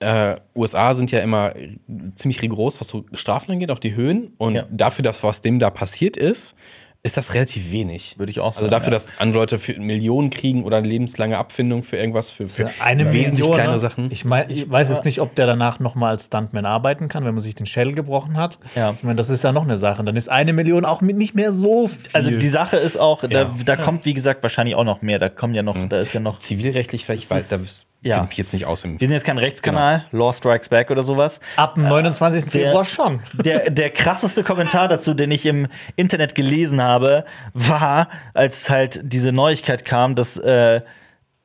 äh, 0.00 0.36
USA 0.56 0.94
sind 0.94 1.12
ja 1.12 1.20
immer 1.20 1.54
ziemlich 2.16 2.42
rigoros, 2.42 2.80
was 2.80 2.88
so 2.88 3.04
Strafen 3.14 3.52
angeht, 3.52 3.70
auch 3.70 3.78
die 3.78 3.94
Höhen. 3.94 4.32
Und 4.38 4.54
Ja. 4.54 4.66
dafür, 4.70 5.02
dass 5.04 5.22
was 5.22 5.40
dem 5.40 5.58
da 5.60 5.70
passiert 5.70 6.16
ist, 6.16 6.56
ist 7.06 7.18
das 7.18 7.34
relativ 7.34 7.70
wenig. 7.70 8.18
Würde 8.18 8.30
ich 8.30 8.40
auch 8.40 8.46
Also 8.48 8.60
sagen, 8.60 8.70
dafür, 8.70 8.86
ja. 8.86 8.90
dass 8.92 9.08
andere 9.18 9.40
Leute 9.40 9.58
für 9.58 9.78
Millionen 9.78 10.30
kriegen 10.30 10.64
oder 10.64 10.78
eine 10.78 10.88
lebenslange 10.88 11.36
Abfindung 11.36 11.82
für 11.84 11.98
irgendwas, 11.98 12.30
für, 12.30 12.48
für 12.48 12.70
eine 12.80 13.12
wesentlich 13.12 13.40
Million, 13.40 13.52
kleine 13.54 13.72
ne? 13.72 13.78
Sachen. 13.78 14.10
Ich, 14.10 14.24
mein, 14.24 14.48
ich 14.48 14.70
weiß 14.70 14.88
jetzt 14.88 15.04
nicht, 15.04 15.20
ob 15.20 15.34
der 15.34 15.46
danach 15.46 15.80
noch 15.80 15.94
mal 15.94 16.08
als 16.08 16.24
Stuntman 16.26 16.64
arbeiten 16.64 17.08
kann, 17.08 17.26
wenn 17.26 17.34
man 17.34 17.42
sich 17.42 17.54
den 17.54 17.66
Schädel 17.66 17.94
gebrochen 17.94 18.38
hat. 18.38 18.58
Ja. 18.74 18.94
Ich 18.96 19.02
meine, 19.02 19.16
das 19.16 19.28
ist 19.28 19.44
ja 19.44 19.52
noch 19.52 19.64
eine 19.64 19.76
Sache. 19.76 20.02
Dann 20.02 20.16
ist 20.16 20.30
eine 20.30 20.54
Million 20.54 20.86
auch 20.86 21.02
nicht 21.02 21.34
mehr 21.34 21.52
so 21.52 21.88
viel. 21.88 22.10
Also 22.14 22.30
die 22.30 22.48
Sache 22.48 22.78
ist 22.78 22.96
auch, 22.96 23.20
da, 23.20 23.28
Ja. 23.28 23.54
da 23.66 23.76
kommt, 23.76 24.06
wie 24.06 24.14
gesagt, 24.14 24.42
wahrscheinlich 24.42 24.74
auch 24.74 24.84
noch 24.84 25.02
mehr. 25.02 25.18
Da 25.18 25.28
kommen 25.28 25.54
ja 25.54 25.62
noch, 25.62 25.76
da 25.90 26.00
ist 26.00 26.14
ja 26.14 26.20
noch. 26.20 26.38
Zivilrechtlich 26.38 27.04
vielleicht, 27.04 27.30
weil 27.30 27.44
da 27.50 27.58
ja. 28.04 28.16
kenne 28.16 28.28
ich 28.30 28.38
jetzt 28.38 28.52
nicht 28.52 28.66
aus 28.66 28.84
im 28.84 29.00
Wir 29.00 29.06
sind 29.08 29.14
jetzt 29.14 29.24
kein 29.24 29.38
Rechtskanal, 29.38 30.06
Law 30.12 30.32
Strikes 30.32 30.68
Back 30.68 30.90
oder 30.90 31.02
sowas. 31.02 31.40
Ab 31.56 31.74
dem 31.74 31.84
29. 31.88 32.44
der- 32.44 32.50
Februar 32.50 32.84
schon. 32.84 33.20
Der, 33.32 33.70
der 33.70 33.90
krasseste 33.90 34.44
Kommentar 34.44 34.88
dazu, 34.88 35.14
den 35.14 35.30
ich 35.30 35.46
im 35.46 35.68
Internet 35.96 36.34
gelesen 36.34 36.82
habe, 36.82 37.24
war, 37.52 38.08
als 38.34 38.70
halt 38.70 39.00
diese 39.02 39.32
Neuigkeit 39.32 39.84
kam, 39.84 40.14
dass, 40.14 40.36
äh, 40.36 40.80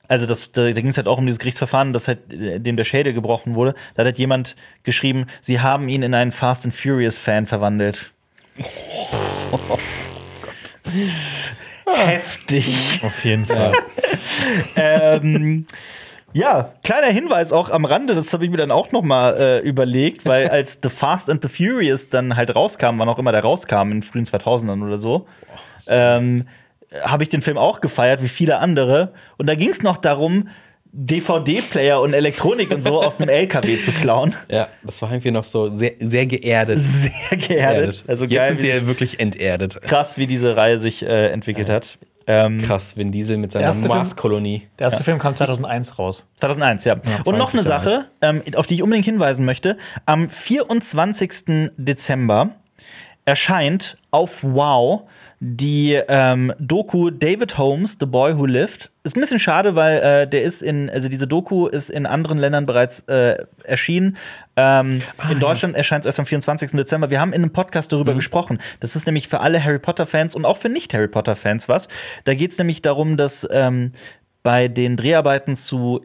also 0.08 0.26
das, 0.26 0.52
da, 0.52 0.66
da 0.66 0.72
ging 0.72 0.88
es 0.88 0.98
halt 0.98 1.08
auch 1.08 1.18
um 1.18 1.26
dieses 1.26 1.40
Gerichtsverfahren, 1.40 1.94
dass 1.94 2.08
halt 2.08 2.32
äh, 2.34 2.60
dem 2.60 2.78
der 2.78 2.84
Schädel 2.84 3.14
gebrochen 3.14 3.56
wurde. 3.56 3.74
Da 3.96 4.02
hat 4.02 4.06
halt 4.06 4.20
jemand 4.20 4.56
geschrieben, 4.84 5.28
sie 5.42 5.60
haben 5.60 5.88
ihn 5.90 6.04
in 6.04 6.14
einen 6.14 6.32
Fast 6.32 6.66
and 6.66 6.74
Furious 6.74 7.16
Fan 7.18 7.48
verwandelt. 7.48 8.12
Heftig. 11.86 13.00
Auf 13.04 13.24
jeden 13.26 13.46
Fall. 13.46 13.72
ähm, 14.76 15.66
ja, 16.34 16.74
kleiner 16.84 17.08
Hinweis 17.08 17.52
auch 17.52 17.70
am 17.70 17.86
Rande, 17.86 18.16
das 18.16 18.34
habe 18.34 18.46
ich 18.46 18.52
mir 18.52 18.58
dann 18.58 18.72
auch 18.72 18.92
noch 18.92 19.04
mal 19.04 19.36
äh, 19.38 19.60
überlegt, 19.60 20.26
weil 20.26 20.48
als 20.50 20.80
The 20.84 20.90
Fast 20.90 21.30
and 21.30 21.42
the 21.44 21.50
Furious 21.50 22.10
dann 22.10 22.36
halt 22.36 22.56
rauskam, 22.56 22.98
wann 23.00 23.10
auch 23.10 23.20
immer 23.20 23.32
der 23.32 23.42
rauskam, 23.42 23.84
in 23.84 23.90
den 23.92 24.04
frühen 24.04 24.26
2000ern 24.26 24.86
oder 24.86 24.98
so, 24.98 25.28
ähm, 25.88 26.48
habe 27.02 27.24
ich 27.24 27.30
den 27.30 27.42
Film 27.42 27.58
auch 27.58 27.82
gefeiert, 27.82 28.24
wie 28.24 28.28
viele 28.28 28.60
andere. 28.60 29.14
Und 29.38 29.48
da 29.48 29.56
ging 29.56 29.70
es 29.70 29.84
noch 29.84 29.98
darum, 29.98 30.50
DVD-Player 30.92 32.02
und 32.02 32.14
Elektronik 32.14 32.72
und 32.72 32.84
so 32.84 33.02
aus 33.04 33.20
einem 33.20 33.30
LKW 33.30 33.80
zu 33.80 33.92
klauen. 33.92 34.36
Ja, 34.50 34.70
das 34.84 35.02
war 35.02 35.12
irgendwie 35.12 35.30
noch 35.30 35.44
so 35.44 35.74
sehr, 35.74 35.94
sehr 36.00 36.26
geerdet. 36.26 36.80
Sehr 36.80 37.38
geerdet. 37.38 38.04
Also 38.08 38.26
Jetzt 38.26 38.34
geil, 38.34 38.48
sind 38.48 38.62
sie 38.62 38.70
ja 38.70 38.88
wirklich 38.88 39.20
enterdet. 39.20 39.80
krass, 39.84 40.18
wie 40.18 40.26
diese 40.26 40.58
Reihe 40.58 40.80
sich 40.80 41.04
äh, 41.04 41.28
entwickelt 41.28 41.70
hat. 41.70 42.00
Ähm, 42.32 42.62
Krass, 42.62 42.96
Vin 42.96 43.12
Diesel 43.12 43.38
mit 43.38 43.52
seiner 43.52 43.74
Mars-Kolonie. 43.74 44.68
Der 44.78 44.86
erste 44.86 45.04
Film 45.04 45.18
kam 45.18 45.34
2001 45.34 45.98
raus. 45.98 46.28
2001, 46.36 46.84
ja. 46.84 46.94
Und 47.26 47.40
noch 47.40 47.50
20 47.50 47.54
eine 47.54 47.64
Sache, 47.64 48.06
ähm, 48.22 48.44
auf 48.56 48.68
die 48.68 48.76
ich 48.76 48.84
unbedingt 48.84 49.06
hinweisen 49.06 49.46
möchte. 49.46 49.78
Am 50.06 50.30
24. 50.30 51.72
Dezember 51.78 52.52
erscheint 53.26 53.98
auf 54.12 54.44
Wow 54.44 55.10
die 55.42 55.94
ähm, 55.94 56.54
Doku 56.60 57.12
David 57.12 57.58
Holmes, 57.58 57.98
The 58.00 58.06
Boy 58.06 58.38
Who 58.38 58.46
Lived. 58.46 58.92
Ist 59.04 59.16
ein 59.16 59.22
bisschen 59.22 59.40
schade, 59.40 59.74
weil 59.76 60.00
äh, 60.00 60.28
der 60.28 60.44
ist 60.44 60.62
in, 60.62 60.90
also 60.90 61.08
diese 61.08 61.28
Doku 61.28 61.68
ist 61.68 61.90
in 61.90 62.06
anderen 62.06 62.38
Ländern 62.38 62.66
bereits 62.66 63.02
äh, 63.08 63.38
erschienen. 63.64 64.18
Ähm, 64.58 65.02
in 65.32 65.40
Deutschland 65.40 65.76
erscheint 65.76 66.04
es 66.04 66.08
erst 66.08 66.20
am 66.20 66.26
24. 66.26 66.72
Dezember. 66.72 67.10
Wir 67.10 67.22
haben 67.22 67.32
in 67.32 67.42
einem 67.42 67.54
Podcast 67.54 67.92
darüber 67.94 68.14
gesprochen. 68.14 68.60
Das 68.82 68.98
ist 68.98 69.06
nämlich 69.06 69.30
für 69.30 69.40
alle 69.40 69.64
Harry 69.64 69.80
Potter-Fans 69.80 70.36
und 70.36 70.44
auch 70.44 70.58
für 70.58 70.70
Nicht-Harry 70.70 71.08
Potter-Fans 71.08 71.70
was. 71.70 71.88
Da 72.26 72.34
geht 72.34 72.52
es 72.52 72.58
nämlich 72.58 72.82
darum, 72.82 73.16
dass 73.16 73.48
ähm, 73.50 73.94
bei 74.44 74.68
den 74.68 74.98
Dreharbeiten 74.98 75.56
zu 75.56 76.02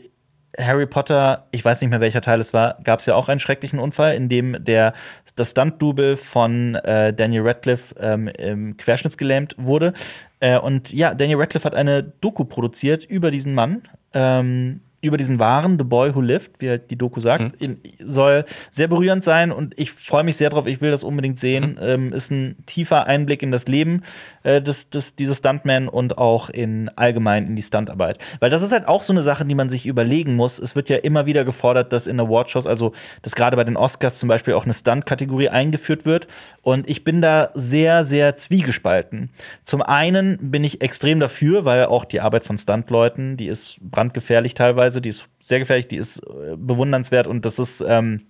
Harry 0.58 0.86
Potter, 0.86 1.46
ich 1.50 1.64
weiß 1.64 1.80
nicht 1.80 1.90
mehr 1.90 2.00
welcher 2.00 2.20
Teil 2.20 2.40
es 2.40 2.52
war, 2.52 2.78
gab 2.84 3.00
es 3.00 3.06
ja 3.06 3.14
auch 3.14 3.28
einen 3.28 3.40
schrecklichen 3.40 3.78
Unfall, 3.78 4.14
in 4.14 4.28
dem 4.28 4.62
der, 4.64 4.92
das 5.36 5.50
Stunt-Double 5.50 6.16
von 6.16 6.76
äh, 6.76 7.12
Daniel 7.12 7.42
Radcliffe 7.42 7.94
ähm, 7.98 8.76
querschnittsgelähmt 8.76 9.54
wurde. 9.58 9.92
Äh, 10.40 10.58
und 10.58 10.92
ja, 10.92 11.14
Daniel 11.14 11.38
Radcliffe 11.38 11.64
hat 11.66 11.74
eine 11.74 12.02
Doku 12.02 12.44
produziert 12.44 13.04
über 13.04 13.30
diesen 13.30 13.54
Mann. 13.54 13.82
Ähm, 14.12 14.80
über 15.04 15.16
diesen 15.16 15.38
wahren 15.38 15.78
The 15.78 15.84
Boy 15.84 16.14
Who 16.14 16.20
Lived, 16.20 16.52
wie 16.60 16.70
halt 16.70 16.90
die 16.90 16.96
Doku 16.96 17.20
sagt, 17.20 17.60
in, 17.62 17.78
soll 17.98 18.44
sehr 18.70 18.88
berührend 18.88 19.24
sein 19.24 19.52
und 19.52 19.74
ich 19.78 19.92
freue 19.92 20.24
mich 20.24 20.36
sehr 20.36 20.50
drauf. 20.50 20.66
Ich 20.66 20.80
will 20.80 20.90
das 20.90 21.04
unbedingt 21.04 21.38
sehen. 21.38 21.78
Ähm, 21.80 22.12
ist 22.12 22.30
ein 22.30 22.56
tiefer 22.66 23.06
Einblick 23.06 23.42
in 23.42 23.52
das 23.52 23.66
Leben 23.66 24.02
äh, 24.42 24.62
des, 24.62 24.90
des, 24.90 25.16
dieses 25.16 25.38
Stuntman 25.38 25.88
und 25.88 26.18
auch 26.18 26.50
in 26.50 26.90
allgemein 26.96 27.46
in 27.46 27.56
die 27.56 27.62
Stuntarbeit. 27.62 28.18
Weil 28.40 28.50
das 28.50 28.62
ist 28.62 28.72
halt 28.72 28.88
auch 28.88 29.02
so 29.02 29.12
eine 29.12 29.22
Sache, 29.22 29.44
die 29.44 29.54
man 29.54 29.70
sich 29.70 29.86
überlegen 29.86 30.36
muss. 30.36 30.58
Es 30.58 30.76
wird 30.76 30.88
ja 30.88 30.96
immer 30.96 31.26
wieder 31.26 31.44
gefordert, 31.44 31.92
dass 31.92 32.06
in 32.06 32.20
Awardshows, 32.20 32.66
also 32.66 32.92
dass 33.22 33.34
gerade 33.34 33.56
bei 33.56 33.64
den 33.64 33.76
Oscars 33.76 34.18
zum 34.18 34.28
Beispiel 34.28 34.54
auch 34.54 34.64
eine 34.64 34.74
Stunt-Kategorie 34.74 35.48
eingeführt 35.48 36.04
wird. 36.04 36.26
Und 36.62 36.88
ich 36.88 37.04
bin 37.04 37.20
da 37.20 37.50
sehr, 37.54 38.04
sehr 38.04 38.36
zwiegespalten. 38.36 39.30
Zum 39.62 39.82
einen 39.82 40.50
bin 40.50 40.64
ich 40.64 40.80
extrem 40.80 41.20
dafür, 41.20 41.64
weil 41.64 41.86
auch 41.86 42.04
die 42.04 42.20
Arbeit 42.20 42.44
von 42.44 42.58
Stuntleuten, 42.58 43.36
die 43.36 43.46
ist 43.46 43.78
brandgefährlich 43.80 44.54
teilweise, 44.54 44.93
die 45.00 45.10
ist 45.10 45.28
sehr 45.40 45.58
gefährlich, 45.58 45.88
die 45.88 45.96
ist 45.96 46.18
äh, 46.18 46.56
bewundernswert 46.56 47.26
und 47.26 47.44
das 47.44 47.58
ist 47.58 47.82
ähm, 47.86 48.22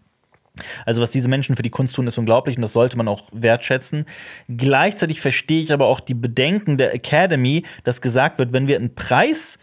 also 0.86 1.02
was 1.02 1.10
diese 1.10 1.28
Menschen 1.28 1.56
für 1.56 1.62
die 1.62 1.70
Kunst 1.70 1.96
tun, 1.96 2.06
ist 2.06 2.18
unglaublich 2.18 2.56
und 2.56 2.62
das 2.62 2.72
sollte 2.72 2.96
man 2.96 3.08
auch 3.08 3.28
wertschätzen. 3.32 4.06
Gleichzeitig 4.48 5.20
verstehe 5.20 5.62
ich 5.62 5.72
aber 5.72 5.86
auch 5.86 6.00
die 6.00 6.14
Bedenken 6.14 6.78
der 6.78 6.94
Academy, 6.94 7.64
dass 7.82 8.00
gesagt 8.00 8.38
wird, 8.38 8.52
wenn 8.52 8.68
wir 8.68 8.76
einen 8.76 8.94
Preis 8.94 9.58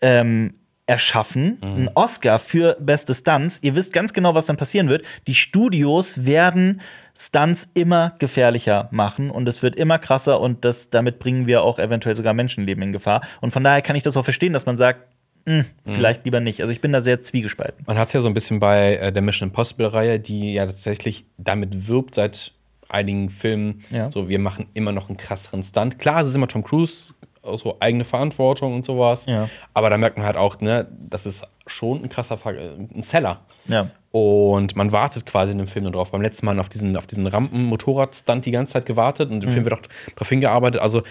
ähm, 0.00 0.54
erschaffen, 0.86 1.58
einen 1.60 1.90
Oscar 1.94 2.38
für 2.38 2.76
beste 2.80 3.12
Stunts, 3.12 3.58
ihr 3.62 3.74
wisst 3.74 3.92
ganz 3.92 4.14
genau, 4.14 4.34
was 4.34 4.46
dann 4.46 4.56
passieren 4.56 4.88
wird. 4.88 5.04
Die 5.26 5.34
Studios 5.34 6.24
werden 6.24 6.80
Stunts 7.14 7.68
immer 7.74 8.14
gefährlicher 8.18 8.88
machen 8.90 9.30
und 9.30 9.46
es 9.48 9.60
wird 9.60 9.76
immer 9.76 9.98
krasser 9.98 10.40
und 10.40 10.64
das, 10.64 10.88
damit 10.88 11.18
bringen 11.18 11.46
wir 11.46 11.62
auch 11.62 11.78
eventuell 11.78 12.14
sogar 12.14 12.32
Menschenleben 12.32 12.82
in 12.82 12.92
Gefahr. 12.92 13.20
Und 13.42 13.50
von 13.50 13.64
daher 13.64 13.82
kann 13.82 13.96
ich 13.96 14.02
das 14.02 14.16
auch 14.16 14.24
verstehen, 14.24 14.54
dass 14.54 14.64
man 14.64 14.78
sagt, 14.78 15.04
"Hm, 15.48 15.64
vielleicht 15.84 16.24
lieber 16.24 16.40
nicht. 16.40 16.60
Also 16.60 16.72
ich 16.72 16.80
bin 16.80 16.92
da 16.92 17.00
sehr 17.00 17.20
zwiegespalten. 17.20 17.84
Man 17.86 17.98
hat 17.98 18.08
es 18.08 18.12
ja 18.12 18.20
so 18.20 18.28
ein 18.28 18.34
bisschen 18.34 18.60
bei 18.60 18.96
äh, 18.96 19.12
der 19.12 19.22
Mission 19.22 19.48
Impossible-Reihe, 19.48 20.20
die 20.20 20.52
ja 20.52 20.66
tatsächlich 20.66 21.24
damit 21.38 21.88
wirbt 21.88 22.14
seit 22.14 22.52
einigen 22.88 23.30
Filmen. 23.30 23.82
Ja. 23.90 24.10
So, 24.10 24.28
wir 24.28 24.38
machen 24.38 24.66
immer 24.74 24.92
noch 24.92 25.08
einen 25.08 25.16
krasseren 25.16 25.62
Stunt. 25.62 25.98
Klar, 25.98 26.22
es 26.22 26.28
ist 26.28 26.34
immer 26.34 26.48
Tom 26.48 26.64
Cruise, 26.64 27.06
auch 27.42 27.58
so 27.58 27.76
eigene 27.80 28.04
Verantwortung 28.04 28.74
und 28.74 28.84
sowas. 28.84 29.26
Ja. 29.26 29.48
Aber 29.74 29.90
da 29.90 29.98
merkt 29.98 30.16
man 30.16 30.26
halt 30.26 30.36
auch, 30.36 30.60
ne, 30.60 30.86
das 31.08 31.26
ist 31.26 31.46
schon 31.66 32.02
ein 32.02 32.08
krasser 32.08 32.38
Ver 32.38 32.54
äh, 32.54 32.70
ein 32.76 33.02
Seller. 33.02 33.40
Ja. 33.66 33.90
Und 34.10 34.74
man 34.74 34.92
wartet 34.92 35.26
quasi 35.26 35.52
in 35.52 35.58
dem 35.58 35.68
Film 35.68 35.84
nur 35.84 35.92
drauf. 35.92 36.10
Beim 36.10 36.22
letzten 36.22 36.46
Mal 36.46 36.58
auf 36.58 36.68
diesen, 36.68 36.96
auf 36.96 37.06
diesen 37.06 37.26
Rampen-Motorrad-Stunt 37.26 38.46
die 38.46 38.50
ganze 38.50 38.74
Zeit 38.74 38.86
gewartet 38.86 39.30
und 39.30 39.44
im 39.44 39.50
Film 39.50 39.64
wird 39.64 39.74
auch 39.74 39.82
darauf 40.14 40.28
hingearbeitet. 40.28 40.80
Also, 40.80 41.02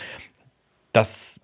das, 0.94 1.42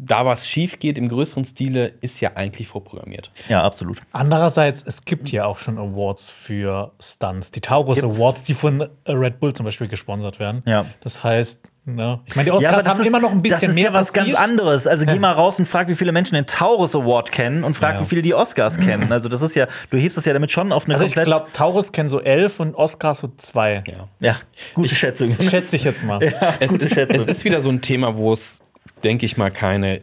da 0.00 0.24
was 0.24 0.48
schief 0.48 0.78
geht 0.78 0.96
im 0.96 1.08
größeren 1.08 1.44
Stile, 1.44 1.88
ist 2.00 2.20
ja 2.20 2.30
eigentlich 2.36 2.68
vorprogrammiert. 2.68 3.30
Ja, 3.48 3.64
absolut. 3.64 4.00
Andererseits, 4.12 4.82
es 4.86 5.04
gibt 5.04 5.28
ja 5.30 5.44
auch 5.44 5.58
schon 5.58 5.76
Awards 5.76 6.30
für 6.30 6.92
Stunts. 7.00 7.50
Die 7.50 7.60
Taurus. 7.60 8.02
Awards, 8.02 8.44
die 8.44 8.54
von 8.54 8.88
Red 9.08 9.40
Bull 9.40 9.52
zum 9.54 9.64
Beispiel 9.64 9.88
gesponsert 9.88 10.38
werden. 10.38 10.62
Ja. 10.66 10.84
Das 11.00 11.24
heißt, 11.24 11.62
ne, 11.84 12.20
ich 12.26 12.36
meine, 12.36 12.44
die 12.46 12.52
Oscars 12.52 12.86
haben 12.86 13.02
immer 13.04 13.18
noch 13.18 13.32
ein 13.32 13.42
bisschen 13.42 13.60
das 13.60 13.68
ist 13.70 13.74
mehr 13.74 13.84
ja 13.84 13.92
was 13.92 14.12
ganz 14.12 14.28
Prestige. 14.28 14.40
anderes. 14.50 14.86
Also 14.86 15.04
geh 15.04 15.18
mal 15.18 15.32
raus 15.32 15.58
und 15.58 15.66
frag, 15.66 15.88
wie 15.88 15.96
viele 15.96 16.12
Menschen 16.12 16.34
den 16.36 16.46
Taurus 16.46 16.94
Award 16.94 17.32
kennen 17.32 17.64
und 17.64 17.74
frag, 17.76 17.96
Ja. 17.96 18.00
wie 18.02 18.04
viele 18.04 18.22
die 18.22 18.34
Oscars 18.34 18.78
kennen. 18.78 19.10
Also 19.10 19.28
das 19.28 19.42
ist 19.42 19.54
ja, 19.56 19.66
du 19.90 19.96
hebst 19.98 20.16
das 20.16 20.24
ja 20.26 20.32
damit 20.32 20.52
schon 20.52 20.70
auf 20.70 20.84
eine 20.84 20.94
Also 20.94 21.06
ich 21.06 21.14
glaube, 21.14 21.46
Taurus 21.52 21.90
kennen 21.90 22.08
so 22.08 22.20
elf 22.20 22.60
und 22.60 22.74
Oscars 22.76 23.18
so 23.18 23.28
zwei. 23.36 23.82
Ja. 23.86 24.08
ja, 24.20 24.36
gute 24.74 24.94
Schätzung. 24.94 25.34
Schätze 25.40 25.74
ich 25.76 25.82
jetzt 25.84 26.04
mal. 26.04 26.20
Es, 26.60 26.70
Gute 26.70 26.84
ist, 26.84 26.96
es 26.96 27.26
ist 27.26 27.44
wieder 27.44 27.60
so 27.60 27.68
ein 27.70 27.80
Thema, 27.80 28.16
wo 28.16 28.32
es, 28.32 28.60
denke 29.04 29.26
ich 29.26 29.36
mal, 29.36 29.50
keine 29.50 30.00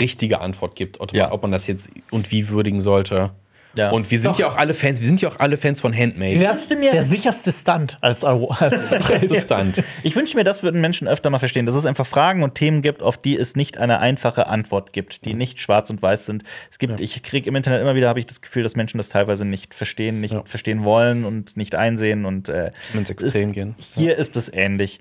richtige 0.00 0.40
Antwort 0.40 0.74
gibt, 0.76 1.00
ob, 1.00 1.14
Ja. 1.14 1.24
man, 1.24 1.32
ob 1.32 1.42
man 1.42 1.52
das 1.52 1.66
jetzt 1.66 1.90
und 2.10 2.32
wie 2.32 2.48
würdigen 2.48 2.80
sollte. 2.80 3.30
Ja. 3.76 3.90
Und 3.90 4.10
wir 4.10 4.18
sind 4.18 4.30
Doch. 4.32 4.38
ja 4.38 4.48
auch 4.48 4.56
alle 4.56 4.72
Fans, 4.72 5.00
wir 5.00 5.06
sind 5.06 5.20
ja 5.20 5.28
auch 5.28 5.38
alle 5.38 5.58
Fans 5.58 5.80
von 5.80 5.94
Handmade. 5.94 6.40
Wer 6.40 6.50
ist 6.50 6.70
der 6.70 7.02
sicherste 7.02 7.52
Stunt 7.52 7.98
als, 8.00 8.24
Awa- 8.24 8.58
als 8.58 9.46
dann. 9.48 9.74
Ich 10.02 10.16
wünsche 10.16 10.34
mir, 10.34 10.44
das 10.44 10.62
würden 10.62 10.80
Menschen 10.80 11.06
öfter 11.06 11.28
mal 11.28 11.38
verstehen, 11.38 11.66
dass 11.66 11.74
es 11.74 11.84
einfach 11.84 12.06
Fragen 12.06 12.42
und 12.42 12.54
Themen 12.54 12.80
gibt, 12.80 13.02
auf 13.02 13.18
die 13.18 13.36
es 13.36 13.54
nicht 13.54 13.76
eine 13.76 14.00
einfache 14.00 14.46
Antwort 14.46 14.94
gibt, 14.94 15.26
die 15.26 15.34
nicht 15.34 15.60
schwarz 15.60 15.90
und 15.90 16.00
weiß 16.00 16.24
sind. 16.24 16.42
Es 16.70 16.78
gibt, 16.78 17.02
ich 17.02 17.22
kriege 17.22 17.50
im 17.50 17.54
Internet 17.54 17.82
immer 17.82 17.94
wieder, 17.94 18.08
habe 18.08 18.18
ich 18.18 18.24
das 18.24 18.40
Gefühl, 18.40 18.62
dass 18.62 18.76
Menschen 18.76 18.96
das 18.96 19.10
teilweise 19.10 19.44
nicht 19.44 19.74
verstehen, 19.74 20.22
nicht 20.22 20.32
Ja. 20.32 20.42
verstehen 20.46 20.82
wollen 20.82 21.26
und 21.26 21.58
nicht 21.58 21.74
einsehen 21.74 22.24
und 22.24 22.48
äh, 22.48 22.70
Ins 22.94 23.10
es 23.10 23.22
Extrem 23.24 23.48
ist, 23.48 23.52
gehen. 23.52 23.74
Hier 23.78 24.16
ist 24.16 24.36
es 24.36 24.50
ähnlich. 24.50 25.00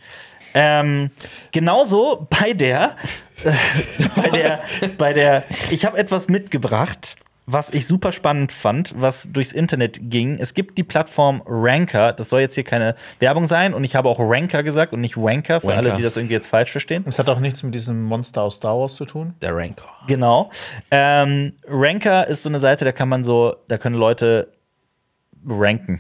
Ähm, 0.56 1.12
genauso 1.52 2.28
bei 2.30 2.54
der, 2.54 2.96
äh, 3.44 3.52
bei 4.16 4.30
der, 4.30 4.60
bei 4.98 5.14
der, 5.14 5.44
ich 5.70 5.86
habe 5.86 5.98
etwas 5.98 6.30
mitgebracht, 6.30 7.18
was 7.46 7.70
ich 7.72 7.86
super 7.86 8.12
spannend 8.12 8.52
fand, 8.52 8.94
was 8.98 9.32
durchs 9.32 9.52
Internet 9.52 10.00
ging. 10.10 10.40
Es 10.40 10.54
gibt 10.54 10.78
die 10.78 10.84
Plattform 10.84 11.44
Ranker. 11.46 12.14
Das 12.14 12.30
soll 12.30 12.42
jetzt 12.42 12.56
hier 12.56 12.64
keine 12.64 12.96
Werbung 13.20 13.46
sein. 13.46 13.74
Und 13.74 13.84
ich 13.84 13.96
habe 13.96 14.10
auch 14.10 14.18
Ranker 14.20 14.64
gesagt 14.64 14.94
und 14.94 15.02
nicht 15.02 15.16
Wanker, 15.16 15.62
für 15.62 15.68
Wanker. 15.68 15.78
alle, 15.78 15.96
die 15.96 16.02
das 16.02 16.18
irgendwie 16.18 16.34
jetzt 16.34 16.48
falsch 16.48 16.72
verstehen. 16.72 17.04
Es 17.08 17.20
hat 17.20 17.30
auch 17.30 17.40
nichts 17.40 17.62
mit 17.62 17.76
diesem 17.76 18.04
Monster 18.04 18.42
aus 18.42 18.56
Star 18.56 18.78
Wars 18.80 18.96
zu 18.96 19.06
tun. 19.06 19.36
Der 19.42 19.56
Rancor. 19.56 19.92
Genau. 20.08 20.50
Ähm, 20.90 21.54
Ranker 21.68 22.28
ist 22.28 22.44
so 22.44 22.50
eine 22.50 22.60
Seite, 22.60 22.84
da 22.84 22.92
kann 22.92 23.10
man 23.10 23.24
so, 23.24 23.56
da 23.68 23.78
können 23.78 23.96
Leute 23.96 24.52
ranken. 25.48 26.00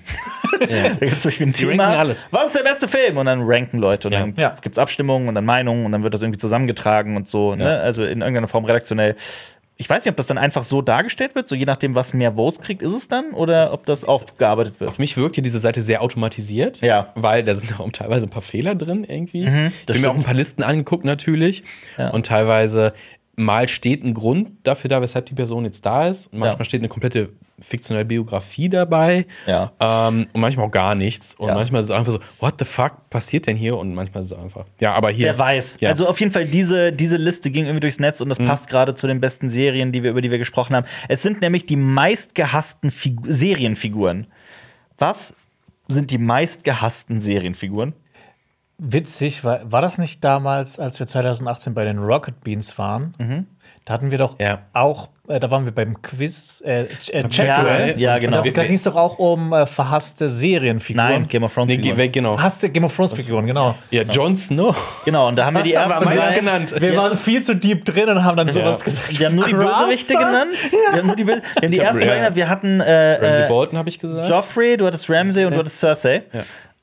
Da 0.99 1.05
gibt 1.05 1.17
es 1.17 1.25
ein 1.25 1.53
Thema. 1.53 1.83
ranken 1.85 1.99
alles. 1.99 2.27
Was 2.31 2.47
ist 2.47 2.55
der 2.55 2.63
beste 2.63 2.87
Film? 2.87 3.17
Und 3.17 3.25
dann 3.25 3.41
ranken 3.43 3.77
Leute. 3.77 4.07
Und 4.07 4.13
Ja. 4.13 4.19
dann 4.21 4.33
Ja. 4.37 4.55
gibt 4.61 4.75
es 4.75 4.79
Abstimmungen 4.79 5.27
und 5.27 5.35
dann 5.35 5.45
Meinungen 5.45 5.85
und 5.85 5.91
dann 5.91 6.03
wird 6.03 6.13
das 6.13 6.21
irgendwie 6.21 6.39
zusammengetragen 6.39 7.15
und 7.17 7.27
so. 7.27 7.55
Ne? 7.55 7.79
Also 7.81 8.03
in 8.03 8.21
irgendeiner 8.21 8.47
Form 8.47 8.65
redaktionell. 8.65 9.15
Ich 9.77 9.89
weiß 9.89 10.05
nicht, 10.05 10.11
ob 10.11 10.15
das 10.15 10.27
dann 10.27 10.37
einfach 10.37 10.63
so 10.63 10.81
dargestellt 10.81 11.35
wird, 11.35 11.49
so 11.49 11.55
je 11.55 11.65
nachdem, 11.65 11.95
was 11.95 12.13
mehr 12.13 12.35
Votes 12.35 12.61
kriegt, 12.61 12.81
ist 12.81 12.93
es 12.95 13.09
dann, 13.09 13.31
oder 13.31 13.73
ob 13.73 13.85
das 13.85 14.05
aufgearbeitet 14.05 14.79
wird. 14.79 14.93
Für 14.93 15.01
mich 15.01 15.17
wirkte 15.17 15.41
diese 15.41 15.59
Seite 15.59 15.81
sehr 15.81 16.01
automatisiert, 16.01 16.79
Ja. 16.79 17.09
weil 17.15 17.43
da 17.43 17.53
sind 17.55 17.77
auch 17.77 17.89
teilweise 17.91 18.25
ein 18.25 18.29
paar 18.29 18.41
Fehler 18.41 18.75
drin 18.75 19.03
irgendwie. 19.03 19.43
ich 19.43 19.85
das 19.85 19.97
habe 19.97 19.99
mir 20.07 20.11
auch 20.11 20.15
ein 20.15 20.23
paar 20.23 20.33
Listen 20.33 20.63
angeguckt 20.63 21.03
natürlich 21.03 21.63
Ja. 21.97 22.11
und 22.11 22.25
teilweise 22.25 22.93
mal 23.35 23.67
steht 23.67 24.01
ein 24.05 24.13
Grund 24.13 24.51
dafür 24.63 24.87
da, 24.87 25.01
weshalb 25.01 25.25
die 25.25 25.33
Person 25.35 25.65
jetzt 25.65 25.85
da 25.85 26.07
ist 26.07 26.27
und 26.31 26.39
manchmal 26.39 26.59
Ja. 26.59 26.63
steht 26.65 26.79
eine 26.79 26.87
komplette 26.87 27.31
fiktionelle 27.59 28.05
Biografie 28.05 28.67
dabei 28.69 29.25
Ja. 29.47 29.71
ähm, 29.79 30.27
und 30.33 30.41
manchmal 30.41 30.65
auch 30.67 30.71
gar 30.71 30.93
nichts 30.95 31.35
und 31.35 31.47
Ja. 31.47 31.53
manchmal 31.55 31.79
ist 31.81 31.85
es 31.87 31.91
einfach 31.91 32.11
so, 32.11 32.19
what 32.41 32.55
the 32.59 32.65
fuck 32.65 33.09
passiert 33.09 33.47
denn 33.47 33.55
hier 33.55 33.77
und 33.77 33.93
manchmal 33.95 34.23
ist 34.23 34.31
es 34.33 34.37
einfach, 34.37 34.65
ja, 34.81 34.93
aber 34.93 35.09
hier. 35.09 35.27
Wer 35.27 35.39
weiß. 35.39 35.77
Ja. 35.79 35.89
Also 35.89 36.07
auf 36.07 36.19
jeden 36.19 36.31
Fall, 36.33 36.45
diese, 36.45 36.91
diese 36.91 37.15
Liste 37.17 37.49
ging 37.51 37.63
irgendwie 37.65 37.79
durchs 37.79 37.99
Netz 37.99 38.19
und 38.19 38.27
das 38.29 38.39
Mhm. 38.39 38.47
passt 38.47 38.67
gerade 38.67 38.93
zu 38.93 39.07
den 39.07 39.21
besten 39.21 39.49
Serien, 39.49 39.91
die 39.93 40.03
wir, 40.03 40.11
über 40.11 40.21
die 40.21 40.31
wir 40.31 40.37
gesprochen 40.37 40.75
haben. 40.75 40.85
Es 41.07 41.21
sind 41.21 41.41
nämlich 41.41 41.65
die 41.65 41.77
meistgehassten 41.77 42.91
Figu 42.91 43.23
Serienfiguren. 43.25 44.27
Was 44.97 45.35
sind 45.87 46.11
die 46.11 46.17
meistgehassten 46.17 47.21
Serienfiguren? 47.21 47.93
Witzig, 48.77 49.45
war, 49.45 49.71
war 49.71 49.81
das 49.81 49.97
nicht 49.97 50.23
damals, 50.23 50.77
als 50.79 50.99
wir 50.99 51.07
2018 51.07 51.73
bei 51.73 51.85
den 51.85 51.99
Rocket 51.99 52.43
Beans 52.43 52.77
waren? 52.77 53.47
Da 53.85 53.93
hatten 53.93 54.11
wir 54.11 54.17
doch 54.17 54.37
Ja. 54.39 54.63
auch, 54.73 55.07
äh, 55.27 55.39
da 55.39 55.49
waren 55.51 55.65
wir 55.65 55.71
beim 55.73 56.01
Quiz, 56.01 56.61
äh, 56.65 56.83
äh, 56.83 56.87
Ja, 57.11 57.27
Chat-Duell. 57.27 57.99
ja, 57.99 58.17
genau. 58.19 58.41
Und 58.41 58.57
da, 58.57 58.63
ging 58.65 58.75
es 58.75 58.83
doch 58.83 58.95
auch 58.95 59.19
um 59.19 59.53
äh, 59.53 59.65
verhasste 59.65 60.29
Serienfiguren. 60.29 61.07
Nein, 61.11 61.27
Game 61.27 61.43
of 61.43 61.53
Thrones. 61.53 61.71
Nee, 61.71 61.77
Figuren. 61.77 61.97
ge- 61.97 62.07
genau. 62.09 62.33
Verhasste 62.35 62.69
Game 62.69 62.83
of 62.83 62.95
Thrones-Figuren, 62.95 63.45
genau. 63.47 63.75
Ja, 63.91 64.03
Jon 64.03 64.35
Snow. 64.35 64.75
Genau, 65.05 65.27
und 65.27 65.35
da 65.37 65.45
haben 65.45 65.55
wir 65.55 65.63
die 65.63 65.73
ersten 65.75 66.05
meisten 66.05 66.19
drei. 66.21 66.35
genannt. 66.35 66.75
Wir 66.79 66.93
Ja. 66.93 67.01
waren 67.01 67.17
viel 67.17 67.41
zu 67.43 67.55
deep 67.55 67.85
drin 67.85 68.09
und 68.09 68.23
haben 68.23 68.37
dann 68.37 68.49
sowas 68.49 68.83
gesagt. 68.83 69.19
Wir 69.19 69.27
haben 69.27 69.35
nur 69.35 69.45
die? 69.45 69.53
Bösewichte 69.53 70.13
genannt. 70.13 70.51
Wir 70.71 70.97
haben 70.99 71.07
nur 71.07 71.15
die, 71.15 71.23
Böse 71.23 71.41
wir 71.41 71.61
haben 71.63 71.71
die 71.71 71.79
ersten 71.79 72.01
ja. 72.01 72.07
drei 72.07 72.15
genannt. 72.17 72.35
Wir 72.35 72.49
hatten 72.49 72.79
äh, 72.79 73.13
Ramsey 73.13 73.43
äh, 73.43 73.47
Bolton 73.47 73.77
habe 73.79 73.89
ich 73.89 73.99
gesagt. 73.99 74.29
Joffrey, 74.29 74.77
du 74.77 74.85
hattest 74.85 75.09
Ramsay 75.09 75.45
und 75.45 75.53
du 75.53 75.59
hattest 75.59 75.79
Cersei. 75.79 76.23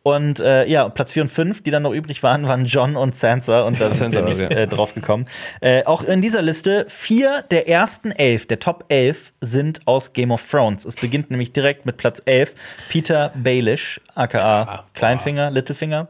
Und 0.02 0.40
äh, 0.40 0.66
ja, 0.66 0.88
Platz 0.88 1.12
4 1.12 1.22
und 1.24 1.28
5, 1.28 1.62
die 1.62 1.70
dann 1.70 1.84
noch 1.84 1.92
übrig 1.92 2.22
waren, 2.22 2.46
waren 2.48 2.64
John 2.64 2.96
und 2.96 3.14
Sansa. 3.14 3.62
Und 3.62 3.80
da 3.80 3.90
sind 3.94 4.14
wir 4.14 4.22
nicht 4.22 4.40
äh, 4.40 4.66
drauf 4.66 4.94
gekommen. 4.94 5.26
Äh, 5.60 5.84
auch 5.84 6.02
in 6.02 6.20
dieser 6.22 6.42
Liste, 6.42 6.86
vier 6.88 7.44
der 7.50 7.68
ersten 7.68 8.10
elf, 8.10 8.46
der 8.46 8.58
Top 8.58 8.84
11, 8.88 9.32
sind 9.40 9.80
aus 9.86 10.12
Game 10.12 10.32
of 10.32 10.48
Thrones. 10.48 10.84
Es 10.84 10.96
beginnt 10.96 11.30
nämlich 11.30 11.52
direkt 11.52 11.86
mit 11.86 11.96
Platz 11.96 12.20
11. 12.24 12.54
Peter 12.88 13.32
Baelish, 13.34 14.00
aka 14.14 14.84
Kleinfinger, 14.94 15.50
Littlefinger. 15.50 16.08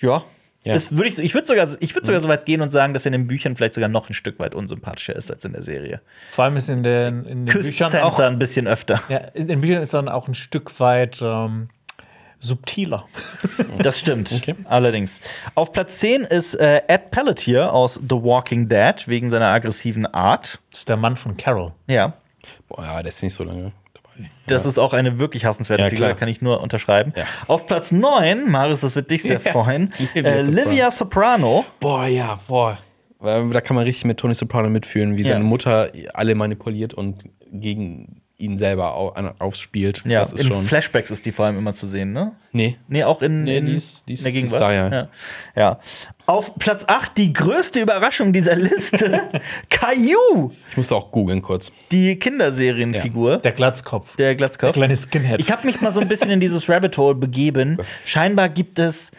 Ja. 0.00 0.22
Ja. 0.64 0.74
Das 0.74 0.94
würd 0.94 1.06
ich 1.06 1.18
ich 1.18 1.34
würde 1.34 1.46
sogar, 1.46 1.66
ich 1.80 1.94
würd 1.94 2.04
sogar 2.04 2.20
so 2.20 2.28
weit 2.28 2.44
gehen 2.44 2.60
und 2.60 2.70
sagen, 2.72 2.92
dass 2.92 3.06
er 3.06 3.14
in 3.14 3.22
den 3.22 3.26
Büchern 3.26 3.56
vielleicht 3.56 3.74
sogar 3.74 3.88
noch 3.88 4.10
ein 4.10 4.12
Stück 4.12 4.38
weit 4.38 4.54
unsympathischer 4.54 5.16
ist 5.16 5.30
als 5.30 5.44
in 5.44 5.52
der 5.52 5.62
Serie. 5.62 6.00
Vor 6.30 6.44
allem 6.44 6.56
ist 6.56 6.68
in 6.68 6.82
den, 6.82 7.24
in 7.24 7.46
den 7.46 7.46
Küsst 7.46 7.70
Büchern 7.70 7.92
Sansa 7.92 8.06
auch. 8.06 8.18
ein 8.18 8.38
bisschen 8.38 8.66
öfter. 8.66 9.00
Ja, 9.08 9.18
in 9.34 9.46
den 9.48 9.60
Büchern 9.62 9.82
ist 9.82 9.94
dann 9.94 10.08
auch 10.08 10.28
ein 10.28 10.34
Stück 10.34 10.78
weit 10.80 11.20
ähm, 11.22 11.68
subtiler. 12.40 13.04
Das 13.78 13.98
stimmt. 13.98 14.32
Okay. 14.32 14.54
Allerdings. 14.64 15.20
Auf 15.54 15.72
Platz 15.72 15.98
10 16.00 16.22
ist 16.22 16.54
äh, 16.56 16.82
Ed 16.88 17.10
Pelletier 17.10 17.72
aus 17.72 17.94
The 17.94 18.16
Walking 18.16 18.68
Dead 18.68 18.94
wegen 19.06 19.30
seiner 19.30 19.46
aggressiven 19.46 20.04
Art. 20.06 20.58
Das 20.70 20.80
ist 20.80 20.88
der 20.88 20.96
Mann 20.96 21.16
von 21.16 21.36
Carol. 21.36 21.72
Ja. 21.86 22.14
Boah, 22.68 22.82
ja, 22.84 22.96
der 23.02 23.08
ist 23.10 23.22
nicht 23.22 23.34
so 23.34 23.44
lange 23.44 23.72
dabei. 23.94 24.30
Das 24.46 24.66
ist 24.66 24.78
auch 24.78 24.94
eine 24.94 25.18
wirklich 25.18 25.44
hassenswerte 25.44 25.84
Ja, 25.84 25.90
Figur, 25.90 26.12
kann 26.14 26.28
ich 26.28 26.40
nur 26.42 26.60
unterschreiben. 26.60 27.12
Ja. 27.16 27.24
Auf 27.46 27.66
Platz 27.66 27.92
9, 27.92 28.50
Marius, 28.50 28.80
das 28.80 28.96
wird 28.96 29.10
dich 29.10 29.22
sehr 29.22 29.40
Ja. 29.44 29.52
freuen, 29.52 29.92
Livia 30.14 30.32
äh, 30.32 30.44
Soprano. 30.44 30.70
Livia 30.70 30.90
Soprano. 30.90 31.64
Boah, 31.80 32.06
ja, 32.06 32.38
boah. 32.48 32.78
Da 33.20 33.60
kann 33.60 33.74
man 33.76 33.84
richtig 33.84 34.04
mit 34.04 34.18
Tony 34.18 34.34
Soprano 34.34 34.68
mitfühlen, 34.70 35.16
wie 35.16 35.22
Ja. 35.22 35.28
seine 35.34 35.44
Mutter 35.44 35.90
alle 36.14 36.34
manipuliert 36.34 36.94
und 36.94 37.22
gegen 37.52 38.22
ihn 38.40 38.56
selber 38.56 38.94
au 38.94 39.08
an- 39.10 39.32
aufspielt. 39.40 40.04
Ja, 40.06 40.20
das 40.20 40.32
ist 40.32 40.42
in 40.42 40.48
schon. 40.48 40.62
Flashbacks 40.64 41.10
ist 41.10 41.26
die 41.26 41.32
vor 41.32 41.46
allem 41.46 41.58
immer 41.58 41.74
zu 41.74 41.86
sehen, 41.86 42.12
ne? 42.12 42.32
nee. 42.52 42.76
Nee, 42.86 43.02
auch 43.02 43.20
in, 43.20 43.42
Nee, 43.44 43.58
in, 43.58 43.66
die 43.66 43.74
ist- 43.74 44.08
die 44.08 44.12
ist- 44.12 44.20
in 44.20 44.24
der 44.24 44.32
die 44.32 44.38
ist 44.46 44.52
Gegenwart. 44.52 44.60
da, 44.60 44.72
ja. 44.72 44.88
ja. 44.92 45.08
Ja. 45.56 45.80
Auf 46.26 46.54
Platz 46.56 46.84
8 46.86 47.18
die 47.18 47.32
größte 47.32 47.80
Überraschung 47.80 48.32
dieser 48.32 48.54
Liste: 48.54 49.22
Caillou, 49.70 50.52
Ich 50.70 50.76
musste 50.76 50.94
auch 50.94 51.10
googeln 51.10 51.42
kurz. 51.42 51.72
die 51.90 52.16
Kinderserienfigur. 52.16 53.38
Der 53.38 53.52
Glatzkopf. 53.52 54.16
Der 54.16 54.34
Glatzkopf. 54.34 54.68
Der 54.72 54.72
kleine 54.72 54.96
Skinhead. 54.96 55.40
Ich 55.40 55.50
habe 55.50 55.66
mich 55.66 55.80
mal 55.80 55.92
so 55.92 56.00
ein 56.00 56.08
bisschen 56.08 56.30
in 56.30 56.40
dieses 56.40 56.68
Rabbit 56.68 56.96
Hole 56.96 57.14
begeben. 57.14 57.78
Scheinbar 58.04 58.48
gibt 58.50 58.78
es, 58.78 59.10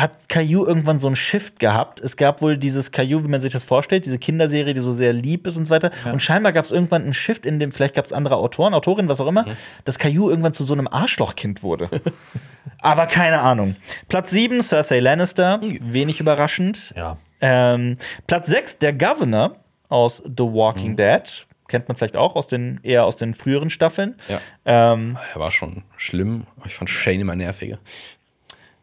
hat 0.00 0.28
Caillou 0.28 0.64
irgendwann 0.64 0.98
so 1.00 1.08
ein 1.08 1.16
Shift 1.16 1.58
gehabt. 1.58 2.00
Es 2.00 2.16
gab 2.16 2.40
wohl 2.40 2.56
dieses 2.56 2.92
Caillou, 2.92 3.24
wie 3.24 3.28
man 3.28 3.40
sich 3.40 3.52
das 3.52 3.64
vorstellt, 3.64 4.06
diese 4.06 4.18
Kinderserie, 4.18 4.72
die 4.72 4.80
so 4.80 4.92
sehr 4.92 5.12
lieb 5.12 5.46
ist 5.46 5.56
und 5.56 5.66
so 5.66 5.70
weiter. 5.70 5.90
Und 6.12 6.20
scheinbar 6.22 6.52
gab 6.52 6.64
es 6.64 6.70
irgendwann 6.70 7.02
einen 7.02 7.14
Shift 7.14 7.44
in 7.44 7.58
dem, 7.58 7.72
vielleicht 7.72 7.94
gab 7.94 8.04
es 8.04 8.12
andere 8.12 8.36
Autoren, 8.36 8.74
Autorinnen, 8.74 9.08
was 9.08 9.20
auch 9.20 9.26
immer, 9.26 9.44
dass 9.84 9.98
Caillou 9.98 10.30
irgendwann 10.30 10.52
zu 10.52 10.64
so 10.64 10.72
einem 10.72 10.86
Arschlochkind 10.88 11.62
wurde. 11.62 11.88
Aber 12.80 13.06
keine 13.06 13.40
Ahnung. 13.40 13.74
Platz 14.08 14.30
7, 14.30 14.62
Cersei 14.62 15.00
Lannister, 15.00 15.60
wenig 15.62 16.20
überraschend. 16.20 16.94
Ja. 16.96 17.18
Ähm, 17.40 17.96
Platz 18.26 18.48
6, 18.50 18.78
der 18.78 18.92
Governor 18.92 19.56
aus 19.88 20.22
The 20.24 20.44
Walking 20.44 20.96
Dead. 20.96 21.46
Kennt 21.66 21.88
man 21.88 21.96
vielleicht 21.96 22.16
auch 22.16 22.36
aus 22.36 22.46
den, 22.46 22.78
eher 22.82 23.04
aus 23.04 23.16
den 23.16 23.34
früheren 23.34 23.68
Staffeln. 23.70 24.14
Ja. 24.28 24.40
Ähm, 24.64 25.18
Er 25.34 25.40
war 25.40 25.50
schon 25.50 25.82
schlimm. 25.96 26.46
aber 26.56 26.66
Ich 26.66 26.74
fand 26.74 26.88
Shane 26.88 27.20
immer 27.20 27.36
nerviger. 27.36 27.78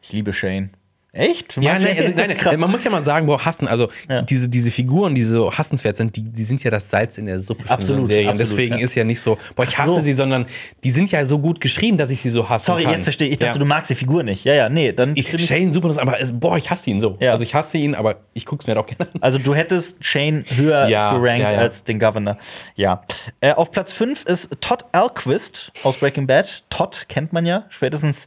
ich 0.01 0.11
liebe 0.11 0.33
Shane. 0.33 0.71
Echt? 1.15 1.55
Ja, 1.55 1.79
nein, 1.79 1.97
also, 1.97 2.11
nein, 2.13 2.37
Krass. 2.37 2.51
nein, 2.51 2.59
man 2.59 2.71
muss 2.71 2.83
ja 2.83 2.91
mal 2.91 3.01
sagen, 3.01 3.25
boah, 3.25 3.43
hassen. 3.43 3.69
Also 3.69 3.89
Ja. 4.09 4.21
diese, 4.21 4.49
diese 4.49 4.69
Figuren, 4.69 5.15
die 5.15 5.23
so 5.23 5.49
hassenswert 5.49 5.95
sind, 5.95 6.13
die, 6.13 6.23
die 6.23 6.43
sind 6.43 6.61
ja 6.61 6.69
das 6.69 6.89
Salz 6.89 7.17
in 7.17 7.25
der 7.25 7.39
Suppe 7.39 7.63
von 7.63 7.71
Absolut, 7.71 8.01
der 8.01 8.07
Serie. 8.07 8.23
Und 8.25 8.31
absolut, 8.31 8.51
deswegen 8.51 8.77
ja. 8.77 8.83
ist 8.83 8.95
ja 8.95 9.05
nicht 9.05 9.21
so, 9.21 9.37
boah, 9.55 9.63
ich 9.63 9.77
hasse 9.77 9.93
so. 9.93 10.01
sie, 10.01 10.11
sondern 10.11 10.45
die 10.83 10.91
sind 10.91 11.09
ja 11.11 11.23
so 11.23 11.39
gut 11.39 11.61
geschrieben, 11.61 11.97
dass 11.97 12.09
ich 12.09 12.21
sie 12.21 12.29
so 12.29 12.49
hasse. 12.49 12.65
Sorry, 12.65 12.83
kann. 12.83 12.93
jetzt 12.93 13.03
verstehe 13.03 13.27
ich. 13.27 13.33
Ich 13.33 13.39
dachte, 13.39 13.55
ja. 13.55 13.59
du 13.59 13.65
magst 13.65 13.89
die 13.89 13.95
Figur 13.95 14.23
nicht. 14.23 14.43
Ja, 14.43 14.53
ja, 14.53 14.67
nee, 14.67 14.91
dann. 14.91 15.13
Ich, 15.15 15.29
Shane 15.41 15.71
super, 15.71 15.89
aber 16.01 16.19
es, 16.19 16.37
boah, 16.37 16.57
ich 16.57 16.69
hasse 16.69 16.89
ihn 16.89 16.99
so. 16.99 17.17
Ja. 17.21 17.31
Also 17.31 17.45
ich 17.45 17.55
hasse 17.55 17.77
ihn, 17.77 17.95
aber 17.95 18.17
ich 18.33 18.45
guck's 18.45 18.67
mir 18.67 18.75
halt 18.75 18.83
auch 18.83 18.87
gerne 18.87 19.09
an. 19.13 19.21
Also 19.21 19.39
du 19.39 19.55
hättest 19.55 20.03
Shane 20.03 20.43
höher 20.55 20.89
Ja, 20.89 21.17
gerankt 21.17 21.45
als 21.45 21.85
den 21.85 21.97
Governor. 21.97 22.37
Ja. 22.75 23.03
Äh, 23.39 23.53
auf 23.53 23.71
Platz 23.71 23.93
5 23.93 24.25
ist 24.25 24.49
Todd 24.59 24.83
Alquist 24.91 25.71
aus 25.83 25.97
Breaking 25.97 26.27
Bad. 26.27 26.65
Todd 26.69 27.05
kennt 27.07 27.31
man 27.31 27.45
ja. 27.45 27.63
Spätestens, 27.69 28.25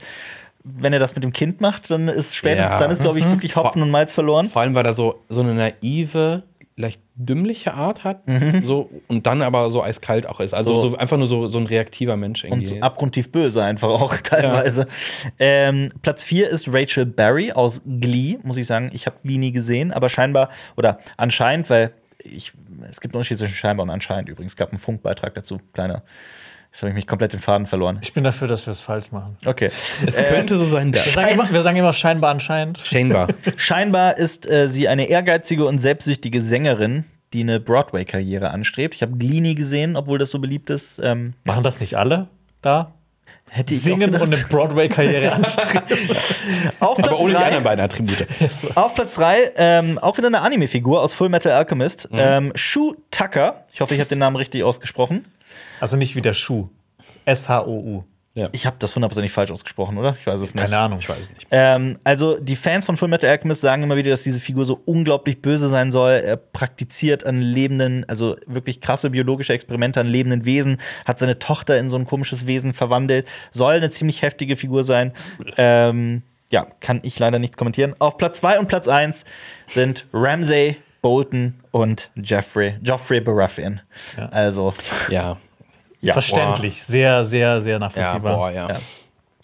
wenn 0.64 0.92
er 0.92 0.98
das 0.98 1.14
mit 1.14 1.24
dem 1.24 1.32
Kind 1.32 1.60
macht, 1.60 1.90
dann 1.90 2.08
ist 2.08 2.34
spätestens, 2.36 2.72
Ja. 2.72 2.78
dann 2.78 2.90
ist, 2.90 3.00
glaube 3.00 3.18
ich, 3.18 3.24
wirklich 3.28 3.56
Hopfen 3.56 3.82
und 3.82 3.90
Malz 3.90 4.12
verloren. 4.12 4.48
Vor 4.50 4.62
allem 4.62 4.74
war 4.74 4.82
da 4.84 4.92
so, 4.92 5.24
so 5.28 5.40
eine 5.40 5.54
naive, 5.54 6.42
leicht 6.76 7.00
dümmliche 7.16 7.74
Art 7.74 8.04
hat, 8.04 8.20
so 8.62 8.88
und 9.08 9.26
dann 9.26 9.42
aber 9.42 9.68
so 9.70 9.82
eiskalt 9.82 10.28
auch 10.28 10.38
ist. 10.38 10.54
Also 10.54 10.74
Mhm. 10.74 10.80
So- 10.80 10.88
so, 10.90 10.96
einfach 10.96 11.16
nur 11.16 11.26
so, 11.26 11.48
so 11.48 11.58
ein 11.58 11.66
reaktiver 11.66 12.16
Mensch 12.16 12.44
Und 12.44 12.50
irgendwie. 12.50 12.66
so 12.66 12.74
ist. 12.76 12.82
abgrundtief 12.82 13.32
böse 13.32 13.62
einfach 13.64 13.88
auch 13.88 14.14
teilweise. 14.22 14.86
Ähm, 15.40 15.90
Platz 16.02 16.22
4 16.22 16.48
ist 16.48 16.68
Rachel 16.72 17.04
Berry 17.06 17.50
aus 17.50 17.82
Glee, 17.84 18.38
muss 18.44 18.56
ich 18.56 18.66
sagen. 18.66 18.90
Ich 18.92 19.06
habe 19.06 19.16
Glee 19.24 19.38
nie 19.38 19.50
gesehen, 19.52 19.92
aber 19.92 20.08
scheinbar, 20.08 20.50
oder 20.76 20.98
anscheinend, 21.16 21.68
weil 21.68 21.90
ich, 22.22 22.52
es 22.88 23.00
gibt 23.00 23.14
einen 23.14 23.18
Unterschied 23.20 23.38
zwischen 23.38 23.54
scheinbar 23.54 23.82
und 23.84 23.90
anscheinend 23.90 24.28
übrigens. 24.28 24.52
Es 24.52 24.56
gab 24.56 24.70
einen 24.70 24.78
Funkbeitrag 24.78 25.34
dazu, 25.34 25.58
kleiner. 25.72 26.02
Jetzt 26.78 26.82
habe 26.84 26.90
ich 26.90 26.94
mich 26.94 27.08
komplett 27.08 27.32
den 27.32 27.40
Faden 27.40 27.66
verloren. 27.66 27.98
Ich 28.02 28.12
bin 28.12 28.22
dafür, 28.22 28.46
dass 28.46 28.64
wir 28.64 28.70
es 28.70 28.80
falsch 28.80 29.10
machen. 29.10 29.36
Okay. 29.44 29.68
es 30.06 30.14
könnte 30.14 30.54
so 30.56 30.64
sein, 30.64 30.86
Wir 30.94 31.00
dass. 31.00 31.12
sagen, 31.12 31.32
immer, 31.32 31.52
wir 31.52 31.62
sagen 31.64 31.76
immer 31.76 31.92
scheinbar 31.92 32.30
anscheinend. 32.30 32.78
Scheinbar. 32.84 33.26
Scheinbar 33.56 34.16
ist 34.16 34.48
äh, 34.48 34.68
sie 34.68 34.86
eine 34.86 35.08
ehrgeizige 35.08 35.64
und 35.66 35.80
selbstsüchtige 35.80 36.40
Sängerin, 36.40 37.02
die 37.32 37.40
eine 37.40 37.58
Broadway-Karriere 37.58 38.50
anstrebt. 38.50 38.94
Ich 38.94 39.02
habe 39.02 39.16
Glee 39.16 39.40
nie 39.40 39.56
gesehen, 39.56 39.96
obwohl 39.96 40.20
das 40.20 40.30
so 40.30 40.38
beliebt 40.38 40.70
ist. 40.70 41.00
Ähm, 41.02 41.34
Machen 41.42 41.64
das 41.64 41.80
nicht 41.80 41.96
alle 41.98 42.28
da? 42.62 42.92
hätte 43.50 43.74
ich 43.74 43.80
Singen 43.82 44.14
und 44.14 44.22
eine 44.32 44.36
Broadway-Karriere 44.48 45.32
anstreben. 45.34 45.82
Auf 46.78 46.96
Platz 46.96 47.08
aber 47.08 47.18
ohne 47.18 47.30
die 47.30 47.34
drei- 47.38 47.44
anderen 47.46 47.64
beiden 47.64 47.84
Attribute. 47.84 48.24
Auf 48.76 48.94
Platz 48.94 49.16
3, 49.16 49.52
ähm, 49.56 49.98
auch 49.98 50.16
wieder 50.16 50.28
eine 50.28 50.42
Anime-Figur 50.42 51.02
aus 51.02 51.12
Full 51.14 51.28
Metal 51.28 51.50
Alchemist. 51.50 52.08
Ähm, 52.12 52.52
Shu 52.54 52.94
Tucker. 53.10 53.64
Ich 53.72 53.80
hoffe, 53.80 53.94
ich 53.94 54.00
habe 54.00 54.08
den 54.10 54.18
Namen 54.18 54.36
richtig 54.36 54.62
ausgesprochen. 54.62 55.24
Also 55.80 55.96
nicht 55.96 56.16
wie 56.16 56.20
der 56.22 56.32
Schuh. 56.32 56.68
S-H-O-U. 57.24 58.04
Ja. 58.34 58.48
Ich 58.52 58.66
habe 58.66 58.76
das 58.78 58.94
hundertprozentig 58.94 59.32
falsch 59.32 59.50
ausgesprochen, 59.50 59.98
oder? 59.98 60.16
Ich 60.20 60.24
weiß 60.24 60.40
es 60.40 60.54
nicht. 60.54 60.62
Keine 60.62 60.78
Ahnung. 60.78 61.00
Ich 61.00 61.08
weiß 61.08 61.30
nicht. 61.30 61.48
Ähm, 61.50 61.98
also 62.04 62.38
die 62.38 62.54
Fans 62.54 62.84
von 62.84 62.96
Full 62.96 63.08
Metal 63.08 63.28
Alchemist 63.28 63.62
sagen 63.62 63.82
immer 63.82 63.96
wieder, 63.96 64.10
dass 64.10 64.22
diese 64.22 64.38
Figur 64.38 64.64
so 64.64 64.80
unglaublich 64.84 65.42
böse 65.42 65.68
sein 65.68 65.90
soll. 65.90 66.12
Er 66.12 66.36
praktiziert 66.36 67.26
an 67.26 67.40
lebenden, 67.42 68.04
also 68.08 68.36
wirklich 68.46 68.80
krasse 68.80 69.10
biologische 69.10 69.52
Experimente 69.54 69.98
an 69.98 70.06
lebenden 70.06 70.44
Wesen, 70.44 70.78
hat 71.04 71.18
seine 71.18 71.40
Tochter 71.40 71.78
in 71.78 71.90
so 71.90 71.96
ein 71.96 72.06
komisches 72.06 72.46
Wesen 72.46 72.74
verwandelt, 72.74 73.26
soll 73.50 73.74
eine 73.74 73.90
ziemlich 73.90 74.22
heftige 74.22 74.56
Figur 74.56 74.84
sein. 74.84 75.12
Ähm, 75.56 76.22
ja, 76.50 76.66
kann 76.78 77.00
ich 77.02 77.18
leider 77.18 77.40
nicht 77.40 77.56
kommentieren. 77.56 77.96
Auf 77.98 78.18
Platz 78.18 78.38
2 78.38 78.60
und 78.60 78.68
Platz 78.68 78.86
1 78.86 79.24
sind 79.66 80.06
Ramsay, 80.12 80.76
Bolton 81.02 81.54
und 81.72 82.10
Jeffrey, 82.14 82.76
Geoffrey 82.82 83.20
Baratheon. 83.20 83.80
Also, 84.30 84.74
Ja. 85.08 85.38
Ja. 86.00 86.12
Verständlich. 86.12 86.82
Sehr, 86.82 87.24
sehr, 87.24 87.60
sehr 87.60 87.72
Ja, 87.74 87.78
nachvollziehbar. 87.78 88.36
boah, 88.36 88.50
ja. 88.50 88.68
Ja. 88.68 88.80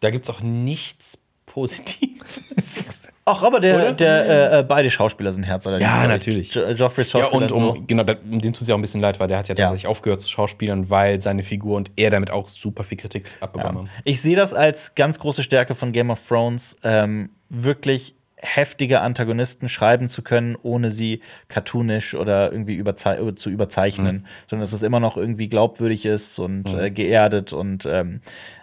Da 0.00 0.10
gibt 0.10 0.24
es 0.24 0.30
auch 0.30 0.40
nichts 0.40 1.18
Positives. 1.46 3.00
Ach, 3.26 3.42
aber 3.42 3.58
der, 3.60 3.76
Oder? 3.76 3.92
der 3.94 4.52
äh, 4.52 4.58
äh, 4.58 4.62
beide 4.64 4.90
Schauspieler 4.90 5.32
sind 5.32 5.44
herzallerlieb. 5.44 5.86
Ja, 5.86 6.06
natürlich. 6.06 6.52
Jo 6.54 6.66
Joffreys 6.68 7.10
ja, 7.12 7.20
Schauspieler 7.20 7.42
und 7.42 7.48
sind 7.48 7.58
so. 7.58 7.70
um, 7.72 7.86
genau, 7.86 8.02
um 8.30 8.40
dem 8.40 8.52
tut 8.52 8.62
es 8.62 8.68
ja 8.68 8.74
auch 8.74 8.78
ein 8.78 8.82
bisschen 8.82 9.00
leid, 9.00 9.18
weil 9.18 9.28
der 9.28 9.38
hat 9.38 9.48
ja 9.48 9.54
Ja. 9.54 9.64
tatsächlich 9.66 9.86
aufgehört 9.86 10.20
zu 10.20 10.28
schauspielern, 10.28 10.90
weil 10.90 11.22
seine 11.22 11.42
Figur 11.42 11.76
und 11.78 11.90
er 11.96 12.10
damit 12.10 12.30
auch 12.30 12.48
super 12.50 12.84
viel 12.84 12.98
Kritik 12.98 13.30
abbekommen 13.40 13.78
haben. 13.78 13.90
Ich 14.04 14.20
sehe 14.20 14.36
das 14.36 14.52
als 14.52 14.94
ganz 14.94 15.18
große 15.18 15.42
Stärke 15.42 15.74
von 15.74 15.92
Game 15.92 16.10
of 16.10 16.20
Thrones, 16.26 16.76
ähm, 16.84 17.30
wirklich 17.48 18.13
heftige 18.44 19.00
Antagonisten 19.00 19.68
schreiben 19.68 20.08
zu 20.08 20.22
können, 20.22 20.56
ohne 20.62 20.90
sie 20.90 21.20
cartoonisch 21.48 22.14
oder 22.14 22.52
irgendwie 22.52 22.74
überzei 22.74 23.18
über- 23.18 23.34
zu 23.34 23.48
überzeichnen, 23.50 24.26
sondern 24.48 24.62
dass 24.62 24.72
es 24.74 24.82
immer 24.82 25.00
noch 25.00 25.16
irgendwie 25.16 25.48
glaubwürdig 25.48 26.04
ist 26.06 26.38
und 26.38 26.72
äh, 26.74 26.90
geerdet 26.90 27.52
und 27.52 27.86
ähm, 27.86 28.20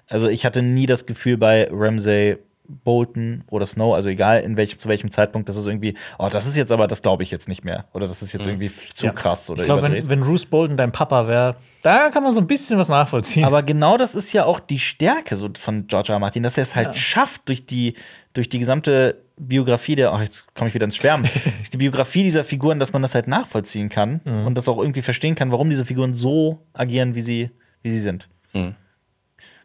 also 0.07 0.27
ich 0.29 0.45
hatte 0.45 0.61
nie 0.61 0.86
das 0.86 1.05
Gefühl 1.05 1.38
bei 1.38 1.67
Ramsay 1.71 2.38
Bolton 2.84 3.43
oder 3.49 3.65
Snow, 3.65 3.93
also 3.93 4.07
egal 4.07 4.41
in 4.43 4.55
welchem, 4.55 4.79
zu 4.79 4.88
welchem 4.88 5.11
Zeitpunkt, 5.11 5.49
das 5.49 5.57
ist 5.57 5.65
irgendwie, 5.67 5.97
oh, 6.17 6.29
das 6.32 6.47
ist 6.47 6.55
jetzt 6.55 6.71
aber, 6.71 6.88
das 6.88 7.01
glaube 7.01 7.21
ich 7.23 7.29
jetzt 7.32 7.49
nicht 7.49 7.65
mehr. 7.65 7.86
Oder 7.93 8.07
das 8.07 8.21
ist 8.21 8.32
jetzt 8.32 8.47
irgendwie 8.47 8.67
f- 8.67 8.93
zu 8.93 9.07
Ja. 9.07 9.11
krass 9.11 9.49
oder 9.49 9.61
Ich 9.61 9.65
glaube, 9.65 9.82
wenn, 9.82 10.07
wenn 10.09 10.21
Bruce 10.21 10.45
Bolton 10.45 10.77
dein 10.77 10.93
Papa 10.93 11.27
wäre, 11.27 11.57
da 11.84 12.09
kann 12.09 12.23
man 12.23 12.32
so 12.34 12.39
ein 12.39 12.47
bisschen 12.47 12.79
was 12.79 12.88
nachvollziehen. 12.88 13.43
Aber 13.43 13.61
genau 13.61 13.97
das 13.97 14.15
ist 14.15 14.32
ja 14.32 14.45
auch 14.45 14.61
die 14.61 14.79
Stärke 14.79 15.36
so 15.36 15.49
von 15.59 15.88
George 15.88 16.09
R. 16.09 16.15
R. 16.15 16.19
Martin, 16.19 16.43
dass 16.43 16.57
er 16.57 16.61
es 16.63 16.73
halt 16.75 16.95
schafft, 16.95 17.41
durch 17.49 17.65
die, 17.65 17.95
durch 18.34 18.49
die 18.49 18.59
gesamte 18.59 19.21
Biografie 19.38 19.95
der, 19.95 20.13
ach, 20.13 20.21
jetzt 20.21 20.53
komme 20.55 20.69
ich 20.69 20.73
wieder 20.73 20.86
ins 20.86 20.95
Schwärmen, 20.95 21.29
durch 21.59 21.69
die 21.73 21.77
Biografie 21.77 22.23
dieser 22.23 22.43
Figuren, 22.43 22.79
dass 22.79 22.93
man 22.93 23.01
das 23.01 23.15
halt 23.15 23.27
nachvollziehen 23.27 23.89
kann 23.89 24.19
und 24.19 24.55
das 24.55 24.67
auch 24.67 24.77
irgendwie 24.77 25.01
verstehen 25.01 25.36
kann, 25.36 25.51
warum 25.51 25.69
diese 25.69 25.86
Figuren 25.86 26.13
so 26.13 26.59
agieren, 26.73 27.15
wie 27.15 27.21
sie, 27.21 27.49
wie 27.82 27.91
sie 27.91 27.99
sind. 27.99 28.29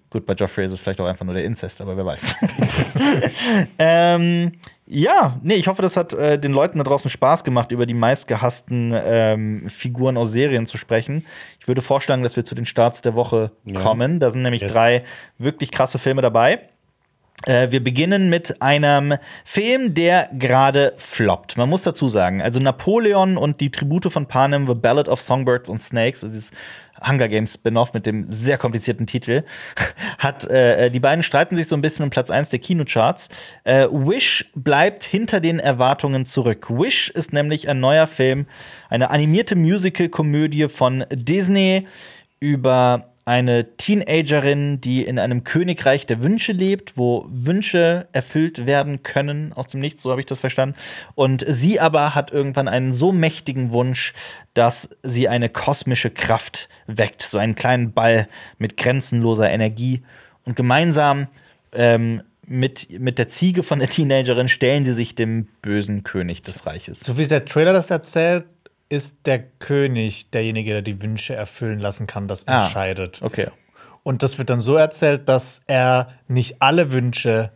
Gut, 0.08 0.24
bei 0.24 0.34
Joffrey 0.34 0.64
ist 0.64 0.72
es 0.72 0.80
vielleicht 0.80 1.00
auch 1.00 1.06
einfach 1.06 1.24
nur 1.24 1.34
der 1.34 1.44
Inzest, 1.44 1.80
aber 1.80 1.96
wer 1.96 2.06
weiß. 2.06 2.34
ähm, 3.78 4.52
ja, 4.86 5.36
nee, 5.42 5.54
ich 5.54 5.66
hoffe, 5.66 5.82
das 5.82 5.96
hat 5.96 6.12
äh, 6.14 6.38
den 6.38 6.52
Leuten 6.52 6.78
da 6.78 6.84
draußen 6.84 7.10
Spaß 7.10 7.42
gemacht, 7.42 7.72
über 7.72 7.86
die 7.86 7.94
meistgehassten 7.94 8.92
ähm, 8.94 9.68
Figuren 9.68 10.16
aus 10.16 10.30
Serien 10.30 10.64
zu 10.66 10.78
sprechen. 10.78 11.24
Ich 11.58 11.66
würde 11.66 11.82
vorschlagen, 11.82 12.22
dass 12.22 12.36
wir 12.36 12.44
zu 12.44 12.54
den 12.54 12.64
Starts 12.66 13.02
der 13.02 13.14
Woche 13.14 13.50
kommen. 13.74 14.20
Da 14.20 14.30
sind 14.30 14.42
nämlich 14.42 14.62
Yes. 14.62 14.72
drei 14.72 15.02
wirklich 15.38 15.70
krasse 15.72 15.98
Filme 15.98 16.22
dabei. 16.22 16.60
Äh, 17.44 17.70
wir 17.70 17.84
beginnen 17.84 18.30
mit 18.30 18.62
einem 18.62 19.14
Film, 19.44 19.94
der 19.94 20.30
gerade 20.32 20.94
floppt. 20.96 21.56
Man 21.58 21.68
muss 21.68 21.82
dazu 21.82 22.08
sagen, 22.08 22.40
also 22.40 22.60
Napoleon 22.60 23.36
und 23.36 23.60
die 23.60 23.70
Tribute 23.70 24.10
von 24.10 24.26
Panem, 24.26 24.66
The 24.66 24.74
Ballad 24.74 25.08
of 25.08 25.20
Songbirds 25.20 25.68
and 25.68 25.80
Snakes, 25.80 26.24
also 26.24 26.34
dieses 26.34 26.52
Hunger 27.06 27.28
Games 27.28 27.52
Spin-off 27.52 27.92
mit 27.92 28.06
dem 28.06 28.24
sehr 28.28 28.56
komplizierten 28.56 29.06
Titel, 29.06 29.44
hat 30.18 30.46
äh, 30.46 30.90
die 30.90 30.98
beiden 30.98 31.22
streiten 31.22 31.56
sich 31.56 31.68
so 31.68 31.76
ein 31.76 31.82
bisschen 31.82 32.04
um 32.04 32.10
Platz 32.10 32.30
1 32.30 32.48
der 32.48 32.58
Kinocharts. 32.58 33.28
Äh, 33.64 33.86
Wish 33.90 34.50
bleibt 34.54 35.04
hinter 35.04 35.40
den 35.40 35.58
Erwartungen 35.58 36.24
zurück. 36.24 36.68
Wish 36.70 37.10
ist 37.10 37.34
nämlich 37.34 37.68
ein 37.68 37.80
neuer 37.80 38.06
Film, 38.06 38.46
eine 38.88 39.10
animierte 39.10 39.56
Musical-Komödie 39.56 40.68
von 40.68 41.04
Disney 41.10 41.86
über 42.40 43.10
eine 43.26 43.76
Teenagerin, 43.76 44.80
die 44.80 45.04
in 45.04 45.18
einem 45.18 45.42
Königreich 45.42 46.06
der 46.06 46.22
Wünsche 46.22 46.52
lebt, 46.52 46.96
wo 46.96 47.26
Wünsche 47.28 48.06
erfüllt 48.12 48.66
werden 48.66 49.02
können 49.02 49.52
aus 49.52 49.66
dem 49.66 49.80
Nichts, 49.80 50.04
so 50.04 50.12
habe 50.12 50.20
ich 50.20 50.26
das 50.26 50.38
verstanden. 50.38 50.76
Und 51.16 51.44
sie 51.46 51.80
aber 51.80 52.14
hat 52.14 52.30
irgendwann 52.30 52.68
einen 52.68 52.92
so 52.92 53.10
mächtigen 53.10 53.72
Wunsch, 53.72 54.14
dass 54.54 54.90
sie 55.02 55.28
eine 55.28 55.48
kosmische 55.48 56.10
Kraft 56.10 56.68
weckt, 56.86 57.20
so 57.20 57.36
einen 57.36 57.56
kleinen 57.56 57.92
Ball 57.92 58.28
mit 58.58 58.76
grenzenloser 58.76 59.50
Energie. 59.50 60.04
Und 60.44 60.54
gemeinsam 60.54 61.26
ähm, 61.72 62.22
mit, 62.46 62.88
mit 63.00 63.18
der 63.18 63.26
Ziege 63.26 63.64
von 63.64 63.80
der 63.80 63.88
Teenagerin 63.88 64.46
stellen 64.46 64.84
sie 64.84 64.92
sich 64.92 65.16
dem 65.16 65.48
bösen 65.62 66.04
König 66.04 66.42
des 66.42 66.64
Reiches. 66.64 67.00
so 67.00 67.18
wie 67.18 67.26
der 67.26 67.44
Trailer 67.44 67.72
das 67.72 67.90
erzählt, 67.90 68.44
ist 68.88 69.26
der 69.26 69.40
König 69.40 70.30
derjenige, 70.30 70.72
der 70.72 70.82
die 70.82 71.02
Wünsche 71.02 71.34
erfüllen 71.34 71.80
lassen 71.80 72.06
kann, 72.06 72.28
das 72.28 72.46
Ah. 72.46 72.62
entscheidet. 72.64 73.20
Okay. 73.22 73.48
Und 74.02 74.22
das 74.22 74.38
wird 74.38 74.50
dann 74.50 74.60
so 74.60 74.76
erzählt, 74.76 75.28
dass 75.28 75.62
er 75.66 76.08
nicht 76.28 76.62
alle 76.62 76.92
Wünsche 76.92 77.50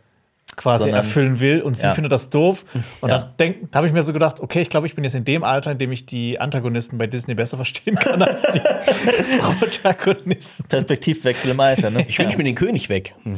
quasi 0.61 0.83
Sondern- 0.83 0.97
erfüllen 0.97 1.39
will 1.39 1.61
und 1.61 1.75
sie 1.75 1.83
Ja. 1.87 1.93
findet 1.93 2.11
das 2.11 2.29
doof. 2.29 2.65
Und 3.01 3.09
Ja. 3.09 3.17
dann 3.19 3.29
denk- 3.39 3.71
da 3.71 3.77
habe 3.77 3.87
ich 3.87 3.93
mir 3.93 4.03
so 4.03 4.13
gedacht, 4.13 4.39
okay, 4.39 4.61
ich 4.61 4.69
glaube, 4.69 4.85
ich 4.87 4.93
bin 4.95 5.03
jetzt 5.03 5.15
in 5.15 5.25
dem 5.25 5.43
Alter, 5.43 5.71
in 5.71 5.77
dem 5.79 5.91
ich 5.91 6.05
die 6.05 6.39
Antagonisten 6.39 6.97
bei 6.97 7.07
Disney 7.07 7.33
besser 7.33 7.57
verstehen 7.57 7.95
kann 7.95 8.21
als 8.21 8.43
die 8.53 8.59
Protagonisten. 9.59 10.63
Perspektivwechsel 10.67 11.51
im 11.51 11.59
Alter, 11.59 11.89
ne? 11.89 12.05
Ich 12.07 12.19
wünsche 12.19 12.37
mir 12.37 12.43
den 12.43 12.55
König 12.55 12.89
weg. 12.89 13.15
Hm. 13.23 13.37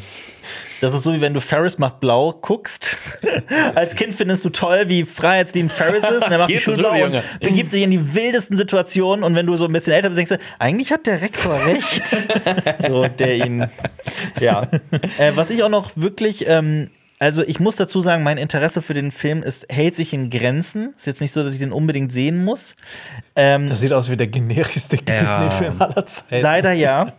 Das 0.81 0.93
ist 0.93 1.03
so, 1.03 1.13
wie 1.13 1.21
wenn 1.21 1.33
du 1.33 1.39
Ferris 1.39 1.77
macht 1.77 2.01
blau 2.01 2.33
guckst. 2.33 2.97
Als 3.75 3.95
Kind 3.95 4.13
findest 4.15 4.43
du 4.43 4.49
toll, 4.49 4.83
wie 4.87 5.05
freiheitsliebend 5.05 5.71
Ferris 5.71 6.03
ist. 6.03 6.25
Und 6.25 6.31
er 6.31 6.37
macht 6.39 6.49
die 6.49 6.59
Schule 6.59 6.75
so, 6.75 6.83
blau 6.83 7.05
und 7.05 7.23
begibt 7.39 7.71
sich 7.71 7.83
in 7.83 7.91
die 7.91 8.13
wildesten 8.13 8.57
Situationen. 8.57 9.23
Und 9.23 9.33
wenn 9.33 9.45
du 9.45 9.55
so 9.55 9.65
ein 9.65 9.71
bisschen 9.71 9.93
älter 9.93 10.09
bist, 10.09 10.17
denkst 10.17 10.31
du, 10.33 10.37
eigentlich 10.59 10.91
hat 10.91 11.05
der 11.05 11.21
Rektor 11.21 11.57
recht. 11.65 12.05
so, 12.85 13.07
der 13.07 13.35
ihn. 13.35 13.65
Ja. 14.41 14.67
Äh, 15.17 15.31
was 15.35 15.49
ich 15.51 15.63
auch 15.63 15.69
noch 15.69 15.91
wirklich. 15.95 16.45
Ähm, 16.49 16.89
also 17.19 17.43
ich 17.43 17.59
muss 17.59 17.75
dazu 17.75 18.01
sagen, 18.01 18.23
mein 18.23 18.37
Interesse 18.37 18.81
für 18.81 18.93
den 18.93 19.11
Film 19.11 19.43
ist, 19.43 19.65
hält 19.71 19.95
sich 19.95 20.13
in 20.13 20.29
Grenzen. 20.29 20.93
Ist 20.97 21.07
jetzt 21.07 21.21
nicht 21.21 21.31
so, 21.31 21.43
dass 21.43 21.53
ich 21.53 21.59
den 21.59 21.71
unbedingt 21.71 22.11
sehen 22.11 22.43
muss. 22.43 22.75
Ähm, 23.35 23.69
Das 23.69 23.79
sieht 23.79 23.93
aus 23.93 24.09
wie 24.09 24.17
der 24.17 24.27
generischste 24.27 24.97
Disney-Film 24.97 25.81
aller 25.81 26.05
Zeiten. 26.05 26.41
Leider 26.41 26.73
ja. 26.73 27.13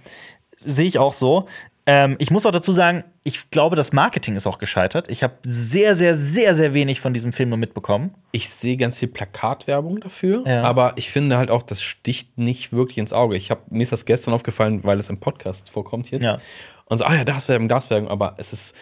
Sehe 0.59 0.87
ich 0.87 0.99
auch 0.99 1.13
so. 1.13 1.47
Ähm, 1.87 2.17
ich 2.19 2.31
muss 2.31 2.47
auch 2.47 2.51
dazu 2.51 2.73
sagen, 2.73 3.05
ich 3.25 3.51
glaube, 3.51 3.77
das 3.77 3.93
Marketing 3.93 4.37
ist 4.37 4.47
auch 4.47 4.57
gescheitert. 4.59 5.11
Ich 5.11 5.23
habe 5.23 5.35
sehr, 5.43 5.95
sehr, 5.95 6.17
sehr, 6.17 6.55
sehr 6.55 6.73
wenig 6.73 7.01
von 7.01 7.13
diesem 7.13 7.35
Film 7.35 7.51
nur 7.51 7.59
mitbekommen. 7.59 8.15
Ich 8.33 8.49
sehe 8.49 8.79
ganz 8.79 8.99
viel 8.99 9.09
Plakatwerbung 9.09 10.01
dafür, 10.01 10.45
Ja. 10.47 10.63
aber 10.63 10.95
ich 10.97 11.11
finde 11.11 11.37
halt 11.37 11.51
auch, 11.51 11.63
das 11.63 11.83
sticht 11.83 12.39
nicht 12.39 12.73
wirklich 12.73 12.97
ins 12.97 13.13
Auge. 13.13 13.37
Ich 13.37 13.51
hab, 13.51 13.71
mir 13.71 13.83
ist 13.83 13.93
das 13.93 14.07
gestern 14.07 14.33
aufgefallen, 14.33 14.83
weil 14.85 14.99
es 14.99 15.11
im 15.11 15.21
Podcast 15.21 15.69
vorkommt 15.71 16.11
jetzt. 16.11 16.23
Ja. 16.23 16.39
Und 16.87 16.99
so, 16.99 17.05
ah 17.05 17.15
ja, 17.17 17.25
das 17.25 17.49
Werbung, 17.51 17.69
das 17.69 17.91
Werbung, 17.91 18.09
aber 18.09 18.35
es 18.39 18.55
ist, 18.55 18.75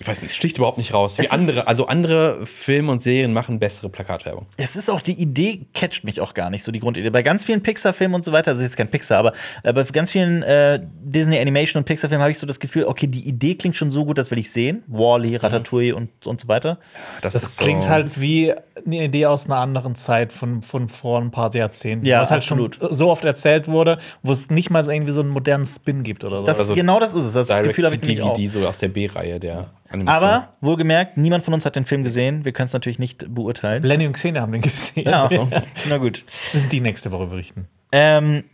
ich 0.00 0.08
weiß 0.08 0.22
nicht, 0.22 0.30
es 0.30 0.36
sticht 0.36 0.56
überhaupt 0.56 0.78
nicht 0.78 0.94
raus. 0.94 1.18
Wie 1.18 1.24
Es 1.26 1.30
andere, 1.30 1.66
also 1.66 1.86
andere 1.86 2.46
Filme 2.46 2.90
und 2.90 3.02
Serien 3.02 3.34
machen 3.34 3.58
bessere 3.58 3.90
Plakatwerbung. 3.90 4.46
Es 4.56 4.74
ist 4.74 4.88
auch 4.90 5.02
die 5.02 5.12
Idee, 5.12 5.66
catcht 5.74 6.04
mich 6.04 6.22
auch 6.22 6.32
gar 6.32 6.48
nicht 6.48 6.64
so, 6.64 6.72
die 6.72 6.80
Grundidee. 6.80 7.10
Bei 7.10 7.22
ganz 7.22 7.44
vielen 7.44 7.62
Pixar-Filmen 7.62 8.14
und 8.14 8.24
so 8.24 8.32
weiter, 8.32 8.52
also 8.52 8.64
jetzt 8.64 8.78
kein 8.78 8.88
Pixar, 8.88 9.18
aber 9.18 9.32
äh, 9.62 9.74
bei 9.74 9.82
ganz 9.84 10.10
vielen 10.10 10.42
äh, 10.42 10.80
Disney 11.02 11.38
Animation 11.38 11.80
und 11.80 11.84
Pixar-Filmen 11.84 12.22
habe 12.22 12.32
ich 12.32 12.38
so 12.38 12.46
das 12.46 12.58
Gefühl, 12.58 12.84
okay, 12.84 13.08
die 13.08 13.28
Idee 13.28 13.56
klingt 13.56 13.76
schon 13.76 13.90
so 13.90 14.06
gut, 14.06 14.16
das 14.16 14.30
will 14.30 14.38
ich 14.38 14.50
sehen. 14.50 14.82
Wally, 14.86 15.36
Ratatouille 15.36 15.94
und, 15.94 16.08
und 16.26 16.40
so 16.40 16.48
weiter. 16.48 16.78
Das 17.20 17.34
ist 17.34 17.58
klingt 17.58 17.82
so- 17.84 17.90
halt 17.90 18.20
wie 18.22 18.54
eine 18.86 19.04
Idee 19.04 19.26
aus 19.26 19.44
einer 19.46 19.56
anderen 19.58 19.96
Zeit 19.96 20.32
von, 20.32 20.62
von 20.62 20.88
vor 20.88 21.20
ein 21.20 21.30
paar 21.30 21.54
Jahrzehnten. 21.54 22.06
Ja, 22.06 22.22
was 22.22 22.30
halt 22.30 22.38
absolut. 22.42 22.76
schon 22.76 22.94
so 22.94 23.10
oft 23.10 23.26
erzählt 23.26 23.68
wurde, 23.68 23.98
wo 24.22 24.32
es 24.32 24.48
nicht 24.48 24.70
mal 24.70 24.88
irgendwie 24.90 25.12
so 25.12 25.20
einen 25.20 25.28
modernen 25.28 25.66
Spin 25.66 26.02
gibt 26.04 26.24
oder 26.24 26.38
so. 26.40 26.46
Das, 26.46 26.58
Also 26.58 26.74
genau 26.74 26.98
das 27.00 27.12
ist 27.14 27.26
es. 27.34 27.48
Das 27.48 27.62
Gefühl 27.62 27.84
habe 27.84 27.96
ich 27.96 28.02
nämlich 28.02 28.22
auch. 28.22 28.32
DVD, 28.32 28.46
so 28.48 28.66
aus 28.66 28.78
der 28.78 28.88
B-Reihe 28.88 29.38
der 29.38 29.68
Animation. 29.90 30.24
Aber 30.24 30.48
wohlgemerkt, 30.60 31.16
niemand 31.16 31.44
von 31.44 31.52
uns 31.54 31.66
hat 31.66 31.76
den 31.76 31.84
Film 31.84 32.02
gesehen. 32.02 32.44
Wir 32.44 32.52
können 32.52 32.66
es 32.66 32.72
natürlich 32.72 32.98
nicht 32.98 33.34
beurteilen. 33.34 33.82
Lenny 33.82 34.06
und 34.06 34.12
Xenia 34.12 34.42
haben 34.42 34.52
den 34.52 34.62
gesehen. 34.62 35.08
Ja, 35.08 35.28
so. 35.28 35.48
na 35.88 35.98
gut. 35.98 36.24
Müssen 36.52 36.70
die 36.70 36.80
nächste 36.80 37.10
Woche 37.12 37.26
berichten. 37.26 37.66
Ähm, 37.92 38.44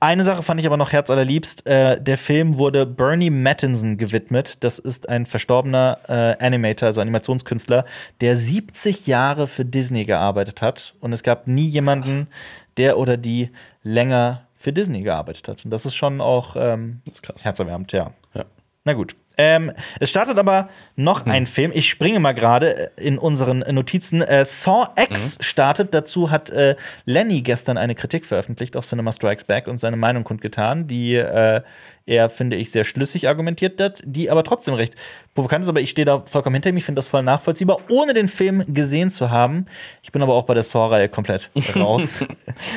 eine 0.00 0.22
Sache 0.22 0.42
fand 0.42 0.60
ich 0.60 0.66
aber 0.66 0.76
noch 0.76 0.92
herzallerliebst. 0.92 1.66
Äh, 1.66 2.00
der 2.00 2.16
Film 2.16 2.56
wurde 2.56 2.86
Bernie 2.86 3.30
Mattinson 3.30 3.98
gewidmet. 3.98 4.56
Das 4.60 4.78
ist 4.78 5.08
ein 5.08 5.26
verstorbener 5.26 5.98
äh, 6.08 6.44
Animator, 6.44 6.86
also 6.86 7.00
Animationskünstler, 7.00 7.84
der 8.20 8.36
70 8.36 9.06
Jahre 9.06 9.46
für 9.46 9.64
Disney 9.64 10.04
gearbeitet 10.04 10.62
hat. 10.62 10.94
Und 11.00 11.12
es 11.12 11.22
gab 11.22 11.48
nie 11.48 11.66
jemanden, 11.66 12.28
der 12.76 12.96
oder 12.96 13.16
die 13.16 13.50
länger 13.82 14.46
für 14.54 14.72
Disney 14.72 15.02
gearbeitet 15.02 15.48
hat. 15.48 15.64
Und 15.64 15.70
das 15.70 15.84
ist 15.84 15.96
schon 15.96 16.20
auch 16.20 16.56
ähm, 16.56 17.02
ist 17.04 17.22
krass. 17.22 17.44
herzerwärmend, 17.44 17.92
ja. 17.92 18.12
Ja. 18.34 18.44
Na 18.84 18.92
gut. 18.92 19.16
Ähm, 19.38 19.72
es 20.00 20.10
startet 20.10 20.36
aber 20.38 20.68
noch 20.96 21.24
ein 21.26 21.46
Film. 21.46 21.70
Ich 21.72 21.88
springe 21.88 22.18
mal 22.18 22.32
gerade 22.32 22.90
in 22.96 23.18
unseren 23.18 23.60
Notizen. 23.60 24.20
Äh, 24.20 24.44
Saw 24.44 24.88
X 24.96 25.36
startet. 25.40 25.94
Dazu 25.94 26.30
hat 26.30 26.50
äh, 26.50 26.74
Lenny 27.04 27.42
gestern 27.42 27.78
eine 27.78 27.94
Kritik 27.94 28.26
veröffentlicht 28.26 28.76
auf 28.76 28.84
Cinema 28.84 29.12
Strikes 29.12 29.44
Back 29.44 29.68
und 29.68 29.78
seine 29.78 29.96
Meinung 29.96 30.24
kundgetan, 30.24 30.88
die 30.88 31.14
äh, 31.14 31.62
er, 32.04 32.30
finde 32.30 32.56
ich, 32.56 32.70
sehr 32.72 32.84
schlüssig 32.84 33.28
argumentiert 33.28 33.78
hat, 33.80 34.02
die 34.04 34.30
aber 34.30 34.42
trotzdem 34.42 34.74
recht 34.74 34.94
provokant 35.34 35.62
ist. 35.64 35.68
Aber 35.68 35.80
ich 35.80 35.90
stehe 35.90 36.06
da 36.06 36.22
vollkommen 36.26 36.54
hinter 36.54 36.70
ihm. 36.70 36.76
Ich 36.78 36.84
finde 36.84 36.98
das 36.98 37.06
voll 37.06 37.22
nachvollziehbar, 37.22 37.78
ohne 37.90 38.14
den 38.14 38.28
Film 38.28 38.64
gesehen 38.66 39.10
zu 39.10 39.30
haben. 39.30 39.66
Ich 40.02 40.10
bin 40.10 40.22
aber 40.22 40.34
auch 40.34 40.44
bei 40.46 40.54
der 40.54 40.62
Saw-Reihe 40.64 41.08
komplett 41.10 41.50
raus. 41.76 42.24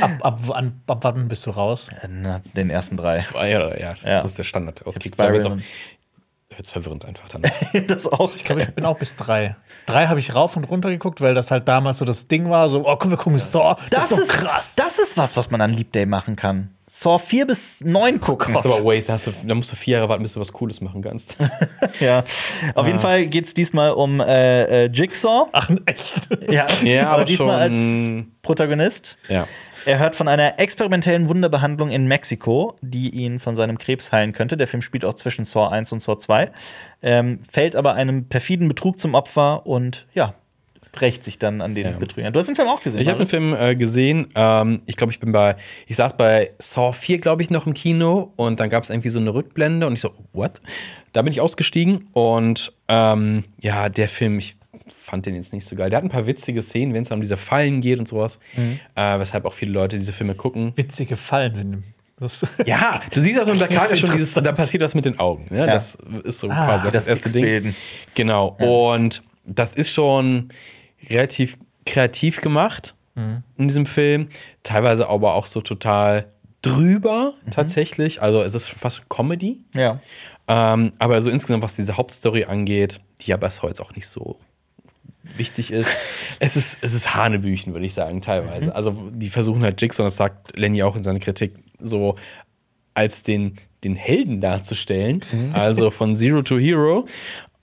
Ab, 0.02 0.12
ab, 0.20 0.40
wann- 0.48 0.82
ab 0.86 1.00
wann 1.06 1.28
bist 1.28 1.46
du 1.48 1.52
raus? 1.52 1.88
Na, 2.08 2.42
den 2.56 2.70
ersten 2.70 2.98
drei. 2.98 3.20
Zwei 3.22 3.56
oder 3.56 3.80
ja, 3.80 3.94
das 3.94 4.04
Ja. 4.04 4.20
ist 4.22 4.38
der 4.38 4.44
Standard. 4.44 4.86
Okay, 4.86 5.00
hab 5.18 5.18
da 5.18 5.58
Spiral- 6.52 6.58
wird's 6.58 6.72
verwirrend 6.72 7.06
einfach 7.06 7.28
dann. 7.30 7.44
das 7.88 8.08
auch. 8.12 8.36
Ich 8.36 8.44
glaube, 8.44 8.64
ich 8.64 8.70
bin 8.76 8.86
auch 8.86 8.98
bis 8.98 9.16
drei. 9.16 9.56
Drei 9.86 10.08
habe 10.08 10.20
ich 10.20 10.36
rauf 10.36 10.56
und 10.58 10.66
runter 10.66 10.90
geguckt, 10.90 11.22
weil 11.22 11.34
das 11.34 11.50
halt 11.52 11.68
damals 11.68 11.98
so 12.00 12.06
das 12.06 12.28
Ding 12.28 12.50
war, 12.50 12.70
so, 12.70 12.88
oh, 12.88 12.96
komm, 12.98 13.10
wir 13.12 13.18
gucken 13.18 13.40
Saw. 13.40 13.76
Das, 13.90 14.10
Das 14.10 14.20
ist 14.20 14.30
doch 14.32 14.36
ist 14.36 14.44
krass. 14.44 14.76
Das 14.76 15.00
ist 15.00 15.18
was, 15.18 15.36
was 15.38 15.50
man 15.52 15.62
an 15.62 15.72
Leap 15.72 15.92
Day 15.92 16.06
machen 16.06 16.36
kann. 16.36 16.70
Saw 16.88 17.20
4 17.20 17.48
bis 17.48 17.80
9 17.82 18.20
gucken. 18.20 18.54
Das 18.54 18.66
ist 18.66 18.72
aber 18.74 18.84
Waze, 18.86 19.08
da, 19.08 19.14
hast 19.14 19.28
du, 19.28 19.32
da 19.46 19.56
musst 19.56 19.72
du 19.72 19.78
vier 19.78 19.98
Jahre 19.98 20.10
warten, 20.10 20.24
bis 20.24 20.34
du 20.34 20.40
was 20.42 20.52
Cooles 20.52 20.82
machen 20.82 21.02
kannst. 21.02 21.38
Ja. 22.00 22.24
Auf 22.76 22.88
jeden 22.88 23.00
Fall 23.00 23.28
geht 23.28 23.46
es 23.46 23.54
diesmal 23.54 23.92
um 23.92 24.20
äh, 24.22 24.86
äh, 24.86 24.90
Jigsaw. 24.92 25.48
Ach, 25.52 25.70
echt? 25.86 26.28
Ja, 26.50 26.66
Ja, 26.84 27.10
aber 27.10 27.26
diesmal 27.26 27.70
schon- 27.70 28.18
als 28.18 28.26
Protagonist. 28.42 29.18
ja. 29.30 29.48
Er 29.86 30.00
hört 30.00 30.16
von 30.16 30.28
einer 30.28 30.60
experimentellen 30.60 31.28
Wunderbehandlung 31.30 31.90
in 31.90 32.08
Mexiko, 32.08 32.78
die 32.82 33.10
ihn 33.10 33.40
von 33.40 33.56
seinem 33.56 33.78
Krebs 33.78 34.12
heilen 34.12 34.34
könnte. 34.34 34.58
Der 34.58 34.68
Film 34.68 34.82
spielt 34.82 35.06
auch 35.06 35.14
zwischen 35.14 35.46
Saw 35.46 35.70
1 35.70 35.92
und 35.92 36.02
Saw 36.02 36.18
2. 36.18 36.52
Ähm, 37.02 37.40
fällt 37.50 37.76
aber 37.76 37.96
einem 37.96 38.26
perfiden 38.26 38.68
Betrug 38.68 39.00
zum 39.00 39.16
Opfer 39.16 39.66
und 39.66 40.08
ja, 40.14 40.34
rächt 41.00 41.24
sich 41.24 41.40
dann 41.40 41.62
an 41.62 41.74
den 41.74 42.00
Betrügern. 42.00 42.34
Du 42.34 42.40
hast 42.40 42.48
den 42.48 42.56
Film 42.56 42.68
auch 42.68 42.82
gesehen. 42.82 43.02
Ich 43.02 43.08
habe 43.08 43.20
den? 43.20 43.28
Film 43.28 43.56
äh, 43.56 43.76
gesehen. 43.76 44.28
Ähm, 44.36 44.82
ich 44.86 44.98
glaube, 44.98 45.12
ich 45.12 45.20
bin 45.20 45.32
bei, 45.32 45.56
ich 45.88 45.96
saß 45.96 46.18
bei 46.18 46.52
Saw 46.60 46.92
4, 46.94 47.20
glaube 47.20 47.42
ich, 47.42 47.50
noch 47.50 47.66
im 47.66 47.74
Kino 47.74 48.34
und 48.36 48.60
dann 48.60 48.70
gab 48.70 48.84
es 48.84 48.90
irgendwie 48.90 49.10
so 49.10 49.20
eine 49.20 49.34
Rückblende 49.34 49.88
und 49.88 49.94
ich 49.94 50.02
so, 50.02 50.12
what? 50.34 50.62
Da 51.14 51.22
bin 51.22 51.32
ich 51.32 51.42
ausgestiegen 51.42 52.10
und 52.14 52.74
ähm, 52.88 53.44
ja, 53.60 53.90
der 53.90 54.10
Film, 54.10 54.40
ich 54.40 54.56
fand 54.94 55.26
den 55.26 55.36
jetzt 55.36 55.54
nicht 55.54 55.68
so 55.68 55.76
geil. 55.76 55.90
Der 55.90 55.98
hat 55.98 56.04
ein 56.04 56.10
paar 56.10 56.28
witzige 56.28 56.62
Szenen, 56.62 56.94
wenn 56.94 57.04
es 57.04 57.12
um 57.12 57.22
diese 57.22 57.38
Fallen 57.38 57.82
geht 57.82 58.00
und 58.00 58.08
sowas, 58.08 58.40
äh, 58.96 59.20
weshalb 59.20 59.46
auch 59.46 59.54
viele 59.54 59.72
Leute 59.72 59.98
diese 59.98 60.14
Filme 60.14 60.36
gucken. 60.36 60.74
Witzige 60.76 61.18
Fallen 61.18 61.56
sind. 61.56 61.84
Das 62.18 62.46
Ja, 62.66 63.02
du 63.12 63.20
siehst 63.20 63.40
auf 63.40 63.46
so 63.46 63.52
einem 63.52 63.60
Plakat 63.68 63.90
ja 63.90 63.96
schon 63.96 64.12
dieses, 64.12 64.34
da 64.34 64.52
passiert 64.52 64.84
was 64.84 64.96
mit 64.96 65.06
den 65.06 65.20
Augen. 65.20 65.48
Ne? 65.50 65.60
Ja. 65.60 65.66
Das 65.66 65.98
ist 66.24 66.40
so 66.40 66.48
quasi 66.48 66.86
das 66.86 67.06
das 67.06 67.08
erste 67.08 67.32
Ding. 67.32 67.76
Genau. 68.14 68.56
Und 68.60 69.24
das 69.46 69.76
ist 69.76 69.92
schon 69.92 70.50
relativ 71.10 71.58
kreativ 71.86 72.42
gemacht 72.42 72.96
in 73.58 73.68
diesem 73.68 73.86
Film. 73.86 74.30
Teilweise 74.64 75.10
aber 75.10 75.36
auch 75.36 75.46
so 75.46 75.62
total 75.62 76.28
drüber 76.62 77.34
tatsächlich. 77.50 78.22
Also 78.22 78.42
es 78.42 78.54
ist 78.56 78.70
fast 78.70 79.10
Comedy. 79.10 79.60
Ja. 79.76 80.00
Ähm, 80.48 80.92
aber 81.00 81.22
so 81.22 81.30
insgesamt, 81.30 81.64
was 81.64 81.76
diese 81.76 81.98
Hauptstory 81.98 82.46
angeht, 82.46 83.02
die 83.22 83.34
aber 83.34 83.48
bis 83.48 83.62
heute 83.62 83.82
auch 83.84 83.96
nicht 83.96 84.08
so 84.08 84.40
wichtig 85.38 85.72
ist. 85.72 85.90
Es 86.40 86.56
ist, 86.56 86.80
es 86.82 86.94
ist 86.94 87.16
Hanebüchen, 87.16 87.74
würde 87.74 87.86
ich 87.86 87.94
sagen, 87.94 88.22
teilweise. 88.22 88.74
Also 88.76 89.10
die 89.12 89.30
versuchen 89.30 89.64
halt 89.64 89.82
Jigsaw, 89.82 90.06
das 90.06 90.16
sagt 90.16 90.58
Lenny 90.58 90.84
auch 90.84 90.96
in 90.96 91.04
seiner 91.04 91.20
Kritik, 91.20 91.56
so 91.80 92.16
als 92.94 93.24
den, 93.24 93.58
den 93.84 93.96
Helden 93.96 94.42
darzustellen. 94.42 95.24
Also 95.54 95.92
von 95.92 96.16
Zero 96.16 96.42
to 96.42 96.58
Hero. 96.58 97.06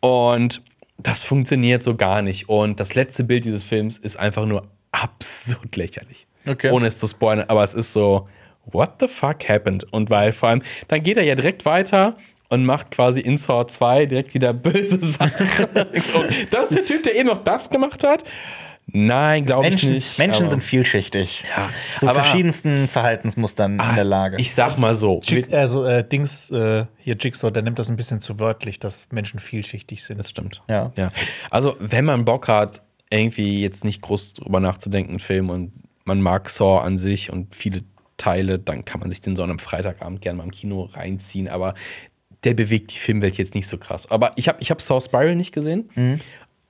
Und 0.00 0.62
das 0.98 1.22
funktioniert 1.22 1.82
so 1.82 1.94
gar 1.96 2.22
nicht. 2.22 2.48
Und 2.48 2.80
das 2.80 2.94
letzte 2.94 3.24
Bild 3.24 3.44
dieses 3.44 3.62
Films 3.62 3.98
ist 3.98 4.18
einfach 4.18 4.46
nur 4.46 4.68
absolut 4.92 5.76
lächerlich. 5.76 6.26
Okay. 6.46 6.70
Ohne 6.70 6.86
es 6.86 6.98
zu 6.98 7.06
spoilern, 7.06 7.46
aber 7.48 7.62
es 7.62 7.74
ist 7.74 7.92
so, 7.92 8.28
what 8.66 8.92
the 9.00 9.08
fuck 9.08 9.48
happened? 9.48 9.84
Und 9.92 10.10
weil 10.10 10.32
vor 10.32 10.50
allem, 10.50 10.62
dann 10.88 11.02
geht 11.02 11.16
er 11.16 11.24
ja 11.24 11.34
direkt 11.34 11.64
weiter 11.64 12.16
und 12.48 12.64
macht 12.64 12.90
quasi 12.90 13.20
in 13.20 13.38
Saw 13.38 13.66
2 13.66 14.06
direkt 14.06 14.34
wieder 14.34 14.52
böse 14.52 14.98
Sachen. 15.02 15.46
so, 15.94 16.24
das 16.50 16.70
ist 16.70 16.88
der 16.88 16.96
Typ, 16.96 17.02
der 17.04 17.16
eben 17.16 17.28
noch 17.28 17.44
das 17.44 17.70
gemacht 17.70 18.04
hat? 18.04 18.24
Nein, 18.90 19.44
glaube 19.44 19.64
ich 19.66 19.72
Menschen, 19.72 19.92
nicht. 19.92 20.18
Menschen 20.18 20.42
aber- 20.44 20.50
sind 20.52 20.62
vielschichtig. 20.64 21.44
Ja, 21.54 21.68
Zu 21.98 22.08
aber- 22.08 22.22
verschiedensten 22.24 22.88
Verhaltensmustern 22.88 23.72
in 23.78 23.94
der 23.96 24.04
Lage. 24.04 24.38
Ich 24.40 24.54
sag 24.54 24.78
mal 24.78 24.94
so. 24.94 25.20
Jig, 25.22 25.52
also 25.52 25.84
äh, 25.84 26.08
Dings, 26.08 26.50
äh, 26.50 26.86
hier 26.96 27.16
Jigsaw, 27.20 27.50
der 27.50 27.62
nimmt 27.62 27.78
das 27.78 27.90
ein 27.90 27.96
bisschen 27.96 28.18
zu 28.20 28.40
wörtlich, 28.40 28.78
dass 28.80 29.08
Menschen 29.12 29.40
vielschichtig 29.40 30.02
sind. 30.02 30.16
Das 30.16 30.30
stimmt. 30.30 30.62
Ja. 30.70 30.90
ja. 30.96 31.12
Also, 31.50 31.76
wenn 31.80 32.06
man 32.06 32.24
Bock 32.24 32.48
hat, 32.48 32.80
irgendwie 33.10 33.60
jetzt 33.60 33.84
nicht 33.84 34.00
groß 34.00 34.32
drüber 34.34 34.60
nachzudenken, 34.60 35.10
einen 35.10 35.18
Film 35.18 35.50
und 35.50 35.72
man 36.06 36.22
mag 36.22 36.48
Saw 36.48 36.78
an 36.80 36.96
sich 36.96 37.30
und 37.30 37.54
viele 37.54 37.82
Teile, 38.16 38.58
dann 38.58 38.86
kann 38.86 39.00
man 39.00 39.10
sich 39.10 39.20
den 39.20 39.36
so 39.36 39.42
an 39.42 39.50
einem 39.50 39.58
Freitagabend 39.58 40.22
gerne 40.22 40.38
mal 40.38 40.44
im 40.44 40.50
Kino 40.50 40.88
reinziehen. 40.94 41.48
Aber 41.48 41.74
der 42.44 42.54
bewegt 42.54 42.92
die 42.92 42.98
Filmwelt 42.98 43.36
jetzt 43.38 43.54
nicht 43.54 43.66
so 43.68 43.78
krass. 43.78 44.10
Aber 44.10 44.32
ich 44.36 44.48
habe 44.48 44.58
ich 44.60 44.70
hab 44.70 44.80
Saw 44.80 45.00
Spiral 45.00 45.34
nicht 45.34 45.52
gesehen. 45.52 45.90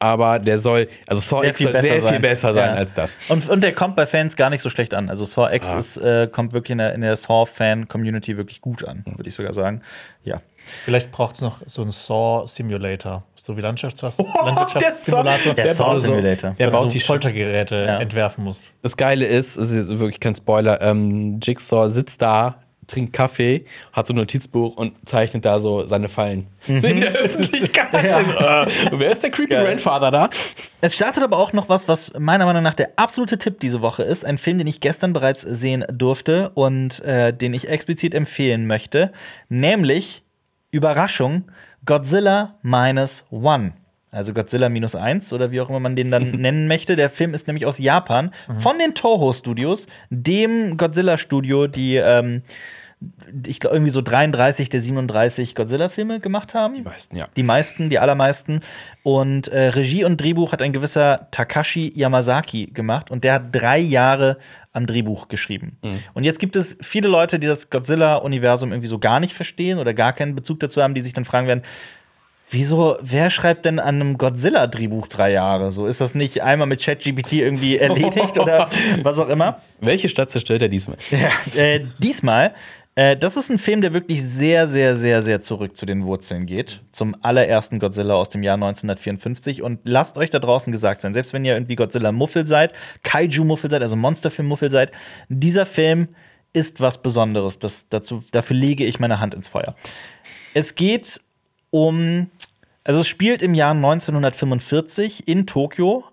Aber 0.00 0.38
der 0.38 0.58
soll, 0.58 0.88
also 1.08 1.20
Saw 1.20 1.40
Sehr 1.40 1.50
X 1.50 1.60
soll 1.60 1.72
sehr 1.80 2.00
sein. 2.00 2.12
viel 2.12 2.20
besser 2.20 2.54
sein 2.54 2.70
Ja. 2.70 2.76
als 2.76 2.94
das. 2.94 3.18
Und, 3.28 3.48
und 3.48 3.62
der 3.62 3.72
kommt 3.74 3.96
bei 3.96 4.06
Fans 4.06 4.36
gar 4.36 4.48
nicht 4.48 4.60
so 4.62 4.70
schlecht 4.70 4.94
an. 4.94 5.10
Also 5.10 5.24
Saw 5.24 5.52
X 5.52 5.72
ist, 5.72 5.96
äh, 5.96 6.28
kommt 6.30 6.52
wirklich 6.52 6.70
in 6.70 6.78
der, 6.78 6.94
in 6.94 7.00
der 7.00 7.16
Saw-Fan-Community 7.16 8.36
wirklich 8.36 8.60
gut 8.60 8.84
an, 8.86 9.02
würde 9.16 9.28
ich 9.28 9.34
sogar 9.34 9.52
sagen. 9.52 9.82
Ja. 10.22 10.40
Vielleicht 10.84 11.10
braucht 11.10 11.34
es 11.34 11.40
noch 11.40 11.62
so 11.66 11.82
einen 11.82 11.90
Saw-Simulator, 11.90 13.24
so 13.34 13.56
wie 13.56 13.60
Landschafts 13.60 13.98
der 14.00 14.10
Landwirtschaftssimulator. 14.44 15.52
Saw- 15.52 15.54
der 15.54 15.74
Saw-Simulator. 15.74 16.54
Wo 16.58 16.64
du 16.64 16.70
baut 16.70 16.80
so 16.82 16.88
die? 16.90 17.00
Foltergeräte 17.00 17.76
Ja. 17.84 17.98
entwerfen 17.98 18.44
musst. 18.44 18.72
Das 18.82 18.96
Geile 18.96 19.26
ist, 19.26 19.56
es 19.56 19.70
ist 19.70 19.88
wirklich 19.88 20.20
kein 20.20 20.34
Spoiler, 20.36 20.80
ähm, 20.80 21.40
Jigsaw 21.42 21.88
sitzt 21.90 22.22
da, 22.22 22.62
trinkt 22.89 23.12
Kaffee, 23.12 23.64
hat 23.93 24.07
so 24.07 24.12
ein 24.12 24.16
Notizbuch 24.16 24.76
und 24.76 24.95
zeichnet 25.07 25.45
da 25.45 25.61
so 25.61 25.86
seine 25.86 26.09
Fallen 26.09 26.49
in 26.66 27.01
der 27.01 27.12
Öffentlichkeit. 27.12 27.89
Also, 28.09 28.32
äh, 28.32 28.66
wer 28.99 29.12
ist 29.12 29.22
der 29.22 29.30
creepy 29.30 29.51
Geil. 29.53 29.64
Grandfather 29.64 30.11
da? 30.11 30.30
Es 30.80 30.95
startet 30.95 31.22
aber 31.22 31.39
auch 31.39 31.53
noch 31.53 31.68
was, 31.68 31.89
was 31.89 32.12
meiner 32.18 32.45
Meinung 32.45 32.62
nach 32.62 32.74
der 32.74 32.91
absolute 32.97 33.39
Tipp 33.39 33.61
diese 33.61 33.82
Woche 33.82 34.03
ist. 34.03 34.24
Ein 34.24 34.39
Film, 34.39 34.59
den 34.59 34.66
ich 34.66 34.80
gestern 34.80 35.12
bereits 35.12 35.43
sehen 35.43 35.84
durfte 35.93 36.51
und 36.55 37.01
äh, 37.05 37.32
den 37.32 37.55
ich 37.55 37.68
explizit 37.68 38.14
empfehlen 38.14 38.66
möchte. 38.66 39.12
Nämlich, 39.49 40.22
Überraschung, 40.70 41.45
Godzilla 41.84 42.59
Minus 42.62 43.24
One. 43.30 43.72
Also 44.11 44.32
Godzilla 44.32 44.68
minus 44.68 44.94
eins 44.94 45.32
oder 45.32 45.50
wie 45.50 45.61
auch 45.61 45.68
immer 45.68 45.80
man 45.80 45.96
den 45.96 46.11
dann 46.11 46.30
nennen 46.40 46.68
möchte. 46.68 46.96
Der 46.96 47.11
Film 47.11 47.34
ist 47.34 47.46
nämlich 47.46 47.66
aus 47.66 47.78
Japan 47.78 48.32
von 48.61 48.78
den 48.78 48.94
Toho 48.94 49.32
Studios, 49.32 49.86
dem 50.11 50.76
Godzilla-Studio, 50.76 51.66
die 51.66 51.96
ähm, 51.96 52.42
ich 53.46 53.61
glaube 53.61 53.76
irgendwie 53.76 53.92
so 53.92 54.00
33 54.00 54.70
der 54.70 54.80
37 54.80 55.54
Godzilla-Filme 55.54 56.18
gemacht 56.18 56.54
haben. 56.54 56.74
Die 56.74 56.82
meisten, 56.82 57.16
ja. 57.16 57.28
Die 57.36 57.42
meisten, 57.44 57.90
die 57.90 57.98
allermeisten. 57.98 58.61
Und 59.04 59.48
äh, 59.48 59.68
Regie 59.68 60.04
und 60.04 60.20
Drehbuch 60.20 60.52
hat 60.52 60.62
ein 60.62 60.72
gewisser 60.72 61.28
Takashi 61.30 61.92
Yamazaki 61.94 62.66
gemacht 62.66 63.11
und 63.11 63.22
der 63.22 63.34
hat 63.34 63.42
drei 63.52 63.78
Jahre 63.78 64.38
am 64.72 64.86
Drehbuch 64.86 65.28
geschrieben. 65.28 65.78
Und 66.14 66.24
jetzt 66.24 66.38
gibt 66.38 66.56
es 66.56 66.76
viele 66.80 67.09
Leute, 67.09 67.38
die 67.38 67.46
das 67.46 67.70
Godzilla-Universum 67.70 68.72
irgendwie 68.72 68.88
so 68.88 68.98
gar 68.98 69.20
nicht 69.20 69.34
verstehen 69.34 69.78
oder 69.78 69.94
gar 69.94 70.12
keinen 70.12 70.34
Bezug 70.34 70.61
dazu 70.61 70.82
haben, 70.82 70.94
die 70.94 71.00
sich 71.00 71.12
dann 71.12 71.24
fragen 71.24 71.46
werden, 71.46 71.62
Wieso, 72.51 72.96
wer 73.03 73.28
schreibt 73.28 73.66
denn 73.66 73.78
an 73.78 73.96
einem 73.96 74.16
Godzilla-Drehbuch 74.16 75.09
drei 75.09 75.32
Jahre? 75.32 75.70
So 75.70 75.86
ist 75.86 76.01
das 76.01 76.14
nicht 76.14 76.42
einmal 76.42 76.66
mit 76.66 76.82
ChatGPT 76.82 77.34
irgendwie 77.34 77.76
erledigt 77.76 78.38
oder 78.38 78.68
was 79.03 79.18
auch 79.18 79.28
immer? 79.28 79.61
Welche 79.80 80.08
Stadt 80.08 80.30
zerstört 80.30 80.62
er 80.62 80.68
diesmal? 80.68 80.96
Ja, 81.11 81.61
äh, 81.61 81.84
diesmal, 81.99 82.54
äh, 82.99 83.16
das 83.16 83.37
ist 83.37 83.49
ein 83.49 83.58
Film, 83.58 83.80
der 83.80 83.92
wirklich 83.92 84.25
sehr, 84.25 84.66
sehr, 84.66 84.96
sehr, 84.96 85.22
sehr 85.22 85.41
zurück 85.41 85.76
zu 85.76 85.87
den 85.87 86.04
Wurzeln 86.04 86.46
geht. 86.46 86.80
Zum 86.91 87.14
allerersten 87.22 87.79
Godzilla 87.79 88.14
aus 88.14 88.29
dem 88.29 88.42
Jahr 88.42 88.54
1954. 88.54 89.62
Und 89.62 89.80
lasst 89.84 90.16
euch 90.18 90.30
da 90.30 90.41
draußen 90.41 90.72
gesagt 90.72 91.00
sein, 91.00 91.12
selbst 91.12 91.33
wenn 91.34 91.45
ihr 91.45 91.53
irgendwie 91.53 91.76
Godzilla-Muffel 91.76 92.45
seid, 92.45 92.72
Kaiju-Muffel 93.04 93.70
seid, 93.70 93.83
also 93.83 93.95
Monsterfilm-Muffel 93.95 94.72
seid, 94.72 94.91
dieser 95.29 95.64
Film 95.64 96.08
ist 96.53 96.80
was 96.80 97.00
Besonderes. 97.00 97.61
Das, 97.61 97.88
dazu, 97.88 98.25
dafür 98.33 98.57
lege 98.57 98.84
ich 98.84 98.99
meine 98.99 99.20
Hand 99.20 99.34
ins 99.34 99.46
Feuer. 99.46 99.76
Es 100.54 100.75
geht 100.75 101.20
um, 101.70 102.30
also 102.88 103.00
es 103.00 103.06
spielt 103.06 103.42
im 103.42 103.52
Jahr 103.52 103.72
1945 103.74 105.28
in 105.28 105.46
Tokio. 105.46 106.04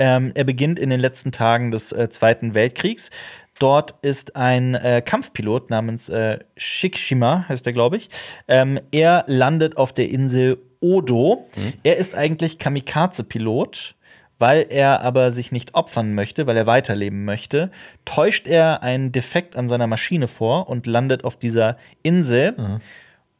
Ähm, 0.00 0.32
er 0.34 0.42
beginnt 0.42 0.80
in 0.80 0.90
den 0.90 0.98
letzten 0.98 1.30
Tagen 1.30 1.70
des 1.70 1.92
äh, 1.92 2.08
Zweiten 2.08 2.54
Weltkriegs. 2.54 3.12
Dort 3.60 3.94
ist 4.02 4.34
ein 4.34 4.74
äh, 4.74 5.00
Kampfpilot 5.00 5.70
namens 5.70 6.08
äh, 6.08 6.40
Shikishima, 6.56 7.44
heißt 7.48 7.64
er, 7.68 7.72
glaube 7.72 7.98
ich. 7.98 8.10
Ähm, 8.48 8.80
er 8.90 9.22
landet 9.28 9.76
auf 9.76 9.92
der 9.92 10.08
Insel 10.08 10.58
Odo. 10.80 11.46
Er 11.84 11.98
ist 11.98 12.16
eigentlich 12.16 12.58
Kamikaze-Pilot. 12.58 13.94
Weil 14.40 14.66
er 14.68 15.02
aber 15.02 15.30
sich 15.30 15.52
nicht 15.52 15.76
opfern 15.76 16.12
möchte, 16.12 16.48
weil 16.48 16.56
er 16.56 16.66
weiterleben 16.66 17.24
möchte, 17.24 17.70
täuscht 18.04 18.48
er 18.48 18.82
einen 18.82 19.12
Defekt 19.12 19.54
an 19.54 19.68
seiner 19.68 19.86
Maschine 19.86 20.26
vor 20.26 20.68
und 20.68 20.88
landet 20.88 21.22
auf 21.22 21.36
dieser 21.36 21.78
Insel. 22.02 22.56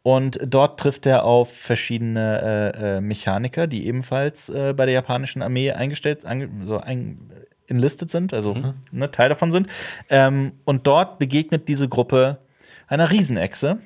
Und 0.04 0.38
dort 0.44 0.78
trifft 0.78 1.06
er 1.06 1.24
auf 1.24 1.50
verschiedene 1.50 2.74
äh, 2.76 2.96
äh, 2.96 3.00
Mechaniker, 3.00 3.66
die 3.66 3.86
ebenfalls 3.86 4.50
äh, 4.50 4.74
bei 4.76 4.84
der 4.84 4.92
japanischen 4.92 5.40
Armee 5.40 5.72
eingestellt, 5.72 6.26
ange 6.26 6.50
so 6.66 6.78
ein, 6.78 7.30
enlisted 7.68 8.10
sind, 8.10 8.34
also 8.34 8.54
ne, 8.90 9.10
Teil 9.10 9.30
davon 9.30 9.50
sind. 9.50 9.66
Ähm, 10.10 10.52
und 10.66 10.86
dort 10.86 11.18
begegnet 11.18 11.68
diese 11.68 11.88
Gruppe 11.88 12.38
einer 12.86 13.10
Riesenechse, 13.10 13.78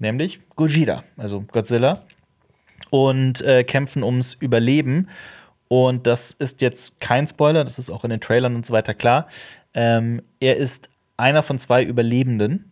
nämlich 0.00 0.40
Gojira, 0.56 1.04
also 1.16 1.42
Godzilla, 1.42 2.02
und 2.90 3.40
äh, 3.42 3.62
kämpfen 3.62 4.02
ums 4.02 4.34
Überleben. 4.34 5.08
Und 5.68 6.08
das 6.08 6.32
ist 6.32 6.62
jetzt 6.62 7.00
kein 7.00 7.28
Spoiler, 7.28 7.62
das 7.62 7.78
ist 7.78 7.90
auch 7.90 8.02
in 8.02 8.10
den 8.10 8.20
Trailern 8.20 8.56
und 8.56 8.66
so 8.66 8.72
weiter 8.72 8.92
klar. 8.92 9.28
Ähm, 9.72 10.20
er 10.40 10.56
ist 10.56 10.90
einer 11.16 11.44
von 11.44 11.60
zwei 11.60 11.84
Überlebenden 11.84 12.69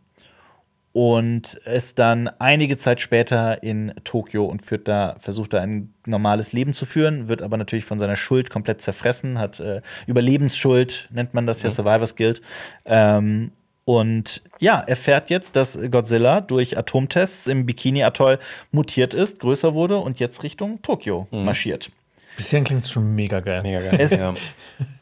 und 0.99 1.55
ist 1.65 2.01
dann 2.01 2.27
einige 2.41 2.77
Zeit 2.77 3.01
später 3.01 3.63
in 3.63 3.95
Tokio 4.03 4.45
und 4.47 4.63
führt 4.65 4.89
da, 4.89 5.15
versucht 5.21 5.53
da 5.53 5.61
ein 5.61 5.95
normales 6.07 6.53
Leben 6.53 6.75
zu 6.75 6.87
führen, 6.87 7.29
wird 7.29 7.41
aber 7.41 7.57
natürlich 7.57 7.85
von 7.85 8.01
seiner 8.01 8.17
Schuld 8.17 8.51
komplett 8.51 8.83
zerfressen, 8.83 9.39
hat 9.39 9.61
äh, 9.61 9.81
Überlebensschuld, 10.09 11.09
nennt 11.13 11.35
man 11.35 11.47
das 11.47 11.63
ja, 11.63 11.71
Survivors 11.71 12.17
Guild. 12.17 12.43
Ähm, 12.85 13.53
und 13.85 14.43
ja, 14.59 14.81
erfährt 14.81 15.31
jetzt, 15.31 15.55
dass 15.55 15.79
Godzilla 15.89 16.41
durch 16.41 16.77
Atomtests 16.77 17.47
im 17.47 17.65
Bikini-Atoll 17.65 18.41
mutiert 18.73 19.15
ist, 19.15 19.39
größer 19.39 19.75
wurde 19.75 19.99
und 19.99 20.19
jetzt 20.19 20.43
Richtung 20.43 20.83
Tokio 20.83 21.29
marschiert. 21.31 21.93
Bisher 22.37 22.65
klingt 22.65 22.83
es 22.83 22.91
schon 22.91 23.15
mega 23.15 23.39
geil. 23.39 23.63
Mega 23.63 23.83
geil. 23.83 24.01
Es- 24.01 24.19
ja. 24.21 24.35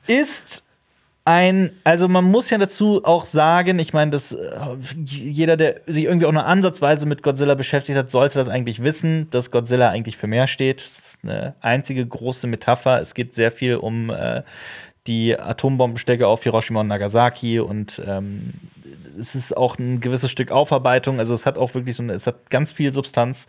ist 0.06 0.62
ein, 1.26 1.72
also 1.82 2.08
man 2.08 2.24
muss 2.24 2.50
ja 2.50 2.58
dazu 2.58 3.04
auch 3.04 3.24
sagen, 3.24 3.80
ich 3.80 3.92
meine, 3.92 4.12
dass 4.12 4.30
äh, 4.30 4.38
jeder, 5.04 5.56
der 5.56 5.80
sich 5.84 6.04
irgendwie 6.04 6.24
auch 6.26 6.32
nur 6.32 6.46
ansatzweise 6.46 7.04
mit 7.06 7.24
Godzilla 7.24 7.56
beschäftigt 7.56 7.98
hat, 7.98 8.12
sollte 8.12 8.38
das 8.38 8.48
eigentlich 8.48 8.84
wissen, 8.84 9.28
dass 9.30 9.50
Godzilla 9.50 9.90
eigentlich 9.90 10.16
für 10.16 10.28
mehr 10.28 10.46
steht. 10.46 10.84
Das 10.84 10.98
ist 10.98 11.18
eine 11.24 11.56
einzige 11.60 12.06
große 12.06 12.46
Metapher. 12.46 13.00
Es 13.00 13.14
geht 13.14 13.34
sehr 13.34 13.50
viel 13.50 13.74
um 13.74 14.10
äh, 14.10 14.44
die 15.08 15.36
Atombombenstecke 15.36 16.28
auf 16.28 16.44
Hiroshima 16.44 16.80
und 16.80 16.88
Nagasaki 16.88 17.58
und 17.58 18.00
ähm, 18.06 18.52
es 19.18 19.34
ist 19.34 19.56
auch 19.56 19.78
ein 19.78 20.00
gewisses 20.00 20.30
Stück 20.30 20.52
Aufarbeitung. 20.52 21.18
Also 21.18 21.34
es 21.34 21.44
hat 21.44 21.58
auch 21.58 21.74
wirklich 21.74 21.96
so 21.96 22.04
eine, 22.04 22.12
es 22.12 22.28
hat 22.28 22.50
ganz 22.50 22.70
viel 22.70 22.92
Substanz. 22.92 23.48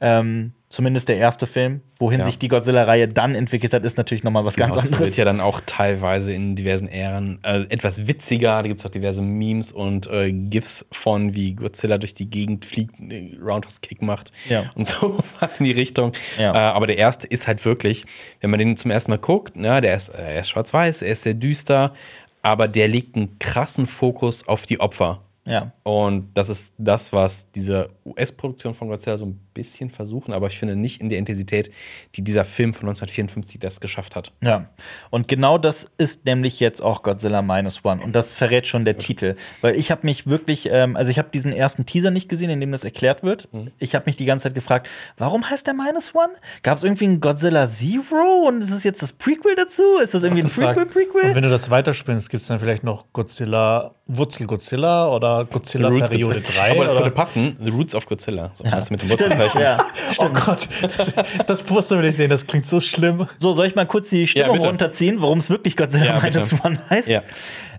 Ähm, 0.00 0.52
zumindest 0.68 1.08
der 1.08 1.16
erste 1.16 1.46
Film. 1.46 1.80
Wohin 1.98 2.18
Ja. 2.20 2.24
sich 2.24 2.38
die 2.38 2.48
Godzilla-Reihe 2.48 3.06
dann 3.08 3.34
entwickelt 3.36 3.72
hat, 3.72 3.84
ist 3.84 3.96
natürlich 3.96 4.24
noch 4.24 4.32
mal 4.32 4.44
was 4.44 4.56
ganz 4.56 4.72
Genau, 4.72 4.80
es 4.80 4.86
anderes. 4.92 5.06
wird 5.10 5.16
ja 5.16 5.24
dann 5.24 5.40
auch 5.40 5.60
teilweise 5.64 6.32
in 6.32 6.56
diversen 6.56 6.88
Ähren 6.88 7.38
äh, 7.44 7.62
etwas 7.70 8.06
witziger. 8.08 8.60
Da 8.60 8.62
gibt 8.68 8.80
es 8.80 8.86
auch 8.86 8.90
diverse 8.90 9.22
Memes 9.22 9.70
und 9.72 10.08
äh, 10.08 10.32
GIFs 10.32 10.84
von, 10.90 11.34
wie 11.34 11.54
Godzilla 11.54 11.96
durch 11.96 12.12
die 12.12 12.28
Gegend 12.28 12.64
fliegt, 12.64 12.98
äh, 13.00 13.36
Roundhouse-Kick 13.40 14.02
macht 14.02 14.32
Ja. 14.48 14.64
und 14.74 14.84
so 14.86 15.16
was 15.40 15.60
in 15.60 15.64
die 15.66 15.72
Richtung. 15.72 16.12
Ja. 16.38 16.52
Äh, 16.52 16.58
aber 16.74 16.88
der 16.88 16.98
erste 16.98 17.26
ist 17.28 17.46
halt 17.46 17.64
wirklich, 17.64 18.04
wenn 18.40 18.50
man 18.50 18.58
den 18.58 18.76
zum 18.76 18.90
ersten 18.90 19.12
Mal 19.12 19.18
guckt, 19.18 19.52
na, 19.56 19.80
der 19.80 19.94
ist, 19.94 20.08
äh, 20.08 20.34
er 20.34 20.40
ist 20.40 20.50
schwarz-weiß, 20.50 21.02
er 21.02 21.12
ist 21.12 21.22
sehr 21.22 21.34
düster, 21.34 21.94
aber 22.42 22.66
der 22.68 22.88
legt 22.88 23.14
einen 23.16 23.38
krassen 23.38 23.86
Fokus 23.86 24.46
auf 24.48 24.62
die 24.66 24.80
Opfer. 24.80 25.22
ja. 25.46 25.72
Und 25.84 26.30
das 26.34 26.48
ist 26.48 26.74
das, 26.78 27.12
was 27.12 27.50
diese 27.52 27.88
US-Produktion 28.04 28.74
von 28.74 28.88
Godzilla 28.88 29.16
so 29.18 29.26
ein 29.26 29.40
bisschen 29.54 29.90
versuchen, 29.90 30.32
aber 30.32 30.48
ich 30.48 30.58
finde 30.58 30.76
nicht 30.76 31.00
in 31.00 31.08
der 31.08 31.18
Intensität, 31.18 31.70
die 32.16 32.22
dieser 32.22 32.44
Film 32.44 32.74
von 32.74 32.88
1954 32.88 33.60
das 33.60 33.80
geschafft 33.80 34.16
hat. 34.16 34.32
Ja, 34.42 34.68
und 35.10 35.28
genau 35.28 35.58
das 35.58 35.90
ist 35.96 36.26
nämlich 36.26 36.60
jetzt 36.60 36.82
auch 36.82 37.02
Godzilla 37.02 37.42
Minus 37.42 37.84
One. 37.84 38.02
Und 38.02 38.14
das 38.14 38.34
verrät 38.34 38.66
schon 38.66 38.84
der 38.84 38.98
Titel. 38.98 39.36
Weil 39.60 39.76
ich 39.76 39.90
habe 39.90 40.02
mich 40.04 40.26
wirklich, 40.26 40.68
ähm, 40.70 40.96
also 40.96 41.10
ich 41.10 41.18
habe 41.18 41.28
diesen 41.32 41.52
ersten 41.52 41.86
Teaser 41.86 42.10
nicht 42.10 42.28
gesehen, 42.28 42.50
in 42.50 42.60
dem 42.60 42.72
das 42.72 42.84
erklärt 42.84 43.22
wird. 43.22 43.48
Ich 43.78 43.94
habe 43.94 44.06
mich 44.06 44.16
die 44.16 44.24
ganze 44.24 44.44
Zeit 44.44 44.54
gefragt, 44.54 44.88
warum 45.16 45.48
heißt 45.48 45.66
der 45.66 45.74
Minus 45.74 46.14
One? 46.14 46.32
Gab 46.62 46.76
es 46.76 46.84
irgendwie 46.84 47.06
einen 47.06 47.20
Godzilla 47.20 47.66
Zero 47.66 48.48
und 48.48 48.62
ist 48.62 48.72
es 48.72 48.84
jetzt 48.84 49.02
das 49.02 49.12
Prequel 49.12 49.54
dazu? 49.54 49.82
Ist 50.02 50.14
das 50.14 50.22
irgendwie 50.22 50.42
ein 50.42 50.48
gefragt. 50.48 50.78
Und 50.78 50.90
Prequel-Prequel? 50.90 51.34
wenn 51.34 51.42
du 51.42 51.50
das 51.50 51.70
weiterspinnst, 51.70 52.28
gibt 52.28 52.42
es 52.42 52.48
dann 52.48 52.58
vielleicht 52.58 52.84
noch 52.84 53.06
Godzilla, 53.12 53.94
Wurzel 54.06 54.46
Godzilla 54.46 55.08
oder 55.08 55.44
Godzilla 55.44 55.88
Periode 55.88 56.40
Godzilla. 56.40 56.64
3? 56.64 56.70
Aber 56.72 56.84
es 56.84 56.92
oder? 56.92 57.00
würde 57.00 57.10
passen, 57.10 57.56
The 57.60 57.70
Roots 57.70 57.94
of 57.94 58.06
Godzilla. 58.06 58.50
So 58.54 58.64
heißt 58.64 58.84
es 58.84 58.90
mit 58.90 59.02
dem 59.02 59.10
Stimmt, 59.10 59.38
Wurzelzeichen. 59.44 59.60
ja. 59.60 59.86
Oh 60.18 60.28
Gott, 60.28 60.68
das, 60.96 61.12
das 61.46 61.62
Poster 61.62 61.98
will 61.98 62.04
ich 62.06 62.16
sehen, 62.16 62.30
das 62.30 62.46
klingt 62.46 62.66
so 62.66 62.78
schlimm. 62.80 63.26
So, 63.38 63.52
soll 63.52 63.66
ich 63.66 63.74
mal 63.74 63.86
kurz 63.86 64.10
die 64.10 64.26
Stimmung 64.28 64.54
bitte. 64.56 64.68
runterziehen, 64.68 65.20
warum 65.20 65.38
es 65.38 65.50
wirklich 65.50 65.76
Godzilla 65.76 66.04
Ja, 66.04 66.18
bitte. 66.20 66.38
Minus 66.38 66.64
One 66.64 66.78
heißt? 66.90 67.08
Ja. 67.08 67.22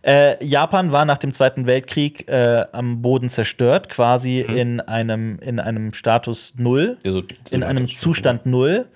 Äh, 0.04 0.44
Japan 0.46 0.92
war 0.92 1.06
nach 1.06 1.18
dem 1.18 1.34
Zweiten 1.34 1.66
Weltkrieg 1.66 2.28
äh, 2.30 2.66
am 2.72 3.02
Boden 3.02 3.30
zerstört, 3.30 3.90
quasi 3.90 4.46
Mhm. 4.48 4.58
in, 4.58 4.80
einem, 4.82 5.40
in 5.40 5.60
einem 5.60 5.94
Status 5.94 6.54
Null, 6.58 6.98
Ja, 7.04 7.12
so- 7.12 7.22
so 7.22 7.56
in 7.56 7.64
einem. 7.64 7.88
Zustand 7.88 8.46
Null. 8.46 8.88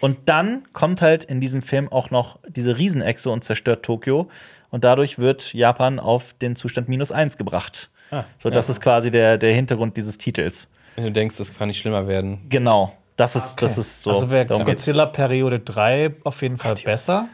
Und 0.00 0.16
dann 0.26 0.64
kommt 0.72 1.00
halt 1.02 1.24
in 1.24 1.40
diesem 1.40 1.62
Film 1.62 1.88
auch 1.90 2.10
noch 2.10 2.38
diese 2.48 2.76
Riesenechse 2.78 3.30
und 3.30 3.42
zerstört 3.44 3.84
Tokio. 3.84 4.28
Und 4.70 4.84
dadurch 4.84 5.18
wird 5.18 5.54
Japan 5.54 5.98
auf 5.98 6.34
den 6.34 6.54
Zustand 6.56 6.88
minus 6.88 7.10
eins 7.10 7.36
gebracht. 7.38 7.88
Ah, 8.10 8.24
so, 8.38 8.48
das 8.50 8.68
ist 8.68 8.80
quasi 8.80 9.10
der, 9.10 9.38
der 9.38 9.54
Hintergrund 9.54 9.96
dieses 9.96 10.18
Titels. 10.18 10.70
Wenn 10.98 11.04
du 11.04 11.12
denkst, 11.12 11.36
das 11.36 11.56
kann 11.56 11.68
nicht 11.68 11.78
schlimmer 11.78 12.08
werden. 12.08 12.40
Genau. 12.48 12.92
Das 13.14 13.36
ist, 13.36 13.62
das 13.62 13.78
ist 13.78 14.02
so. 14.02 14.10
also 14.10 14.32
wäre 14.32 14.46
darum 14.46 14.64
geht's. 14.64 14.82
Godzilla 14.82 15.06
Periode 15.06 15.60
3 15.60 16.16
auf 16.24 16.42
jeden 16.42 16.58
Fall 16.58 16.74
besser. 16.74 17.28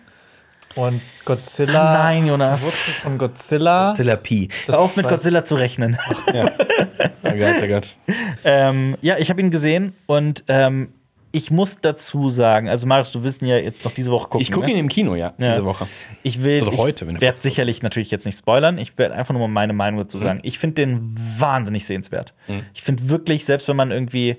Und 0.75 1.01
Godzilla. 1.25 1.95
Nein, 1.95 2.27
Jonas. 2.27 2.63
Wurzel 2.63 2.93
von 2.93 3.17
Godzilla. 3.17 3.89
Godzilla 3.89 4.17
P. 4.17 4.49
Hör 4.67 4.81
auf 4.81 4.97
mit 4.97 5.09
Godzilla 5.09 5.45
zu 5.45 5.55
rechnen. 5.55 5.97
Oh 6.27 6.33
Gott, 7.31 7.55
oh 7.63 7.67
Gott. 7.67 7.97
Ähm, 8.47 8.99
ja, 9.01 9.17
ich 9.17 9.31
habe 9.31 9.41
ihn 9.41 9.51
gesehen 9.51 9.95
und 10.05 10.45
ähm, 10.49 10.93
ich 11.35 11.51
muss 11.51 11.81
dazu 11.81 12.29
sagen, 12.29 12.69
also 12.69 12.87
Marius, 12.87 13.11
du 13.11 13.23
wirst 13.25 13.43
ihn 13.43 13.49
ja 13.49 13.57
jetzt 13.59 13.85
noch 13.85 13.93
diese 13.93 14.11
Woche 14.13 14.29
gucken. 14.29 14.41
Ich 14.41 14.53
gucke 14.53 14.67
ne? 14.67 14.73
ihn 14.75 14.79
im 14.79 14.89
Kino, 14.89 15.15
ja, 15.17 15.35
Ja. 15.37 15.51
diese 15.51 15.65
Woche. 15.65 15.89
Ich 16.23 16.43
will, 16.43 16.61
Also 16.61 16.73
ich 16.73 16.79
heute, 16.79 17.07
wenn 17.07 17.15
der 17.15 17.21
werde 17.23 17.41
sicherlich 17.43 17.83
natürlich 17.83 18.11
jetzt 18.11 18.25
nicht 18.25 18.39
spoilern. 18.39 18.79
Ich 18.79 18.97
werde 18.97 19.15
einfach 19.17 19.35
nur 19.35 19.41
mal 19.49 19.53
meine 19.53 19.73
Meinung 19.73 19.99
dazu 20.01 20.19
Mhm. 20.19 20.23
sagen. 20.23 20.41
Ich 20.45 20.59
finde 20.59 20.75
den 20.77 21.01
wahnsinnig 21.39 21.85
sehenswert. 21.87 22.35
Ich 22.73 22.83
finde 22.83 23.09
wirklich, 23.09 23.45
selbst 23.45 23.67
wenn 23.69 23.77
man 23.77 23.91
irgendwie 23.91 24.31
äh, 24.31 24.37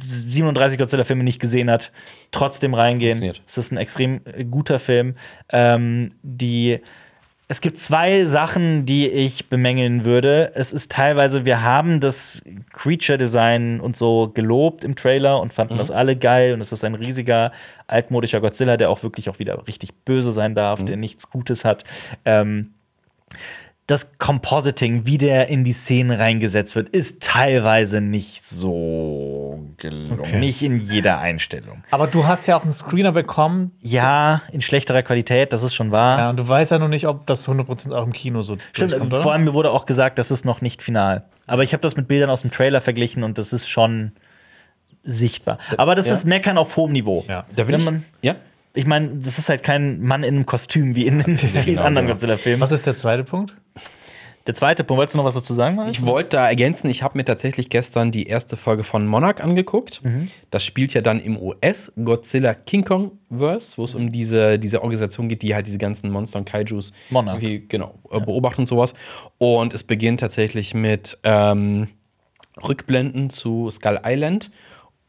37 0.00 0.78
Godzilla-Filme 0.78 1.22
nicht 1.24 1.40
gesehen 1.40 1.70
hat, 1.70 1.92
trotzdem 2.32 2.74
reingehen. 2.74 3.32
Es 3.46 3.56
ist 3.56 3.72
ein 3.72 3.76
extrem 3.78 4.20
äh, 4.24 4.44
guter 4.44 4.78
Film. 4.78 5.14
Ähm, 5.50 6.08
die 6.22 6.80
es 7.52 7.60
gibt 7.60 7.76
zwei 7.76 8.24
Sachen, 8.24 8.86
die 8.86 9.06
ich 9.06 9.50
bemängeln 9.50 10.04
würde. 10.04 10.52
Es 10.54 10.72
ist 10.72 10.90
teilweise, 10.90 11.44
wir 11.44 11.62
haben 11.62 12.00
das 12.00 12.42
Creature-Design 12.72 13.78
und 13.78 13.94
so 13.94 14.30
gelobt 14.32 14.84
im 14.84 14.96
Trailer 14.96 15.38
und 15.38 15.52
fanden 15.52 15.76
das 15.76 15.90
alle 15.90 16.16
geil. 16.16 16.54
Und 16.54 16.62
es 16.62 16.72
ist 16.72 16.82
ein 16.82 16.94
riesiger, 16.94 17.52
altmodischer 17.88 18.40
Godzilla, 18.40 18.78
der 18.78 18.88
auch 18.88 19.02
wirklich 19.02 19.28
auch 19.28 19.38
wieder 19.38 19.66
richtig 19.66 19.92
böse 20.06 20.32
sein 20.32 20.54
darf, 20.54 20.82
der 20.82 20.96
nichts 20.96 21.28
Gutes 21.28 21.62
hat. 21.62 21.84
Ähm, 22.24 22.72
das 23.86 24.16
Compositing, 24.16 25.04
wie 25.04 25.18
der 25.18 25.48
in 25.48 25.62
die 25.62 25.72
Szenen 25.72 26.12
reingesetzt 26.12 26.74
wird, 26.74 26.88
ist 26.88 27.22
teilweise 27.22 28.00
nicht 28.00 28.46
so 28.46 29.51
gelungen. 29.82 30.40
Nicht 30.40 30.62
in 30.62 30.80
jeder 30.80 31.18
Einstellung. 31.18 31.84
Aber 31.90 32.06
du 32.06 32.26
hast 32.26 32.46
ja 32.46 32.56
auch 32.56 32.62
einen 32.62 32.72
Screener 32.72 33.12
bekommen. 33.12 33.72
Ja, 33.82 34.40
in 34.50 34.62
schlechterer 34.62 35.02
Qualität, 35.02 35.52
das 35.52 35.62
ist 35.62 35.74
schon 35.74 35.90
wahr. 35.90 36.18
Ja, 36.18 36.30
und 36.30 36.38
du 36.38 36.48
weißt 36.48 36.70
ja 36.70 36.78
noch 36.78 36.88
nicht, 36.88 37.06
ob 37.06 37.26
das 37.26 37.46
100% 37.46 37.92
auch 37.92 38.06
im 38.06 38.12
Kino 38.12 38.40
so 38.42 38.56
Stimmt, 38.72 38.94
oder? 38.94 39.22
vor 39.22 39.32
allem 39.32 39.44
mir 39.44 39.52
wurde 39.52 39.70
auch 39.70 39.84
gesagt, 39.84 40.18
das 40.18 40.30
ist 40.30 40.44
noch 40.46 40.62
nicht 40.62 40.80
final. 40.82 41.24
Aber 41.46 41.62
ich 41.62 41.74
habe 41.74 41.82
das 41.82 41.96
mit 41.96 42.08
Bildern 42.08 42.30
aus 42.30 42.40
dem 42.42 42.50
Trailer 42.50 42.80
verglichen 42.80 43.24
und 43.24 43.36
das 43.36 43.52
ist 43.52 43.68
schon 43.68 44.12
sichtbar. 45.02 45.58
Aber 45.76 45.94
das 45.94 46.06
ja. 46.08 46.14
ist 46.14 46.24
Meckern 46.24 46.56
auf 46.58 46.76
hohem 46.76 46.92
Niveau. 46.92 47.24
Ja. 47.28 47.44
Da 47.54 47.66
will 47.68 47.78
man- 47.78 48.04
ja? 48.22 48.36
Ich 48.74 48.86
meine, 48.86 49.08
das 49.16 49.38
ist 49.38 49.50
halt 49.50 49.62
kein 49.62 50.00
Mann 50.00 50.22
in 50.22 50.34
einem 50.34 50.46
Kostüm 50.46 50.94
wie 50.94 51.06
in 51.06 51.18
den 51.18 51.36
vielen 51.38 51.78
anderen 51.78 52.06
genau. 52.06 52.14
Godzilla-Filmen. 52.14 52.60
Was 52.60 52.72
ist 52.72 52.86
der 52.86 52.94
zweite 52.94 53.22
Punkt? 53.24 53.54
Der 54.46 54.54
zweite 54.54 54.82
Punkt, 54.82 54.98
wolltest 54.98 55.14
du 55.14 55.18
noch 55.18 55.24
was 55.24 55.34
dazu 55.34 55.54
sagen? 55.54 55.76
Marius? 55.76 55.96
Ich 55.96 56.06
wollte 56.06 56.36
da 56.36 56.48
ergänzen, 56.48 56.90
ich 56.90 57.02
habe 57.02 57.16
mir 57.16 57.24
tatsächlich 57.24 57.70
gestern 57.70 58.10
die 58.10 58.26
erste 58.26 58.56
Folge 58.56 58.82
von 58.82 59.06
Monarch 59.06 59.40
angeguckt. 59.40 60.02
Das 60.50 60.64
spielt 60.64 60.94
ja 60.94 61.00
dann 61.00 61.20
im 61.20 61.36
US 61.36 61.92
Godzilla 62.02 62.54
King 62.54 62.84
Kong 62.84 63.12
Verse, 63.30 63.78
wo 63.78 63.84
es 63.84 63.94
um 63.94 64.10
diese, 64.10 64.58
diese 64.58 64.82
Organisation 64.82 65.28
geht, 65.28 65.42
die 65.42 65.54
halt 65.54 65.66
diese 65.66 65.78
ganzen 65.78 66.10
Monster 66.10 66.40
und 66.40 66.44
Kaijus 66.44 66.92
Monarch. 67.10 67.42
irgendwie, 67.42 67.66
genau, 67.68 67.94
äh, 68.10 68.20
beobachtet 68.20 68.60
und 68.60 68.66
sowas. 68.66 68.94
Und 69.38 69.72
es 69.74 69.84
beginnt 69.84 70.20
tatsächlich 70.20 70.74
mit 70.74 71.18
ähm, 71.22 71.88
Rückblenden 72.62 73.30
zu 73.30 73.70
Skull 73.70 74.00
Island, 74.04 74.50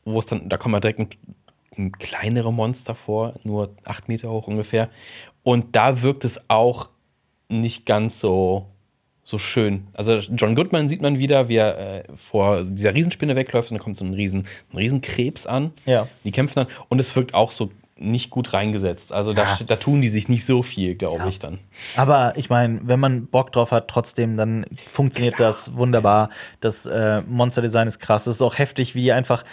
wo 0.05 0.19
es 0.19 0.27
dann, 0.27 0.47
da 0.47 0.57
kommen 0.57 0.75
wir 0.75 0.79
direkt 0.79 0.99
ein, 0.99 1.09
ein 1.77 1.91
kleinere 1.93 2.53
Monster 2.53 2.93
vor, 2.93 3.33
nur 3.43 3.75
acht 3.83 4.07
Meter 4.07 4.29
hoch 4.29 4.47
ungefähr. 4.47 4.89
Und 5.41 5.75
da 5.75 6.01
wirkt 6.03 6.23
es 6.23 6.49
auch 6.49 6.89
nicht 7.49 7.85
ganz 7.85 8.19
so, 8.19 8.67
so 9.23 9.37
schön. 9.37 9.87
Also 9.93 10.15
John 10.15 10.55
Goodman 10.55 10.89
sieht 10.89 11.01
man 11.01 11.17
wieder, 11.17 11.47
wie 11.47 11.55
er 11.55 11.77
äh, 11.77 12.03
vor 12.15 12.63
dieser 12.63 12.93
Riesenspinne 12.93 13.35
wegläuft 13.35 13.71
und 13.71 13.77
dann 13.77 13.83
kommt 13.83 13.97
so 13.97 14.05
ein, 14.05 14.13
Riesen, 14.13 14.45
ein 14.71 14.77
Riesenkrebs 14.77 15.45
an. 15.45 15.71
Ja. 15.85 16.07
Die 16.23 16.31
kämpfen 16.31 16.55
dann 16.55 16.67
und 16.89 16.99
es 16.99 17.15
wirkt 17.15 17.33
auch 17.33 17.51
so 17.51 17.71
nicht 17.95 18.31
gut 18.31 18.53
reingesetzt. 18.53 19.13
Also 19.13 19.33
da, 19.33 19.43
Ja. 19.43 19.59
da 19.65 19.75
tun 19.77 20.01
die 20.01 20.09
sich 20.09 20.27
nicht 20.27 20.45
so 20.45 20.61
viel, 20.61 20.95
glaube 20.95 21.29
ich 21.29 21.39
dann. 21.39 21.59
Aber 21.95 22.33
ich 22.35 22.49
meine, 22.49 22.81
wenn 22.83 22.99
man 22.99 23.27
Bock 23.27 23.51
drauf 23.53 23.71
hat, 23.71 23.87
trotzdem, 23.87 24.35
dann 24.35 24.65
funktioniert 24.89 25.39
das 25.39 25.75
wunderbar. 25.75 26.29
Das 26.59 26.85
äh, 26.85 27.21
Monsterdesign 27.21 27.87
ist 27.87 27.99
krass. 27.99 28.27
Es 28.27 28.35
ist 28.35 28.41
auch 28.41 28.57
heftig, 28.57 28.95
wie 28.95 29.11
einfach 29.11 29.45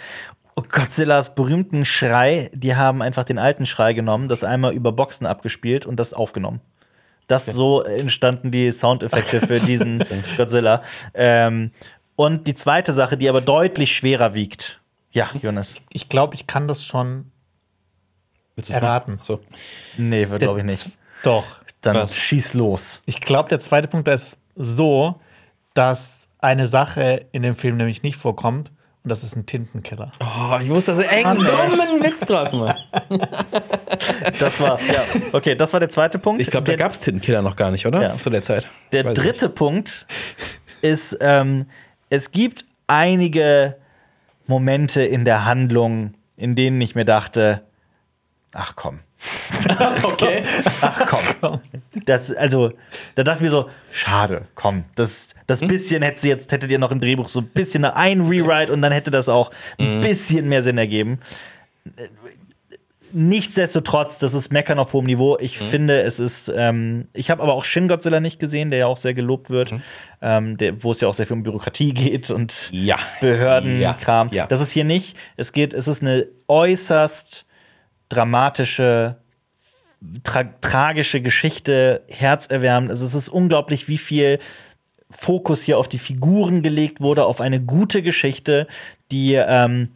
oh, 0.55 0.63
Godzillas 0.69 1.35
berühmten 1.35 1.85
Schrei, 1.85 2.49
die 2.53 2.75
haben 2.75 3.01
einfach 3.01 3.23
den 3.23 3.37
alten 3.37 3.65
Schrei 3.65 3.93
genommen, 3.93 4.27
das 4.27 4.43
einmal 4.43 4.73
über 4.73 4.91
Boxen 4.91 5.27
abgespielt 5.27 5.85
und 5.85 5.97
das 5.97 6.13
aufgenommen. 6.13 6.61
Das 7.31 7.45
so 7.45 7.81
entstanden 7.81 8.51
die 8.51 8.71
Soundeffekte 8.71 9.39
für 9.39 9.59
diesen 9.65 10.03
Godzilla. 10.35 10.81
Ähm, 11.13 11.71
und 12.17 12.45
die 12.45 12.55
zweite 12.55 12.91
Sache, 12.91 13.15
die 13.17 13.29
aber 13.29 13.39
deutlich 13.39 13.95
schwerer 13.95 14.33
wiegt. 14.33 14.81
Ja, 15.11 15.29
Jonas. 15.41 15.75
Ich 15.91 16.09
glaube, 16.09 16.35
ich 16.35 16.45
kann 16.45 16.67
das 16.67 16.83
schon. 16.83 17.31
Erraten. 18.69 19.17
So. 19.21 19.39
Nee, 19.97 20.25
glaube 20.25 20.59
ich 20.59 20.65
nicht. 20.65 20.89
Doch. 21.23 21.45
Dann 21.79 21.95
Was? 21.95 22.15
schieß 22.15 22.53
los. 22.53 23.01
Ich 23.05 23.21
glaube, 23.21 23.49
der 23.49 23.57
zweite 23.57 23.87
Punkt 23.87 24.07
ist 24.07 24.37
so, 24.55 25.19
dass 25.73 26.27
eine 26.41 26.67
Sache 26.67 27.25
in 27.31 27.41
dem 27.41 27.55
Film 27.55 27.77
nämlich 27.77 28.03
nicht 28.03 28.17
vorkommt 28.17 28.71
und 29.03 29.09
das 29.09 29.23
ist 29.23 29.35
ein 29.35 29.45
Tintenkiller. 29.45 30.11
Oh, 30.19 30.57
ich 30.61 30.69
wusste, 30.69 30.91
dass 30.95 31.03
er 31.03 31.09
einen 31.09 31.37
dummen 31.43 32.03
Witz 32.03 32.21
draus 32.21 32.51
macht. 32.53 32.77
Das 34.39 34.59
war's, 34.59 34.87
ja. 34.87 35.03
Okay, 35.33 35.53
das 35.53 35.73
war 35.73 35.79
der 35.79 35.89
zweite 35.89 36.17
Punkt. 36.17 36.41
Ich 36.41 36.49
glaube, 36.49 36.65
da 36.65 36.75
gab 36.75 36.91
es 36.91 37.01
Tintenkiller 37.01 37.41
noch 37.41 37.55
gar 37.55 37.69
nicht, 37.71 37.85
oder? 37.85 38.01
Ja. 38.01 38.17
Zu 38.17 38.29
der 38.29 38.41
Zeit. 38.41 38.67
Der 38.93 39.05
Weiß 39.05 39.13
dritte 39.13 39.49
Punkt 39.49 40.07
ist, 40.81 41.17
ähm, 41.21 41.67
es 42.09 42.31
gibt 42.31 42.65
einige 42.87 43.77
Momente 44.47 45.03
in 45.03 45.25
der 45.25 45.45
Handlung, 45.45 46.13
in 46.35 46.55
denen 46.55 46.79
ich 46.81 46.95
mir 46.95 47.05
dachte, 47.05 47.63
ach 48.53 48.75
komm, 48.75 48.95
nicht. 48.95 49.01
Okay. 50.03 50.43
ach 50.81 51.05
komm. 51.39 51.59
Das, 52.05 52.31
also, 52.33 52.71
da 53.15 53.23
dachte 53.23 53.39
ich 53.39 53.43
mir 53.43 53.49
so, 53.51 53.69
schade, 53.91 54.47
komm, 54.55 54.85
das, 54.95 55.35
das 55.47 55.61
bisschen 55.61 56.01
hätte 56.01 56.27
jetzt, 56.27 56.51
hättet 56.51 56.71
ihr 56.71 56.79
noch 56.79 56.91
im 56.91 56.99
Drehbuch 56.99 57.27
so 57.27 57.41
ein 57.41 57.47
bisschen 57.47 57.85
ein 57.85 58.21
Rewrite 58.21 58.73
und 58.73 58.81
dann 58.81 58.91
hätte 58.91 59.11
das 59.11 59.29
auch 59.29 59.51
ein 59.77 60.01
bisschen 60.01 60.49
mehr 60.49 60.63
Sinn 60.63 60.77
ergeben. 60.77 61.19
Nichtsdestotrotz, 63.13 64.19
das 64.19 64.33
ist 64.33 64.53
Meckern 64.53 64.79
auf 64.79 64.93
hohem 64.93 65.05
Niveau. 65.05 65.37
Ich 65.39 65.57
finde, 65.57 66.01
es 66.01 66.19
ist. 66.19 66.51
Ähm, 66.55 67.09
ich 67.13 67.29
habe 67.29 67.43
aber 67.43 67.53
auch 67.53 67.65
Shin 67.65 67.89
Godzilla 67.89 68.21
nicht 68.21 68.39
gesehen, 68.39 68.71
der 68.71 68.79
ja 68.79 68.87
auch 68.87 68.95
sehr 68.95 69.13
gelobt 69.13 69.49
wird, 69.49 69.73
ähm, 70.21 70.55
der, 70.55 70.81
wo 70.81 70.91
es 70.91 71.01
ja 71.01 71.09
auch 71.09 71.13
sehr 71.13 71.27
viel 71.27 71.35
um 71.35 71.43
Bürokratie 71.43 71.93
geht 71.93 72.31
und 72.31 72.69
Ja. 72.71 72.97
Behördenkram. 73.19 74.29
Ja. 74.29 74.33
Ja. 74.43 74.47
Das 74.47 74.61
ist 74.61 74.71
hier 74.71 74.85
nicht. 74.85 75.17
Es 75.35 75.51
geht, 75.51 75.73
es 75.73 75.89
ist 75.89 76.01
eine 76.01 76.27
äußerst 76.47 77.45
dramatische, 78.11 79.17
tra 80.23 80.43
tragische 80.61 81.21
Geschichte, 81.21 82.03
herzerwärmend. 82.09 82.89
Also 82.89 83.05
es 83.05 83.15
ist 83.15 83.29
unglaublich, 83.29 83.87
wie 83.87 83.97
viel 83.97 84.39
Fokus 85.09 85.61
hier 85.61 85.77
auf 85.77 85.87
die 85.87 85.99
Figuren 85.99 86.61
gelegt 86.61 87.01
wurde, 87.01 87.25
auf 87.25 87.41
eine 87.41 87.61
gute 87.61 88.01
Geschichte, 88.01 88.67
die 89.11 89.33
ähm, 89.33 89.89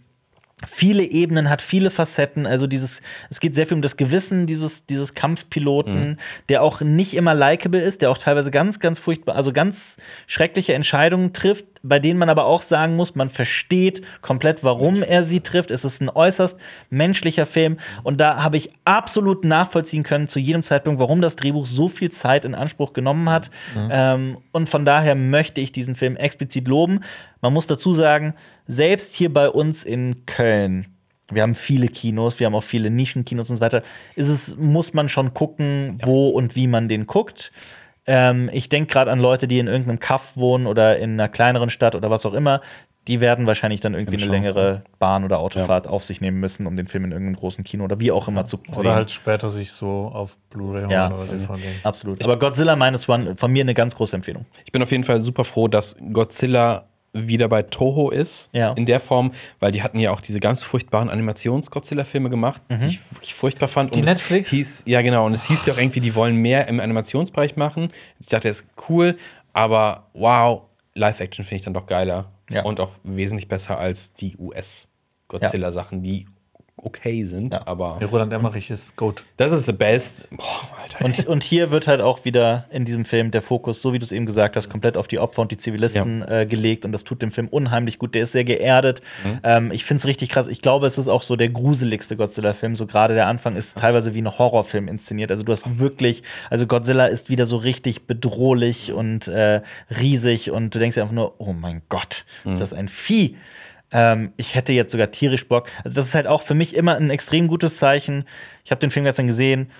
viele 0.66 1.04
Ebenen 1.04 1.50
hat, 1.50 1.62
viele 1.62 1.92
Facetten. 1.92 2.46
Also 2.46 2.68
dieses, 2.68 3.02
es 3.30 3.40
geht 3.40 3.56
sehr 3.56 3.68
viel 3.68 3.76
um 3.76 3.82
das 3.82 3.98
Gewissen 3.98 4.48
dieses, 4.48 4.86
dieses 4.86 5.14
Kampfpiloten, 5.14 6.18
der 6.50 6.64
auch 6.64 6.82
nicht 6.82 7.14
immer 7.14 7.34
likable 7.34 7.80
ist, 7.80 8.02
der 8.02 8.12
auch 8.12 8.18
teilweise 8.18 8.52
ganz, 8.52 8.80
ganz 8.80 9.00
furchtbar, 9.00 9.36
also 9.36 9.52
ganz 9.52 9.98
schreckliche 10.28 10.74
Entscheidungen 10.74 11.34
trifft, 11.34 11.66
bei 11.88 12.00
denen 12.00 12.20
man 12.20 12.30
aber 12.30 12.46
auch 12.46 12.62
sagen 12.62 12.96
muss, 12.96 13.16
man 13.16 13.30
versteht 13.30 14.02
komplett, 14.22 14.64
warum 14.64 15.04
er 15.04 15.24
sie 15.24 15.42
trifft. 15.42 15.72
Es 15.72 15.86
ist 15.86 16.02
ein 16.02 16.10
äußerst 16.10 16.60
menschlicher 16.90 17.46
Film 17.46 17.78
und 18.04 18.20
da 18.20 18.44
habe 18.44 18.58
ich 18.58 18.72
absolut 18.86 19.46
nachvollziehen 19.46 20.04
können 20.04 20.28
zu 20.28 20.40
jedem 20.40 20.64
Zeitpunkt, 20.64 21.00
warum 21.00 21.22
das 21.22 21.36
Drehbuch 21.36 21.66
so 21.66 21.88
viel 21.88 22.12
Zeit 22.12 22.46
in 22.46 22.56
Anspruch 22.56 22.94
genommen 22.94 23.30
hat. 23.30 23.52
Ähm, 23.92 24.38
und 24.52 24.70
von 24.70 24.86
daher 24.86 25.16
möchte 25.16 25.62
ich 25.62 25.72
diesen 25.72 25.96
Film 25.96 26.16
explizit 26.16 26.68
loben. 26.68 27.02
Man 27.42 27.54
muss 27.54 27.68
dazu 27.68 27.94
sagen, 27.94 28.34
selbst 28.68 29.16
hier 29.16 29.32
bei 29.32 29.50
uns 29.50 29.84
in 29.84 30.26
Köln, 30.26 30.88
wir 31.32 31.42
haben 31.42 31.56
viele 31.56 31.88
Kinos, 31.88 32.40
wir 32.40 32.48
haben 32.48 32.56
auch 32.56 32.64
viele 32.64 32.90
Nischenkinos 32.90 33.50
und 33.50 33.56
so 33.58 33.62
weiter, 33.62 33.82
ist 34.16 34.30
es, 34.30 34.58
muss 34.58 34.94
man 34.94 35.10
schon 35.10 35.34
gucken, 35.34 35.98
wo 36.04 36.30
und 36.30 36.56
wie 36.56 36.68
man 36.68 36.88
den 36.88 37.08
guckt. 37.08 37.52
Ähm, 38.08 38.50
ich 38.54 38.70
denke 38.70 38.92
gerade 38.94 39.12
an 39.12 39.20
Leute, 39.20 39.48
die 39.48 39.60
in 39.60 39.68
irgendeinem 39.68 40.00
Kaff 40.00 40.38
wohnen 40.38 40.68
oder 40.68 40.98
in 40.98 41.14
einer 41.14 41.28
kleineren 41.30 41.70
Stadt 41.70 41.96
oder 41.96 42.10
was 42.10 42.26
auch 42.26 42.34
immer. 42.34 42.62
Die 43.08 43.22
werden 43.22 43.46
wahrscheinlich 43.46 43.82
dann 43.82 43.94
irgendwie 43.94 44.18
eine 44.18 44.32
Chance, 44.32 44.50
längere 44.52 44.82
Bahn- 44.98 45.24
oder 45.26 45.38
Autofahrt 45.40 45.86
auf 45.86 46.04
sich 46.04 46.22
nehmen 46.22 46.40
müssen, 46.40 46.66
um 46.66 46.76
den 46.76 46.88
Film 46.88 47.06
in 47.06 47.12
irgendeinem 47.12 47.36
großen 47.36 47.64
Kino 47.64 47.84
oder 47.84 48.00
wie 48.00 48.12
auch 48.12 48.28
immer 48.28 48.46
zu 48.46 48.58
sehen. 48.72 48.80
Oder 48.80 48.96
halt 48.96 49.12
später 49.12 49.48
sich 49.50 49.72
so 49.72 50.12
auf 50.12 50.40
Blu-ray 50.50 50.82
holen 50.82 50.90
Ja. 50.90 51.12
oder 51.14 51.26
DVD. 51.26 51.62
Absolut. 51.84 52.24
Aber 52.24 52.40
Godzilla 52.40 52.76
Minus 52.76 53.08
One 53.08 53.36
von 53.36 53.52
mir 53.52 53.62
eine 53.62 53.76
ganz 53.76 53.96
große 53.96 54.16
Empfehlung. 54.16 54.46
Ich 54.66 54.72
bin 54.72 54.82
auf 54.82 54.90
jeden 54.90 55.04
Fall 55.04 55.22
super 55.22 55.46
froh, 55.46 55.68
dass 55.68 55.96
Godzilla 56.14 56.86
wieder 57.16 57.48
bei 57.48 57.64
Toho 57.64 58.12
ist. 58.12 58.50
Ja. 58.52 58.74
In 58.74 58.86
der 58.86 59.00
Form, 59.00 59.32
weil 59.60 59.72
die 59.72 59.82
hatten 59.82 60.00
ja 60.00 60.12
auch 60.12 60.22
diese 60.22 60.40
ganz 60.40 60.62
furchtbaren 60.62 61.10
Animations-Godzilla-Filme 61.10 62.30
gemacht, 62.30 62.62
die 62.70 62.88
ich 62.88 63.12
wirklich 63.14 63.34
furchtbar 63.34 63.70
fand. 63.70 63.96
Die 63.96 64.00
Und 64.00 64.06
Netflix? 64.06 64.50
Hieß, 64.50 64.84
ja, 64.86 65.02
genau. 65.02 65.26
Und 65.26 65.34
es 65.34 65.48
hieß 65.48 65.66
ja 65.66 65.74
auch 65.74 65.78
irgendwie, 65.78 66.02
die 66.02 66.14
wollen 66.14 66.36
mehr 66.36 66.68
im 66.68 66.80
Animationsbereich 66.80 67.56
machen. 67.56 67.92
Ich 68.20 68.28
dachte, 68.28 68.50
das 68.50 68.62
ist 68.62 68.70
cool, 68.90 69.18
aber 69.54 70.08
wow, 70.14 70.64
Live-Action 70.94 71.46
finde 71.46 71.56
ich 71.56 71.62
dann 71.64 71.74
doch 71.74 71.88
geiler. 71.88 72.32
Ja. 72.50 72.64
Und 72.64 72.80
auch 72.80 72.92
wesentlich 73.04 73.48
besser 73.48 73.80
als 73.80 74.14
die 74.14 74.38
US-Godzilla-Sachen, 74.38 76.04
die 76.04 76.28
okay 76.86 77.24
sind. 77.26 77.54
Ja. 77.54 77.64
Aber 77.66 77.98
Der 78.00 78.08
Roland 78.08 78.32
Emmerich 78.34 78.70
ist 78.70 78.96
gut. 78.96 79.24
das 79.38 79.52
ist 79.52 79.66
the 79.66 79.74
best. 79.74 80.28
Boah, 80.32 80.44
Alter. 80.82 81.04
Und, 81.06 81.28
und 81.28 81.44
hier 81.44 81.72
wird 81.72 81.88
halt 81.88 82.02
auch 82.02 82.26
wieder 82.26 82.66
in 82.72 82.86
diesem 82.86 83.06
Film 83.06 83.32
der 83.32 83.42
Fokus, 83.42 83.82
so 83.82 83.94
wie 83.94 84.00
du 84.00 84.04
es 84.06 84.12
eben 84.12 84.26
gesagt 84.26 84.56
hast, 84.56 84.70
komplett 84.70 84.98
auf 84.98 85.08
die 85.08 85.20
Opfer 85.20 85.42
und 85.42 85.52
die 85.52 85.58
Zivilisten 85.58 86.22
äh, 86.28 86.46
gelegt. 86.46 86.86
Und 86.86 86.92
das 86.92 87.04
tut 87.04 87.22
dem 87.22 87.32
Film 87.32 87.48
unheimlich 87.48 88.00
gut. 88.00 88.16
Der 88.16 88.24
ist 88.24 88.32
sehr 88.32 88.44
geerdet. 88.44 89.02
Ähm, 89.44 89.72
ich 89.72 89.86
finde 89.86 90.00
es 90.00 90.06
richtig 90.06 90.30
krass. 90.30 90.48
Ich 90.48 90.62
glaube, 90.62 90.86
es 90.86 90.98
ist 90.98 91.08
auch 91.08 91.22
so 91.24 91.36
der 91.36 91.50
gruseligste 91.50 92.16
Godzilla-Film. 92.16 92.76
So 92.76 92.86
gerade 92.86 93.14
der 93.16 93.28
Anfang 93.28 93.56
ist 93.56 93.78
teilweise 93.78 94.14
wie 94.14 94.22
ein 94.22 94.38
Horrorfilm 94.38 94.88
inszeniert. 94.88 95.32
Also 95.32 95.44
du 95.44 95.52
hast 95.52 95.80
wirklich, 95.80 96.24
also 96.50 96.68
Godzilla 96.68 97.08
ist 97.08 97.30
wieder 97.30 97.46
so 97.46 97.58
richtig 97.58 98.08
bedrohlich 98.08 98.92
und 98.94 99.28
äh, 99.28 99.62
riesig. 100.00 100.52
Und 100.52 100.74
du 100.76 100.80
denkst 100.80 100.96
dir 100.96 101.02
einfach 101.02 101.14
nur, 101.16 101.36
oh 101.40 101.54
mein 101.54 101.82
Gott, 101.90 102.26
ist 102.46 102.62
das 102.62 102.74
ein 102.74 102.88
Vieh. 102.90 103.36
Ähm, 103.96 104.34
ich 104.36 104.56
hätte 104.56 104.74
jetzt 104.74 104.92
sogar 104.92 105.10
tierisch 105.10 105.48
Bock. 105.48 105.72
Also, 105.86 105.96
das 105.96 106.08
ist 106.08 106.16
halt 106.16 106.28
auch 106.28 106.42
für 106.42 106.54
mich 106.54 106.76
immer 106.76 106.98
ein 106.98 107.10
extrem 107.10 107.48
gutes 107.48 107.78
Zeichen. 107.78 108.26
Ich 108.66 108.72
habe 108.72 108.82
den 108.82 108.92
Film 108.92 109.06
gestern 109.06 109.28
gesehen 109.28 109.72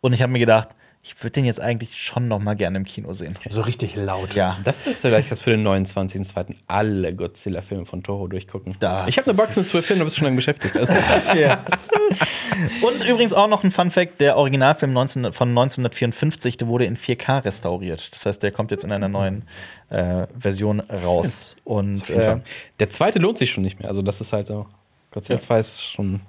und 0.00 0.14
ich 0.14 0.22
habe 0.22 0.32
mir 0.32 0.38
gedacht, 0.38 0.70
ich 1.02 1.22
würde 1.22 1.32
den 1.32 1.44
jetzt 1.44 1.60
eigentlich 1.60 2.00
schon 2.02 2.28
noch 2.28 2.40
mal 2.40 2.54
gerne 2.54 2.78
im 2.78 2.84
Kino 2.84 3.12
sehen. 3.12 3.36
So 3.48 3.60
richtig 3.62 3.96
laut. 3.96 4.34
Ja. 4.34 4.58
Das 4.64 4.86
ist 4.86 5.00
vielleicht 5.02 5.30
was 5.30 5.40
für 5.40 5.50
den 5.50 5.66
29.02. 5.66 6.56
alle 6.66 7.14
Godzilla-Filme 7.14 7.86
von 7.86 8.02
Toho 8.02 8.28
durchgucken. 8.28 8.76
Das 8.80 9.08
ich 9.08 9.18
habe 9.18 9.28
eine 9.28 9.36
Box 9.36 9.56
mit 9.56 9.66
zwölf 9.66 9.86
Filmen, 9.86 10.00
da 10.00 10.04
bist 10.04 10.16
du 10.16 10.20
schon 10.20 10.26
lange 10.26 10.36
beschäftigt. 10.36 10.76
Also, 10.76 10.92
Und 12.82 13.04
übrigens 13.04 13.32
auch 13.32 13.48
noch 13.48 13.64
ein 13.64 13.70
Fun 13.70 13.90
Fact: 13.90 14.20
Der 14.20 14.36
Originalfilm 14.36 14.92
19, 14.92 15.32
von 15.32 15.48
1954, 15.48 16.56
der 16.56 16.68
wurde 16.68 16.84
in 16.84 16.96
4K 16.96 17.44
restauriert. 17.44 18.14
Das 18.14 18.26
heißt, 18.26 18.42
der 18.42 18.52
kommt 18.52 18.70
jetzt 18.70 18.84
in 18.84 18.92
einer 18.92 19.08
neuen 19.08 19.44
äh, 19.88 20.26
Version 20.38 20.80
raus. 20.80 21.56
Und 21.64 22.10
äh. 22.10 22.38
Der 22.78 22.90
zweite 22.90 23.18
lohnt 23.18 23.38
sich 23.38 23.50
schon 23.50 23.62
nicht 23.62 23.78
mehr. 23.78 23.88
Also, 23.88 24.02
das 24.02 24.20
ist 24.20 24.32
halt 24.32 24.46
so. 24.46 24.66
Godzilla 25.10 25.40
2 25.40 25.58
ist 25.58 25.82
schon 25.82 26.20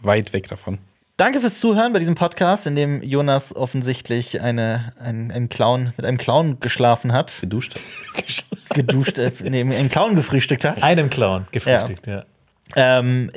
weit 0.00 0.32
weg 0.32 0.48
davon. 0.48 0.78
danke 1.18 1.40
fürs 1.40 1.60
Zuhören 1.60 1.92
bei 1.92 1.98
diesem 1.98 2.14
Podcast, 2.14 2.66
in 2.66 2.74
dem 2.74 3.02
Jonas 3.02 3.54
offensichtlich 3.54 4.40
eine, 4.40 4.94
ein, 4.98 5.30
ein 5.30 5.50
Clown 5.50 5.92
mit 5.98 6.06
einem 6.06 6.16
Clown 6.16 6.58
geschlafen 6.60 7.12
hat, 7.12 7.34
Geduscht. 7.40 7.78
geduscht, 8.74 9.18
äh, 9.18 9.30
nee, 9.42 9.60
einen 9.60 9.88
Clown 9.88 10.14
gefrühstückt 10.14 10.64
hat. 10.64 10.82
Einem 10.82 11.10
Clown 11.10 11.46
gefrühstückt, 11.52 12.06
ja. 12.06 12.24
Ähm, 12.76 13.30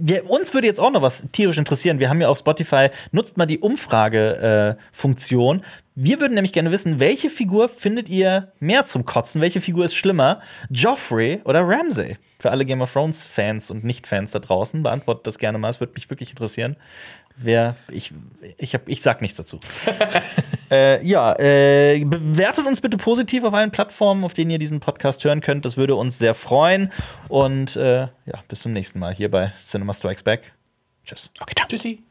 wir, 0.00 0.28
uns 0.28 0.54
würde 0.54 0.66
jetzt 0.66 0.80
auch 0.80 0.90
noch 0.90 1.02
was 1.02 1.26
tierisch 1.32 1.58
interessieren. 1.58 1.98
Wir 1.98 2.08
haben 2.08 2.20
ja 2.20 2.28
auf 2.28 2.38
Spotify, 2.38 2.88
nutzt 3.10 3.36
mal 3.36 3.46
die 3.46 3.58
Umfrage-Funktion. 3.58 5.62
wir 5.94 6.20
würden 6.20 6.34
nämlich 6.34 6.52
gerne 6.52 6.70
wissen, 6.70 7.00
welche 7.00 7.30
Figur 7.30 7.68
findet 7.68 8.08
ihr 8.08 8.52
mehr 8.60 8.84
zum 8.84 9.04
Kotzen? 9.04 9.40
Welche 9.40 9.60
Figur 9.60 9.84
ist 9.84 9.94
schlimmer? 9.94 10.40
Joffrey 10.70 11.40
oder 11.44 11.66
Ramsay? 11.66 12.16
Für 12.38 12.50
alle 12.50 12.64
Game 12.64 12.80
of 12.80 12.92
Thrones-Fans 12.92 13.70
und 13.70 13.84
Nicht-Fans 13.84 14.32
da 14.32 14.40
draußen, 14.40 14.82
beantwortet 14.82 15.28
das 15.28 15.38
gerne 15.38 15.58
mal. 15.58 15.70
Es 15.70 15.78
würde 15.78 15.92
mich 15.94 16.10
wirklich 16.10 16.30
interessieren. 16.30 16.76
Wer, 17.36 17.76
ich, 17.90 18.12
ich, 18.58 18.74
hab, 18.74 18.88
ich 18.88 19.02
sag 19.02 19.20
nichts 19.20 19.36
dazu. 19.36 19.60
äh, 20.70 21.04
ja, 21.04 21.34
äh, 21.38 22.04
bewertet 22.04 22.66
uns 22.66 22.80
bitte 22.80 22.96
positiv 22.96 23.44
auf 23.44 23.54
allen 23.54 23.70
Plattformen, 23.70 24.24
auf 24.24 24.34
denen 24.34 24.50
ihr 24.50 24.58
diesen 24.58 24.80
Podcast 24.80 25.24
hören 25.24 25.40
könnt. 25.40 25.64
Das 25.64 25.76
würde 25.76 25.94
uns 25.94 26.18
sehr 26.18 26.34
freuen. 26.34 26.92
Und 27.28 27.76
äh, 27.76 28.02
ja, 28.02 28.40
bis 28.48 28.60
zum 28.60 28.72
nächsten 28.72 28.98
Mal 28.98 29.14
hier 29.14 29.30
bei 29.30 29.52
Cinema 29.60 29.94
Strikes 29.94 30.22
Back. 30.22 30.52
Tschüss. 31.04 31.30
Okay, 31.40 31.54
ciao. 31.56 31.68
Tschüssi. 31.68 32.02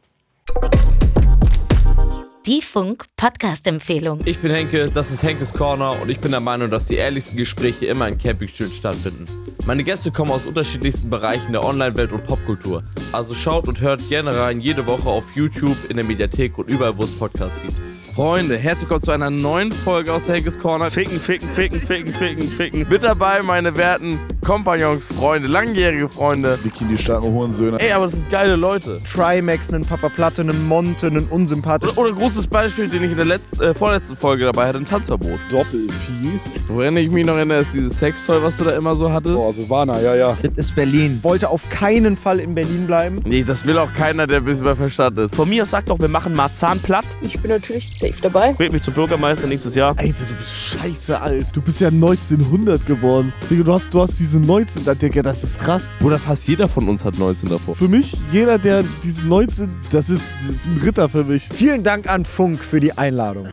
Die 2.48 2.64
Funk-Podcast-Empfehlung. 2.64 4.22
Ich 4.26 4.40
bin 4.40 4.50
Henke, 4.50 4.90
das 4.92 5.12
ist 5.12 5.22
Henkes 5.22 5.54
Corner 5.54 6.02
und 6.02 6.10
ich 6.10 6.20
bin 6.20 6.32
der 6.32 6.40
Meinung, 6.40 6.72
dass 6.72 6.88
die 6.88 6.96
ehrlichsten 6.96 7.38
Gespräche 7.38 7.86
immer 7.86 8.08
in 8.08 8.18
Campingstühlen 8.18 8.74
stattfinden. 8.74 9.28
Meine 9.68 9.84
Gäste 9.84 10.10
kommen 10.10 10.32
aus 10.32 10.48
unterschiedlichsten 10.48 11.12
Bereichen 11.12 11.52
der 11.52 11.64
Online-Welt 11.64 12.12
und 12.12 12.24
Popkultur. 12.24 12.84
Also 13.12 13.36
schaut 13.36 13.68
und 13.68 13.80
hört 13.80 14.02
gerne 14.10 14.36
rein, 14.36 14.60
jede 14.60 14.88
Woche 14.88 15.08
auf 15.08 15.36
YouTube, 15.36 15.78
in 15.88 15.98
der 15.98 16.06
Mediathek 16.06 16.58
und 16.58 16.68
überall, 16.68 16.98
wo 16.98 17.04
es 17.04 17.12
Podcasts 17.12 17.62
gibt. 17.62 17.76
Freunde, 18.16 18.58
herzlich 18.58 18.90
willkommen 18.90 19.04
zu 19.04 19.12
einer 19.12 19.30
neuen 19.30 19.72
Folge 19.72 20.14
aus 20.14 20.26
der 20.26 20.36
Henkes 20.36 20.60
Corner. 20.60 20.92
Ficken, 20.92 21.18
ficken, 21.18 21.50
ficken, 21.50 21.82
ficken, 21.82 22.12
ficken, 22.14 22.50
ficken. 22.50 22.86
Mit 22.90 23.04
dabei 23.04 23.42
meine 23.42 23.78
werten 23.78 24.20
Kompagnons, 24.46 25.08
Freunde, 25.08 25.48
langjährige 25.48 26.10
Freunde. 26.10 26.60
Bikini-starken 26.62 27.32
Hurensöhne. 27.32 27.80
Ey, 27.80 27.94
aber 27.94 28.08
das 28.08 28.16
sind 28.16 28.30
geile 28.30 28.58
Leute. 28.58 29.00
Trimax, 29.10 29.72
einen 29.72 29.86
Papa 29.86 30.10
Platte, 30.10 30.42
einen 30.42 30.68
Monte, 30.68 31.08
einen 31.08 31.28
unsympathischen. 31.28 31.98
Oder, 31.98 32.10
oder 32.10 32.18
ein 32.18 32.20
großes 32.20 32.48
Beispiel, 32.48 32.90
den 32.90 33.02
ich 33.04 33.12
in 33.12 33.18
der 33.18 33.28
letzten, 33.28 33.62
äh, 33.62 33.74
vorletzten 33.74 34.18
Folge 34.18 34.44
dabei 34.44 34.68
hatte, 34.68 34.80
ein 34.80 34.86
Tanzverbot. 34.86 35.40
Doppel-Peace. 35.50 36.60
Woran 36.68 36.98
ich 36.98 37.10
mich 37.10 37.26
noch 37.26 37.36
erinnere, 37.36 37.62
ist 37.62 37.74
dieses 37.74 37.98
Sextoy, 37.98 38.44
was 38.44 38.58
du 38.58 38.66
da 38.66 38.72
immer 38.72 38.96
so 38.96 39.10
hattest. 39.10 39.38
Oh, 39.38 39.54
Silvana, 39.54 40.02
ja, 40.02 40.16
ja. 40.16 40.38
Das 40.42 40.52
ist 40.58 40.76
Berlin. 40.76 41.20
Wollte 41.22 41.50
auf 41.50 41.70
keinen 41.70 42.18
Fall 42.18 42.42
in 42.42 42.56
Berlin 42.56 42.88
bleiben. 42.88 43.22
Nee, 43.24 43.44
das 43.44 43.66
will 43.66 43.78
auch 43.78 43.94
keiner, 43.94 44.28
der 44.28 44.38
ein 44.38 44.46
bisschen 44.46 44.66
bei 44.66 44.76
Verstand 44.76 45.18
ist. 45.18 45.34
Von 45.34 45.48
mir 45.48 45.62
aus 45.62 45.70
sagt 45.70 45.90
doch, 45.90 46.00
wir 46.00 46.10
machen 46.10 46.36
Marzahn 46.36 46.80
platt. 46.80 47.06
Ich 47.22 47.40
bin 47.40 47.52
natürlich 47.52 48.01
safe 48.02 48.22
dabei. 48.22 48.58
Wählt 48.58 48.72
mich 48.72 48.82
zum 48.82 48.94
Bürgermeister 48.94 49.48
nächstes 49.48 49.76
Jahr. 49.76 49.98
Alter, 49.98 50.26
du 50.28 50.34
bist 50.36 50.54
scheiße 50.54 51.20
alt. 51.20 51.48
Du 51.54 51.62
bist 51.62 51.80
ja 51.80 51.90
1900 51.90 52.86
geworden. 52.86 53.32
Digga, 53.50 53.64
du 53.64 53.74
hast, 53.74 53.94
du 53.94 54.02
hast 54.02 54.20
diese 54.20 54.40
19, 54.40 54.86
da, 54.86 54.96
Digga, 54.96 55.22
das 55.22 55.44
ist 55.44 55.60
krass. 55.60 55.84
Bruder, 56.00 56.20
fast 56.20 56.48
jeder 56.48 56.68
von 56.68 56.90
uns 56.90 57.06
hat 57.06 57.18
19 57.18 57.50
davor. 57.50 57.76
Für 57.76 57.88
mich, 57.88 58.18
jeder, 58.32 58.58
der 58.58 58.84
diese 59.04 59.26
19, 59.26 59.70
das 59.92 60.10
ist 60.10 60.34
ein 60.66 60.82
Ritter 60.84 61.08
für 61.08 61.24
mich. 61.24 61.48
Vielen 61.54 61.84
Dank 61.84 62.10
an 62.10 62.26
Funk 62.26 62.64
für 62.64 62.80
die 62.80 62.98
Einladung. 62.98 63.50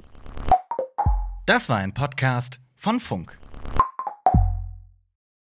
Das 1.46 1.68
war 1.68 1.76
ein 1.76 1.92
Podcast 1.94 2.58
von 2.74 3.00
Funk. 3.00 3.37